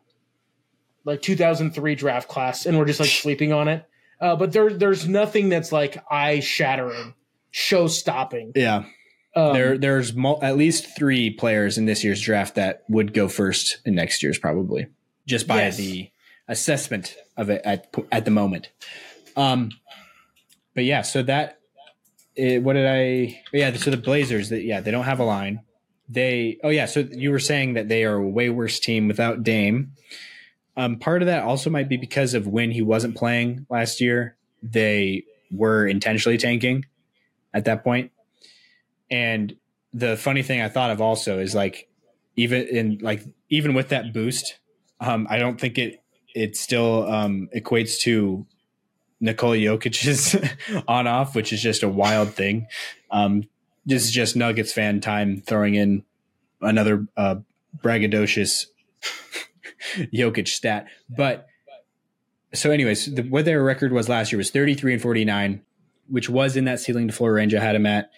like 1.05 1.23
2003 1.23 1.95
draft 1.95 2.29
class, 2.29 2.67
and 2.67 2.79
we're 2.79 2.85
just 2.87 3.01
like 3.01 3.09
sleeping 3.23 3.53
on 3.53 3.69
it. 3.69 3.85
Uh, 4.21 4.37
but 4.37 4.53
there 4.53 4.73
there's 4.73 5.09
nothing 5.09 5.49
that's 5.49 5.73
like 5.73 6.03
eye 6.11 6.41
shattering, 6.41 7.15
show 7.51 7.87
stopping. 7.87 8.53
yeah. 8.55 8.85
Um, 9.35 9.55
there 9.55 9.79
there's 9.79 10.13
mul- 10.15 10.39
at 10.43 10.57
least 10.57 10.95
three 10.97 11.31
players 11.31 11.79
in 11.79 11.87
this 11.87 12.05
year's 12.05 12.21
draft 12.21 12.55
that 12.57 12.83
would 12.89 13.15
go 13.15 13.29
first 13.29 13.79
in 13.87 13.95
next 13.95 14.23
year's 14.23 14.39
probably 14.39 14.89
just 15.27 15.47
by 15.47 15.63
Yes. 15.63 15.77
the 15.79 16.11
assessment 16.49 17.17
of 17.37 17.49
it 17.51 17.63
at 17.65 17.95
at 18.11 18.25
the 18.25 18.31
moment. 18.31 18.71
Um, 19.37 19.71
but 20.75 20.85
yeah, 20.85 21.03
so 21.03 21.23
that 21.23 21.61
eh, 22.37 22.59
what 22.59 22.75
did 22.75 22.87
I? 22.87 23.41
Yeah, 23.53 23.73
so 23.75 23.91
the 23.91 23.97
Blazers 23.97 24.51
that 24.51 24.63
yeah 24.65 24.81
they 24.81 24.91
don't 24.91 25.05
have 25.05 25.21
a 25.21 25.25
line. 25.25 25.61
They 26.09 26.59
oh 26.63 26.69
yeah, 26.69 26.85
so 26.87 27.01
you 27.01 27.31
were 27.31 27.39
saying 27.39 27.75
that 27.75 27.89
they 27.89 28.05
are 28.05 28.17
a 28.17 28.29
way 28.29 28.51
worse 28.51 28.79
team 28.81 29.09
without 29.09 29.43
Dame. 29.43 29.93
Um, 30.77 30.99
part 30.99 31.23
of 31.23 31.27
that 31.27 31.43
also 31.45 31.71
might 31.71 31.89
be 31.89 31.97
because 31.97 32.35
of 32.35 32.47
when 32.47 32.71
he 32.71 32.83
wasn't 32.83 33.17
playing 33.17 33.67
last 33.71 34.01
year. 34.01 34.37
They 34.63 35.25
were 35.51 35.87
intentionally 35.87 36.39
tanking 36.39 36.85
at 37.55 37.65
that 37.67 37.83
point. 37.85 38.11
And 39.13 39.55
the 39.93 40.17
funny 40.17 40.43
thing 40.43 40.61
I 40.61 40.69
thought 40.69 40.91
of 40.91 41.01
also 41.01 41.39
is 41.39 41.55
like 41.55 41.89
even 42.35 42.63
in 42.63 42.99
like 43.03 43.23
even 43.51 43.75
with 43.75 43.91
that 43.91 44.13
boost, 44.13 44.59
um, 45.01 45.27
I 45.31 45.39
don't 45.39 45.61
think 45.61 45.79
it 45.79 46.03
it 46.35 46.57
still 46.57 47.07
um, 47.09 47.49
equates 47.55 48.01
to 48.01 48.47
Nikola 49.21 49.57
Jokic's 49.57 50.35
on 50.89 51.07
off, 51.07 51.35
which 51.35 51.53
is 51.53 51.63
just 51.63 51.83
a 51.83 51.89
wild 51.89 52.31
thing. 52.31 52.67
Um, 53.11 53.45
this 53.85 54.05
is 54.05 54.11
just 54.11 54.35
Nuggets 54.35 54.73
fan 54.73 55.01
time 55.01 55.43
throwing 55.43 55.75
in 55.75 56.05
another 56.61 57.07
uh, 57.17 57.37
braggadocious 57.79 58.67
Jokic 60.13 60.49
stat. 60.49 60.87
But 61.09 61.47
so, 62.55 62.71
anyways, 62.71 63.15
the, 63.15 63.23
what 63.23 63.45
their 63.45 63.63
record 63.63 63.93
was 63.93 64.09
last 64.09 64.33
year 64.33 64.39
was 64.39 64.51
33 64.51 64.95
and 64.95 65.03
49, 65.03 65.63
which 66.09 66.29
was 66.29 66.57
in 66.57 66.65
that 66.65 66.81
ceiling 66.81 67.09
to 67.09 67.13
floor 67.13 67.33
range 67.33 67.55
I 67.55 67.61
had 67.61 67.75
them 67.75 67.87
at. 67.87 68.11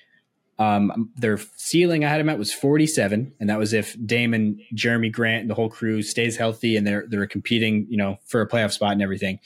Um, 0.59 1.11
their 1.17 1.39
ceiling 1.57 2.05
I 2.05 2.09
had 2.09 2.21
them 2.21 2.29
at 2.29 2.39
was 2.39 2.53
47, 2.53 3.33
and 3.41 3.51
that 3.51 3.59
was 3.59 3.73
if 3.73 3.97
Damon, 4.07 4.61
Jerami 4.75 5.11
Grant, 5.11 5.43
and 5.43 5.51
the 5.51 5.55
whole 5.55 5.69
crew 5.69 6.01
stays 6.03 6.37
healthy 6.37 6.77
and 6.77 6.87
they're 6.87 7.05
they're 7.09 7.27
competing, 7.27 7.87
you 7.89 7.97
know, 7.97 8.19
for 8.27 8.41
a 8.41 8.49
playoff 8.49 8.73
spot 8.73 8.93
and 8.93 9.03
everything. 9.03 9.41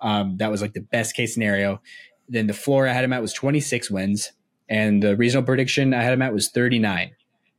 Um, 0.00 0.36
that 0.38 0.50
was 0.50 0.62
like 0.62 0.72
the 0.72 0.80
best 0.80 1.14
case 1.14 1.34
scenario. 1.34 1.82
Then 2.28 2.46
the 2.46 2.54
floor 2.54 2.86
I 2.86 2.92
had 2.92 3.04
them 3.04 3.12
at 3.12 3.20
was 3.20 3.32
26 3.32 3.90
wins, 3.90 4.32
and 4.68 5.02
the 5.02 5.16
reasonable 5.16 5.46
prediction 5.46 5.92
I 5.92 6.02
had 6.02 6.12
them 6.12 6.22
at 6.22 6.32
was 6.32 6.48
39. 6.48 7.10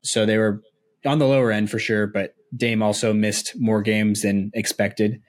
So 0.01 0.25
they 0.25 0.37
were 0.37 0.61
on 1.05 1.19
the 1.19 1.27
lower 1.27 1.51
end 1.51 1.69
for 1.69 1.79
sure, 1.79 2.07
but 2.07 2.35
Dame 2.55 2.81
also 2.81 3.13
missed 3.13 3.53
more 3.59 3.81
games 3.81 4.21
than 4.21 4.51
expected. 4.53 5.21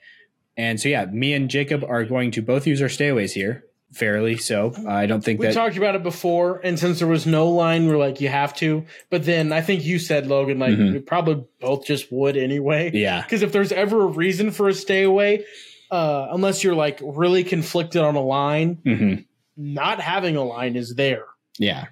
And 0.57 0.79
so, 0.79 0.89
yeah, 0.89 1.05
me 1.05 1.33
and 1.33 1.49
Jacob 1.49 1.83
are 1.83 2.03
going 2.03 2.31
to 2.31 2.41
both 2.41 2.67
use 2.67 2.81
our 2.81 2.87
stayaways 2.87 3.31
here, 3.31 3.63
fairly 3.93 4.37
so. 4.37 4.73
I 4.87 5.05
don't 5.05 5.23
think 5.23 5.39
We 5.39 5.47
that. 5.47 5.53
talked 5.53 5.77
about 5.77 5.95
it 5.95 6.03
before, 6.03 6.59
and 6.63 6.79
since 6.79 6.99
there 6.99 7.07
was 7.07 7.25
no 7.25 7.49
line, 7.49 7.87
we're 7.87 7.97
like, 7.97 8.21
you 8.21 8.29
have 8.29 8.53
to. 8.55 8.85
But 9.09 9.25
then 9.25 9.51
I 9.51 9.61
think 9.61 9.83
you 9.83 9.99
said, 9.99 10.27
Logan, 10.27 10.59
like, 10.59 10.73
Mhm. 10.73 10.93
we 10.93 10.99
probably 10.99 11.43
both 11.59 11.85
just 11.85 12.11
would 12.11 12.37
anyway. 12.37 12.91
yeah, 12.93 13.21
Because 13.21 13.41
if 13.41 13.51
there's 13.51 13.71
ever 13.71 14.03
a 14.03 14.07
reason 14.07 14.51
for 14.51 14.69
a 14.69 14.73
stay 14.73 15.03
away, 15.03 15.43
uh, 15.91 16.27
unless 16.31 16.63
you're 16.63 16.75
like 16.75 16.99
really 17.03 17.43
conflicted 17.43 18.01
on 18.01 18.15
a 18.15 18.21
line, 18.23 18.79
hmm 18.85 19.13
not 19.57 19.99
having 19.99 20.37
a 20.37 20.43
line 20.43 20.75
is 20.77 20.95
there. 20.95 21.25
yeah, 21.59 21.87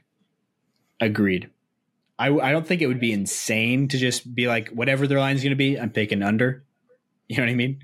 agreed. 1.00 1.50
I, 2.18 2.28
I 2.38 2.52
don't 2.52 2.66
think 2.68 2.82
it 2.82 2.88
would 2.88 3.00
be 3.00 3.12
insane 3.14 3.88
to 3.90 3.98
just 3.98 4.34
be 4.34 4.48
like, 4.48 4.70
whatever 4.70 5.08
their 5.08 5.20
line's 5.20 5.42
going 5.42 5.52
to 5.52 5.56
be, 5.58 5.78
I'm 5.80 5.90
picking 5.90 6.24
under. 6.24 6.64
You 7.28 7.38
know 7.38 7.44
what 7.44 7.50
I 7.52 7.56
mean? 7.56 7.80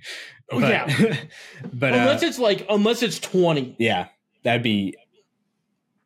Oh, 0.52 0.60
But- 0.62 0.70
yeah. 0.70 1.18
but 1.74 1.94
uh, 1.94 1.98
unless 1.98 2.24
it's 2.24 2.40
like, 2.40 2.66
unless 2.70 3.02
it's 3.02 3.20
20. 3.20 3.76
Yeah, 3.80 4.08
that'd 4.44 4.64
be 4.64 4.96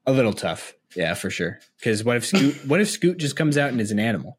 a 0.06 0.12
little 0.12 0.34
tough. 0.34 0.74
Yeah, 0.96 1.14
for 1.14 1.30
sure. 1.30 1.60
Because 1.78 2.04
what 2.04 2.18
if 2.18 2.26
Scoot? 2.26 2.56
what 2.68 2.82
if 2.82 2.90
Scoot 2.90 3.18
just 3.18 3.36
comes 3.36 3.58
out 3.58 3.72
and 3.72 3.80
is 3.82 3.92
an 3.92 4.00
animal? 4.00 4.38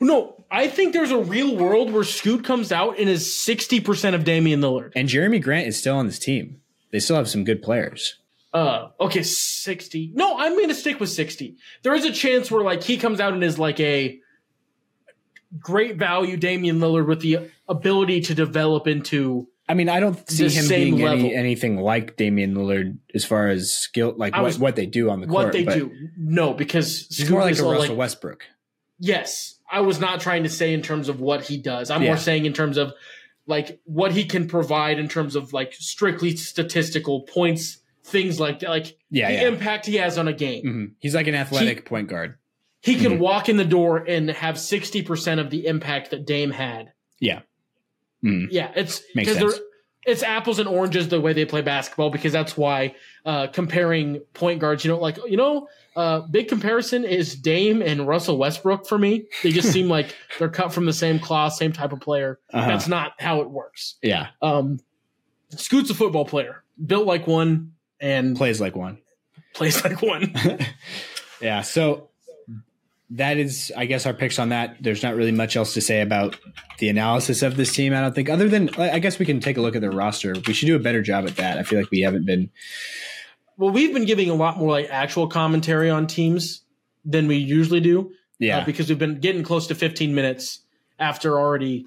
No, 0.00 0.44
I 0.50 0.68
think 0.68 0.92
there's 0.92 1.10
a 1.10 1.18
real 1.18 1.56
world 1.56 1.92
where 1.92 2.04
Scoot 2.04 2.44
comes 2.44 2.70
out 2.70 2.98
and 2.98 3.08
is 3.08 3.26
60% 3.26 4.14
of 4.14 4.22
Damian 4.24 4.60
Lillard. 4.60 4.92
And 4.94 5.08
Jerami 5.08 5.42
Grant 5.42 5.66
is 5.66 5.76
still 5.78 5.96
on 5.96 6.06
this 6.06 6.18
team. 6.20 6.60
They 6.92 7.00
still 7.00 7.16
have 7.16 7.28
some 7.28 7.42
good 7.44 7.62
players. 7.62 8.16
Uh, 8.54 8.88
okay, 9.00 9.22
60. 9.24 10.12
No, 10.14 10.38
I'm 10.38 10.54
going 10.54 10.68
to 10.68 10.74
stick 10.74 11.00
with 11.00 11.10
60. 11.10 11.56
There 11.82 11.94
is 11.94 12.04
a 12.04 12.12
chance 12.12 12.50
where 12.50 12.62
like 12.62 12.82
he 12.82 12.96
comes 12.96 13.20
out 13.20 13.32
and 13.32 13.42
is 13.42 13.58
like 13.58 13.80
a 13.80 14.20
great 15.58 15.96
value 15.96 16.36
Damian 16.36 16.78
Lillard 16.80 17.06
with 17.06 17.20
the 17.20 17.50
ability 17.68 18.20
to 18.22 18.34
develop 18.34 18.86
into 18.86 19.48
I 19.70 19.74
mean, 19.74 19.90
I 19.90 20.00
don't 20.00 20.28
see 20.30 20.48
him 20.48 20.66
being 20.66 21.02
any, 21.06 21.34
anything 21.34 21.76
like 21.76 22.16
Damian 22.16 22.54
Lillard 22.54 22.96
as 23.14 23.26
far 23.26 23.48
as 23.48 23.70
skill, 23.70 24.14
like 24.16 24.32
what, 24.34 24.42
was- 24.44 24.58
what 24.58 24.76
they 24.76 24.86
do 24.86 25.10
on 25.10 25.20
the 25.20 25.26
court. 25.26 25.44
what 25.44 25.52
they 25.52 25.64
do. 25.64 25.90
No, 26.16 26.54
because 26.54 27.06
He's 27.08 27.28
more 27.30 27.42
like 27.42 27.58
a 27.58 27.62
Russell 27.62 27.90
like- 27.90 27.98
Westbrook. 27.98 28.44
Yes, 28.98 29.58
I 29.70 29.80
was 29.80 30.00
not 30.00 30.20
trying 30.20 30.42
to 30.44 30.48
say 30.48 30.72
in 30.72 30.80
terms 30.82 31.08
of 31.10 31.20
what 31.20 31.44
he 31.44 31.58
does. 31.58 31.90
I'm 31.90 32.02
Yeah. 32.02 32.08
more 32.08 32.16
saying 32.16 32.46
in 32.46 32.52
terms 32.54 32.78
of 32.78 32.92
like 33.46 33.78
what 33.84 34.12
he 34.12 34.24
can 34.24 34.48
provide 34.48 34.98
in 34.98 35.08
terms 35.08 35.36
of 35.36 35.52
like 35.52 35.74
strictly 35.74 36.34
statistical 36.36 37.22
points, 37.22 37.78
things 38.04 38.40
like 38.40 38.60
that, 38.60 38.70
like 38.70 38.96
Yeah, 39.10 39.28
the 39.28 39.34
yeah. 39.34 39.48
impact 39.48 39.84
he 39.86 39.96
has 39.96 40.16
on 40.18 40.28
a 40.28 40.32
game. 40.32 40.64
Mhm. 40.64 40.90
He's 40.98 41.14
like 41.14 41.26
an 41.26 41.34
athletic 41.34 41.84
point 41.84 42.08
guard. 42.08 42.36
He 42.80 42.96
can 42.96 43.14
Mhm. 43.14 43.18
walk 43.18 43.48
in 43.48 43.56
the 43.56 43.64
door 43.64 43.98
and 44.06 44.30
have 44.30 44.56
60% 44.58 45.40
of 45.40 45.50
the 45.50 45.66
impact 45.66 46.10
that 46.10 46.26
Dame 46.26 46.50
had. 46.52 46.92
Yeah. 47.20 47.40
Mhm. 48.24 48.48
Yeah, 48.50 48.70
it's 48.76 49.02
because 49.14 49.60
it's 50.06 50.22
apples 50.22 50.58
and 50.58 50.68
oranges 50.68 51.08
the 51.08 51.20
way 51.20 51.32
they 51.32 51.44
play 51.44 51.60
basketball 51.60 52.10
because 52.10 52.32
that's 52.32 52.56
why 52.56 52.94
uh, 53.26 53.46
comparing 53.48 54.20
point 54.32 54.58
guards, 54.60 54.84
you 54.84 54.90
know, 54.90 54.98
like 54.98 55.18
you 55.26 55.36
know, 55.36 55.68
uh, 55.96 56.20
big 56.20 56.48
comparison 56.48 57.04
is 57.04 57.34
Dame 57.34 57.82
and 57.82 58.06
Russell 58.06 58.38
Westbrook 58.38 58.86
for 58.86 58.96
me. 58.98 59.26
They 59.42 59.50
just 59.50 59.70
seem 59.72 59.88
like 59.88 60.14
they're 60.38 60.48
cut 60.48 60.72
from 60.72 60.86
the 60.86 60.92
same 60.92 61.18
cloth, 61.18 61.54
same 61.54 61.72
type 61.72 61.92
of 61.92 62.00
player. 62.00 62.38
Uh-huh. 62.54 62.66
That's 62.66 62.88
not 62.88 63.12
how 63.20 63.40
it 63.42 63.50
works. 63.50 63.96
Yeah. 64.02 64.28
Um, 64.40 64.78
Scoot's 65.50 65.90
a 65.90 65.94
football 65.94 66.24
player, 66.24 66.62
built 66.84 67.06
like 67.06 67.26
one 67.26 67.72
and 68.00 68.36
Plays 68.36 68.60
like 68.60 68.76
one. 68.76 68.98
plays 69.54 69.82
like 69.84 70.00
one. 70.02 70.32
Yeah. 71.40 71.62
So 71.62 72.07
that 73.10 73.38
is, 73.38 73.72
I 73.76 73.86
guess, 73.86 74.04
our 74.06 74.12
picks 74.12 74.38
on 74.38 74.50
that. 74.50 74.76
There's 74.82 75.02
not 75.02 75.16
really 75.16 75.32
much 75.32 75.56
else 75.56 75.74
to 75.74 75.80
say 75.80 76.00
about 76.02 76.36
the 76.78 76.88
analysis 76.90 77.42
of 77.42 77.56
this 77.56 77.72
team. 77.72 77.94
I 77.94 78.00
don't 78.02 78.14
think, 78.14 78.28
other 78.28 78.48
than 78.48 78.68
I 78.78 78.98
guess 78.98 79.18
we 79.18 79.24
can 79.26 79.40
take 79.40 79.56
a 79.56 79.60
look 79.62 79.74
at 79.74 79.80
their 79.80 79.90
roster. 79.90 80.34
We 80.46 80.52
should 80.52 80.66
do 80.66 80.76
a 80.76 80.80
better 80.80 81.00
job 81.02 81.26
at 81.26 81.36
that. 81.36 81.56
I 81.58 81.62
feel 81.62 81.78
like 81.80 81.90
we 81.90 82.00
haven't 82.00 82.26
been. 82.26 82.50
well, 83.56 83.70
we've 83.70 83.92
been 83.94 84.04
giving 84.04 84.28
a 84.30 84.34
lot 84.34 84.58
more 84.58 84.70
like 84.70 84.88
actual 84.90 85.26
commentary 85.28 85.88
on 85.90 86.06
teams 86.06 86.62
than 87.04 87.26
we 87.28 87.36
usually 87.36 87.80
do. 87.80 88.12
Yeah. 88.38 88.58
uh, 88.58 88.64
because 88.66 88.88
we've 88.88 88.98
been 88.98 89.18
getting 89.20 89.42
close 89.42 89.66
to 89.68 89.74
15 89.74 90.14
minutes 90.14 90.60
after 91.00 91.40
already 91.40 91.86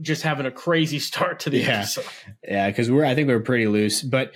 just 0.00 0.22
having 0.22 0.46
a 0.46 0.50
crazy 0.50 0.98
start 1.00 1.40
to 1.40 1.50
the 1.50 1.58
Yeah. 1.58 1.78
episode. 1.80 2.04
Yeah, 2.46 2.68
because 2.70 2.90
we're 2.90 3.04
I 3.04 3.14
think 3.14 3.26
we're 3.28 3.40
pretty 3.40 3.66
loose, 3.66 4.00
but 4.02 4.32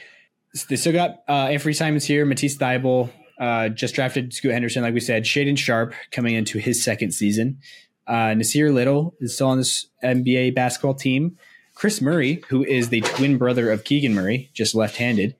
they 0.68 0.76
still 0.76 0.92
got 0.92 1.22
uh, 1.28 1.46
Anthony 1.46 1.72
Simons 1.74 2.04
here, 2.04 2.26
Matisse 2.26 2.58
Thybulle, 2.58 3.08
uh, 3.38 3.68
just 3.68 3.94
drafted 3.94 4.32
Scoot 4.32 4.52
Henderson, 4.52 4.82
like 4.82 4.94
we 4.94 5.00
said, 5.00 5.24
Shaedon 5.24 5.58
Sharpe 5.58 5.94
coming 6.10 6.34
into 6.34 6.58
his 6.58 6.82
second 6.82 7.12
season. 7.12 7.58
Uh, 8.06 8.34
Nassir 8.34 8.72
Little 8.72 9.14
is 9.20 9.34
still 9.34 9.48
on 9.48 9.58
this 9.58 9.86
NBA 10.02 10.54
basketball 10.54 10.94
team. 10.94 11.38
Kris 11.74 12.00
Murray, 12.00 12.42
who 12.48 12.64
is 12.64 12.88
the 12.90 13.00
twin 13.00 13.38
brother 13.38 13.70
of 13.70 13.84
Keegan 13.84 14.14
Murray, 14.14 14.50
just 14.52 14.74
left-handed, 14.74 15.36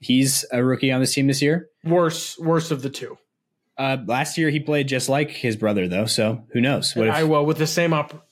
he's 0.00 0.44
a 0.52 0.62
rookie 0.64 0.90
on 0.90 1.00
this 1.00 1.14
team 1.14 1.26
this 1.26 1.40
year. 1.42 1.68
Worse, 1.84 2.38
worst 2.38 2.70
of 2.70 2.82
the 2.82 2.90
two. 2.90 3.18
Uh, 3.76 3.96
last 4.06 4.36
year 4.36 4.50
he 4.50 4.58
played 4.58 4.88
just 4.88 5.08
like 5.08 5.30
his 5.30 5.56
brother, 5.56 5.86
though. 5.86 6.06
So 6.06 6.44
who 6.52 6.60
knows? 6.60 6.96
What 6.96 7.06
if 7.06 7.14
Iowa 7.14 7.44
with 7.44 7.58
the 7.58 7.66
same 7.66 7.92
op. 7.92 8.26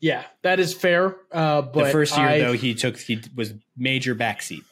Yeah, 0.00 0.22
that 0.42 0.60
is 0.60 0.72
fair. 0.72 1.16
Uh, 1.32 1.62
but 1.62 1.86
the 1.86 1.90
first 1.90 2.16
year 2.16 2.28
I- 2.28 2.38
though 2.38 2.52
he 2.52 2.74
took 2.74 2.96
he 2.98 3.20
was 3.34 3.54
major 3.76 4.14
backseat. 4.14 4.62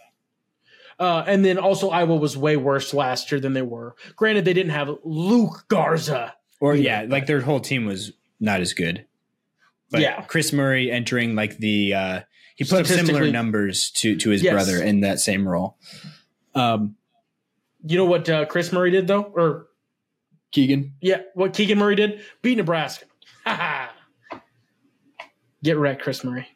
Uh, 0.98 1.24
and 1.26 1.44
then 1.44 1.58
also 1.58 1.90
Iowa 1.90 2.16
was 2.16 2.36
way 2.36 2.56
worse 2.56 2.92
last 2.94 3.30
year 3.32 3.40
than 3.40 3.52
they 3.54 3.62
were. 3.62 3.94
Granted, 4.16 4.44
they 4.44 4.52
didn't 4.52 4.72
have 4.72 4.90
Luka 5.04 5.62
Garza. 5.68 6.34
Or 6.60 6.74
Yeah, 6.76 7.02
yeah, 7.02 7.08
like 7.08 7.26
their 7.26 7.40
whole 7.40 7.60
team 7.60 7.86
was 7.86 8.12
not 8.38 8.60
as 8.60 8.72
good. 8.72 9.04
But 9.90 10.00
Yeah. 10.02 10.22
Kris 10.22 10.52
Murray 10.52 10.90
entering 10.90 11.34
like 11.34 11.58
the 11.58 11.94
uh 11.94 12.20
he 12.54 12.64
put 12.64 12.80
up 12.80 12.86
similar 12.86 13.30
numbers 13.30 13.90
to 13.96 14.16
to 14.16 14.30
his 14.30 14.42
Yes. 14.42 14.52
brother 14.52 14.82
in 14.82 15.00
that 15.00 15.18
same 15.20 15.46
role. 15.48 15.76
Um 16.54 16.96
You 17.84 17.98
know 17.98 18.04
what 18.04 18.28
uh, 18.28 18.44
Kris 18.46 18.72
Murray 18.72 18.90
did 18.92 19.06
though, 19.08 19.22
or 19.22 19.66
Keegan. 20.52 20.94
yeah, 21.00 21.22
what 21.34 21.52
Keegan 21.54 21.78
Murray 21.78 21.96
did? 21.96 22.20
Beat 22.42 22.56
Nebraska. 22.58 23.06
Ha 23.44 23.54
ha. 24.30 24.40
Get 25.64 25.76
wrecked, 25.78 26.02
Kris 26.02 26.22
Murray. 26.22 26.46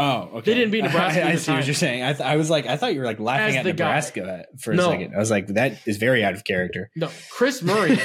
Oh, 0.00 0.30
okay. 0.34 0.52
They 0.52 0.54
didn't 0.54 0.70
beat 0.70 0.84
Nebraska 0.84 1.24
I, 1.26 1.30
I 1.30 1.34
see 1.34 1.50
what 1.52 1.66
you're 1.66 1.74
saying. 1.74 2.04
I, 2.04 2.12
th- 2.12 2.20
I 2.24 2.36
was 2.36 2.48
like, 2.48 2.66
I 2.66 2.76
thought 2.76 2.94
you 2.94 3.00
were 3.00 3.04
like 3.06 3.18
laughing 3.18 3.48
As 3.48 3.56
at 3.56 3.64
the 3.64 3.72
guy. 3.72 3.84
Nebraska 3.86 4.44
for 4.60 4.70
a 4.72 4.76
No. 4.76 4.90
second. 4.92 5.14
I 5.14 5.18
was 5.18 5.30
like, 5.30 5.48
that 5.48 5.80
is 5.86 5.96
very 5.96 6.22
out 6.24 6.34
of 6.34 6.44
character. 6.44 6.88
No, 6.94 7.10
Kris 7.32 7.62
Murray 7.62 7.98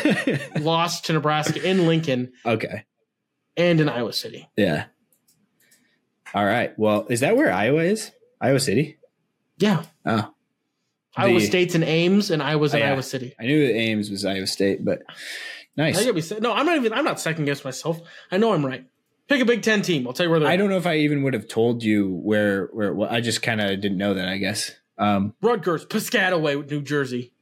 lost 0.60 1.06
to 1.06 1.14
Nebraska 1.14 1.62
in 1.64 1.86
Lincoln 1.86 2.32
okay. 2.46 2.86
and 3.56 3.80
in 3.80 3.89
Iowa 3.89 4.12
City. 4.12 4.50
Yeah. 4.58 4.86
All 6.34 6.44
right. 6.46 6.74
Well, 6.80 7.06
is 7.10 7.20
that 7.20 7.38
where 7.38 7.52
Iowa 7.52 7.84
is? 7.84 8.12
Iowa 8.41 8.60
City? 8.60 8.98
Yeah, 9.60 9.84
Oh. 10.06 10.34
Iowa 11.16 11.39
The- 11.39 11.46
State's 11.46 11.76
in 11.76 11.84
Ames 11.84 12.32
and 12.32 12.41
Iowa's 12.41 12.74
in 12.74 12.82
Oh, 12.82 12.86
yeah. 12.86 12.91
Iowa 12.94 13.04
City. 13.04 13.36
I 13.39 13.44
knew 13.44 13.68
that 13.68 13.74
Ames 13.76 14.10
was 14.10 14.26
Iowa 14.26 14.48
State, 14.48 14.84
but 14.84 15.04
nice. 15.78 15.96
I 16.00 16.06
gotta 16.06 16.14
be 16.14 16.41
no, 16.41 16.54
I'm 16.54 16.66
not 16.66 16.76
even. 16.78 16.91
I'm 16.91 17.06
not 17.06 17.20
second 17.20 17.46
guess 17.46 17.64
myself. 17.64 18.02
I 18.32 18.38
know 18.38 18.52
I'm 18.52 18.66
right. 18.66 18.84
Pick 19.30 19.42
a 19.42 19.46
Big 19.46 19.62
Ten 19.62 19.82
team. 19.82 20.06
I'll 20.08 20.14
tell 20.14 20.26
you 20.26 20.30
where 20.30 20.40
they're. 20.40 20.50
I 20.50 20.58
don't 20.58 20.70
know 20.70 20.78
if 20.78 20.86
I 20.88 20.98
even 20.98 21.24
would 21.24 21.34
have 21.34 21.48
told 21.48 21.82
you 21.84 22.10
where 22.10 22.66
where 22.74 22.90
it 22.90 22.96
wa- 22.96 23.08
I 23.10 23.22
just 23.22 23.42
kind 23.42 23.62
of 23.62 23.80
didn't 23.82 23.98
know 23.98 24.14
that. 24.14 24.28
I 24.28 24.38
guess 24.38 24.72
um, 24.98 25.34
Rutgers, 25.42 25.86
Piscataway, 25.86 26.70
New 26.70 26.82
Jersey. 26.82 27.34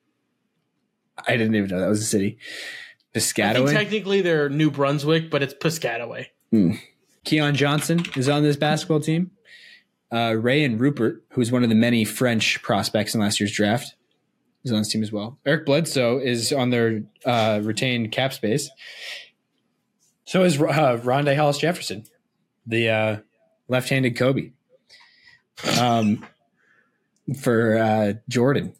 I 1.27 1.37
didn't 1.37 1.55
even 1.55 1.69
know 1.69 1.79
that 1.79 1.89
was 1.89 2.01
a 2.01 2.05
city. 2.05 2.37
Piscataway. 3.13 3.71
technically 3.73 4.21
they're 4.21 4.47
New 4.49 4.71
Brunswick, 4.71 5.29
but 5.29 5.43
it's 5.43 5.53
Piscataway. 5.53 6.27
Keon 7.25 7.55
Johnson 7.55 8.03
is 8.15 8.29
on 8.29 8.43
this 8.43 8.55
basketball 8.57 8.99
team. 9.01 9.31
Uh, 10.11 10.31
Rayan 10.31 10.79
Rupert, 10.79 11.23
who's 11.31 11.51
one 11.51 11.63
of 11.63 11.69
the 11.69 11.75
many 11.75 12.03
French 12.03 12.61
prospects 12.61 13.13
in 13.15 13.21
last 13.21 13.39
year's 13.39 13.51
draft, 13.53 13.95
is 14.63 14.71
on 14.71 14.79
this 14.79 14.89
team 14.89 15.03
as 15.03 15.11
well. 15.11 15.37
Eric 15.45 15.65
Bledsoe 15.65 16.19
is 16.19 16.51
on 16.51 16.69
their 16.69 17.03
uh, 17.25 17.61
retained 17.63 18.11
cap 18.11 18.33
space. 18.33 18.69
So 20.31 20.45
is 20.45 20.61
uh, 20.61 20.97
Rondae 21.03 21.35
Hollis 21.35 21.57
Jefferson, 21.57 22.05
the 22.65 22.89
uh, 22.89 23.17
left-handed 23.67 24.15
Kobe, 24.15 24.51
um, 25.77 26.25
for 27.41 27.77
uh, 27.77 28.13
Jordan. 28.29 28.71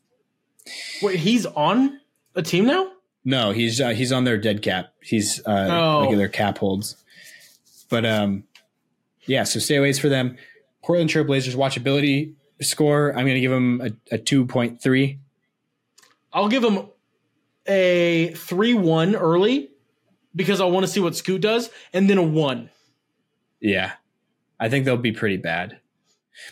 Wait, 1.01 1.19
he's 1.19 1.45
on 1.45 1.99
a 2.35 2.41
team 2.41 2.67
now? 2.67 2.89
No, 3.25 3.51
he's 3.51 3.81
uh, 3.81 3.89
he's 3.89 4.13
on 4.13 4.23
their 4.23 4.37
dead 4.37 4.61
cap. 4.61 4.93
He's 5.03 5.45
uh, 5.45 5.67
Oh. 5.69 6.15
their 6.15 6.29
cap 6.29 6.57
holds. 6.59 6.95
But 7.89 8.05
um, 8.05 8.45
yeah. 9.25 9.43
So 9.43 9.59
stay 9.59 9.75
aways 9.75 9.99
for 9.99 10.07
them. 10.07 10.37
Portland 10.81 11.09
Trail 11.09 11.25
Blazers 11.25 11.57
watchability 11.57 12.31
score. 12.61 13.09
I'm 13.09 13.25
going 13.25 13.35
to 13.35 13.41
give 13.41 13.51
them 13.51 13.81
a, 13.81 14.15
a 14.15 14.17
two 14.17 14.45
point 14.45 14.81
three. 14.81 15.19
I'll 16.31 16.47
give 16.47 16.61
them 16.61 16.87
a 17.67 18.31
three-one 18.37 19.17
early 19.17 19.70
because 20.35 20.61
I 20.61 20.65
want 20.65 20.85
to 20.85 20.91
see 20.91 20.99
what 20.99 21.15
Scoot 21.15 21.41
does, 21.41 21.69
and 21.93 22.09
then 22.09 22.17
a 22.17 22.23
one. 22.23 22.69
Yeah, 23.59 23.93
I 24.59 24.69
think 24.69 24.85
they'll 24.85 24.97
be 24.97 25.11
pretty 25.11 25.37
bad. 25.37 25.77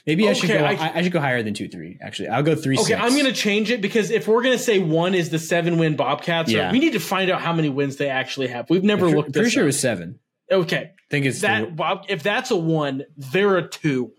Maybe 0.06 0.28
I 0.30 0.34
should 0.34 0.50
go. 0.50 0.58
I- 0.58 0.92
I, 0.96 1.02
should 1.02 1.12
go 1.12 1.20
higher 1.22 1.42
than 1.42 1.54
two 1.54 1.68
three. 1.68 1.98
Actually, 2.02 2.30
I'll 2.30 2.44
go 2.44 2.54
three. 2.54 2.78
Okay, 2.78 2.94
i 2.94 3.06
I'm 3.06 3.16
gonna 3.16 3.32
change 3.32 3.72
it 3.72 3.82
because 3.82 4.12
if 4.12 4.28
we're 4.28 4.44
gonna 4.44 4.58
say 4.60 4.78
one 4.80 5.16
is 5.16 5.30
the 5.30 5.40
seven-win 5.40 5.96
Bobcats, 5.96 6.52
Yeah. 6.52 6.72
we 6.72 6.80
need 6.80 6.94
to 6.94 7.00
find 7.00 7.32
out 7.32 7.42
how 7.42 7.54
many 7.54 7.70
wins 7.70 7.96
they 7.96 8.10
actually 8.10 8.48
have. 8.48 8.70
We've 8.70 8.84
never 8.84 9.10
looked. 9.10 9.34
Pretty 9.34 9.50
sure 9.50 9.64
it 9.64 9.68
was 9.68 9.80
seven. 9.80 10.20
okay. 10.52 10.92
I 10.94 11.10
think 11.10 11.26
it's 11.26 11.42
That 11.42 11.76
Bob, 11.76 12.06
if 12.10 12.22
that's 12.22 12.52
a 12.52 12.56
one, 12.56 13.06
they're 13.18 13.58
a 13.58 13.68
two. 13.68 14.12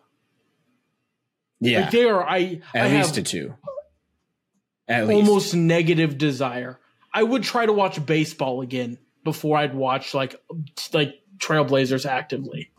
yeah, 1.61 1.83
Like 1.83 1.91
they 1.93 2.05
are. 2.09 2.25
I 2.27 2.61
at 2.75 2.91
I 2.91 2.97
least 2.97 3.17
a 3.19 3.23
two. 3.23 3.55
At 4.89 5.07
least 5.07 5.29
almost 5.29 5.55
negative 5.55 6.19
desire. 6.19 6.81
I 7.15 7.23
would 7.23 7.43
try 7.45 7.67
to 7.67 7.73
watch 7.73 8.05
baseball 8.05 8.61
again 8.61 8.99
before 9.25 9.59
I'd 9.59 9.75
watch 9.75 10.15
like 10.15 10.37
like 10.93 11.15
Trail 11.39 11.65
Blazers 11.65 12.07
actively. 12.07 12.71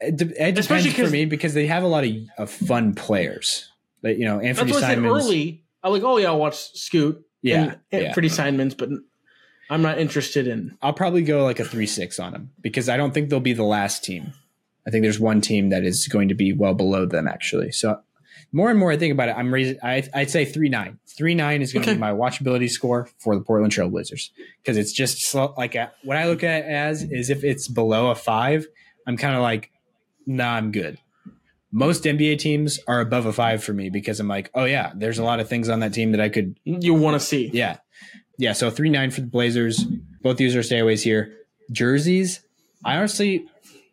it, 0.00 0.16
de- 0.16 0.24
it 0.24 0.54
depends 0.54 0.58
Especially 0.60 0.90
for 0.90 1.10
me 1.10 1.24
because 1.24 1.54
they 1.54 1.66
have 1.66 1.82
a 1.82 1.86
lot 1.86 2.04
of, 2.04 2.16
of 2.38 2.50
fun 2.50 2.94
players. 2.94 3.70
Like 4.02 4.18
you 4.18 4.24
know, 4.24 4.36
That's 4.36 4.58
Anthony 4.58 4.72
I 4.72 4.80
said 4.80 4.94
Simons. 4.96 5.24
early. 5.24 5.64
I 5.82 5.88
like, 5.88 6.02
oh 6.02 6.18
yeah, 6.18 6.28
I'll 6.28 6.38
watch 6.38 6.76
Scoot. 6.76 7.24
Yeah, 7.42 7.74
and 7.90 8.02
yeah. 8.02 8.12
Freddie 8.12 8.28
Simons, 8.28 8.74
but 8.74 8.88
I'm 9.68 9.82
not 9.82 9.98
interested 9.98 10.46
in. 10.46 10.76
I'll 10.80 10.92
probably 10.92 11.22
go 11.22 11.44
like 11.44 11.58
a 11.58 11.64
three 11.64 11.86
six 11.86 12.20
on 12.20 12.32
them 12.32 12.50
because 12.60 12.88
I 12.88 12.96
don't 12.96 13.12
think 13.12 13.30
they'll 13.30 13.40
be 13.40 13.52
the 13.52 13.64
last 13.64 14.04
team. 14.04 14.32
I 14.86 14.90
think 14.90 15.02
there's 15.02 15.20
one 15.20 15.40
team 15.40 15.70
that 15.70 15.84
is 15.84 16.06
going 16.08 16.28
to 16.28 16.34
be 16.34 16.52
well 16.52 16.74
below 16.74 17.06
them 17.06 17.26
actually. 17.26 17.72
So 17.72 18.00
more 18.50 18.70
and 18.70 18.78
more 18.78 18.90
I 18.92 18.96
think 18.96 19.12
about 19.12 19.28
it, 19.28 19.36
I'm 19.36 19.52
raising. 19.52 19.76
I, 19.82 20.02
I'd 20.14 20.30
say 20.30 20.44
three 20.44 20.68
nine. 20.68 20.98
Three 21.16 21.34
nine 21.34 21.62
is 21.62 21.72
going 21.72 21.84
to 21.84 21.90
Okay. 21.90 21.96
be 21.96 22.00
my 22.00 22.10
watchability 22.12 22.68
score 22.70 23.08
for 23.18 23.34
the 23.36 23.42
Portland 23.42 23.72
Trail 23.72 23.88
Blazers 23.90 24.30
because 24.62 24.76
it's 24.76 24.92
just 24.92 25.22
slow, 25.22 25.54
like 25.56 25.74
a, 25.74 25.92
what 26.04 26.16
I 26.16 26.26
look 26.26 26.42
at 26.42 26.64
it 26.64 26.66
as 26.66 27.02
is 27.02 27.30
if 27.30 27.44
it's 27.44 27.68
below 27.68 28.10
a 28.10 28.14
five, 28.14 28.66
I'm 29.06 29.16
kind 29.16 29.34
of 29.36 29.42
like, 29.42 29.70
nah, 30.26 30.54
I'm 30.54 30.72
good. 30.72 30.98
Most 31.70 32.04
NBA 32.04 32.38
teams 32.38 32.78
are 32.86 33.00
above 33.00 33.24
a 33.26 33.32
five 33.32 33.62
for 33.64 33.72
me 33.72 33.88
because 33.90 34.20
I'm 34.20 34.28
like, 34.28 34.50
oh 34.54 34.64
yeah, 34.64 34.92
there's 34.94 35.18
a 35.18 35.24
lot 35.24 35.40
of 35.40 35.48
things 35.48 35.68
on 35.68 35.80
that 35.80 35.94
team 35.94 36.12
that 36.12 36.20
I 36.20 36.28
could 36.28 36.58
You 36.64 36.94
want 36.94 37.14
to 37.14 37.20
see? 37.20 37.50
yeah. 37.52 37.78
Yeah. 38.38 38.52
So 38.54 38.70
three 38.70 38.90
nine 38.90 39.10
for 39.10 39.20
the 39.20 39.26
Blazers. 39.26 39.84
Both 40.22 40.36
these 40.36 40.54
are 40.56 40.60
stayaways 40.60 41.02
here. 41.02 41.34
Jerseys. 41.70 42.40
I 42.84 42.96
honestly 42.96 43.46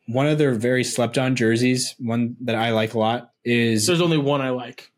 one 0.07 0.25
of 0.27 0.37
their 0.39 0.53
very 0.55 0.83
slept 0.83 1.17
on 1.19 1.35
jerseys, 1.35 1.93
one 1.99 2.35
that 2.41 2.55
I 2.55 2.71
like 2.71 2.95
a 2.95 2.99
lot, 2.99 3.31
is 3.49 3.85
There's 3.87 4.01
only 4.01 4.17
one 4.17 4.41
I 4.41 4.49
like. 4.51 4.91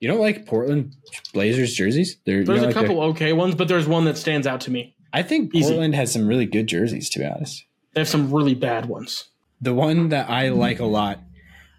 you 0.00 0.08
don't 0.08 0.20
like 0.20 0.46
Portland 0.46 0.94
Blazers 1.32 1.74
jerseys? 1.74 2.16
They're, 2.24 2.44
There's 2.44 2.62
a 2.62 2.66
like 2.66 2.74
couple 2.74 3.00
their- 3.00 3.08
okay 3.10 3.32
ones, 3.32 3.54
but 3.54 3.68
there's 3.68 3.86
one 3.86 4.04
that 4.04 4.16
stands 4.16 4.46
out 4.46 4.60
to 4.62 4.70
me. 4.70 4.94
I 5.12 5.22
think 5.22 5.54
Easy. 5.54 5.68
Portland 5.68 5.94
has 5.94 6.12
some 6.12 6.26
really 6.26 6.46
good 6.46 6.66
jerseys, 6.66 7.08
to 7.10 7.18
be 7.20 7.26
honest. 7.26 7.64
They 7.94 8.00
have 8.02 8.08
some 8.08 8.32
really 8.32 8.54
bad 8.54 8.86
ones. 8.86 9.24
The 9.60 9.74
one 9.74 10.10
that 10.10 10.28
I 10.30 10.50
like 10.50 10.78
a 10.80 10.84
lot 10.84 11.20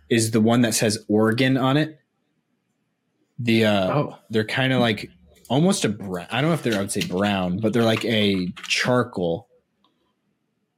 is 0.10 0.32
the 0.32 0.42
one 0.42 0.62
that 0.62 0.74
says 0.74 1.06
Oregon 1.08 1.56
on 1.56 1.78
it. 1.78 2.00
The 3.38 3.66
uh 3.66 3.94
Oh. 3.94 4.18
they're 4.30 4.44
kind 4.44 4.74
of 4.74 4.82
like 4.82 5.10
almost 5.48 5.86
a 5.86 5.90
brown. 5.90 6.28
I 6.32 6.42
don't 6.42 6.50
know 6.50 6.56
if 6.56 6.64
they're 6.64 6.76
I 6.76 6.80
would 6.80 6.92
say 6.92 7.06
brown, 7.06 7.60
but 7.60 7.72
they're 7.72 7.84
like 7.84 8.04
a 8.06 8.48
charcoal. 8.68 9.48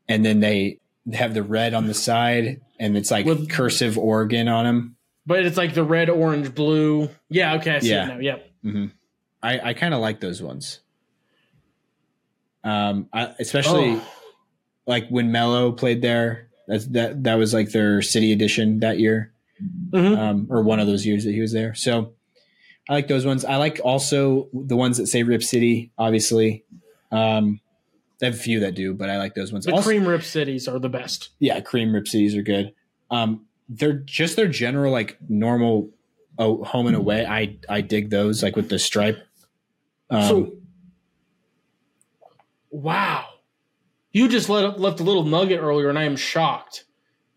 And 0.07 0.23
then 0.26 0.41
they 0.41 0.80
have 1.13 1.33
the 1.33 1.43
red 1.43 1.73
on 1.73 1.87
the 1.87 1.93
side, 1.93 2.61
and 2.79 2.95
it's 2.97 3.11
like 3.11 3.25
With- 3.25 3.49
cursive 3.49 3.97
Oregon 3.97 4.47
on 4.47 4.65
them. 4.65 4.95
But 5.25 5.45
it's 5.45 5.57
like 5.57 5.73
the 5.73 5.83
red, 5.83 6.09
orange, 6.09 6.53
blue. 6.55 7.09
Yeah, 7.29 7.55
okay, 7.55 7.75
I 7.75 7.79
see 7.79 7.89
Yeah. 7.89 8.03
it 8.05 8.07
now. 8.15 8.19
Yep. 8.19 8.47
hmm 8.63 8.85
I 9.43 9.59
I 9.69 9.73
kind 9.73 9.93
of 9.93 9.99
like 10.01 10.19
those 10.19 10.41
ones. 10.41 10.79
Um, 12.63 13.07
I, 13.11 13.33
especially 13.39 13.93
Oh, 13.93 14.07
like 14.85 15.07
when 15.09 15.31
Melo 15.31 15.71
played 15.71 16.01
there, 16.01 16.47
That's 16.67 16.85
that 16.87 17.23
that 17.23 17.35
was 17.35 17.53
like 17.53 17.71
their 17.71 18.01
city 18.03 18.31
edition 18.31 18.79
that 18.81 18.99
year, 18.99 19.33
Mhm. 19.91 20.17
um, 20.17 20.47
or 20.49 20.61
one 20.63 20.79
of 20.79 20.85
those 20.87 21.05
years 21.05 21.23
that 21.25 21.31
he 21.31 21.41
was 21.41 21.51
there. 21.53 21.73
So 21.73 22.13
I 22.89 22.93
like 22.93 23.07
those 23.07 23.25
ones. 23.25 23.43
I 23.45 23.55
like 23.57 23.79
also 23.83 24.47
the 24.53 24.75
ones 24.75 24.97
that 24.97 25.07
say 25.07 25.23
Rip 25.23 25.41
City. 25.43 25.91
Obviously, 25.97 26.63
um, 27.11 27.59
I 28.22 28.26
have 28.26 28.35
a 28.35 28.38
few 28.38 28.60
that 28.61 28.76
do, 28.76 28.93
but 28.93 29.10
I 29.10 29.18
like 29.18 29.34
those 29.34 29.52
ones. 29.52 29.65
The 29.65 29.72
Also- 29.73 29.89
cream 29.89 30.07
rip 30.07 30.23
cities 30.23 30.68
are 30.68 30.80
the 30.80 30.89
best. 30.89 31.30
yeah, 31.39 31.60
cream 31.60 31.93
Rip 31.93 32.07
Cities 32.07 32.35
are 32.35 32.43
good. 32.43 32.73
Um, 33.10 33.45
they're 33.68 33.93
just 33.93 34.35
their 34.35 34.48
general 34.48 34.91
like 34.91 35.18
normal 35.27 35.89
oh, 36.38 36.64
home 36.64 36.88
and 36.88 36.95
away. 36.95 37.26
I 37.26 37.57
I 37.69 37.81
dig 37.81 38.10
those 38.10 38.43
like 38.43 38.56
with 38.56 38.69
the 38.69 38.80
stripe. 38.80 39.18
Um, 40.10 40.22
so, 40.23 40.53
wow, 42.69 43.26
you 44.11 44.27
just 44.27 44.49
let, 44.49 44.80
left 44.80 44.99
a 44.99 45.03
little 45.03 45.23
nugget 45.23 45.60
earlier, 45.61 45.89
and 45.89 45.98
I 45.98 46.03
am 46.03 46.15
shocked 46.15 46.85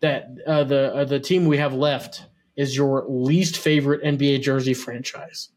that 0.01 0.29
uh, 0.45 0.63
the 0.65 0.93
uh, 0.95 1.05
the 1.05 1.19
team 1.19 1.45
we 1.45 1.57
have 1.57 1.73
left 1.73 2.25
is 2.55 2.75
your 2.75 3.05
least 3.07 3.57
favorite 3.57 4.03
NBA 4.03 4.41
jersey 4.41 4.73
franchise. 4.73 5.49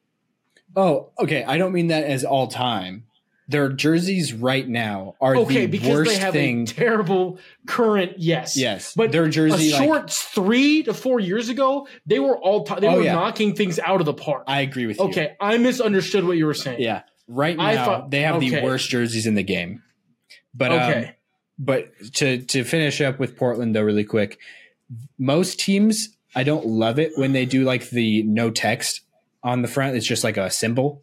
oh, 0.76 1.10
okay. 1.18 1.44
I 1.44 1.58
don't 1.58 1.72
mean 1.72 1.88
that 1.88 2.04
as 2.04 2.24
all 2.24 2.48
time. 2.48 3.04
Their 3.50 3.70
jerseys 3.70 4.34
right 4.34 4.68
now 4.68 5.14
are 5.22 5.34
Okay, 5.36 5.60
the 5.64 5.66
because 5.66 5.88
worst 5.88 6.10
they 6.10 6.18
have 6.18 6.34
thing. 6.34 6.62
a 6.62 6.66
terrible 6.66 7.38
current. 7.66 8.18
Yes, 8.18 8.56
yes, 8.58 8.92
but 8.94 9.10
their 9.10 9.24
a 9.24 9.30
jersey. 9.30 9.72
like, 9.72 10.10
three 10.10 10.82
to 10.82 10.92
four 10.92 11.18
years 11.18 11.48
ago, 11.48 11.88
they 12.04 12.18
were 12.18 12.36
all 12.38 12.64
they 12.64 12.86
Oh, 12.86 12.96
were 12.96 13.02
yeah. 13.02 13.14
knocking 13.14 13.54
things 13.54 13.78
out 13.78 14.00
of 14.00 14.04
the 14.06 14.12
park. 14.12 14.44
I 14.46 14.60
agree 14.60 14.84
with 14.84 14.98
you. 14.98 15.06
okay, 15.06 15.34
I 15.40 15.56
misunderstood 15.56 16.24
what 16.26 16.36
you 16.36 16.44
were 16.44 16.52
saying. 16.54 16.82
Yeah. 16.82 17.02
Right 17.26 17.56
now, 17.56 17.84
thought- 17.84 18.10
they 18.10 18.20
have 18.20 18.38
the 18.40 18.60
worst 18.62 18.90
jerseys 18.90 19.26
in 19.26 19.34
the 19.34 19.42
game. 19.42 19.82
But 20.54 20.72
um, 20.72 20.80
Okay. 20.80 21.12
but 21.58 21.88
to 22.14 22.38
to 22.42 22.64
finish 22.64 23.00
up 23.00 23.18
with 23.18 23.34
Portland 23.36 23.74
though, 23.74 23.82
really 23.82 24.04
quick, 24.04 24.38
most 25.18 25.58
teams 25.58 26.10
I 26.34 26.42
don't 26.44 26.66
love 26.66 26.98
it 26.98 27.12
when 27.16 27.32
they 27.32 27.46
do 27.46 27.64
like 27.64 27.88
the 27.88 28.22
no 28.24 28.50
text 28.50 29.00
on 29.42 29.62
the 29.62 29.68
front. 29.68 29.96
It's 29.96 30.06
just 30.06 30.22
like 30.24 30.36
a 30.36 30.50
symbol. 30.50 31.02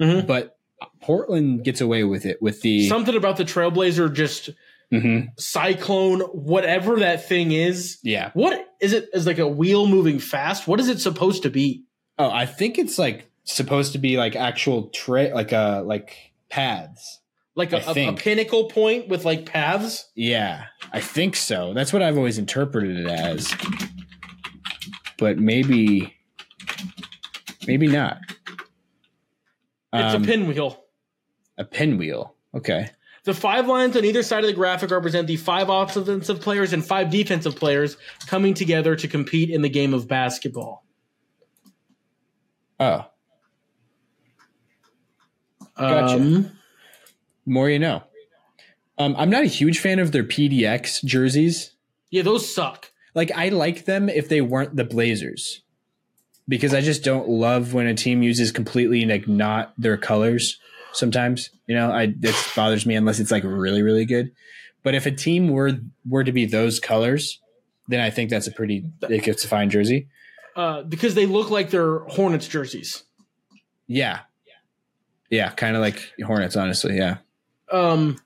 Mhm. 0.00 0.26
But 0.26 0.56
Portland 1.00 1.64
gets 1.64 1.80
away 1.80 2.04
with 2.04 2.26
it 2.26 2.40
with 2.42 2.62
the 2.62 2.88
Something 2.88 3.16
about 3.16 3.36
the 3.36 3.44
Trailblazer 3.44 4.12
just 4.12 4.50
Mhm. 4.92 5.28
cyclone, 5.38 6.20
whatever 6.20 6.98
that 7.00 7.26
thing 7.28 7.52
is. 7.52 7.98
yeah. 8.02 8.30
What 8.34 8.66
is 8.80 8.92
it? 8.92 9.08
Is 9.12 9.26
like 9.26 9.38
a 9.38 9.48
wheel 9.48 9.86
moving 9.86 10.18
fast? 10.18 10.68
What 10.68 10.80
is 10.80 10.88
it 10.88 11.00
supposed 11.00 11.42
to 11.44 11.50
be? 11.50 11.84
Oh, 12.18 12.30
I 12.30 12.46
think 12.46 12.78
it's 12.78 12.98
like 12.98 13.28
supposed 13.44 13.92
to 13.92 13.98
be 13.98 14.16
like 14.16 14.36
actual 14.36 14.88
tra- 14.88 15.34
like 15.34 15.52
a 15.52 15.82
like 15.84 16.16
paths. 16.48 17.20
Like 17.56 17.72
a 17.72 17.80
think. 17.80 18.18
pinnacle 18.20 18.68
point 18.68 19.06
with 19.08 19.24
like 19.24 19.46
paths? 19.46 20.10
Yeah, 20.16 20.64
I 20.92 21.00
think 21.00 21.36
so. 21.36 21.72
That's 21.72 21.92
what 21.92 22.02
I've 22.02 22.16
always 22.18 22.36
interpreted 22.36 22.98
it 22.98 23.06
as. 23.06 23.54
But 25.18 25.38
maybe, 25.38 26.12
maybe 27.68 27.86
not. 27.86 28.18
It's 29.94 30.14
Um, 30.14 30.22
a 30.22 30.26
pinwheel. 30.26 30.84
a 31.56 31.64
pinwheel. 31.64 32.34
Okay. 32.54 32.90
The 33.24 33.32
five 33.34 33.66
lines 33.68 33.96
on 33.96 34.04
either 34.04 34.22
side 34.22 34.44
of 34.44 34.48
the 34.48 34.52
graphic 34.54 34.90
represent 34.90 35.26
the 35.28 35.36
five 35.36 35.68
offensive 35.70 36.40
players 36.40 36.72
and 36.74 36.84
five 36.84 37.10
defensive 37.10 37.56
players 37.56 37.96
coming 38.26 38.52
together 38.54 38.96
to 38.96 39.08
compete 39.08 39.48
in 39.50 39.62
the 39.62 39.68
game 39.70 39.94
of 39.94 40.06
basketball. 40.08 40.84
Oh, 42.80 43.06
Gotcha. 45.78 46.16
Um, 46.16 46.50
more 47.46 47.68
you 47.70 47.78
know. 47.78 48.02
Um, 48.98 49.14
I'm 49.18 49.30
not 49.30 49.42
a 49.42 49.46
huge 49.46 49.78
fan 49.80 49.98
of 49.98 50.12
their 50.12 50.22
PDX 50.24 51.02
jerseys. 51.04 51.72
yeah, 52.10 52.22
those 52.22 52.52
suck. 52.52 52.90
Like 53.14 53.32
I 53.34 53.48
like 53.48 53.84
them 53.84 54.08
if 54.08 54.28
they 54.28 54.40
weren't 54.40 54.76
the 54.76 54.84
Blazers, 54.84 55.62
because 56.48 56.74
I 56.74 56.80
just 56.80 57.04
don't 57.04 57.28
love 57.28 57.72
when 57.74 57.86
a 57.86 57.94
team 57.94 58.22
uses 58.22 58.52
completely 58.52 59.04
like 59.04 59.26
not 59.28 59.72
their 59.78 59.96
colors. 59.96 60.58
Sometimes 60.92 61.50
you 61.66 61.74
know, 61.74 61.90
I 61.90 62.14
this 62.16 62.54
bothers 62.54 62.86
me 62.86 62.94
unless 62.94 63.20
it's 63.20 63.30
like 63.30 63.44
really 63.44 63.82
really 63.82 64.04
good. 64.04 64.32
But 64.82 64.94
if 64.94 65.06
a 65.06 65.10
team 65.10 65.48
were 65.48 65.72
were 66.08 66.24
to 66.24 66.32
be 66.32 66.44
those 66.44 66.78
colors, 66.78 67.40
then 67.88 68.00
I 68.00 68.10
think 68.10 68.30
that's 68.30 68.46
a 68.46 68.52
pretty 68.52 68.84
it's 69.02 69.44
a 69.44 69.48
fine 69.48 69.70
jersey. 69.70 70.08
Uh, 70.56 70.82
because 70.82 71.14
they 71.16 71.26
look 71.26 71.50
like 71.50 71.70
they're 71.70 72.00
Hornets 72.00 72.46
jerseys. 72.46 73.02
Yeah, 73.88 74.20
yeah, 75.30 75.50
kind 75.50 75.74
of 75.74 75.82
like 75.82 76.12
Hornets. 76.24 76.56
Honestly, 76.56 76.96
yeah. 76.96 77.18
um 77.72 78.18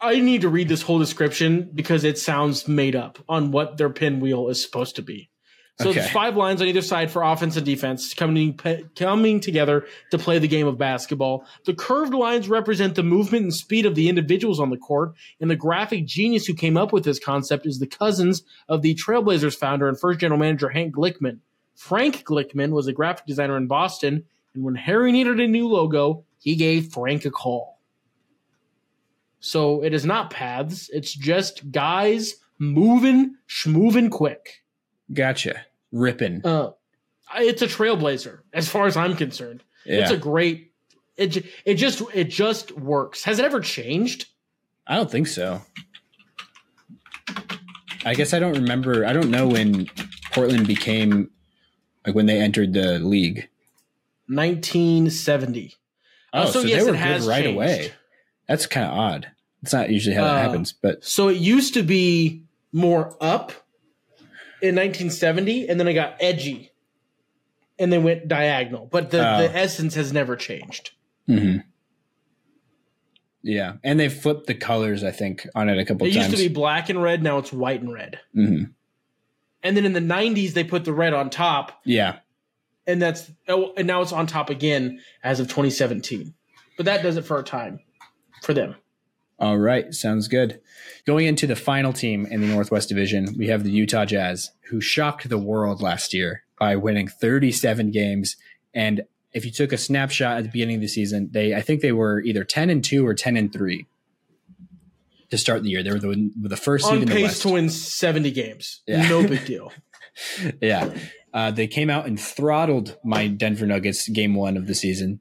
I 0.00 0.20
need 0.20 0.42
to 0.42 0.48
read 0.48 0.68
this 0.68 0.82
whole 0.82 0.98
description 0.98 1.70
because 1.74 2.04
it 2.04 2.18
sounds 2.18 2.68
made 2.68 2.94
up 2.94 3.18
on 3.28 3.50
what 3.50 3.76
their 3.76 3.90
pinwheel 3.90 4.48
is 4.48 4.62
supposed 4.62 4.96
to 4.96 5.02
be. 5.02 5.30
So 5.78 5.90
Okay. 5.90 6.00
there's 6.00 6.10
five 6.10 6.36
lines 6.38 6.62
on 6.62 6.68
either 6.68 6.80
side 6.80 7.10
for 7.10 7.22
offense 7.22 7.54
and 7.56 7.66
defense 7.66 8.14
coming 8.14 8.58
coming 8.94 9.40
together 9.40 9.86
to 10.10 10.16
play 10.16 10.38
the 10.38 10.48
game 10.48 10.66
of 10.66 10.78
basketball. 10.78 11.44
The 11.66 11.74
curved 11.74 12.14
lines 12.14 12.48
represent 12.48 12.94
the 12.94 13.02
movement 13.02 13.42
and 13.42 13.54
speed 13.54 13.84
of 13.84 13.94
the 13.94 14.08
individuals 14.08 14.58
on 14.58 14.70
the 14.70 14.78
court, 14.78 15.12
and 15.38 15.50
the 15.50 15.56
graphic 15.56 16.06
genius 16.06 16.46
who 16.46 16.54
came 16.54 16.78
up 16.78 16.94
with 16.94 17.04
this 17.04 17.18
concept 17.18 17.66
is 17.66 17.78
the 17.78 17.86
cousins 17.86 18.42
of 18.70 18.80
the 18.80 18.94
Trail 18.94 19.20
Blazers 19.20 19.54
founder 19.54 19.86
and 19.86 20.00
first 20.00 20.18
general 20.18 20.40
manager 20.40 20.70
Hank 20.70 20.94
Glickman. 20.94 21.40
Frank 21.74 22.24
Glickman 22.24 22.70
was 22.70 22.86
a 22.86 22.92
graphic 22.94 23.26
designer 23.26 23.58
in 23.58 23.66
Boston, 23.66 24.24
and 24.54 24.64
when 24.64 24.76
Harry 24.76 25.12
needed 25.12 25.40
a 25.40 25.46
new 25.46 25.68
logo, 25.68 26.24
he 26.40 26.54
gave 26.54 26.90
Frank 26.90 27.26
a 27.26 27.30
call. 27.30 27.78
So 29.40 29.82
it 29.84 29.92
is 29.92 30.06
not 30.06 30.30
paths, 30.30 30.88
it's 30.90 31.12
just 31.12 31.70
guys 31.70 32.36
moving, 32.58 33.34
schmoving 33.46 34.10
quick. 34.10 34.62
Gotcha. 35.12 35.60
Ripping. 35.92 36.44
Uh, 36.44 36.70
it's 37.36 37.62
a 37.62 37.66
trailblazer, 37.66 38.40
as 38.52 38.68
far 38.68 38.86
as 38.86 38.96
I'm 38.96 39.16
concerned. 39.16 39.62
It's 39.84 40.10
a 40.10 40.16
great. 40.16 40.72
It 41.16 41.46
it 41.64 41.74
just 41.74 42.02
it 42.12 42.24
just 42.24 42.72
works. 42.72 43.24
Has 43.24 43.38
it 43.38 43.44
ever 43.44 43.60
changed? 43.60 44.26
I 44.86 44.96
don't 44.96 45.10
think 45.10 45.26
so. 45.28 45.62
I 48.04 48.14
guess 48.14 48.34
I 48.34 48.38
don't 48.38 48.54
remember. 48.54 49.04
I 49.06 49.12
don't 49.12 49.30
know 49.30 49.46
when 49.48 49.88
Portland 50.32 50.66
became 50.66 51.30
like 52.06 52.14
when 52.14 52.26
they 52.26 52.38
entered 52.40 52.72
the 52.72 52.98
league. 52.98 53.48
1970. 54.28 55.74
Oh, 56.32 56.40
Uh, 56.42 56.46
so 56.46 56.60
so, 56.62 56.66
yes, 56.66 56.84
they 56.84 56.90
were 56.90 56.94
it 56.96 56.98
has 56.98 57.22
good 57.24 57.28
right 57.30 57.42
changed. 57.44 57.56
away. 57.56 57.92
That's 58.48 58.66
kind 58.66 58.86
of 58.86 58.92
odd. 58.92 59.30
It's 59.62 59.72
not 59.72 59.90
usually 59.90 60.14
how 60.14 60.24
that 60.24 60.34
Uh, 60.36 60.42
happens, 60.42 60.72
but 60.72 61.02
So 61.04 61.28
it 61.28 61.36
used 61.38 61.74
to 61.74 61.82
be 61.82 62.42
more 62.72 63.16
up 63.20 63.52
in 64.68 64.74
1970, 64.74 65.68
and 65.68 65.78
then 65.80 65.88
it 65.88 65.94
got 65.94 66.16
edgy, 66.20 66.72
and 67.78 67.92
then 67.92 68.02
went 68.04 68.28
diagonal. 68.28 68.86
But 68.90 69.10
the, 69.10 69.18
Oh. 69.18 69.38
the 69.42 69.56
essence 69.56 69.94
has 69.94 70.12
never 70.12 70.36
changed. 70.36 70.90
mhm. 71.28 71.64
yeah, 73.42 73.74
and 73.84 73.98
they 74.00 74.08
flipped 74.08 74.46
the 74.46 74.54
colors. 74.54 75.02
I 75.04 75.10
think 75.12 75.46
on 75.54 75.68
it 75.68 75.78
a 75.78 75.84
couple 75.84 76.06
It 76.06 76.12
times. 76.14 76.28
used 76.28 76.36
to 76.42 76.48
be 76.48 76.52
black 76.52 76.88
and 76.88 77.02
red. 77.02 77.22
Now 77.22 77.38
it's 77.38 77.52
white 77.52 77.80
and 77.80 77.92
red. 77.92 78.20
Mhm. 78.34 78.72
And 79.62 79.76
then 79.76 79.84
in 79.84 79.92
the 79.92 80.00
90s, 80.00 80.52
they 80.54 80.64
put 80.64 80.84
the 80.84 80.92
red 80.92 81.12
on 81.14 81.30
top, 81.30 81.80
Yeah, 81.84 82.18
and 82.86 83.00
that's 83.02 83.30
oh, 83.48 83.72
and 83.76 83.86
now 83.86 84.02
it's 84.02 84.12
on 84.12 84.26
top 84.26 84.50
again 84.50 85.00
as 85.24 85.40
of 85.40 85.48
2017. 85.48 86.34
But 86.76 86.86
that 86.86 87.02
does 87.02 87.16
it 87.16 87.24
for 87.24 87.36
our 87.36 87.42
time 87.42 87.80
for 88.42 88.52
them. 88.54 88.76
All 89.38 89.58
right, 89.58 89.92
sounds 89.94 90.28
good. 90.28 90.60
Going 91.06 91.26
into 91.26 91.46
the 91.46 91.56
final 91.56 91.92
team 91.92 92.26
in 92.26 92.40
the 92.40 92.46
Northwest 92.46 92.88
Division, 92.88 93.34
we 93.36 93.48
have 93.48 93.64
the 93.64 93.70
Utah 93.70 94.06
Jazz, 94.06 94.50
who 94.70 94.80
shocked 94.80 95.28
the 95.28 95.38
world 95.38 95.82
last 95.82 96.14
year 96.14 96.44
by 96.58 96.74
winning 96.76 97.06
37 97.06 97.90
games. 97.90 98.36
And 98.74 99.02
if 99.32 99.44
you 99.44 99.50
took 99.50 99.72
a 99.72 99.78
snapshot 99.78 100.38
at 100.38 100.44
the 100.44 100.48
beginning 100.48 100.76
of 100.76 100.80
the 100.80 100.88
season, 100.88 101.28
they 101.32 101.54
I 101.54 101.60
think 101.60 101.82
they 101.82 101.92
were 101.92 102.22
either 102.22 102.44
10 102.44 102.70
and 102.70 102.82
2 102.82 103.06
or 103.06 103.12
10 103.12 103.36
and 103.36 103.52
3 103.52 103.86
to 105.30 105.38
start 105.38 105.62
the 105.62 105.68
year. 105.70 105.82
They 105.82 105.90
were 105.90 105.98
the, 105.98 106.30
the 106.36 106.56
first 106.56 106.86
seed 106.86 106.94
On 106.94 107.02
in 107.02 107.08
the 107.08 107.14
pace 107.14 107.22
West. 107.24 107.42
to 107.42 107.48
win 107.50 107.68
70 107.68 108.30
games. 108.30 108.80
Yeah. 108.86 109.08
No 109.08 109.26
big 109.26 109.44
deal. 109.44 109.72
yeah. 110.62 110.96
Uh, 111.34 111.50
they 111.50 111.66
came 111.66 111.90
out 111.90 112.06
and 112.06 112.18
throttled 112.18 112.96
my 113.04 113.26
Denver 113.26 113.66
Nuggets 113.66 114.08
game 114.08 114.34
one 114.34 114.56
of 114.56 114.66
the 114.66 114.74
season, 114.74 115.20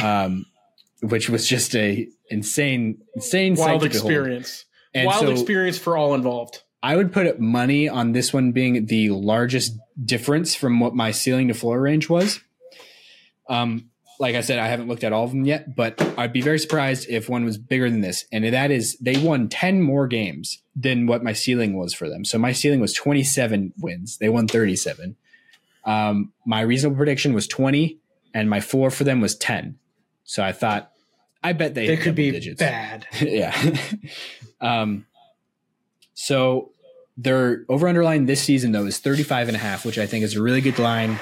um, 0.00 0.46
which 1.02 1.28
was 1.28 1.46
just 1.48 1.74
a 1.74 2.08
insane, 2.28 3.02
insane 3.14 3.54
Wild 3.54 3.84
experience. 3.84 4.64
And 4.94 5.06
Wild 5.06 5.26
so- 5.26 5.30
experience 5.30 5.78
for 5.78 5.96
all 5.96 6.14
involved. 6.14 6.62
I 6.82 6.96
would 6.96 7.12
put 7.12 7.38
money 7.38 7.88
on 7.88 8.12
this 8.12 8.32
one 8.32 8.52
being 8.52 8.86
the 8.86 9.10
largest 9.10 9.76
difference 10.02 10.54
from 10.54 10.80
what 10.80 10.94
my 10.94 11.10
ceiling 11.10 11.48
to 11.48 11.54
floor 11.54 11.78
range 11.78 12.08
was. 12.08 12.40
Um, 13.50 13.90
like 14.18 14.34
I 14.34 14.42
said, 14.42 14.58
I 14.58 14.68
haven't 14.68 14.88
looked 14.88 15.04
at 15.04 15.12
all 15.12 15.24
of 15.24 15.30
them 15.30 15.44
yet, 15.44 15.74
but 15.74 16.00
I'd 16.18 16.32
be 16.32 16.42
very 16.42 16.58
surprised 16.58 17.08
if 17.08 17.28
one 17.28 17.44
was 17.44 17.58
bigger 17.58 17.90
than 17.90 18.02
this. 18.02 18.26
And 18.30 18.44
that 18.44 18.70
is, 18.70 18.96
they 18.98 19.16
won 19.16 19.48
10 19.48 19.82
more 19.82 20.06
games 20.06 20.62
than 20.76 21.06
what 21.06 21.24
my 21.24 21.32
ceiling 21.32 21.76
was 21.76 21.94
for 21.94 22.08
them. 22.08 22.24
So 22.24 22.38
my 22.38 22.52
ceiling 22.52 22.80
was 22.80 22.92
27 22.92 23.72
wins. 23.78 24.18
They 24.18 24.28
won 24.28 24.46
37. 24.46 25.16
Um, 25.84 26.32
my 26.46 26.60
reasonable 26.60 26.98
prediction 26.98 27.32
was 27.32 27.46
20, 27.46 27.98
and 28.34 28.50
my 28.50 28.60
floor 28.60 28.90
for 28.90 29.04
them 29.04 29.22
was 29.22 29.34
10. 29.36 29.78
So 30.30 30.44
I 30.44 30.52
thought, 30.52 30.92
I 31.42 31.54
bet 31.54 31.74
they, 31.74 31.88
They 31.88 31.96
could 31.96 32.14
be 32.14 32.30
digits. 32.30 32.60
bad. 32.60 33.04
yeah. 33.20 33.52
um, 34.60 35.04
So 36.14 36.70
their 37.16 37.64
over 37.68 37.88
underline 37.88 38.26
this 38.26 38.40
season 38.40 38.70
though 38.70 38.86
is 38.86 38.98
35 38.98 39.48
and 39.48 39.56
a 39.56 39.58
half, 39.58 39.84
which 39.84 39.98
I 39.98 40.06
think 40.06 40.22
is 40.22 40.36
a 40.36 40.40
really 40.40 40.60
good 40.60 40.78
line 40.78 41.18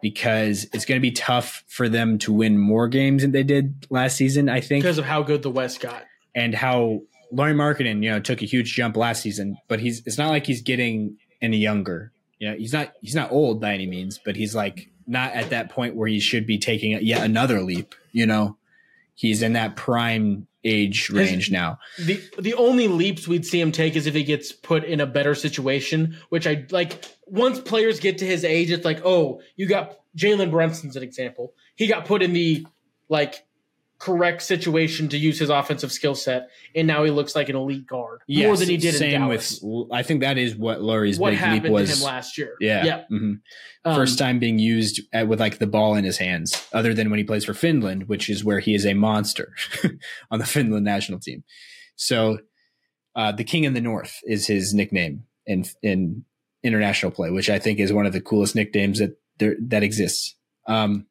because 0.00 0.68
it's 0.72 0.84
going 0.84 0.96
to 0.96 1.02
be 1.02 1.10
tough 1.10 1.64
for 1.66 1.88
them 1.88 2.18
to 2.18 2.32
win 2.32 2.56
more 2.56 2.86
games 2.86 3.22
than 3.22 3.32
they 3.32 3.42
did 3.42 3.84
last 3.90 4.14
season, 4.14 4.48
I 4.48 4.60
think. 4.60 4.84
Because 4.84 4.98
of 4.98 5.06
how 5.06 5.24
good 5.24 5.42
the 5.42 5.50
West 5.50 5.80
got. 5.80 6.04
And 6.32 6.54
how 6.54 7.00
Lauri 7.32 7.52
Markkanen, 7.52 8.04
you 8.04 8.10
know, 8.12 8.20
took 8.20 8.42
a 8.42 8.46
huge 8.46 8.72
jump 8.74 8.96
last 8.96 9.22
season, 9.22 9.56
but 9.66 9.80
he's 9.80 10.06
it's 10.06 10.18
not 10.18 10.28
like 10.28 10.46
he's 10.46 10.62
getting 10.62 11.16
any 11.42 11.56
younger. 11.56 12.12
You 12.38 12.50
know, 12.50 12.56
he's 12.56 12.72
not 12.72 12.92
he's 13.00 13.16
not 13.16 13.32
old 13.32 13.60
by 13.60 13.74
any 13.74 13.86
means, 13.86 14.20
but 14.24 14.36
he's 14.36 14.54
like 14.54 14.88
not 15.06 15.32
at 15.32 15.50
that 15.50 15.70
point 15.70 15.94
where 15.94 16.08
he 16.08 16.20
should 16.20 16.46
be 16.46 16.58
taking 16.58 16.98
yet 17.02 17.24
another 17.24 17.60
leap, 17.60 17.94
you 18.12 18.26
know. 18.26 18.56
He's 19.14 19.42
in 19.42 19.52
that 19.52 19.76
prime 19.76 20.46
age 20.64 21.10
range 21.10 21.50
now. 21.50 21.78
The 21.98 22.22
the 22.38 22.54
only 22.54 22.88
leaps 22.88 23.28
we'd 23.28 23.44
see 23.46 23.60
him 23.60 23.72
take 23.72 23.96
is 23.96 24.06
if 24.06 24.14
he 24.14 24.24
gets 24.24 24.52
put 24.52 24.84
in 24.84 25.00
a 25.00 25.06
better 25.06 25.34
situation, 25.34 26.16
which 26.28 26.46
I 26.46 26.66
like. 26.70 27.04
Once 27.26 27.60
players 27.60 28.00
get 28.00 28.18
to 28.18 28.26
his 28.26 28.44
age, 28.44 28.72
it's 28.72 28.84
like, 28.84 29.00
oh, 29.04 29.40
you 29.54 29.68
got 29.68 29.98
Jalen 30.16 30.50
Brunson's 30.50 30.96
an 30.96 31.02
example. 31.02 31.54
He 31.76 31.86
got 31.86 32.04
put 32.04 32.22
in 32.22 32.32
the 32.32 32.66
like 33.08 33.44
correct 34.00 34.40
situation 34.42 35.08
to 35.10 35.18
use 35.18 35.38
his 35.38 35.50
offensive 35.50 35.92
skill 35.92 36.14
set, 36.14 36.48
and 36.74 36.88
now 36.88 37.04
he 37.04 37.10
looks 37.10 37.36
like 37.36 37.48
an 37.48 37.54
elite 37.54 37.86
guard 37.86 38.22
Yes, 38.26 38.46
more 38.46 38.56
than 38.56 38.68
he 38.68 38.76
did 38.78 38.94
same 38.94 39.14
in 39.14 39.20
Dallas. 39.20 39.60
with. 39.62 39.92
I 39.92 40.02
think 40.02 40.22
that 40.22 40.38
is 40.38 40.56
what 40.56 40.82
Lauri's 40.82 41.18
what 41.18 41.30
big 41.30 41.62
leap 41.64 41.70
was. 41.70 42.02
last 42.02 42.36
year? 42.38 42.56
Yeah. 42.60 42.84
yeah. 42.84 43.04
mhm. 43.12 43.40
Um, 43.84 43.94
First 43.94 44.18
time 44.18 44.38
being 44.38 44.58
used 44.58 45.00
at, 45.12 45.28
with 45.28 45.38
like 45.38 45.58
the 45.58 45.66
ball 45.66 45.94
in 45.94 46.04
his 46.04 46.18
hands, 46.18 46.66
other 46.72 46.94
than 46.94 47.10
when 47.10 47.18
he 47.18 47.24
plays 47.24 47.44
for 47.44 47.54
Finland, 47.54 48.08
which 48.08 48.28
is 48.28 48.42
where 48.44 48.58
he 48.58 48.74
is 48.74 48.84
a 48.84 48.94
monster 48.94 49.54
on 50.30 50.38
the 50.38 50.46
Finland 50.46 50.84
national 50.84 51.20
team. 51.20 51.44
So, 51.94 52.38
uh, 53.14 53.32
the 53.32 53.44
King 53.44 53.64
in 53.64 53.74
the 53.74 53.80
North 53.80 54.18
is 54.24 54.46
his 54.46 54.74
nickname 54.74 55.24
in 55.46 55.64
in 55.82 56.24
international 56.62 57.12
play, 57.12 57.30
which 57.30 57.50
I 57.50 57.58
think 57.58 57.78
is 57.78 57.92
one 57.92 58.06
of 58.06 58.12
the 58.12 58.20
coolest 58.20 58.54
nicknames 58.54 58.98
that 58.98 59.12
there 59.38 59.56
that 59.68 59.82
exists. 59.82 60.36
Um, 60.66 61.06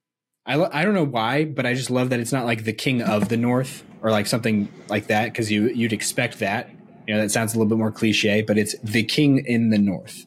I 0.49 0.55
lo- 0.55 0.69
I 0.73 0.83
don't 0.83 0.93
know 0.95 1.05
why, 1.05 1.45
but 1.45 1.65
I 1.65 1.73
just 1.75 1.89
love 1.89 2.09
that 2.09 2.19
it's 2.19 2.31
not 2.33 2.45
like 2.45 2.63
the 2.65 2.73
King 2.73 3.01
of 3.01 3.29
the 3.29 3.37
North 3.37 3.83
or 4.01 4.11
like 4.11 4.27
something 4.27 4.67
like 4.89 5.07
that 5.07 5.25
because 5.31 5.51
you 5.51 5.69
you'd 5.69 5.93
expect 5.93 6.39
that. 6.39 6.69
You 7.07 7.15
know, 7.15 7.21
that 7.21 7.29
sounds 7.31 7.53
a 7.53 7.57
little 7.57 7.69
bit 7.69 7.77
more 7.77 7.91
cliche, 7.91 8.41
but 8.41 8.57
it's 8.57 8.77
the 8.79 9.03
King 9.03 9.43
in 9.45 9.69
the 9.69 9.77
North. 9.77 10.25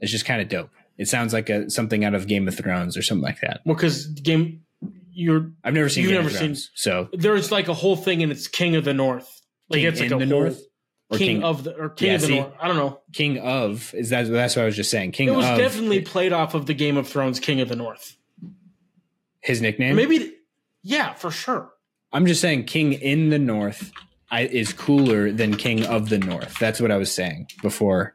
It's 0.00 0.12
just 0.12 0.24
kind 0.24 0.40
of 0.40 0.48
dope. 0.48 0.70
It 0.98 1.08
sounds 1.08 1.32
like 1.32 1.48
a 1.48 1.70
something 1.70 2.04
out 2.04 2.14
of 2.14 2.26
Game 2.26 2.46
of 2.48 2.56
Thrones 2.56 2.96
or 2.96 3.02
something 3.02 3.22
like 3.24 3.40
that. 3.40 3.60
Well, 3.64 3.74
because 3.74 4.06
game, 4.06 4.62
you're 5.12 5.50
I've 5.64 5.74
never 5.74 5.88
seen 5.88 6.04
You've 6.04 6.10
Game 6.12 6.18
never 6.22 6.28
of 6.28 6.32
seen- 6.34 6.40
Thrones, 6.54 6.70
so 6.74 7.08
there's 7.12 7.50
like 7.50 7.68
a 7.68 7.74
whole 7.74 7.96
thing, 7.96 8.22
and 8.22 8.30
it's 8.32 8.48
King 8.48 8.76
of 8.76 8.84
the 8.84 8.94
North. 8.94 9.28
Like 9.68 9.78
King 9.80 9.86
it's 9.88 10.00
like 10.00 10.10
in 10.10 10.22
a 10.22 10.26
the 10.26 10.32
whole- 10.34 10.40
North 10.42 10.62
or 11.10 11.18
King, 11.18 11.42
of 11.42 11.64
the 11.64 11.74
or 11.76 11.88
King 11.90 12.08
Yeah, 12.08 12.14
of 12.16 12.20
the 12.22 12.26
see? 12.26 12.36
North. 12.40 12.52
I 12.60 12.68
don't 12.68 12.76
know. 12.76 13.00
King 13.12 13.38
of 13.38 13.94
is 13.94 14.10
that 14.10 14.28
that's 14.28 14.56
what 14.56 14.62
I 14.62 14.66
was 14.66 14.76
just 14.76 14.90
saying. 14.90 15.12
King 15.12 15.28
It 15.28 15.36
was 15.36 15.46
of 15.46 15.58
definitely 15.58 16.00
played 16.02 16.32
off 16.32 16.54
of 16.54 16.66
the 16.66 16.74
Game 16.74 16.96
of 16.96 17.08
Thrones 17.08 17.40
King 17.40 17.60
of 17.60 17.68
the 17.68 17.76
North. 17.76 18.16
His 19.40 19.60
nickname. 19.60 19.96
Maybe, 19.96 20.34
yeah, 20.82 21.14
for 21.14 21.30
sure. 21.30 21.70
I'm 22.12 22.26
just 22.26 22.40
saying 22.40 22.64
King 22.64 22.92
in 22.94 23.30
the 23.30 23.38
North 23.38 23.92
I, 24.30 24.42
is 24.42 24.72
cooler 24.72 25.30
than 25.32 25.56
King 25.56 25.84
of 25.86 26.08
the 26.08 26.18
North. 26.18 26.58
That's 26.58 26.80
what 26.80 26.90
I 26.90 26.96
was 26.96 27.12
saying 27.12 27.48
before 27.62 28.14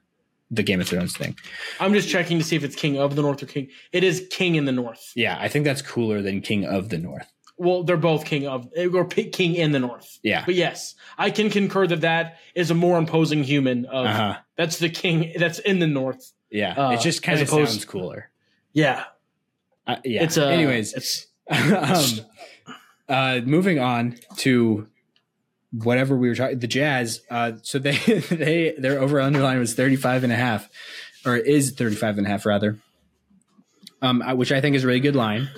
the 0.51 0.63
Game 0.63 0.79
of 0.81 0.87
Thrones 0.87 1.15
thing. 1.17 1.35
I'm 1.79 1.93
just 1.93 2.09
checking 2.09 2.37
to 2.37 2.43
see 2.43 2.55
if 2.55 2.63
it's 2.63 2.75
King 2.75 2.97
of 2.99 3.15
the 3.15 3.21
North 3.21 3.41
or 3.41 3.45
King. 3.47 3.69
It 3.91 4.03
is 4.03 4.27
King 4.31 4.55
in 4.55 4.65
the 4.65 4.71
North. 4.71 5.11
Yeah, 5.15 5.37
I 5.39 5.47
think 5.47 5.65
that's 5.65 5.81
cooler 5.81 6.21
than 6.21 6.41
King 6.41 6.65
of 6.65 6.89
the 6.89 6.97
North. 6.97 7.31
Well, 7.57 7.83
they're 7.83 7.95
both 7.97 8.25
King 8.25 8.47
of 8.47 8.67
or 8.77 9.05
King 9.05 9.55
in 9.55 9.71
the 9.71 9.79
North. 9.79 10.19
Yeah. 10.23 10.43
But 10.45 10.55
yes, 10.55 10.93
I 11.17 11.31
can 11.31 11.49
concur 11.49 11.87
that 11.87 12.01
that 12.01 12.37
is 12.53 12.69
a 12.69 12.75
more 12.75 12.97
imposing 12.97 13.43
human. 13.43 13.85
Of 13.85 14.05
Uh-huh. 14.07 14.37
that's 14.57 14.77
the 14.79 14.89
King 14.89 15.31
that's 15.37 15.59
in 15.59 15.79
the 15.79 15.87
North. 15.87 16.33
Yeah, 16.51 16.73
Uh, 16.73 16.91
it 16.91 16.99
just 17.01 17.23
kind 17.23 17.39
of 17.41 17.47
sounds 17.49 17.85
cooler. 17.85 18.29
Yeah. 18.73 19.05
Uh, 19.87 19.97
yeah. 20.03 20.23
It's 20.23 20.37
uh, 20.37 20.47
Anyways, 20.47 20.93
it's 20.93 21.27
um, 21.49 22.25
uh, 23.07 23.41
moving 23.45 23.79
on 23.79 24.17
to 24.37 24.87
whatever 25.71 26.15
we 26.15 26.29
were 26.29 26.35
talking 26.35 26.57
the 26.59 26.67
jazz 26.67 27.21
uh, 27.29 27.51
so 27.61 27.77
they 27.77 27.97
they 28.29 28.73
their 28.77 28.99
over 28.99 29.19
underline 29.19 29.59
was 29.59 29.73
35 29.73 30.23
and 30.23 30.31
a 30.31 30.35
half 30.35 30.69
or 31.25 31.35
is 31.35 31.71
35 31.71 32.17
and 32.17 32.27
a 32.27 32.29
half 32.29 32.45
rather 32.45 32.79
um, 34.01 34.21
which 34.37 34.53
i 34.53 34.61
think 34.61 34.75
is 34.77 34.85
a 34.85 34.87
really 34.87 35.01
good 35.01 35.17
line 35.17 35.49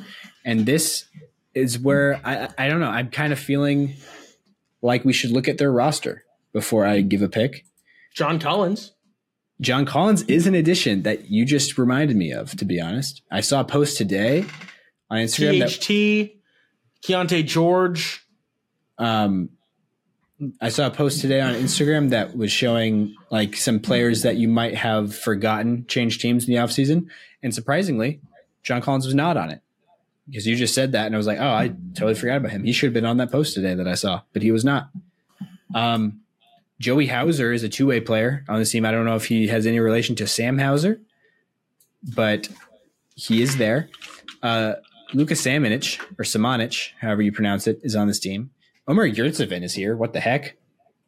and 0.44 0.66
this 0.66 1.06
is 1.54 1.78
where 1.78 2.20
i 2.26 2.50
i 2.58 2.68
don't 2.68 2.80
know 2.80 2.90
i'm 2.90 3.12
kind 3.12 3.32
of 3.32 3.38
feeling 3.38 3.94
like 4.82 5.06
we 5.06 5.14
should 5.14 5.30
look 5.30 5.48
at 5.48 5.60
their 5.60 5.72
roster 5.72 6.24
before 6.52 6.84
i 6.84 7.02
give 7.02 7.22
a 7.22 7.30
pick 7.30 7.64
John 8.18 8.40
Collins. 8.40 8.94
John 9.60 9.86
collins 9.86 10.24
is 10.24 10.48
an 10.48 10.56
addition 10.56 11.04
that 11.04 11.30
you 11.30 11.46
just 11.46 11.78
reminded 11.78 12.16
me 12.16 12.32
of 12.32 12.52
to 12.58 12.66
be 12.66 12.80
honest 12.80 13.22
i 13.32 13.42
saw 13.42 13.62
a 13.62 13.66
post 13.66 13.98
today 13.98 14.46
on 15.10 15.18
instagram 15.18 15.60
that 15.60 15.72
THT. 15.72 16.38
Keyonte 17.04 17.46
George. 17.46 18.26
um, 18.98 19.50
I 20.62 20.70
saw 20.70 20.88
a 20.88 20.92
post 20.92 21.22
today 21.22 21.42
on 21.42 21.56
Instagram 21.56 22.12
that 22.12 22.38
was 22.38 22.52
showing 22.52 23.16
like 23.32 23.56
some 23.56 23.80
players 23.80 24.22
that 24.22 24.38
you 24.38 24.48
might 24.48 24.76
have 24.76 25.16
forgotten 25.16 25.86
change 25.88 26.20
teams 26.20 26.48
in 26.48 26.54
the 26.54 26.60
offseason. 26.60 27.08
And 27.42 27.56
surprisingly, 27.56 28.22
John 28.62 28.82
Collins 28.82 29.06
was 29.06 29.16
not 29.16 29.36
on 29.36 29.50
it 29.50 29.62
because 30.28 30.46
you 30.46 30.56
just 30.56 30.76
said 30.76 30.92
that. 30.92 31.08
And 31.08 31.16
I 31.16 31.18
was 31.18 31.26
like, 31.26 31.40
oh, 31.40 31.50
I 31.50 31.70
totally 31.96 32.14
forgot 32.14 32.38
about 32.38 32.52
him. 32.52 32.64
He 32.64 32.72
should 32.72 32.88
have 32.88 32.94
been 32.94 33.06
on 33.06 33.18
that 33.18 33.32
post 33.32 33.56
today 33.56 33.74
that 33.74 33.88
I 33.88 33.96
saw, 33.96 34.22
but 34.32 34.44
he 34.44 34.52
was 34.52 34.64
not. 34.64 34.90
Um, 35.74 36.22
Joey 36.80 37.08
Hauser 37.08 37.52
is 37.52 37.64
a 37.64 37.70
two 37.70 37.88
way 37.88 38.00
player 38.00 38.46
on 38.48 38.60
the 38.60 38.66
team. 38.66 38.86
I 38.86 38.92
don't 38.92 39.06
know 39.06 39.16
if 39.16 39.26
he 39.26 39.48
has 39.48 39.66
any 39.66 39.80
relation 39.80 40.16
to 40.18 40.28
Sam 40.28 40.60
Hauser, 40.60 41.02
but 42.16 42.50
he 43.16 43.42
is 43.42 43.58
there. 43.58 43.90
Uh, 44.44 44.74
Lucas 45.14 45.42
Samanich 45.42 46.00
or 46.20 46.24
Samanich, 46.24 46.92
however 47.00 47.22
you 47.22 47.32
pronounce 47.32 47.66
it, 47.68 47.80
is 47.84 47.96
on 47.96 48.08
this 48.08 48.20
team. 48.20 48.52
Omer 48.88 49.10
Yurtseven 49.10 49.64
is 49.64 49.74
here. 49.74 49.96
What 49.96 50.14
the 50.14 50.20
heck? 50.20 50.56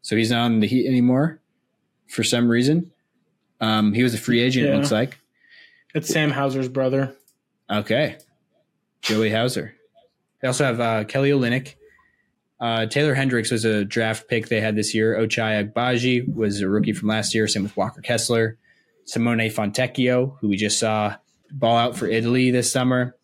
So 0.01 0.15
he's 0.15 0.31
not 0.31 0.45
on 0.45 0.59
the 0.59 0.67
Heat 0.67 0.87
anymore 0.87 1.39
for 2.07 2.23
some 2.23 2.49
reason. 2.49 2.91
Um, 3.61 3.93
he 3.93 4.03
was 4.03 4.13
a 4.13 4.17
free 4.17 4.39
agent, 4.39 4.67
it 4.67 4.75
looks 4.75 4.91
like. 4.91 5.19
It's 5.93 6.07
Sam 6.07 6.31
Hauser's 6.31 6.69
brother. 6.69 7.15
Okay. 7.69 8.17
Joey 9.01 9.31
Hauser. 9.31 9.75
They 10.41 10.47
also 10.47 10.63
have 10.63 10.79
uh, 10.79 11.03
Kelly 11.03 11.31
Olynyk. 11.31 11.75
Uh, 12.59 12.85
Taylor 12.85 13.13
Hendricks 13.13 13.51
was 13.51 13.63
a 13.65 13.85
draft 13.85 14.27
pick 14.27 14.49
they 14.49 14.59
had 14.59 14.75
this 14.75 14.93
year. 14.93 15.17
Ochai 15.17 15.71
Agbaji 15.71 16.33
was 16.33 16.61
a 16.61 16.69
rookie 16.69 16.93
from 16.93 17.07
last 17.07 17.33
year. 17.33 17.47
Same 17.47 17.63
with 17.63 17.77
Walker 17.77 18.01
Kessler. 18.01 18.57
Simone 19.05 19.49
Fontecchio, 19.49 20.37
who 20.39 20.49
we 20.49 20.57
just 20.57 20.77
saw 20.79 21.15
ball 21.51 21.77
out 21.77 21.97
for 21.97 22.07
Italy 22.07 22.51
this 22.51 22.71
summer. 22.71 23.15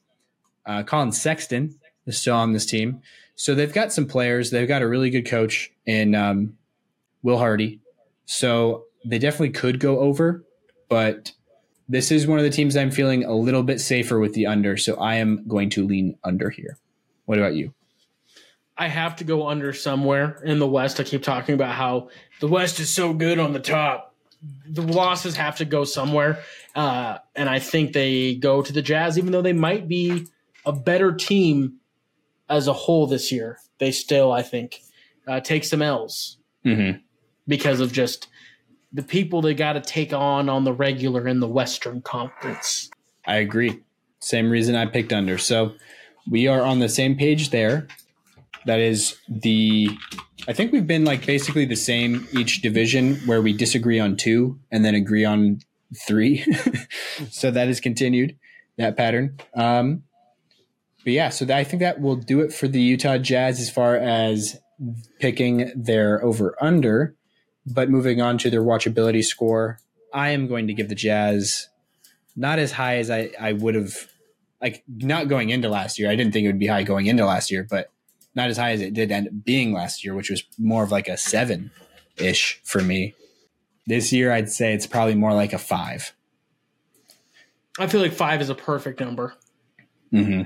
Uh, 0.65 0.83
Collin 0.83 1.11
Sexton 1.11 1.79
is 2.07 2.17
still 2.17 2.35
on 2.35 2.53
this 2.53 2.65
team. 2.65 3.01
So 3.35 3.53
they've 3.53 3.71
got 3.71 3.93
some 3.93 4.07
players. 4.07 4.49
They've 4.49 4.67
got 4.67 4.81
a 4.81 4.87
really 4.87 5.09
good 5.09 5.27
coach 5.27 5.71
in 5.85 6.15
um, 6.15 6.57
Will 7.21 7.37
Hardy. 7.37 7.81
So 8.25 8.85
they 9.05 9.19
definitely 9.19 9.51
could 9.51 9.79
go 9.79 9.99
over, 9.99 10.43
but 10.89 11.31
this 11.87 12.11
is 12.11 12.25
one 12.25 12.39
of 12.39 12.45
the 12.45 12.49
teams 12.49 12.75
I'm 12.75 12.89
feeling 12.89 13.23
a 13.23 13.33
little 13.33 13.61
bit 13.61 13.79
safer 13.79 14.19
with 14.19 14.33
the 14.33 14.47
under. 14.47 14.77
So 14.77 14.95
I 14.95 15.15
am 15.15 15.47
going 15.47 15.69
to 15.71 15.85
lean 15.85 16.17
under 16.23 16.49
here. 16.49 16.77
What 17.25 17.37
about 17.37 17.53
you? 17.53 17.73
I 18.77 18.87
have 18.87 19.15
to 19.17 19.23
go 19.23 19.47
under 19.47 19.71
somewhere 19.73 20.41
in 20.43 20.59
the 20.59 20.67
West. 20.67 20.99
I 20.99 21.03
keep 21.03 21.23
talking 21.23 21.55
about 21.55 21.75
how 21.75 22.09
the 22.41 22.47
West 22.47 22.79
is 22.79 22.89
so 22.89 23.13
good 23.13 23.39
on 23.39 23.53
the 23.53 23.59
top. 23.59 24.13
The 24.67 24.81
losses 24.81 25.35
have 25.37 25.57
to 25.57 25.65
go 25.65 25.85
somewhere. 25.85 26.39
Uh, 26.75 27.19
and 27.35 27.49
I 27.49 27.59
think 27.59 27.93
they 27.93 28.35
go 28.35 28.61
to 28.61 28.73
the 28.73 28.81
Jazz, 28.81 29.17
even 29.17 29.31
though 29.31 29.41
they 29.41 29.53
might 29.53 29.87
be 29.87 30.27
a 30.65 30.73
better 30.73 31.13
team 31.13 31.77
as 32.49 32.67
a 32.67 32.73
whole 32.73 33.07
this 33.07 33.31
year. 33.31 33.59
They 33.79 33.91
still, 33.91 34.31
I 34.31 34.41
think, 34.41 34.81
uh, 35.27 35.39
take 35.39 35.63
some 35.63 35.81
L's 35.81 36.37
Mm-hmm. 36.65 36.97
because 37.47 37.79
of 37.79 37.93
just 37.93 38.27
the 38.91 39.03
people 39.03 39.41
they 39.43 39.53
got 39.53 39.73
to 39.73 39.81
take 39.81 40.13
on 40.13 40.49
on 40.49 40.63
the 40.63 40.73
regular 40.73 41.27
in 41.27 41.39
the 41.39 41.47
Western 41.47 42.01
Conference. 42.01 42.89
I 43.27 43.35
agree. 43.35 43.81
Same 44.19 44.49
reason 44.49 44.73
I 44.73 44.87
picked 44.87 45.13
under. 45.13 45.37
So 45.37 45.73
we 46.27 46.47
are 46.47 46.61
on 46.63 46.79
the 46.79 46.89
same 46.89 47.15
page 47.17 47.51
there. 47.51 47.87
That 48.65 48.79
is 48.79 49.17
the. 49.27 49.89
I 50.47 50.53
think 50.53 50.71
we've 50.71 50.87
been 50.87 51.05
like 51.05 51.25
basically 51.25 51.65
the 51.65 51.75
same 51.75 52.27
each 52.31 52.61
division 52.61 53.15
where 53.25 53.41
we 53.41 53.53
disagree 53.53 53.99
on 53.99 54.15
two 54.15 54.59
and 54.71 54.85
then 54.85 54.93
agree 54.93 55.25
on 55.25 55.61
three. 56.07 56.45
so 57.31 57.51
that 57.51 57.67
is 57.67 57.79
continued 57.79 58.37
that 58.77 58.97
pattern. 58.97 59.37
Um, 59.55 60.03
but 61.03 61.13
yeah, 61.13 61.29
so 61.29 61.45
that, 61.45 61.57
I 61.57 61.63
think 61.63 61.81
that 61.81 62.01
will 62.01 62.15
do 62.15 62.41
it 62.41 62.51
for 62.51 62.67
the 62.67 62.81
Utah 62.81 63.17
Jazz 63.17 63.59
as 63.59 63.69
far 63.69 63.95
as 63.95 64.59
picking 65.19 65.71
their 65.75 66.23
over 66.23 66.55
under. 66.59 67.15
But 67.65 67.89
moving 67.89 68.21
on 68.21 68.37
to 68.39 68.49
their 68.49 68.61
watchability 68.61 69.23
score, 69.23 69.79
I 70.13 70.29
am 70.29 70.47
going 70.47 70.67
to 70.67 70.73
give 70.73 70.89
the 70.89 70.95
Jazz 70.95 71.69
not 72.35 72.59
as 72.59 72.73
high 72.73 72.97
as 72.97 73.09
I, 73.09 73.31
I 73.39 73.53
would 73.53 73.75
have 73.75 74.07
like 74.61 74.83
not 74.87 75.29
going 75.29 75.49
into 75.49 75.69
last 75.69 75.97
year. 75.97 76.09
I 76.09 76.15
didn't 76.15 76.33
think 76.33 76.45
it 76.45 76.49
would 76.49 76.59
be 76.59 76.67
high 76.67 76.83
going 76.83 77.07
into 77.07 77.25
last 77.25 77.49
year, 77.49 77.65
but 77.67 77.91
not 78.35 78.49
as 78.49 78.57
high 78.57 78.71
as 78.71 78.81
it 78.81 78.93
did 78.93 79.11
end 79.11 79.27
up 79.27 79.33
being 79.43 79.73
last 79.73 80.03
year, 80.03 80.13
which 80.13 80.29
was 80.29 80.43
more 80.57 80.83
of 80.83 80.91
like 80.91 81.07
a 81.07 81.17
seven. 81.17 81.71
ish 82.17 82.61
for 82.63 82.81
me. 82.81 83.13
This 83.87 84.11
year, 84.11 84.31
I'd 84.31 84.49
say 84.49 84.73
it's 84.73 84.87
probably 84.87 85.15
more 85.15 85.33
like 85.33 85.53
a 85.53 85.57
five. 85.57 86.13
I 87.77 87.87
feel 87.87 88.01
like 88.01 88.13
five 88.13 88.41
is 88.41 88.49
a 88.49 88.55
perfect 88.55 88.99
number. 88.99 89.33
Mm-hmm. 90.13 90.43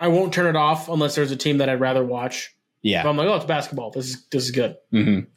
I 0.00 0.08
won't 0.08 0.32
turn 0.32 0.46
it 0.46 0.56
off 0.56 0.88
unless 0.88 1.14
there's 1.14 1.30
a 1.30 1.36
team 1.36 1.58
that 1.58 1.68
I'd 1.68 1.80
rather 1.80 2.04
watch. 2.04 2.54
Yeah. 2.80 3.02
But 3.02 3.10
I'm 3.10 3.16
like, 3.16 3.26
oh, 3.28 3.34
it's 3.36 3.44
basketball. 3.44 3.90
This 3.90 4.10
is 4.10 4.26
this 4.26 4.44
is 4.44 4.50
good. 4.50 4.76
Mm-hmm. 4.92 5.28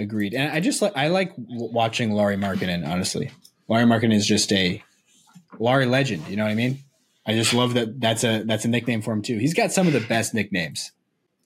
Agreed. 0.00 0.34
And 0.34 0.52
I 0.52 0.60
just 0.60 0.80
like 0.80 0.96
I 0.96 1.08
like 1.08 1.32
watching 1.36 2.12
Lauri 2.12 2.36
Markkanen. 2.36 2.86
Honestly, 2.86 3.30
Lauri 3.66 3.84
Markkanen 3.84 4.14
is 4.14 4.26
just 4.26 4.52
a 4.52 4.82
Laurie 5.58 5.86
legend. 5.86 6.28
You 6.28 6.36
know 6.36 6.44
what 6.44 6.52
I 6.52 6.54
mean? 6.54 6.78
I 7.26 7.34
just 7.34 7.54
love 7.54 7.74
that. 7.74 8.00
That's 8.00 8.24
a 8.24 8.44
that's 8.44 8.64
a 8.64 8.68
nickname 8.68 9.02
for 9.02 9.12
him 9.12 9.22
too. 9.22 9.38
He's 9.38 9.54
got 9.54 9.72
some 9.72 9.86
of 9.86 9.92
the 9.92 10.00
best 10.00 10.34
nicknames. 10.34 10.92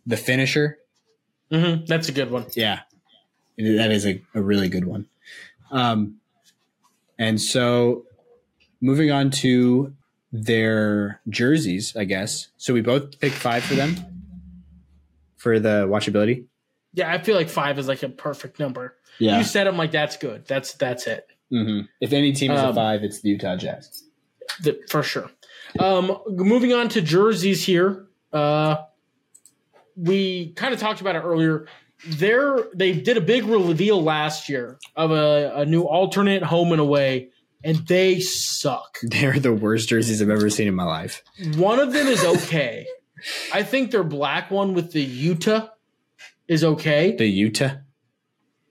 The 0.07 0.16
finisher. 0.16 0.78
hmm 1.51 1.85
That's 1.87 2.09
a 2.09 2.12
good 2.12 2.31
one. 2.31 2.47
Yeah, 2.55 2.81
that 3.59 3.91
is 3.91 4.07
a, 4.07 4.23
a 4.35 4.43
really 4.43 4.69
good 4.69 4.85
one. 4.85 5.07
Um, 5.70 6.16
and 7.19 7.41
so 7.41 8.05
moving 8.81 9.11
on 9.11 9.31
to 9.31 9.95
their 10.33 11.20
jerseys, 11.28 11.97
I 11.97 12.05
guess. 12.05 12.49
So 12.57 12.74
we 12.74 12.83
both 12.83 13.19
picked 13.20 13.35
five 13.37 13.65
for 13.65 13.74
them 13.74 13.97
for 15.37 15.59
the 15.59 15.87
watchability. 15.89 16.45
Yeah, 16.93 17.12
I 17.12 17.19
feel 17.19 17.35
like 17.37 17.49
five 17.49 17.78
is 17.78 17.89
like 17.89 18.03
a 18.03 18.09
perfect 18.09 18.59
number. 18.59 18.95
Yeah. 19.19 19.39
You 19.39 19.45
said 19.45 19.66
them 19.66 19.77
like 19.77 19.91
that's 19.93 20.16
good. 20.16 20.47
That's 20.47 20.74
that's 20.74 21.07
it. 21.07 21.27
hmm 21.51 21.81
If 22.01 22.12
any 22.12 22.33
team 22.33 22.53
is 22.53 22.61
a 22.61 22.69
Um, 22.69 22.74
five, 22.74 23.03
it's 23.03 23.20
the 23.23 23.31
Utah 23.31 23.57
Jazz. 23.57 24.05
The, 24.62 24.78
for 24.89 25.03
sure. 25.03 25.31
Um, 25.78 26.16
moving 26.28 26.73
on 26.73 26.89
to 26.91 27.03
jerseys 27.03 27.65
here. 27.65 28.07
Uh, 28.33 28.77
we 29.97 30.52
kind 30.52 30.74
of 30.74 30.81
talked 30.81 31.01
about 31.01 31.16
it 31.16 31.20
earlier. 31.20 31.66
There, 32.06 32.59
they 32.74 32.93
did 32.93 33.16
a 33.16 33.23
big 33.23 33.44
reveal 33.44 34.02
last 34.02 34.48
year 34.48 34.78
of 34.94 35.10
a, 35.10 35.52
a 35.56 35.66
new 35.66 35.82
alternate 35.82 36.43
home 36.43 36.73
and 36.73 36.81
away, 36.81 37.31
and 37.64 37.77
they 37.86 38.20
suck. 38.20 38.98
They're 39.02 39.40
the 39.40 39.52
worst 39.52 39.89
jerseys 39.89 40.20
I've 40.20 40.31
ever 40.31 40.51
seen 40.51 40.68
in 40.68 40.74
my 40.74 40.85
life. 40.85 41.23
One 41.56 41.78
of 41.78 41.93
them 41.93 42.06
is 42.06 42.24
okay. 42.24 42.86
I 43.52 43.62
think 43.62 43.90
their 43.90 44.05
black 44.05 44.51
one 44.51 44.74
with 44.74 44.93
the 44.93 45.02
Utah 45.02 45.68
is 46.47 46.62
okay. 46.62 47.16
The 47.16 47.27
Utah? 47.27 47.77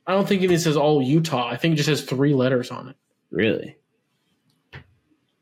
I 0.07 0.11
don't 0.13 0.27
think 0.27 0.41
it 0.41 0.45
even 0.45 0.59
says 0.59 0.77
all 0.77 1.01
Utah. 1.01 1.47
I 1.49 1.57
think 1.57 1.73
it 1.73 1.77
just 1.77 1.89
has 1.89 2.03
three 2.03 2.35
letters 2.35 2.69
on 2.69 2.89
it. 2.89 2.95
Really? 3.31 3.77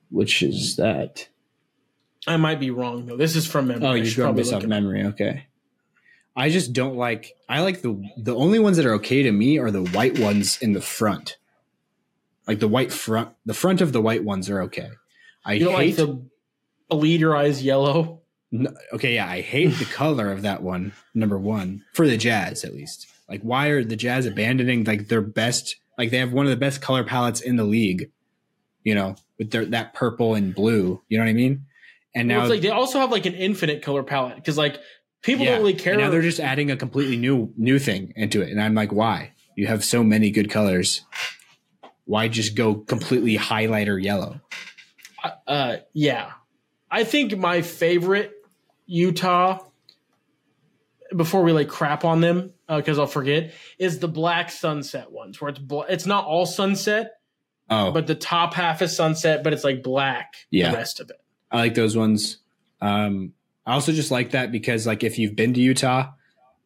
Which 0.10 0.42
is 0.42 0.78
that? 0.78 1.28
I 2.26 2.38
might 2.38 2.60
be 2.60 2.72
wrong 2.72 3.06
though. 3.06 3.18
This 3.18 3.36
is 3.36 3.46
from 3.46 3.68
memory. 3.68 3.86
Oh, 3.86 3.94
you're 3.94 4.16
going 4.16 4.36
probably 4.36 4.54
off 4.54 4.66
memory. 4.66 5.04
Okay. 5.08 5.48
I 6.36 6.50
just 6.50 6.74
don't 6.74 6.96
like. 6.96 7.34
I 7.48 7.62
like 7.62 7.82
the 7.82 8.02
the 8.18 8.36
only 8.36 8.60
ones 8.60 8.78
that 8.78 8.86
are 8.86 8.94
okay 8.96 9.24
to 9.24 9.32
me 9.32 9.60
are 9.60 9.70
the 9.72 9.84
white 9.84 10.18
ones 10.20 10.60
in 10.62 10.74
the 10.74 10.82
front, 10.82 11.38
like 12.48 12.60
the 12.60 12.68
white 12.68 12.92
front. 12.92 13.30
The 13.46 13.54
front 13.54 13.82
of 13.82 13.92
the 13.94 14.02
white 14.02 14.24
ones 14.24 14.50
are 14.50 14.62
okay. 14.64 14.90
I 15.46 15.54
You 15.54 15.66
don't 15.66 15.74
like 15.74 15.86
hate. 15.88 15.98
the 15.98 16.22
Eliterized 16.92 17.64
yellow. 17.64 18.22
no, 18.52 18.72
okay, 18.94 19.16
yeah, 19.16 19.28
I 19.28 19.42
hate 19.42 19.76
the 19.80 19.86
color 19.86 20.32
of 20.32 20.42
that 20.44 20.62
one. 20.64 20.94
Number 21.14 21.38
one 21.38 21.84
for 21.94 22.08
the 22.08 22.18
Jazz, 22.18 22.64
at 22.64 22.74
least. 22.74 23.08
Like, 23.30 23.42
why 23.42 23.68
are 23.68 23.84
the 23.84 23.96
Jazz 23.96 24.26
abandoning 24.26 24.84
like 24.84 25.08
their 25.08 25.22
best? 25.22 25.76
Like, 25.98 26.12
they 26.12 26.18
have 26.18 26.34
one 26.34 26.46
of 26.46 26.50
the 26.50 26.58
best 26.58 26.82
color 26.82 27.04
palettes 27.04 27.42
in 27.42 27.56
the 27.56 27.64
league. 27.64 28.10
You 28.84 28.96
know, 28.96 29.16
with 29.38 29.52
their 29.52 29.66
that 29.66 29.94
purple 29.94 30.36
and 30.36 30.54
blue. 30.54 31.02
You 31.08 31.18
know 31.18 31.24
what 31.24 31.30
I 31.30 31.34
mean? 31.34 31.66
And 32.16 32.28
Well, 32.30 32.40
now 32.40 32.44
it's 32.46 32.50
like 32.52 32.62
they 32.62 32.70
also 32.70 33.00
have 33.00 33.12
like 33.12 33.26
an 33.26 33.34
infinite 33.34 33.82
color 33.82 34.04
palette 34.04 34.36
because 34.36 34.58
like 34.58 34.80
people 35.24 35.46
Yeah. 35.46 35.54
don't 35.54 35.62
really 35.62 35.74
care. 35.74 35.94
And 35.94 36.02
now 36.04 36.10
they're 36.12 36.22
just 36.22 36.40
adding 36.40 36.70
a 36.70 36.78
completely 36.78 37.18
new 37.18 37.52
new 37.58 37.80
thing 37.80 38.14
into 38.16 38.42
it, 38.42 38.50
and 38.52 38.62
I'm 38.62 38.76
like, 38.76 38.92
why? 38.92 39.32
You 39.56 39.66
have 39.68 39.84
so 39.84 40.04
many 40.04 40.30
good 40.32 40.50
colors. 40.50 41.02
Why 42.06 42.28
just 42.28 42.56
go 42.56 42.76
completely 42.76 43.38
highlighter 43.38 44.02
yellow? 44.02 44.42
uh, 45.48 45.78
yeah, 45.94 46.32
I 46.92 47.04
think 47.06 47.36
my 47.38 47.62
favorite 47.62 48.32
Utah. 48.86 49.60
Before 51.16 51.44
we 51.44 51.52
like 51.52 51.68
crap 51.68 52.06
on 52.06 52.22
them, 52.22 52.54
because 52.68 52.98
I'll 52.98 53.06
forget, 53.06 53.54
is 53.78 54.00
the 54.00 54.08
black 54.08 54.50
sunset 54.50 55.12
ones 55.12 55.40
where 55.40 55.50
it's 55.50 55.60
bl- 55.60 55.84
it's 55.88 56.08
not 56.08 56.26
all 56.26 56.48
sunset, 56.48 57.12
Oh, 57.70 57.92
but 57.92 58.08
the 58.08 58.16
top 58.16 58.56
half 58.56 58.82
is 58.82 58.96
sunset, 58.96 59.44
but 59.44 59.54
it's 59.54 59.64
like 59.64 59.84
black. 59.84 60.34
Yeah. 60.50 60.72
the 60.72 60.78
rest 60.78 61.00
of 61.00 61.12
it. 61.12 61.18
I 61.52 61.58
like 61.58 61.76
those 61.76 61.96
ones. 61.96 62.40
Um, 62.82 63.34
I 63.66 63.74
also 63.74 63.92
just 63.92 64.12
like 64.12 64.32
that 64.32 64.52
because 64.52 64.86
like 64.86 65.04
if 65.04 65.18
you've 65.18 65.36
been 65.36 65.54
to 65.54 65.62
Utah, 65.62 66.12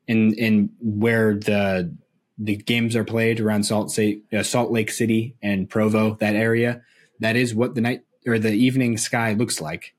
in 0.08 0.34
in 0.34 0.70
where 0.80 1.36
the 1.36 1.94
the 2.38 2.56
games 2.56 2.96
are 2.96 3.04
played 3.04 3.40
around 3.40 3.64
Salt 3.64 3.96
Lake, 3.98 4.24
uh, 4.32 4.44
Salt 4.44 4.72
Lake 4.72 4.92
City 4.92 5.36
and 5.42 5.70
Provo, 5.70 6.16
that 6.16 6.36
area, 6.36 6.82
that 7.20 7.36
is 7.36 7.54
what 7.54 7.76
the 7.76 7.82
night 7.82 8.02
or 8.26 8.40
the 8.40 8.54
evening 8.54 8.98
sky 8.98 9.34
looks 9.34 9.60
like. 9.60 9.94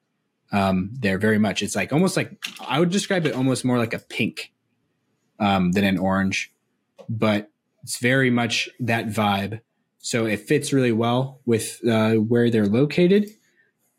Um, 0.50 0.90
there 0.94 1.18
very 1.18 1.38
much. 1.38 1.62
It's 1.62 1.76
like 1.76 1.92
almost 1.92 2.16
like 2.16 2.42
I 2.66 2.80
would 2.80 2.90
describe 2.90 3.26
it 3.26 3.34
almost 3.34 3.64
more 3.64 3.76
like 3.76 3.92
a 3.92 3.98
pink 3.98 4.52
um, 5.38 5.72
than 5.72 5.84
an 5.84 5.98
orange, 5.98 6.52
but 7.08 7.50
it's 7.82 7.98
very 7.98 8.30
much 8.30 8.68
that 8.80 9.08
vibe. 9.08 9.60
So 9.98 10.24
it 10.24 10.40
fits 10.40 10.72
really 10.72 10.92
well 10.92 11.40
with 11.44 11.80
uh, 11.86 12.14
where 12.14 12.50
they're 12.50 12.66
located. 12.66 13.28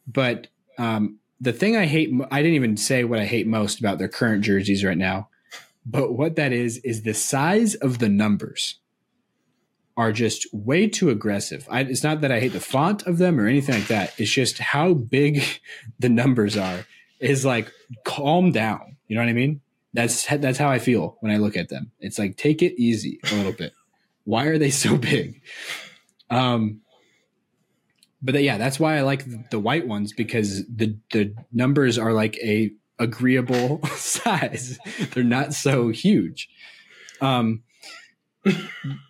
But 0.08 0.48
um, 0.80 1.20
the 1.42 1.54
thing 1.54 1.78
I 1.78 1.86
hate, 1.86 2.12
I 2.32 2.42
didn't 2.42 2.56
even 2.56 2.78
say 2.78 3.04
what 3.04 3.20
I 3.20 3.26
hate 3.26 3.48
most 3.48 3.80
about 3.80 3.98
their 3.98 4.10
current 4.10 4.44
jerseys 4.44 4.84
right 4.84 4.98
now. 4.98 5.30
But 5.86 6.14
what 6.14 6.36
that 6.36 6.52
is, 6.52 6.78
is 6.80 7.04
the 7.04 7.14
size 7.14 7.76
of 7.76 8.00
the 8.00 8.10
numbers 8.10 8.76
are 9.96 10.12
just 10.12 10.48
way 10.54 10.88
too 10.88 11.10
aggressive. 11.10 11.68
I, 11.70 11.82
it's 11.82 12.04
not 12.04 12.22
that 12.22 12.32
I 12.32 12.40
hate 12.40 12.54
the 12.54 12.60
font 12.60 13.04
of 13.04 13.18
them 13.18 13.40
or 13.40 13.48
anything 13.48 13.76
like 13.76 13.88
that. 13.88 14.14
It's 14.18 14.32
just 14.32 14.58
how 14.60 14.94
big 14.94 15.44
the 16.00 16.10
numbers 16.10 16.58
are 16.58 16.86
is 17.20 17.46
like 17.46 17.72
calm 18.06 18.52
down. 18.52 18.98
You 19.08 19.16
know 19.16 19.22
what 19.22 19.30
I 19.30 19.34
mean? 19.34 19.62
That's 19.94 20.26
that's 20.26 20.58
how 20.58 20.70
I 20.70 20.80
feel 20.80 21.18
when 21.20 21.32
I 21.32 21.38
look 21.38 21.58
at 21.58 21.70
them. 21.70 21.92
It's 22.00 22.20
like 22.20 22.38
take 22.38 22.62
it 22.62 22.80
easy 22.80 23.20
a 23.32 23.36
little 23.36 23.52
bit. 23.52 23.74
Why 24.24 24.46
are 24.46 24.58
they 24.58 24.70
so 24.70 24.98
big? 24.98 25.42
Um, 26.30 26.82
but 28.22 28.42
yeah, 28.42 28.58
that's 28.58 28.80
why 28.80 28.98
I 28.98 29.02
like 29.02 29.50
the 29.50 29.60
white 29.60 29.88
ones 29.88 30.14
because 30.14 30.66
the 30.68 30.98
the 31.12 31.34
numbers 31.52 31.98
are 31.98 32.14
like 32.14 32.38
a 32.38 32.72
agreeable 32.98 33.82
size. 33.96 34.78
They're 35.14 35.24
not 35.24 35.54
so 35.54 35.90
huge. 35.90 36.50
Um, 37.22 37.64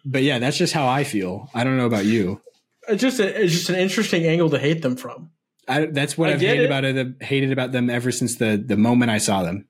but 0.05 0.23
yeah, 0.23 0.39
that's 0.39 0.57
just 0.57 0.73
how 0.73 0.87
I 0.87 1.03
feel. 1.03 1.49
I 1.53 1.63
don't 1.63 1.77
know 1.77 1.85
about 1.85 2.05
you. 2.05 2.41
It's 2.87 3.01
just 3.01 3.19
a, 3.19 3.43
it's 3.43 3.53
just 3.53 3.69
an 3.69 3.75
interesting 3.75 4.25
angle 4.25 4.49
to 4.49 4.59
hate 4.59 4.81
them 4.81 4.95
from. 4.95 5.31
I, 5.67 5.85
that's 5.85 6.17
what 6.17 6.29
I 6.29 6.33
I've 6.33 6.41
hated 6.41 6.63
it. 6.63 6.65
about 6.65 6.83
it. 6.83 7.21
Hated 7.21 7.51
about 7.51 7.71
them 7.71 7.89
ever 7.89 8.11
since 8.11 8.35
the 8.35 8.63
the 8.63 8.77
moment 8.77 9.11
I 9.11 9.19
saw 9.19 9.43
them. 9.43 9.67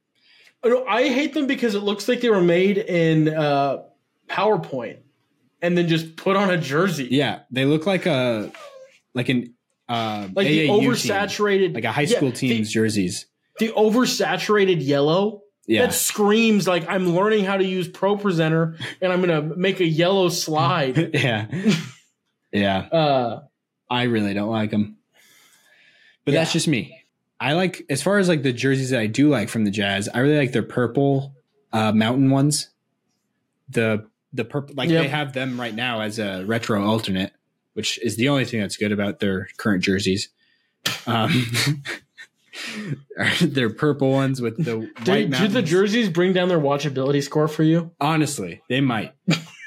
I 0.63 1.07
hate 1.07 1.33
them 1.33 1.47
because 1.47 1.75
it 1.75 1.83
looks 1.83 2.07
like 2.07 2.21
they 2.21 2.29
were 2.29 2.41
made 2.41 2.77
in 2.77 3.29
uh, 3.29 3.83
PowerPoint 4.29 4.97
and 5.61 5.77
then 5.77 5.87
just 5.87 6.17
put 6.17 6.35
on 6.35 6.49
a 6.49 6.57
jersey. 6.57 7.07
Yeah, 7.09 7.41
they 7.51 7.65
look 7.65 7.85
like 7.85 8.05
a 8.05 8.51
like 9.13 9.29
an 9.29 9.53
uh, 9.87 10.27
like 10.35 10.47
the 10.47 10.67
AAU 10.67 10.79
team, 10.79 10.91
oversaturated, 10.91 11.73
like 11.75 11.83
a 11.83 11.91
high 11.91 12.01
yeah, 12.01 12.17
school 12.17 12.29
the- 12.31 12.35
team's 12.35 12.71
jerseys. 12.71 13.25
The, 13.59 13.69
oversaturated 13.69 14.77
yellow 14.85 15.41
Yeah, 15.67 15.87
that 15.87 15.93
screams 15.93 16.65
like 16.67 16.87
I'm 16.87 17.13
learning 17.13 17.43
how 17.43 17.57
to 17.57 17.65
use 17.65 17.89
Pro 17.89 18.15
Presenter 18.15 18.77
and 19.01 19.11
I'm 19.11 19.19
gonna 19.19 19.41
make 19.41 19.81
a 19.81 19.85
yellow 19.85 20.29
slide. 20.29 21.13
yeah, 21.13 21.47
yeah. 22.53 22.77
uh, 22.79 23.41
I 23.89 24.03
really 24.03 24.33
don't 24.33 24.49
like 24.49 24.71
them. 24.71 24.97
But 26.23 26.33
that's 26.35 26.53
just 26.53 26.67
me. 26.67 26.95
I 27.39 27.53
like 27.53 27.85
as 27.89 28.01
far 28.01 28.17
as 28.19 28.29
like 28.29 28.43
the 28.43 28.53
jerseys 28.53 28.91
that 28.91 28.99
I 28.99 29.07
do 29.07 29.27
like 29.29 29.49
from 29.49 29.65
the 29.65 29.71
Jazz. 29.71 30.07
I 30.13 30.19
really 30.19 30.37
like 30.37 30.51
their 30.51 30.63
purple 30.63 31.33
uh, 31.73 31.91
mountain 31.91 32.29
ones. 32.29 32.69
The 33.69 34.05
the 34.31 34.45
purple 34.45 34.75
like 34.75 34.89
Yep. 34.89 35.03
they 35.03 35.07
have 35.09 35.33
them 35.33 35.59
right 35.59 35.73
now 35.73 36.01
as 36.01 36.19
a 36.19 36.43
retro 36.45 36.85
alternate, 36.85 37.33
which 37.73 37.99
is 38.03 38.15
the 38.15 38.29
only 38.29 38.45
thing 38.45 38.59
that's 38.59 38.77
good 38.77 38.91
about 38.91 39.19
their 39.19 39.49
current 39.57 39.83
jerseys. 39.83 40.29
Um, 41.05 41.51
their 43.41 43.69
purple 43.69 44.11
ones 44.11 44.41
with 44.41 44.63
the 44.63 44.77
white 45.05 45.29
did, 45.29 45.31
did 45.31 45.51
the 45.51 45.61
jerseys 45.61 46.09
bring 46.09 46.33
down 46.33 46.49
their 46.49 46.59
watchability 46.59 47.23
score 47.23 47.47
for 47.47 47.63
you? 47.63 47.91
Honestly, 47.99 48.61
they 48.69 48.81
might. 48.81 49.13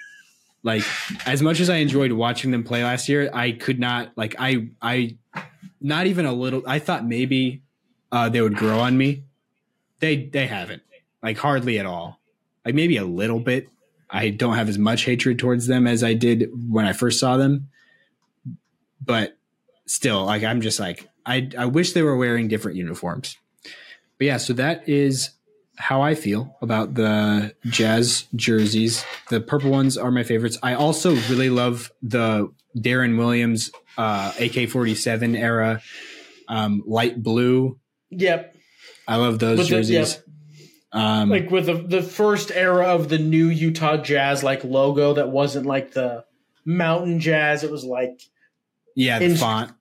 like 0.62 0.85
as 1.27 1.43
much 1.43 1.61
as 1.61 1.70
I 1.70 1.77
enjoyed 1.77 2.12
watching 2.12 2.51
them 2.51 2.65
play 2.65 2.85
last 2.85 3.09
year, 3.09 3.31
I 3.33 3.53
could 3.53 3.79
not 3.79 4.12
like 4.16 4.35
I 4.39 4.69
I 4.81 5.16
not 5.81 6.07
even 6.07 6.27
a 6.27 6.33
little 6.33 6.62
I 6.66 6.79
thought 6.79 7.05
maybe 7.05 7.62
uh 8.11 8.29
they 8.29 8.41
would 8.41 8.57
grow 8.57 8.81
on 8.81 8.97
me. 8.97 9.24
They 10.01 10.27
they 10.27 10.47
haven't. 10.47 10.83
Like 11.23 11.39
hardly 11.39 11.79
at 11.79 11.87
all. 11.87 12.20
Like 12.65 12.74
maybe 12.74 12.97
a 12.97 13.05
little 13.05 13.41
bit. 13.41 13.69
I 14.11 14.29
don't 14.29 14.55
have 14.55 14.69
as 14.69 14.79
much 14.79 15.05
hatred 15.05 15.39
towards 15.39 15.66
them 15.66 15.87
as 15.87 16.05
I 16.05 16.12
did 16.12 16.51
when 16.69 16.85
I 16.85 16.93
first 16.93 17.19
saw 17.19 17.37
them. 17.39 17.69
But 19.05 19.37
still, 19.87 20.24
like 20.24 20.43
I'm 20.45 20.61
just 20.61 20.79
like 20.81 21.09
I 21.27 21.51
I 21.59 21.66
wish 21.66 21.93
they 21.93 22.03
were 22.03 22.16
wearing 22.16 22.49
different 22.49 22.77
uniforms. 22.77 23.37
But 24.19 24.27
yeah, 24.27 24.37
so 24.37 24.53
that 24.55 24.89
is 24.89 25.31
how 25.77 26.03
I 26.03 26.15
feel 26.15 26.57
about 26.62 26.95
the 26.95 27.55
Jazz 27.66 28.27
jerseys. 28.37 29.05
The 29.31 29.41
purple 29.41 29.70
ones 29.70 29.97
are 29.97 30.11
my 30.11 30.23
favorites. 30.23 30.59
I 30.62 30.74
also 30.74 31.15
really 31.31 31.51
love 31.51 31.91
the 32.03 32.53
Deron 32.77 33.19
Williams 33.19 33.70
uh, 33.99 34.33
AK 34.39 34.69
forty 34.69 34.95
seven 34.95 35.35
era 35.35 35.81
um, 36.49 36.83
light 36.87 37.23
blue. 37.23 37.79
Yep. 38.11 38.57
I 39.09 39.16
love 39.16 39.39
those 39.39 39.59
With 39.59 39.69
the- 39.69 39.74
jerseys. 39.77 40.23
Um, 40.95 41.31
Like 41.31 41.51
with 41.51 41.66
the, 41.66 41.74
the 41.74 42.03
first 42.03 42.51
era 42.51 42.85
of 42.89 43.09
the 43.09 43.19
new 43.19 43.49
Utah 43.49 43.97
Jazz 43.97 44.43
like 44.43 44.62
logo 44.62 45.15
that 45.15 45.31
wasn't 45.31 45.65
like 45.65 45.93
the 45.95 46.24
Mountain 46.66 47.19
Jazz. 47.20 47.65
It 47.65 47.70
was 47.70 47.83
like 47.83 48.20
yeah, 48.94 49.19
the 49.19 49.24
in- 49.27 49.36
font. 49.36 49.73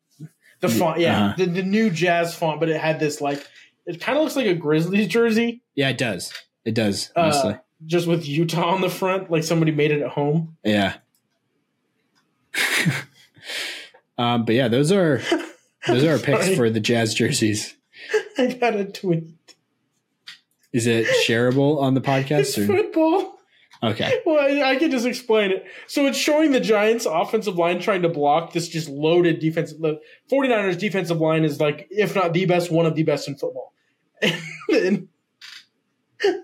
the 0.59 0.69
font, 0.69 0.99
yeah, 0.99 1.25
Uh-huh. 1.25 1.33
the, 1.37 1.45
the 1.45 1.63
new 1.63 1.89
Jazz 1.89 2.35
font, 2.35 2.59
but 2.59 2.69
it 2.69 2.79
had 2.79 2.99
this 2.99 3.21
like 3.21 3.45
it 3.85 3.99
kind 3.99 4.17
of 4.17 4.23
looks 4.23 4.35
like 4.35 4.45
a 4.47 4.53
Grizzlies 4.53 5.07
jersey, 5.07 5.61
Yeah, 5.75 5.89
it 5.89 5.97
does. 5.97 6.31
It 6.65 6.75
does. 6.75 7.11
uh, 7.15 7.21
Honestly, 7.21 7.55
just 7.87 8.05
with 8.07 8.27
Utah 8.27 8.69
on 8.73 8.81
the 8.81 8.89
front, 8.89 9.31
like 9.31 9.43
somebody 9.43 9.71
made 9.71 9.91
it 9.91 10.01
at 10.01 10.09
home. 10.09 10.55
yeah. 10.63 10.97
um, 14.17 14.45
but 14.45 14.55
yeah, 14.55 14.67
those 14.67 14.91
are 14.91 15.21
those 15.87 16.03
are 16.03 16.11
our 16.11 16.17
picks 16.19 16.43
Sorry. 16.43 16.55
for 16.57 16.69
the 16.69 16.79
Jazz 16.79 17.13
jerseys. 17.13 17.75
I 18.37 18.47
got 18.47 18.75
a 18.75 18.85
tweet. 18.85 19.23
Is 20.73 20.87
it 20.87 21.05
shareable 21.27 21.81
on 21.81 21.93
the 21.95 21.99
It's 22.01 22.07
podcast? 22.07 22.57
Or? 22.57 22.65
football. 22.67 23.39
Okay. 23.83 24.21
Well, 24.25 24.39
I, 24.39 24.71
I 24.71 24.75
can 24.75 24.91
just 24.91 25.05
explain 25.05 25.51
it. 25.51 25.65
So 25.87 26.05
it's 26.05 26.17
showing 26.17 26.51
the 26.51 26.59
Giants' 26.59 27.05
offensive 27.05 27.57
line 27.57 27.79
trying 27.79 28.03
to 28.03 28.09
block 28.09 28.53
this 28.53 28.67
just 28.67 28.87
loaded 28.87 29.39
defense. 29.39 29.73
The 29.73 29.99
49ers' 30.31 30.77
defensive 30.77 31.19
line 31.19 31.43
is 31.43 31.59
like, 31.59 31.87
if 31.89 32.15
not 32.15 32.33
the 32.33 32.45
best, 32.45 32.71
one 32.71 32.85
of 32.85 32.95
the 32.95 33.03
best 33.03 33.27
in 33.27 33.35
football. 33.35 33.73
and 34.69 35.07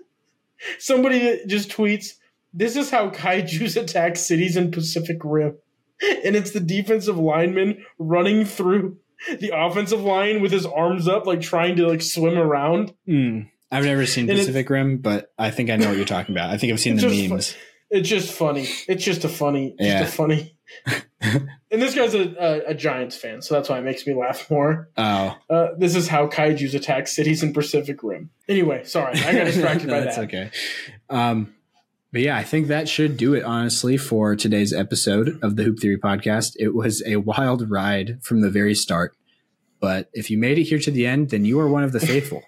somebody 0.78 1.40
just 1.46 1.70
tweets, 1.70 2.14
This 2.52 2.76
is 2.76 2.90
how 2.90 3.10
kaijus 3.10 3.80
attack 3.80 4.16
cities 4.16 4.56
in 4.56 4.70
Pacific 4.70 5.18
Rim. 5.22 5.56
And 6.24 6.36
it's 6.36 6.50
the 6.50 6.60
defensive 6.60 7.18
lineman 7.18 7.84
running 7.98 8.44
through 8.44 8.98
the 9.40 9.52
offensive 9.54 10.00
line 10.00 10.40
with 10.40 10.52
his 10.52 10.66
arms 10.66 11.08
up, 11.08 11.26
like 11.26 11.40
trying 11.40 11.76
to 11.76 11.88
like 11.88 12.02
swim 12.02 12.38
around. 12.38 12.94
Hmm. 13.06 13.42
I've 13.70 13.84
never 13.84 14.06
seen 14.06 14.26
Pacific 14.26 14.68
Rim, 14.70 14.98
but 14.98 15.32
I 15.38 15.50
think 15.50 15.68
I 15.70 15.76
know 15.76 15.88
what 15.88 15.96
you're 15.96 16.06
talking 16.06 16.34
about. 16.34 16.50
I 16.50 16.56
think 16.56 16.72
I've 16.72 16.80
seen 16.80 16.96
the 16.96 17.02
just 17.02 17.28
memes. 17.30 17.54
It's 17.90 18.08
just 18.08 18.32
funny. 18.32 18.68
It's 18.88 19.02
just 19.04 19.24
a 19.24 19.28
funny. 19.28 19.74
Just 19.78 19.88
Yeah. 19.88 20.02
a 20.02 20.06
funny. 20.06 20.54
and 21.22 21.82
this 21.82 21.94
guy's 21.94 22.14
a, 22.14 22.34
a, 22.38 22.70
a 22.70 22.74
Giants 22.74 23.16
fan, 23.16 23.40
so 23.42 23.54
that's 23.54 23.68
why 23.68 23.78
it 23.78 23.82
makes 23.84 24.06
me 24.06 24.14
laugh 24.14 24.50
more. 24.50 24.88
Oh, 24.96 25.36
Uh, 25.48 25.68
this 25.78 25.94
is 25.94 26.08
how 26.08 26.26
kaiju's 26.28 26.74
attack 26.74 27.08
cities 27.08 27.42
in 27.42 27.52
Pacific 27.52 28.02
Rim. 28.02 28.30
Anyway, 28.48 28.84
sorry, 28.84 29.18
I 29.20 29.32
got 29.34 29.44
distracted 29.44 29.86
No, 29.88 29.94
by 29.94 30.00
that's 30.00 30.16
that. 30.16 30.24
okay. 30.24 30.50
Um, 31.10 31.54
but 32.12 32.22
yeah, 32.22 32.36
I 32.36 32.42
think 32.44 32.68
that 32.68 32.88
should 32.88 33.16
do 33.16 33.34
it, 33.34 33.42
honestly, 33.44 33.96
for 33.96 34.34
today's 34.36 34.72
episode 34.72 35.38
of 35.42 35.56
the 35.56 35.62
Hoop 35.64 35.78
Theory 35.80 35.98
podcast. 35.98 36.52
It 36.58 36.74
was 36.74 37.02
a 37.06 37.16
wild 37.16 37.70
ride 37.70 38.18
from 38.22 38.40
the 38.40 38.50
very 38.50 38.74
start. 38.74 39.14
But 39.80 40.08
if 40.12 40.30
you 40.30 40.38
made 40.38 40.58
it 40.58 40.64
here 40.64 40.78
to 40.80 40.90
the 40.90 41.06
end, 41.06 41.30
then 41.30 41.44
you 41.44 41.60
are 41.60 41.68
one 41.68 41.84
of 41.84 41.92
the 41.92 42.00
faithful. 42.06 42.42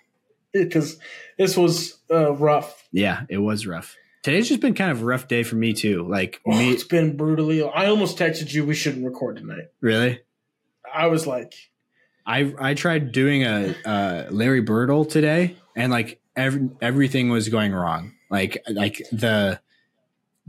Because 0.53 0.99
this 1.39 1.57
was 1.57 1.99
uh, 2.11 2.33
rough. 2.33 2.87
yeah, 2.93 3.23
it 3.29 3.39
was 3.39 3.67
rough. 3.67 3.97
Today's 4.23 4.49
just 4.49 4.61
been 4.61 4.75
kind 4.75 4.91
of 4.91 5.01
a 5.01 5.05
rough 5.05 5.29
day 5.29 5.43
for 5.43 5.57
me, 5.57 5.73
too. 5.73 6.07
Like, 6.07 6.41
Oh, 6.47 6.51
me, 6.51 6.71
it's 6.71 6.85
been 6.85 7.17
brutally. 7.17 7.63
I 7.63 7.87
almost 7.87 8.19
texted 8.19 8.53
you 8.53 8.67
we 8.67 8.75
shouldn't 8.75 9.05
record 9.07 9.37
tonight. 9.37 9.69
really? 9.81 10.21
I 10.93 11.07
was 11.07 11.27
like, 11.27 11.55
I 12.27 12.53
I 12.59 12.75
tried 12.75 13.13
doing 13.13 13.45
a 13.45 13.75
uh, 13.87 14.27
Larry 14.31 14.61
Birdle 14.61 15.05
today, 15.05 15.57
and 15.77 15.91
like 15.93 16.21
every, 16.37 16.69
everything 16.83 17.31
was 17.31 17.49
going 17.49 17.73
wrong. 17.73 18.13
Like 18.29 18.63
like 18.69 19.01
the 19.13 19.61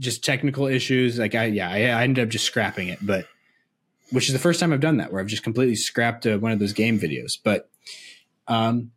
just 0.00 0.24
technical 0.24 0.66
issues. 0.66 1.18
Like 1.18 1.34
I 1.36 1.44
yeah, 1.46 1.70
I, 1.70 1.76
I 1.76 2.02
ended 2.02 2.24
up 2.24 2.28
just 2.28 2.44
scrapping 2.44 2.88
it, 2.88 2.98
but 3.00 3.26
which 4.10 4.26
is 4.26 4.32
the 4.32 4.38
first 4.40 4.58
time 4.58 4.72
I've 4.72 4.80
done 4.80 4.96
that, 4.96 5.12
where 5.12 5.20
I've 5.20 5.28
just 5.28 5.44
completely 5.44 5.76
scrapped 5.76 6.26
uh, 6.26 6.38
one 6.38 6.50
of 6.52 6.58
those 6.58 6.72
game 6.72 6.98
videos. 6.98 7.38
But 7.42 7.70
um, 8.48 8.90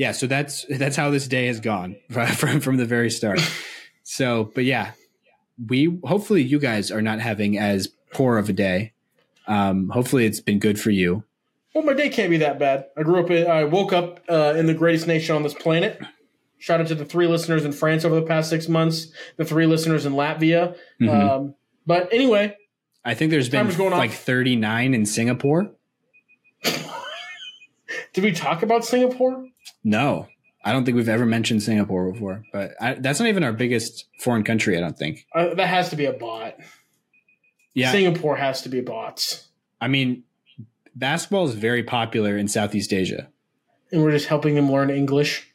yeah, 0.00 0.12
so 0.12 0.26
that's 0.26 0.64
that's 0.70 0.96
how 0.96 1.10
this 1.10 1.28
day 1.28 1.48
has 1.48 1.60
gone 1.60 1.94
from 2.10 2.60
from 2.60 2.78
the 2.78 2.86
very 2.86 3.10
start. 3.10 3.38
So, 4.02 4.50
but 4.54 4.64
yeah, 4.64 4.92
we 5.68 6.00
hopefully 6.04 6.42
you 6.42 6.58
guys 6.58 6.90
are 6.90 7.02
not 7.02 7.20
having 7.20 7.58
as 7.58 7.88
poor 8.10 8.38
of 8.38 8.48
a 8.48 8.54
day. 8.54 8.94
Um, 9.46 9.90
hopefully 9.90 10.24
it's 10.24 10.40
been 10.40 10.58
good 10.58 10.80
for 10.80 10.90
you. 10.90 11.24
well, 11.74 11.84
my 11.84 11.92
day 11.92 12.08
can't 12.08 12.30
be 12.30 12.38
that 12.38 12.58
bad. 12.58 12.86
I 12.96 13.02
grew 13.02 13.22
up. 13.22 13.30
In, 13.30 13.46
I 13.46 13.64
woke 13.64 13.92
up 13.92 14.20
uh, 14.26 14.54
in 14.56 14.64
the 14.64 14.72
greatest 14.72 15.06
nation 15.06 15.36
on 15.36 15.42
this 15.42 15.52
planet. 15.52 16.00
Shout 16.56 16.80
out 16.80 16.86
to 16.86 16.94
the 16.94 17.04
three 17.04 17.26
listeners 17.26 17.66
in 17.66 17.72
France 17.72 18.02
over 18.06 18.14
the 18.14 18.26
past 18.26 18.48
six 18.48 18.68
months. 18.68 19.08
The 19.36 19.44
three 19.44 19.66
listeners 19.66 20.06
in 20.06 20.14
Latvia. 20.14 20.78
Mhm. 20.98 21.10
Um, 21.10 21.54
but 21.86 22.10
anyway, 22.10 22.56
I 23.04 23.12
think 23.12 23.32
there's 23.32 23.50
been 23.50 23.68
like 23.76 24.12
off. 24.12 24.16
39 24.16 24.94
in 24.94 25.04
Singapore. 25.04 25.72
did 28.12 28.24
we 28.24 28.32
talk 28.32 28.62
about 28.62 28.84
Singapore? 28.84 29.46
No, 29.84 30.26
I 30.64 30.72
don't 30.72 30.84
think 30.84 30.96
we've 30.96 31.08
ever 31.08 31.26
mentioned 31.26 31.62
Singapore 31.62 32.12
before, 32.12 32.44
but 32.52 32.72
I, 32.80 32.94
that's 32.94 33.20
not 33.20 33.28
even 33.28 33.44
our 33.44 33.52
biggest 33.52 34.06
foreign 34.20 34.44
country. 34.44 34.76
I 34.76 34.80
don't 34.80 34.98
think. 34.98 35.26
Uh, 35.34 35.54
that 35.54 35.68
has 35.68 35.90
to 35.90 35.96
be 35.96 36.06
a 36.06 36.12
bot. 36.12 36.56
Yeah, 37.74 37.92
Singapore 37.92 38.36
has 38.36 38.62
to 38.62 38.68
be 38.68 38.80
bots, 38.80 39.48
I 39.80 39.88
mean, 39.88 40.24
basketball 40.94 41.46
is 41.46 41.54
very 41.54 41.82
popular 41.82 42.36
in 42.36 42.48
Southeast 42.48 42.92
Asia. 42.92 43.28
and 43.92 44.02
we're 44.02 44.10
just 44.10 44.26
helping 44.26 44.54
them 44.54 44.70
learn 44.70 44.90
English. 44.90 45.46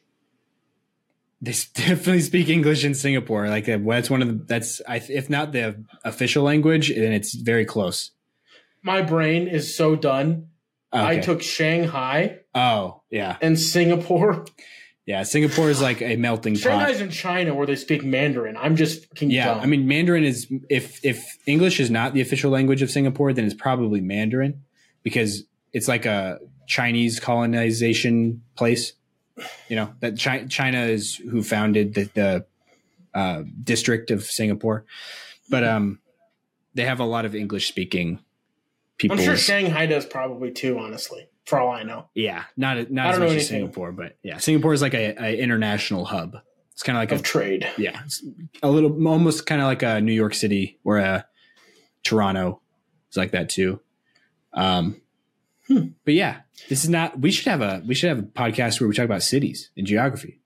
They 1.40 1.52
definitely 1.74 2.22
speak 2.22 2.48
English 2.48 2.84
in 2.84 2.94
Singapore. 2.94 3.48
Like 3.48 3.68
uh, 3.68 3.78
that's 3.84 4.10
one 4.10 4.22
of 4.22 4.28
the 4.28 4.44
that's 4.44 4.80
I, 4.88 4.96
if 4.96 5.30
not 5.30 5.52
the 5.52 5.84
official 6.04 6.42
language, 6.42 6.94
then 6.94 7.12
it's 7.12 7.34
very 7.34 7.64
close. 7.64 8.10
My 8.82 9.02
brain 9.02 9.48
is 9.48 9.74
so 9.76 9.96
done. 9.96 10.48
I 10.92 11.18
took 11.18 11.42
Shanghai 11.42 12.40
oh 12.56 13.02
yeah, 13.10 13.36
and 13.40 13.58
Singapore. 13.60 14.44
yeah. 15.06 15.22
Singapore 15.22 15.70
is 15.70 15.80
like 15.80 16.02
a 16.02 16.16
melting 16.16 16.54
pot. 16.54 16.62
Shanghai's 16.62 17.00
in 17.00 17.10
China 17.10 17.54
where 17.54 17.66
they 17.66 17.76
speak 17.76 18.02
Mandarin. 18.04 18.56
I'm 18.56 18.74
just 18.74 19.06
Yeah, 19.20 19.46
dumb. 19.54 19.60
I 19.60 19.66
mean 19.66 19.86
Mandarin 19.86 20.24
is 20.24 20.50
if 20.68 21.04
if 21.04 21.38
English 21.46 21.78
is 21.78 21.90
not 21.90 22.14
the 22.14 22.20
official 22.20 22.50
language 22.50 22.82
of 22.82 22.90
Singapore, 22.90 23.32
then 23.32 23.44
it's 23.44 23.54
probably 23.54 24.00
Mandarin 24.00 24.64
because 25.04 25.44
it's 25.72 25.86
like 25.86 26.06
a 26.06 26.40
Chinese 26.66 27.20
colonization 27.20 28.42
place. 28.56 28.94
You 29.68 29.76
know 29.76 29.92
that 30.00 30.18
Chi- 30.18 30.46
China 30.46 30.80
is 30.80 31.14
who 31.14 31.42
founded 31.42 31.94
the, 31.94 32.10
the 32.14 32.46
uh, 33.14 33.42
district 33.62 34.10
of 34.10 34.24
Singapore, 34.24 34.84
but 35.50 35.62
um, 35.62 36.00
they 36.74 36.84
have 36.84 37.00
a 37.00 37.04
lot 37.04 37.24
of 37.26 37.34
English 37.34 37.68
speaking 37.68 38.18
people. 38.96 39.18
I'm 39.18 39.22
sure 39.22 39.36
Shanghai 39.36 39.86
does 39.86 40.06
probably 40.06 40.50
too. 40.52 40.78
Honestly, 40.78 41.28
for 41.46 41.58
all 41.58 41.70
I 41.72 41.82
know. 41.84 42.08
yeah, 42.14 42.44
not 42.56 42.90
not 42.90 43.14
as 43.14 43.18
much 43.18 43.30
as. 43.30 43.48
Singapore, 43.48 43.92
but 43.92 44.16
yeah, 44.22 44.36
Singapore 44.38 44.74
is 44.74 44.82
like 44.82 44.94
a, 44.94 45.14
a 45.22 45.38
international 45.38 46.04
hub. 46.04 46.36
It's 46.72 46.82
kind 46.82 46.98
of 46.98 47.00
like 47.00 47.12
Of 47.12 47.20
a 47.20 47.22
trade. 47.22 47.66
yeah, 47.78 48.02
it's 48.04 48.22
a 48.62 48.70
little 48.70 48.92
almost 49.08 49.46
kind 49.46 49.60
of 49.62 49.66
like 49.66 49.82
a 49.82 50.00
New 50.00 50.12
York 50.12 50.34
City 50.34 50.78
or 50.84 50.98
a 50.98 51.24
Toronto. 52.02 52.60
It's 53.08 53.16
like 53.16 53.30
that 53.30 53.48
too. 53.48 53.80
Um, 54.52 55.00
Hmm. 55.68 55.86
but 56.04 56.14
yeah, 56.14 56.42
this 56.68 56.84
is 56.84 56.90
not. 56.90 57.18
We 57.18 57.30
should 57.32 57.46
have 57.48 57.60
a 57.60 57.82
we 57.86 57.94
should 57.94 58.08
have 58.08 58.18
a 58.20 58.22
podcast 58.22 58.80
where 58.80 58.88
we 58.88 58.94
talk 58.94 59.04
about 59.04 59.22
cities 59.22 59.70
and 59.76 59.84
geography. 59.86 60.38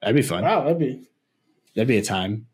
That'd 0.00 0.14
be 0.16 0.22
fun. 0.22 0.42
Wow, 0.44 0.62
that'd 0.64 0.78
be 0.78 1.08
That'd 1.74 1.88
be 1.88 1.96
a 1.98 2.02
time. 2.02 2.46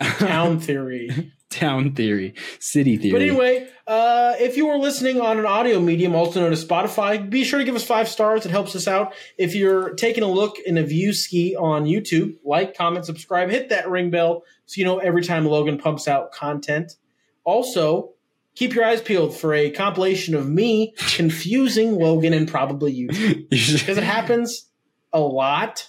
town 0.00 0.60
theory. 0.60 1.32
Town 1.50 1.94
theory, 1.94 2.34
city 2.58 2.98
theory. 2.98 3.12
But 3.12 3.22
anyway, 3.22 3.68
uh, 3.86 4.34
if 4.38 4.58
you 4.58 4.68
are 4.68 4.76
listening 4.76 5.18
on 5.20 5.38
an 5.38 5.46
audio 5.46 5.80
medium, 5.80 6.14
also 6.14 6.40
known 6.40 6.52
as 6.52 6.62
Spotify, 6.62 7.28
be 7.28 7.42
sure 7.42 7.58
to 7.58 7.64
give 7.64 7.74
us 7.74 7.84
five 7.84 8.06
stars. 8.06 8.44
It 8.44 8.50
helps 8.50 8.76
us 8.76 8.86
out. 8.86 9.14
If 9.38 9.54
you're 9.54 9.94
taking 9.94 10.22
a 10.22 10.28
look 10.28 10.58
in 10.58 10.76
a 10.76 10.82
view 10.82 11.14
ski 11.14 11.56
on 11.56 11.84
YouTube, 11.84 12.36
like, 12.44 12.76
comment, 12.76 13.06
subscribe, 13.06 13.48
hit 13.48 13.70
that 13.70 13.88
ring 13.88 14.10
bell 14.10 14.42
so 14.66 14.78
you 14.78 14.84
know 14.84 14.98
every 14.98 15.22
time 15.22 15.46
Logan 15.46 15.78
pumps 15.78 16.06
out 16.06 16.32
content. 16.32 16.96
Also, 17.44 18.10
keep 18.54 18.74
your 18.74 18.84
eyes 18.84 19.00
peeled 19.00 19.34
for 19.34 19.54
a 19.54 19.70
compilation 19.70 20.34
of 20.34 20.46
me 20.46 20.92
confusing 21.14 21.96
Logan 21.96 22.34
and 22.34 22.46
probably 22.46 22.92
you 22.92 23.08
because 23.48 23.88
it 23.88 24.04
happens 24.04 24.66
a 25.14 25.20
lot. 25.20 25.88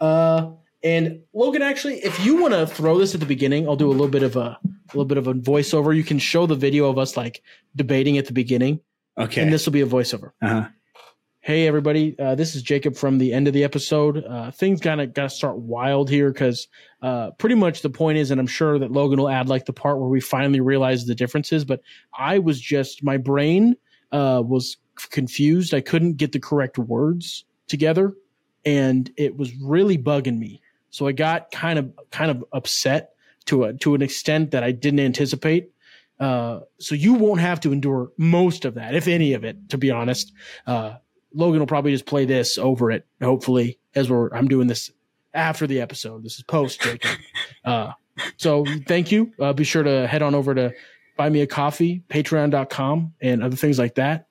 Uh, 0.00 0.52
and 0.82 1.20
Logan, 1.32 1.62
actually, 1.62 1.96
if 2.04 2.24
you 2.24 2.40
want 2.40 2.54
to 2.54 2.66
throw 2.66 2.98
this 2.98 3.14
at 3.14 3.20
the 3.20 3.26
beginning, 3.26 3.68
I'll 3.68 3.76
do 3.76 3.88
a 3.88 3.92
little 3.92 4.08
bit 4.08 4.22
of 4.22 4.36
a, 4.36 4.40
a 4.40 4.60
little 4.88 5.04
bit 5.04 5.18
of 5.18 5.26
a 5.26 5.34
voiceover. 5.34 5.94
You 5.94 6.04
can 6.04 6.18
show 6.18 6.46
the 6.46 6.54
video 6.54 6.88
of 6.88 6.98
us 6.98 7.16
like 7.16 7.42
debating 7.76 8.18
at 8.18 8.26
the 8.26 8.32
beginning, 8.32 8.80
okay. 9.18 9.42
and 9.42 9.52
this 9.52 9.66
will 9.66 9.72
be 9.72 9.82
a 9.82 9.86
voiceover. 9.86 10.32
uh-huh. 10.42 10.68
Hey 11.42 11.66
everybody, 11.66 12.14
uh, 12.18 12.34
this 12.34 12.54
is 12.54 12.60
Jacob 12.60 12.94
from 12.94 13.16
the 13.16 13.32
end 13.32 13.48
of 13.48 13.54
the 13.54 13.64
episode. 13.64 14.22
Uh, 14.24 14.50
things 14.50 14.78
kind 14.78 15.00
of 15.00 15.14
got 15.14 15.22
to 15.22 15.30
start 15.30 15.56
wild 15.56 16.10
here 16.10 16.30
because 16.30 16.68
uh, 17.00 17.30
pretty 17.38 17.54
much 17.54 17.80
the 17.80 17.88
point 17.88 18.18
is, 18.18 18.30
and 18.30 18.38
I'm 18.38 18.46
sure 18.46 18.78
that 18.78 18.92
Logan 18.92 19.18
will 19.18 19.30
add 19.30 19.48
like 19.48 19.64
the 19.64 19.72
part 19.72 19.98
where 19.98 20.08
we 20.10 20.20
finally 20.20 20.60
realize 20.60 21.06
the 21.06 21.14
differences. 21.14 21.64
But 21.64 21.80
I 22.18 22.38
was 22.38 22.60
just 22.60 23.02
my 23.02 23.16
brain 23.16 23.74
uh, 24.12 24.42
was 24.44 24.76
confused. 25.08 25.72
I 25.72 25.80
couldn't 25.80 26.18
get 26.18 26.32
the 26.32 26.40
correct 26.40 26.76
words 26.76 27.46
together 27.68 28.12
and 28.64 29.10
it 29.16 29.36
was 29.36 29.54
really 29.56 29.96
bugging 29.96 30.38
me. 30.38 30.60
So 30.90 31.06
I 31.06 31.12
got 31.12 31.50
kind 31.50 31.78
of 31.78 31.92
kind 32.10 32.30
of 32.30 32.44
upset 32.52 33.10
to 33.46 33.64
a 33.64 33.72
to 33.74 33.94
an 33.94 34.02
extent 34.02 34.50
that 34.50 34.62
I 34.62 34.72
didn't 34.72 35.00
anticipate. 35.00 35.70
Uh, 36.18 36.60
so 36.78 36.94
you 36.94 37.14
won't 37.14 37.40
have 37.40 37.60
to 37.60 37.72
endure 37.72 38.12
most 38.18 38.66
of 38.66 38.74
that, 38.74 38.94
if 38.94 39.08
any 39.08 39.32
of 39.32 39.44
it, 39.44 39.70
to 39.70 39.78
be 39.78 39.90
honest. 39.90 40.32
Uh, 40.66 40.96
Logan 41.32 41.60
will 41.60 41.66
probably 41.66 41.92
just 41.92 42.06
play 42.06 42.26
this 42.26 42.58
over 42.58 42.90
it, 42.90 43.06
hopefully, 43.22 43.78
as 43.94 44.10
we're 44.10 44.28
I'm 44.30 44.48
doing 44.48 44.66
this 44.66 44.90
after 45.32 45.66
the 45.66 45.80
episode. 45.80 46.24
This 46.24 46.36
is 46.36 46.42
post 46.42 46.80
Jacob. 46.80 47.10
Uh, 47.62 47.92
so 48.38 48.64
thank 48.88 49.12
you. 49.12 49.30
Uh, 49.38 49.52
be 49.52 49.64
sure 49.64 49.82
to 49.82 50.06
head 50.06 50.22
on 50.22 50.34
over 50.34 50.54
to 50.54 50.72
buy 51.18 51.28
me 51.28 51.42
a 51.42 51.46
coffee, 51.46 52.02
patreon.com, 52.08 53.12
and 53.20 53.42
other 53.42 53.54
things 53.54 53.78
like 53.78 53.96
that. 53.96 54.28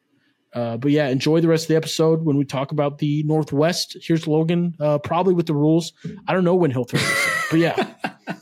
Uh, 0.53 0.77
but 0.77 0.91
yeah, 0.91 1.07
enjoy 1.09 1.39
the 1.41 1.47
rest 1.47 1.65
of 1.65 1.67
the 1.69 1.75
episode 1.75 2.23
when 2.23 2.37
we 2.37 2.45
talk 2.45 2.71
about 2.71 2.97
the 2.97 3.23
Northwest. 3.23 3.97
Here's 4.01 4.27
Logan, 4.27 4.75
uh, 4.79 4.97
probably 4.97 5.33
with 5.33 5.45
the 5.45 5.53
rules. 5.53 5.93
I 6.27 6.33
don't 6.33 6.43
know 6.43 6.55
when 6.55 6.71
he'll 6.71 6.85
throw 6.85 6.99
this, 6.99 7.29
but 7.51 7.59
yeah. 7.59 7.75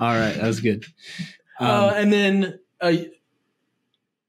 All 0.00 0.14
right, 0.14 0.34
that 0.34 0.46
was 0.46 0.60
good. 0.60 0.84
Um, 1.58 1.68
uh, 1.68 1.92
and 1.96 2.12
then, 2.12 2.58
uh, 2.80 2.92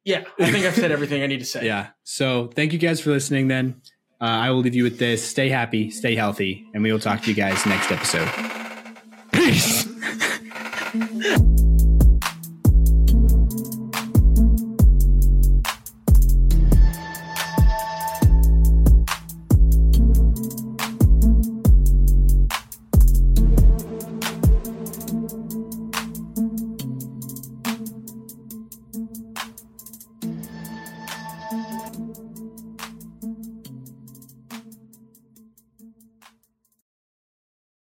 yeah, 0.03 0.24
I 0.40 0.52
think 0.52 0.65
I've 0.65 0.76
said 0.76 0.91
everything 0.91 1.24
I 1.24 1.28
need 1.28 1.40
to 1.40 1.45
say. 1.45 1.65
Yeah. 1.65 1.90
So 2.03 2.48
thank 2.48 2.74
you 2.74 2.80
guys 2.80 2.99
for 3.02 3.11
listening. 3.11 3.48
Then 3.48 3.82
uh, 4.20 4.26
I 4.26 4.52
will 4.52 4.60
leave 4.60 4.76
you 4.76 4.84
with 4.84 4.99
this: 4.99 5.26
stay 5.26 5.49
happy, 5.49 5.90
stay 5.91 6.15
healthy, 6.15 6.65
and 6.74 6.84
we 6.84 6.91
will 6.91 6.99
talk 6.99 7.22
to 7.22 7.30
you 7.30 7.36
guys 7.36 7.65
next 7.65 7.91
episode. 7.91 8.30
Peace. 9.32 9.82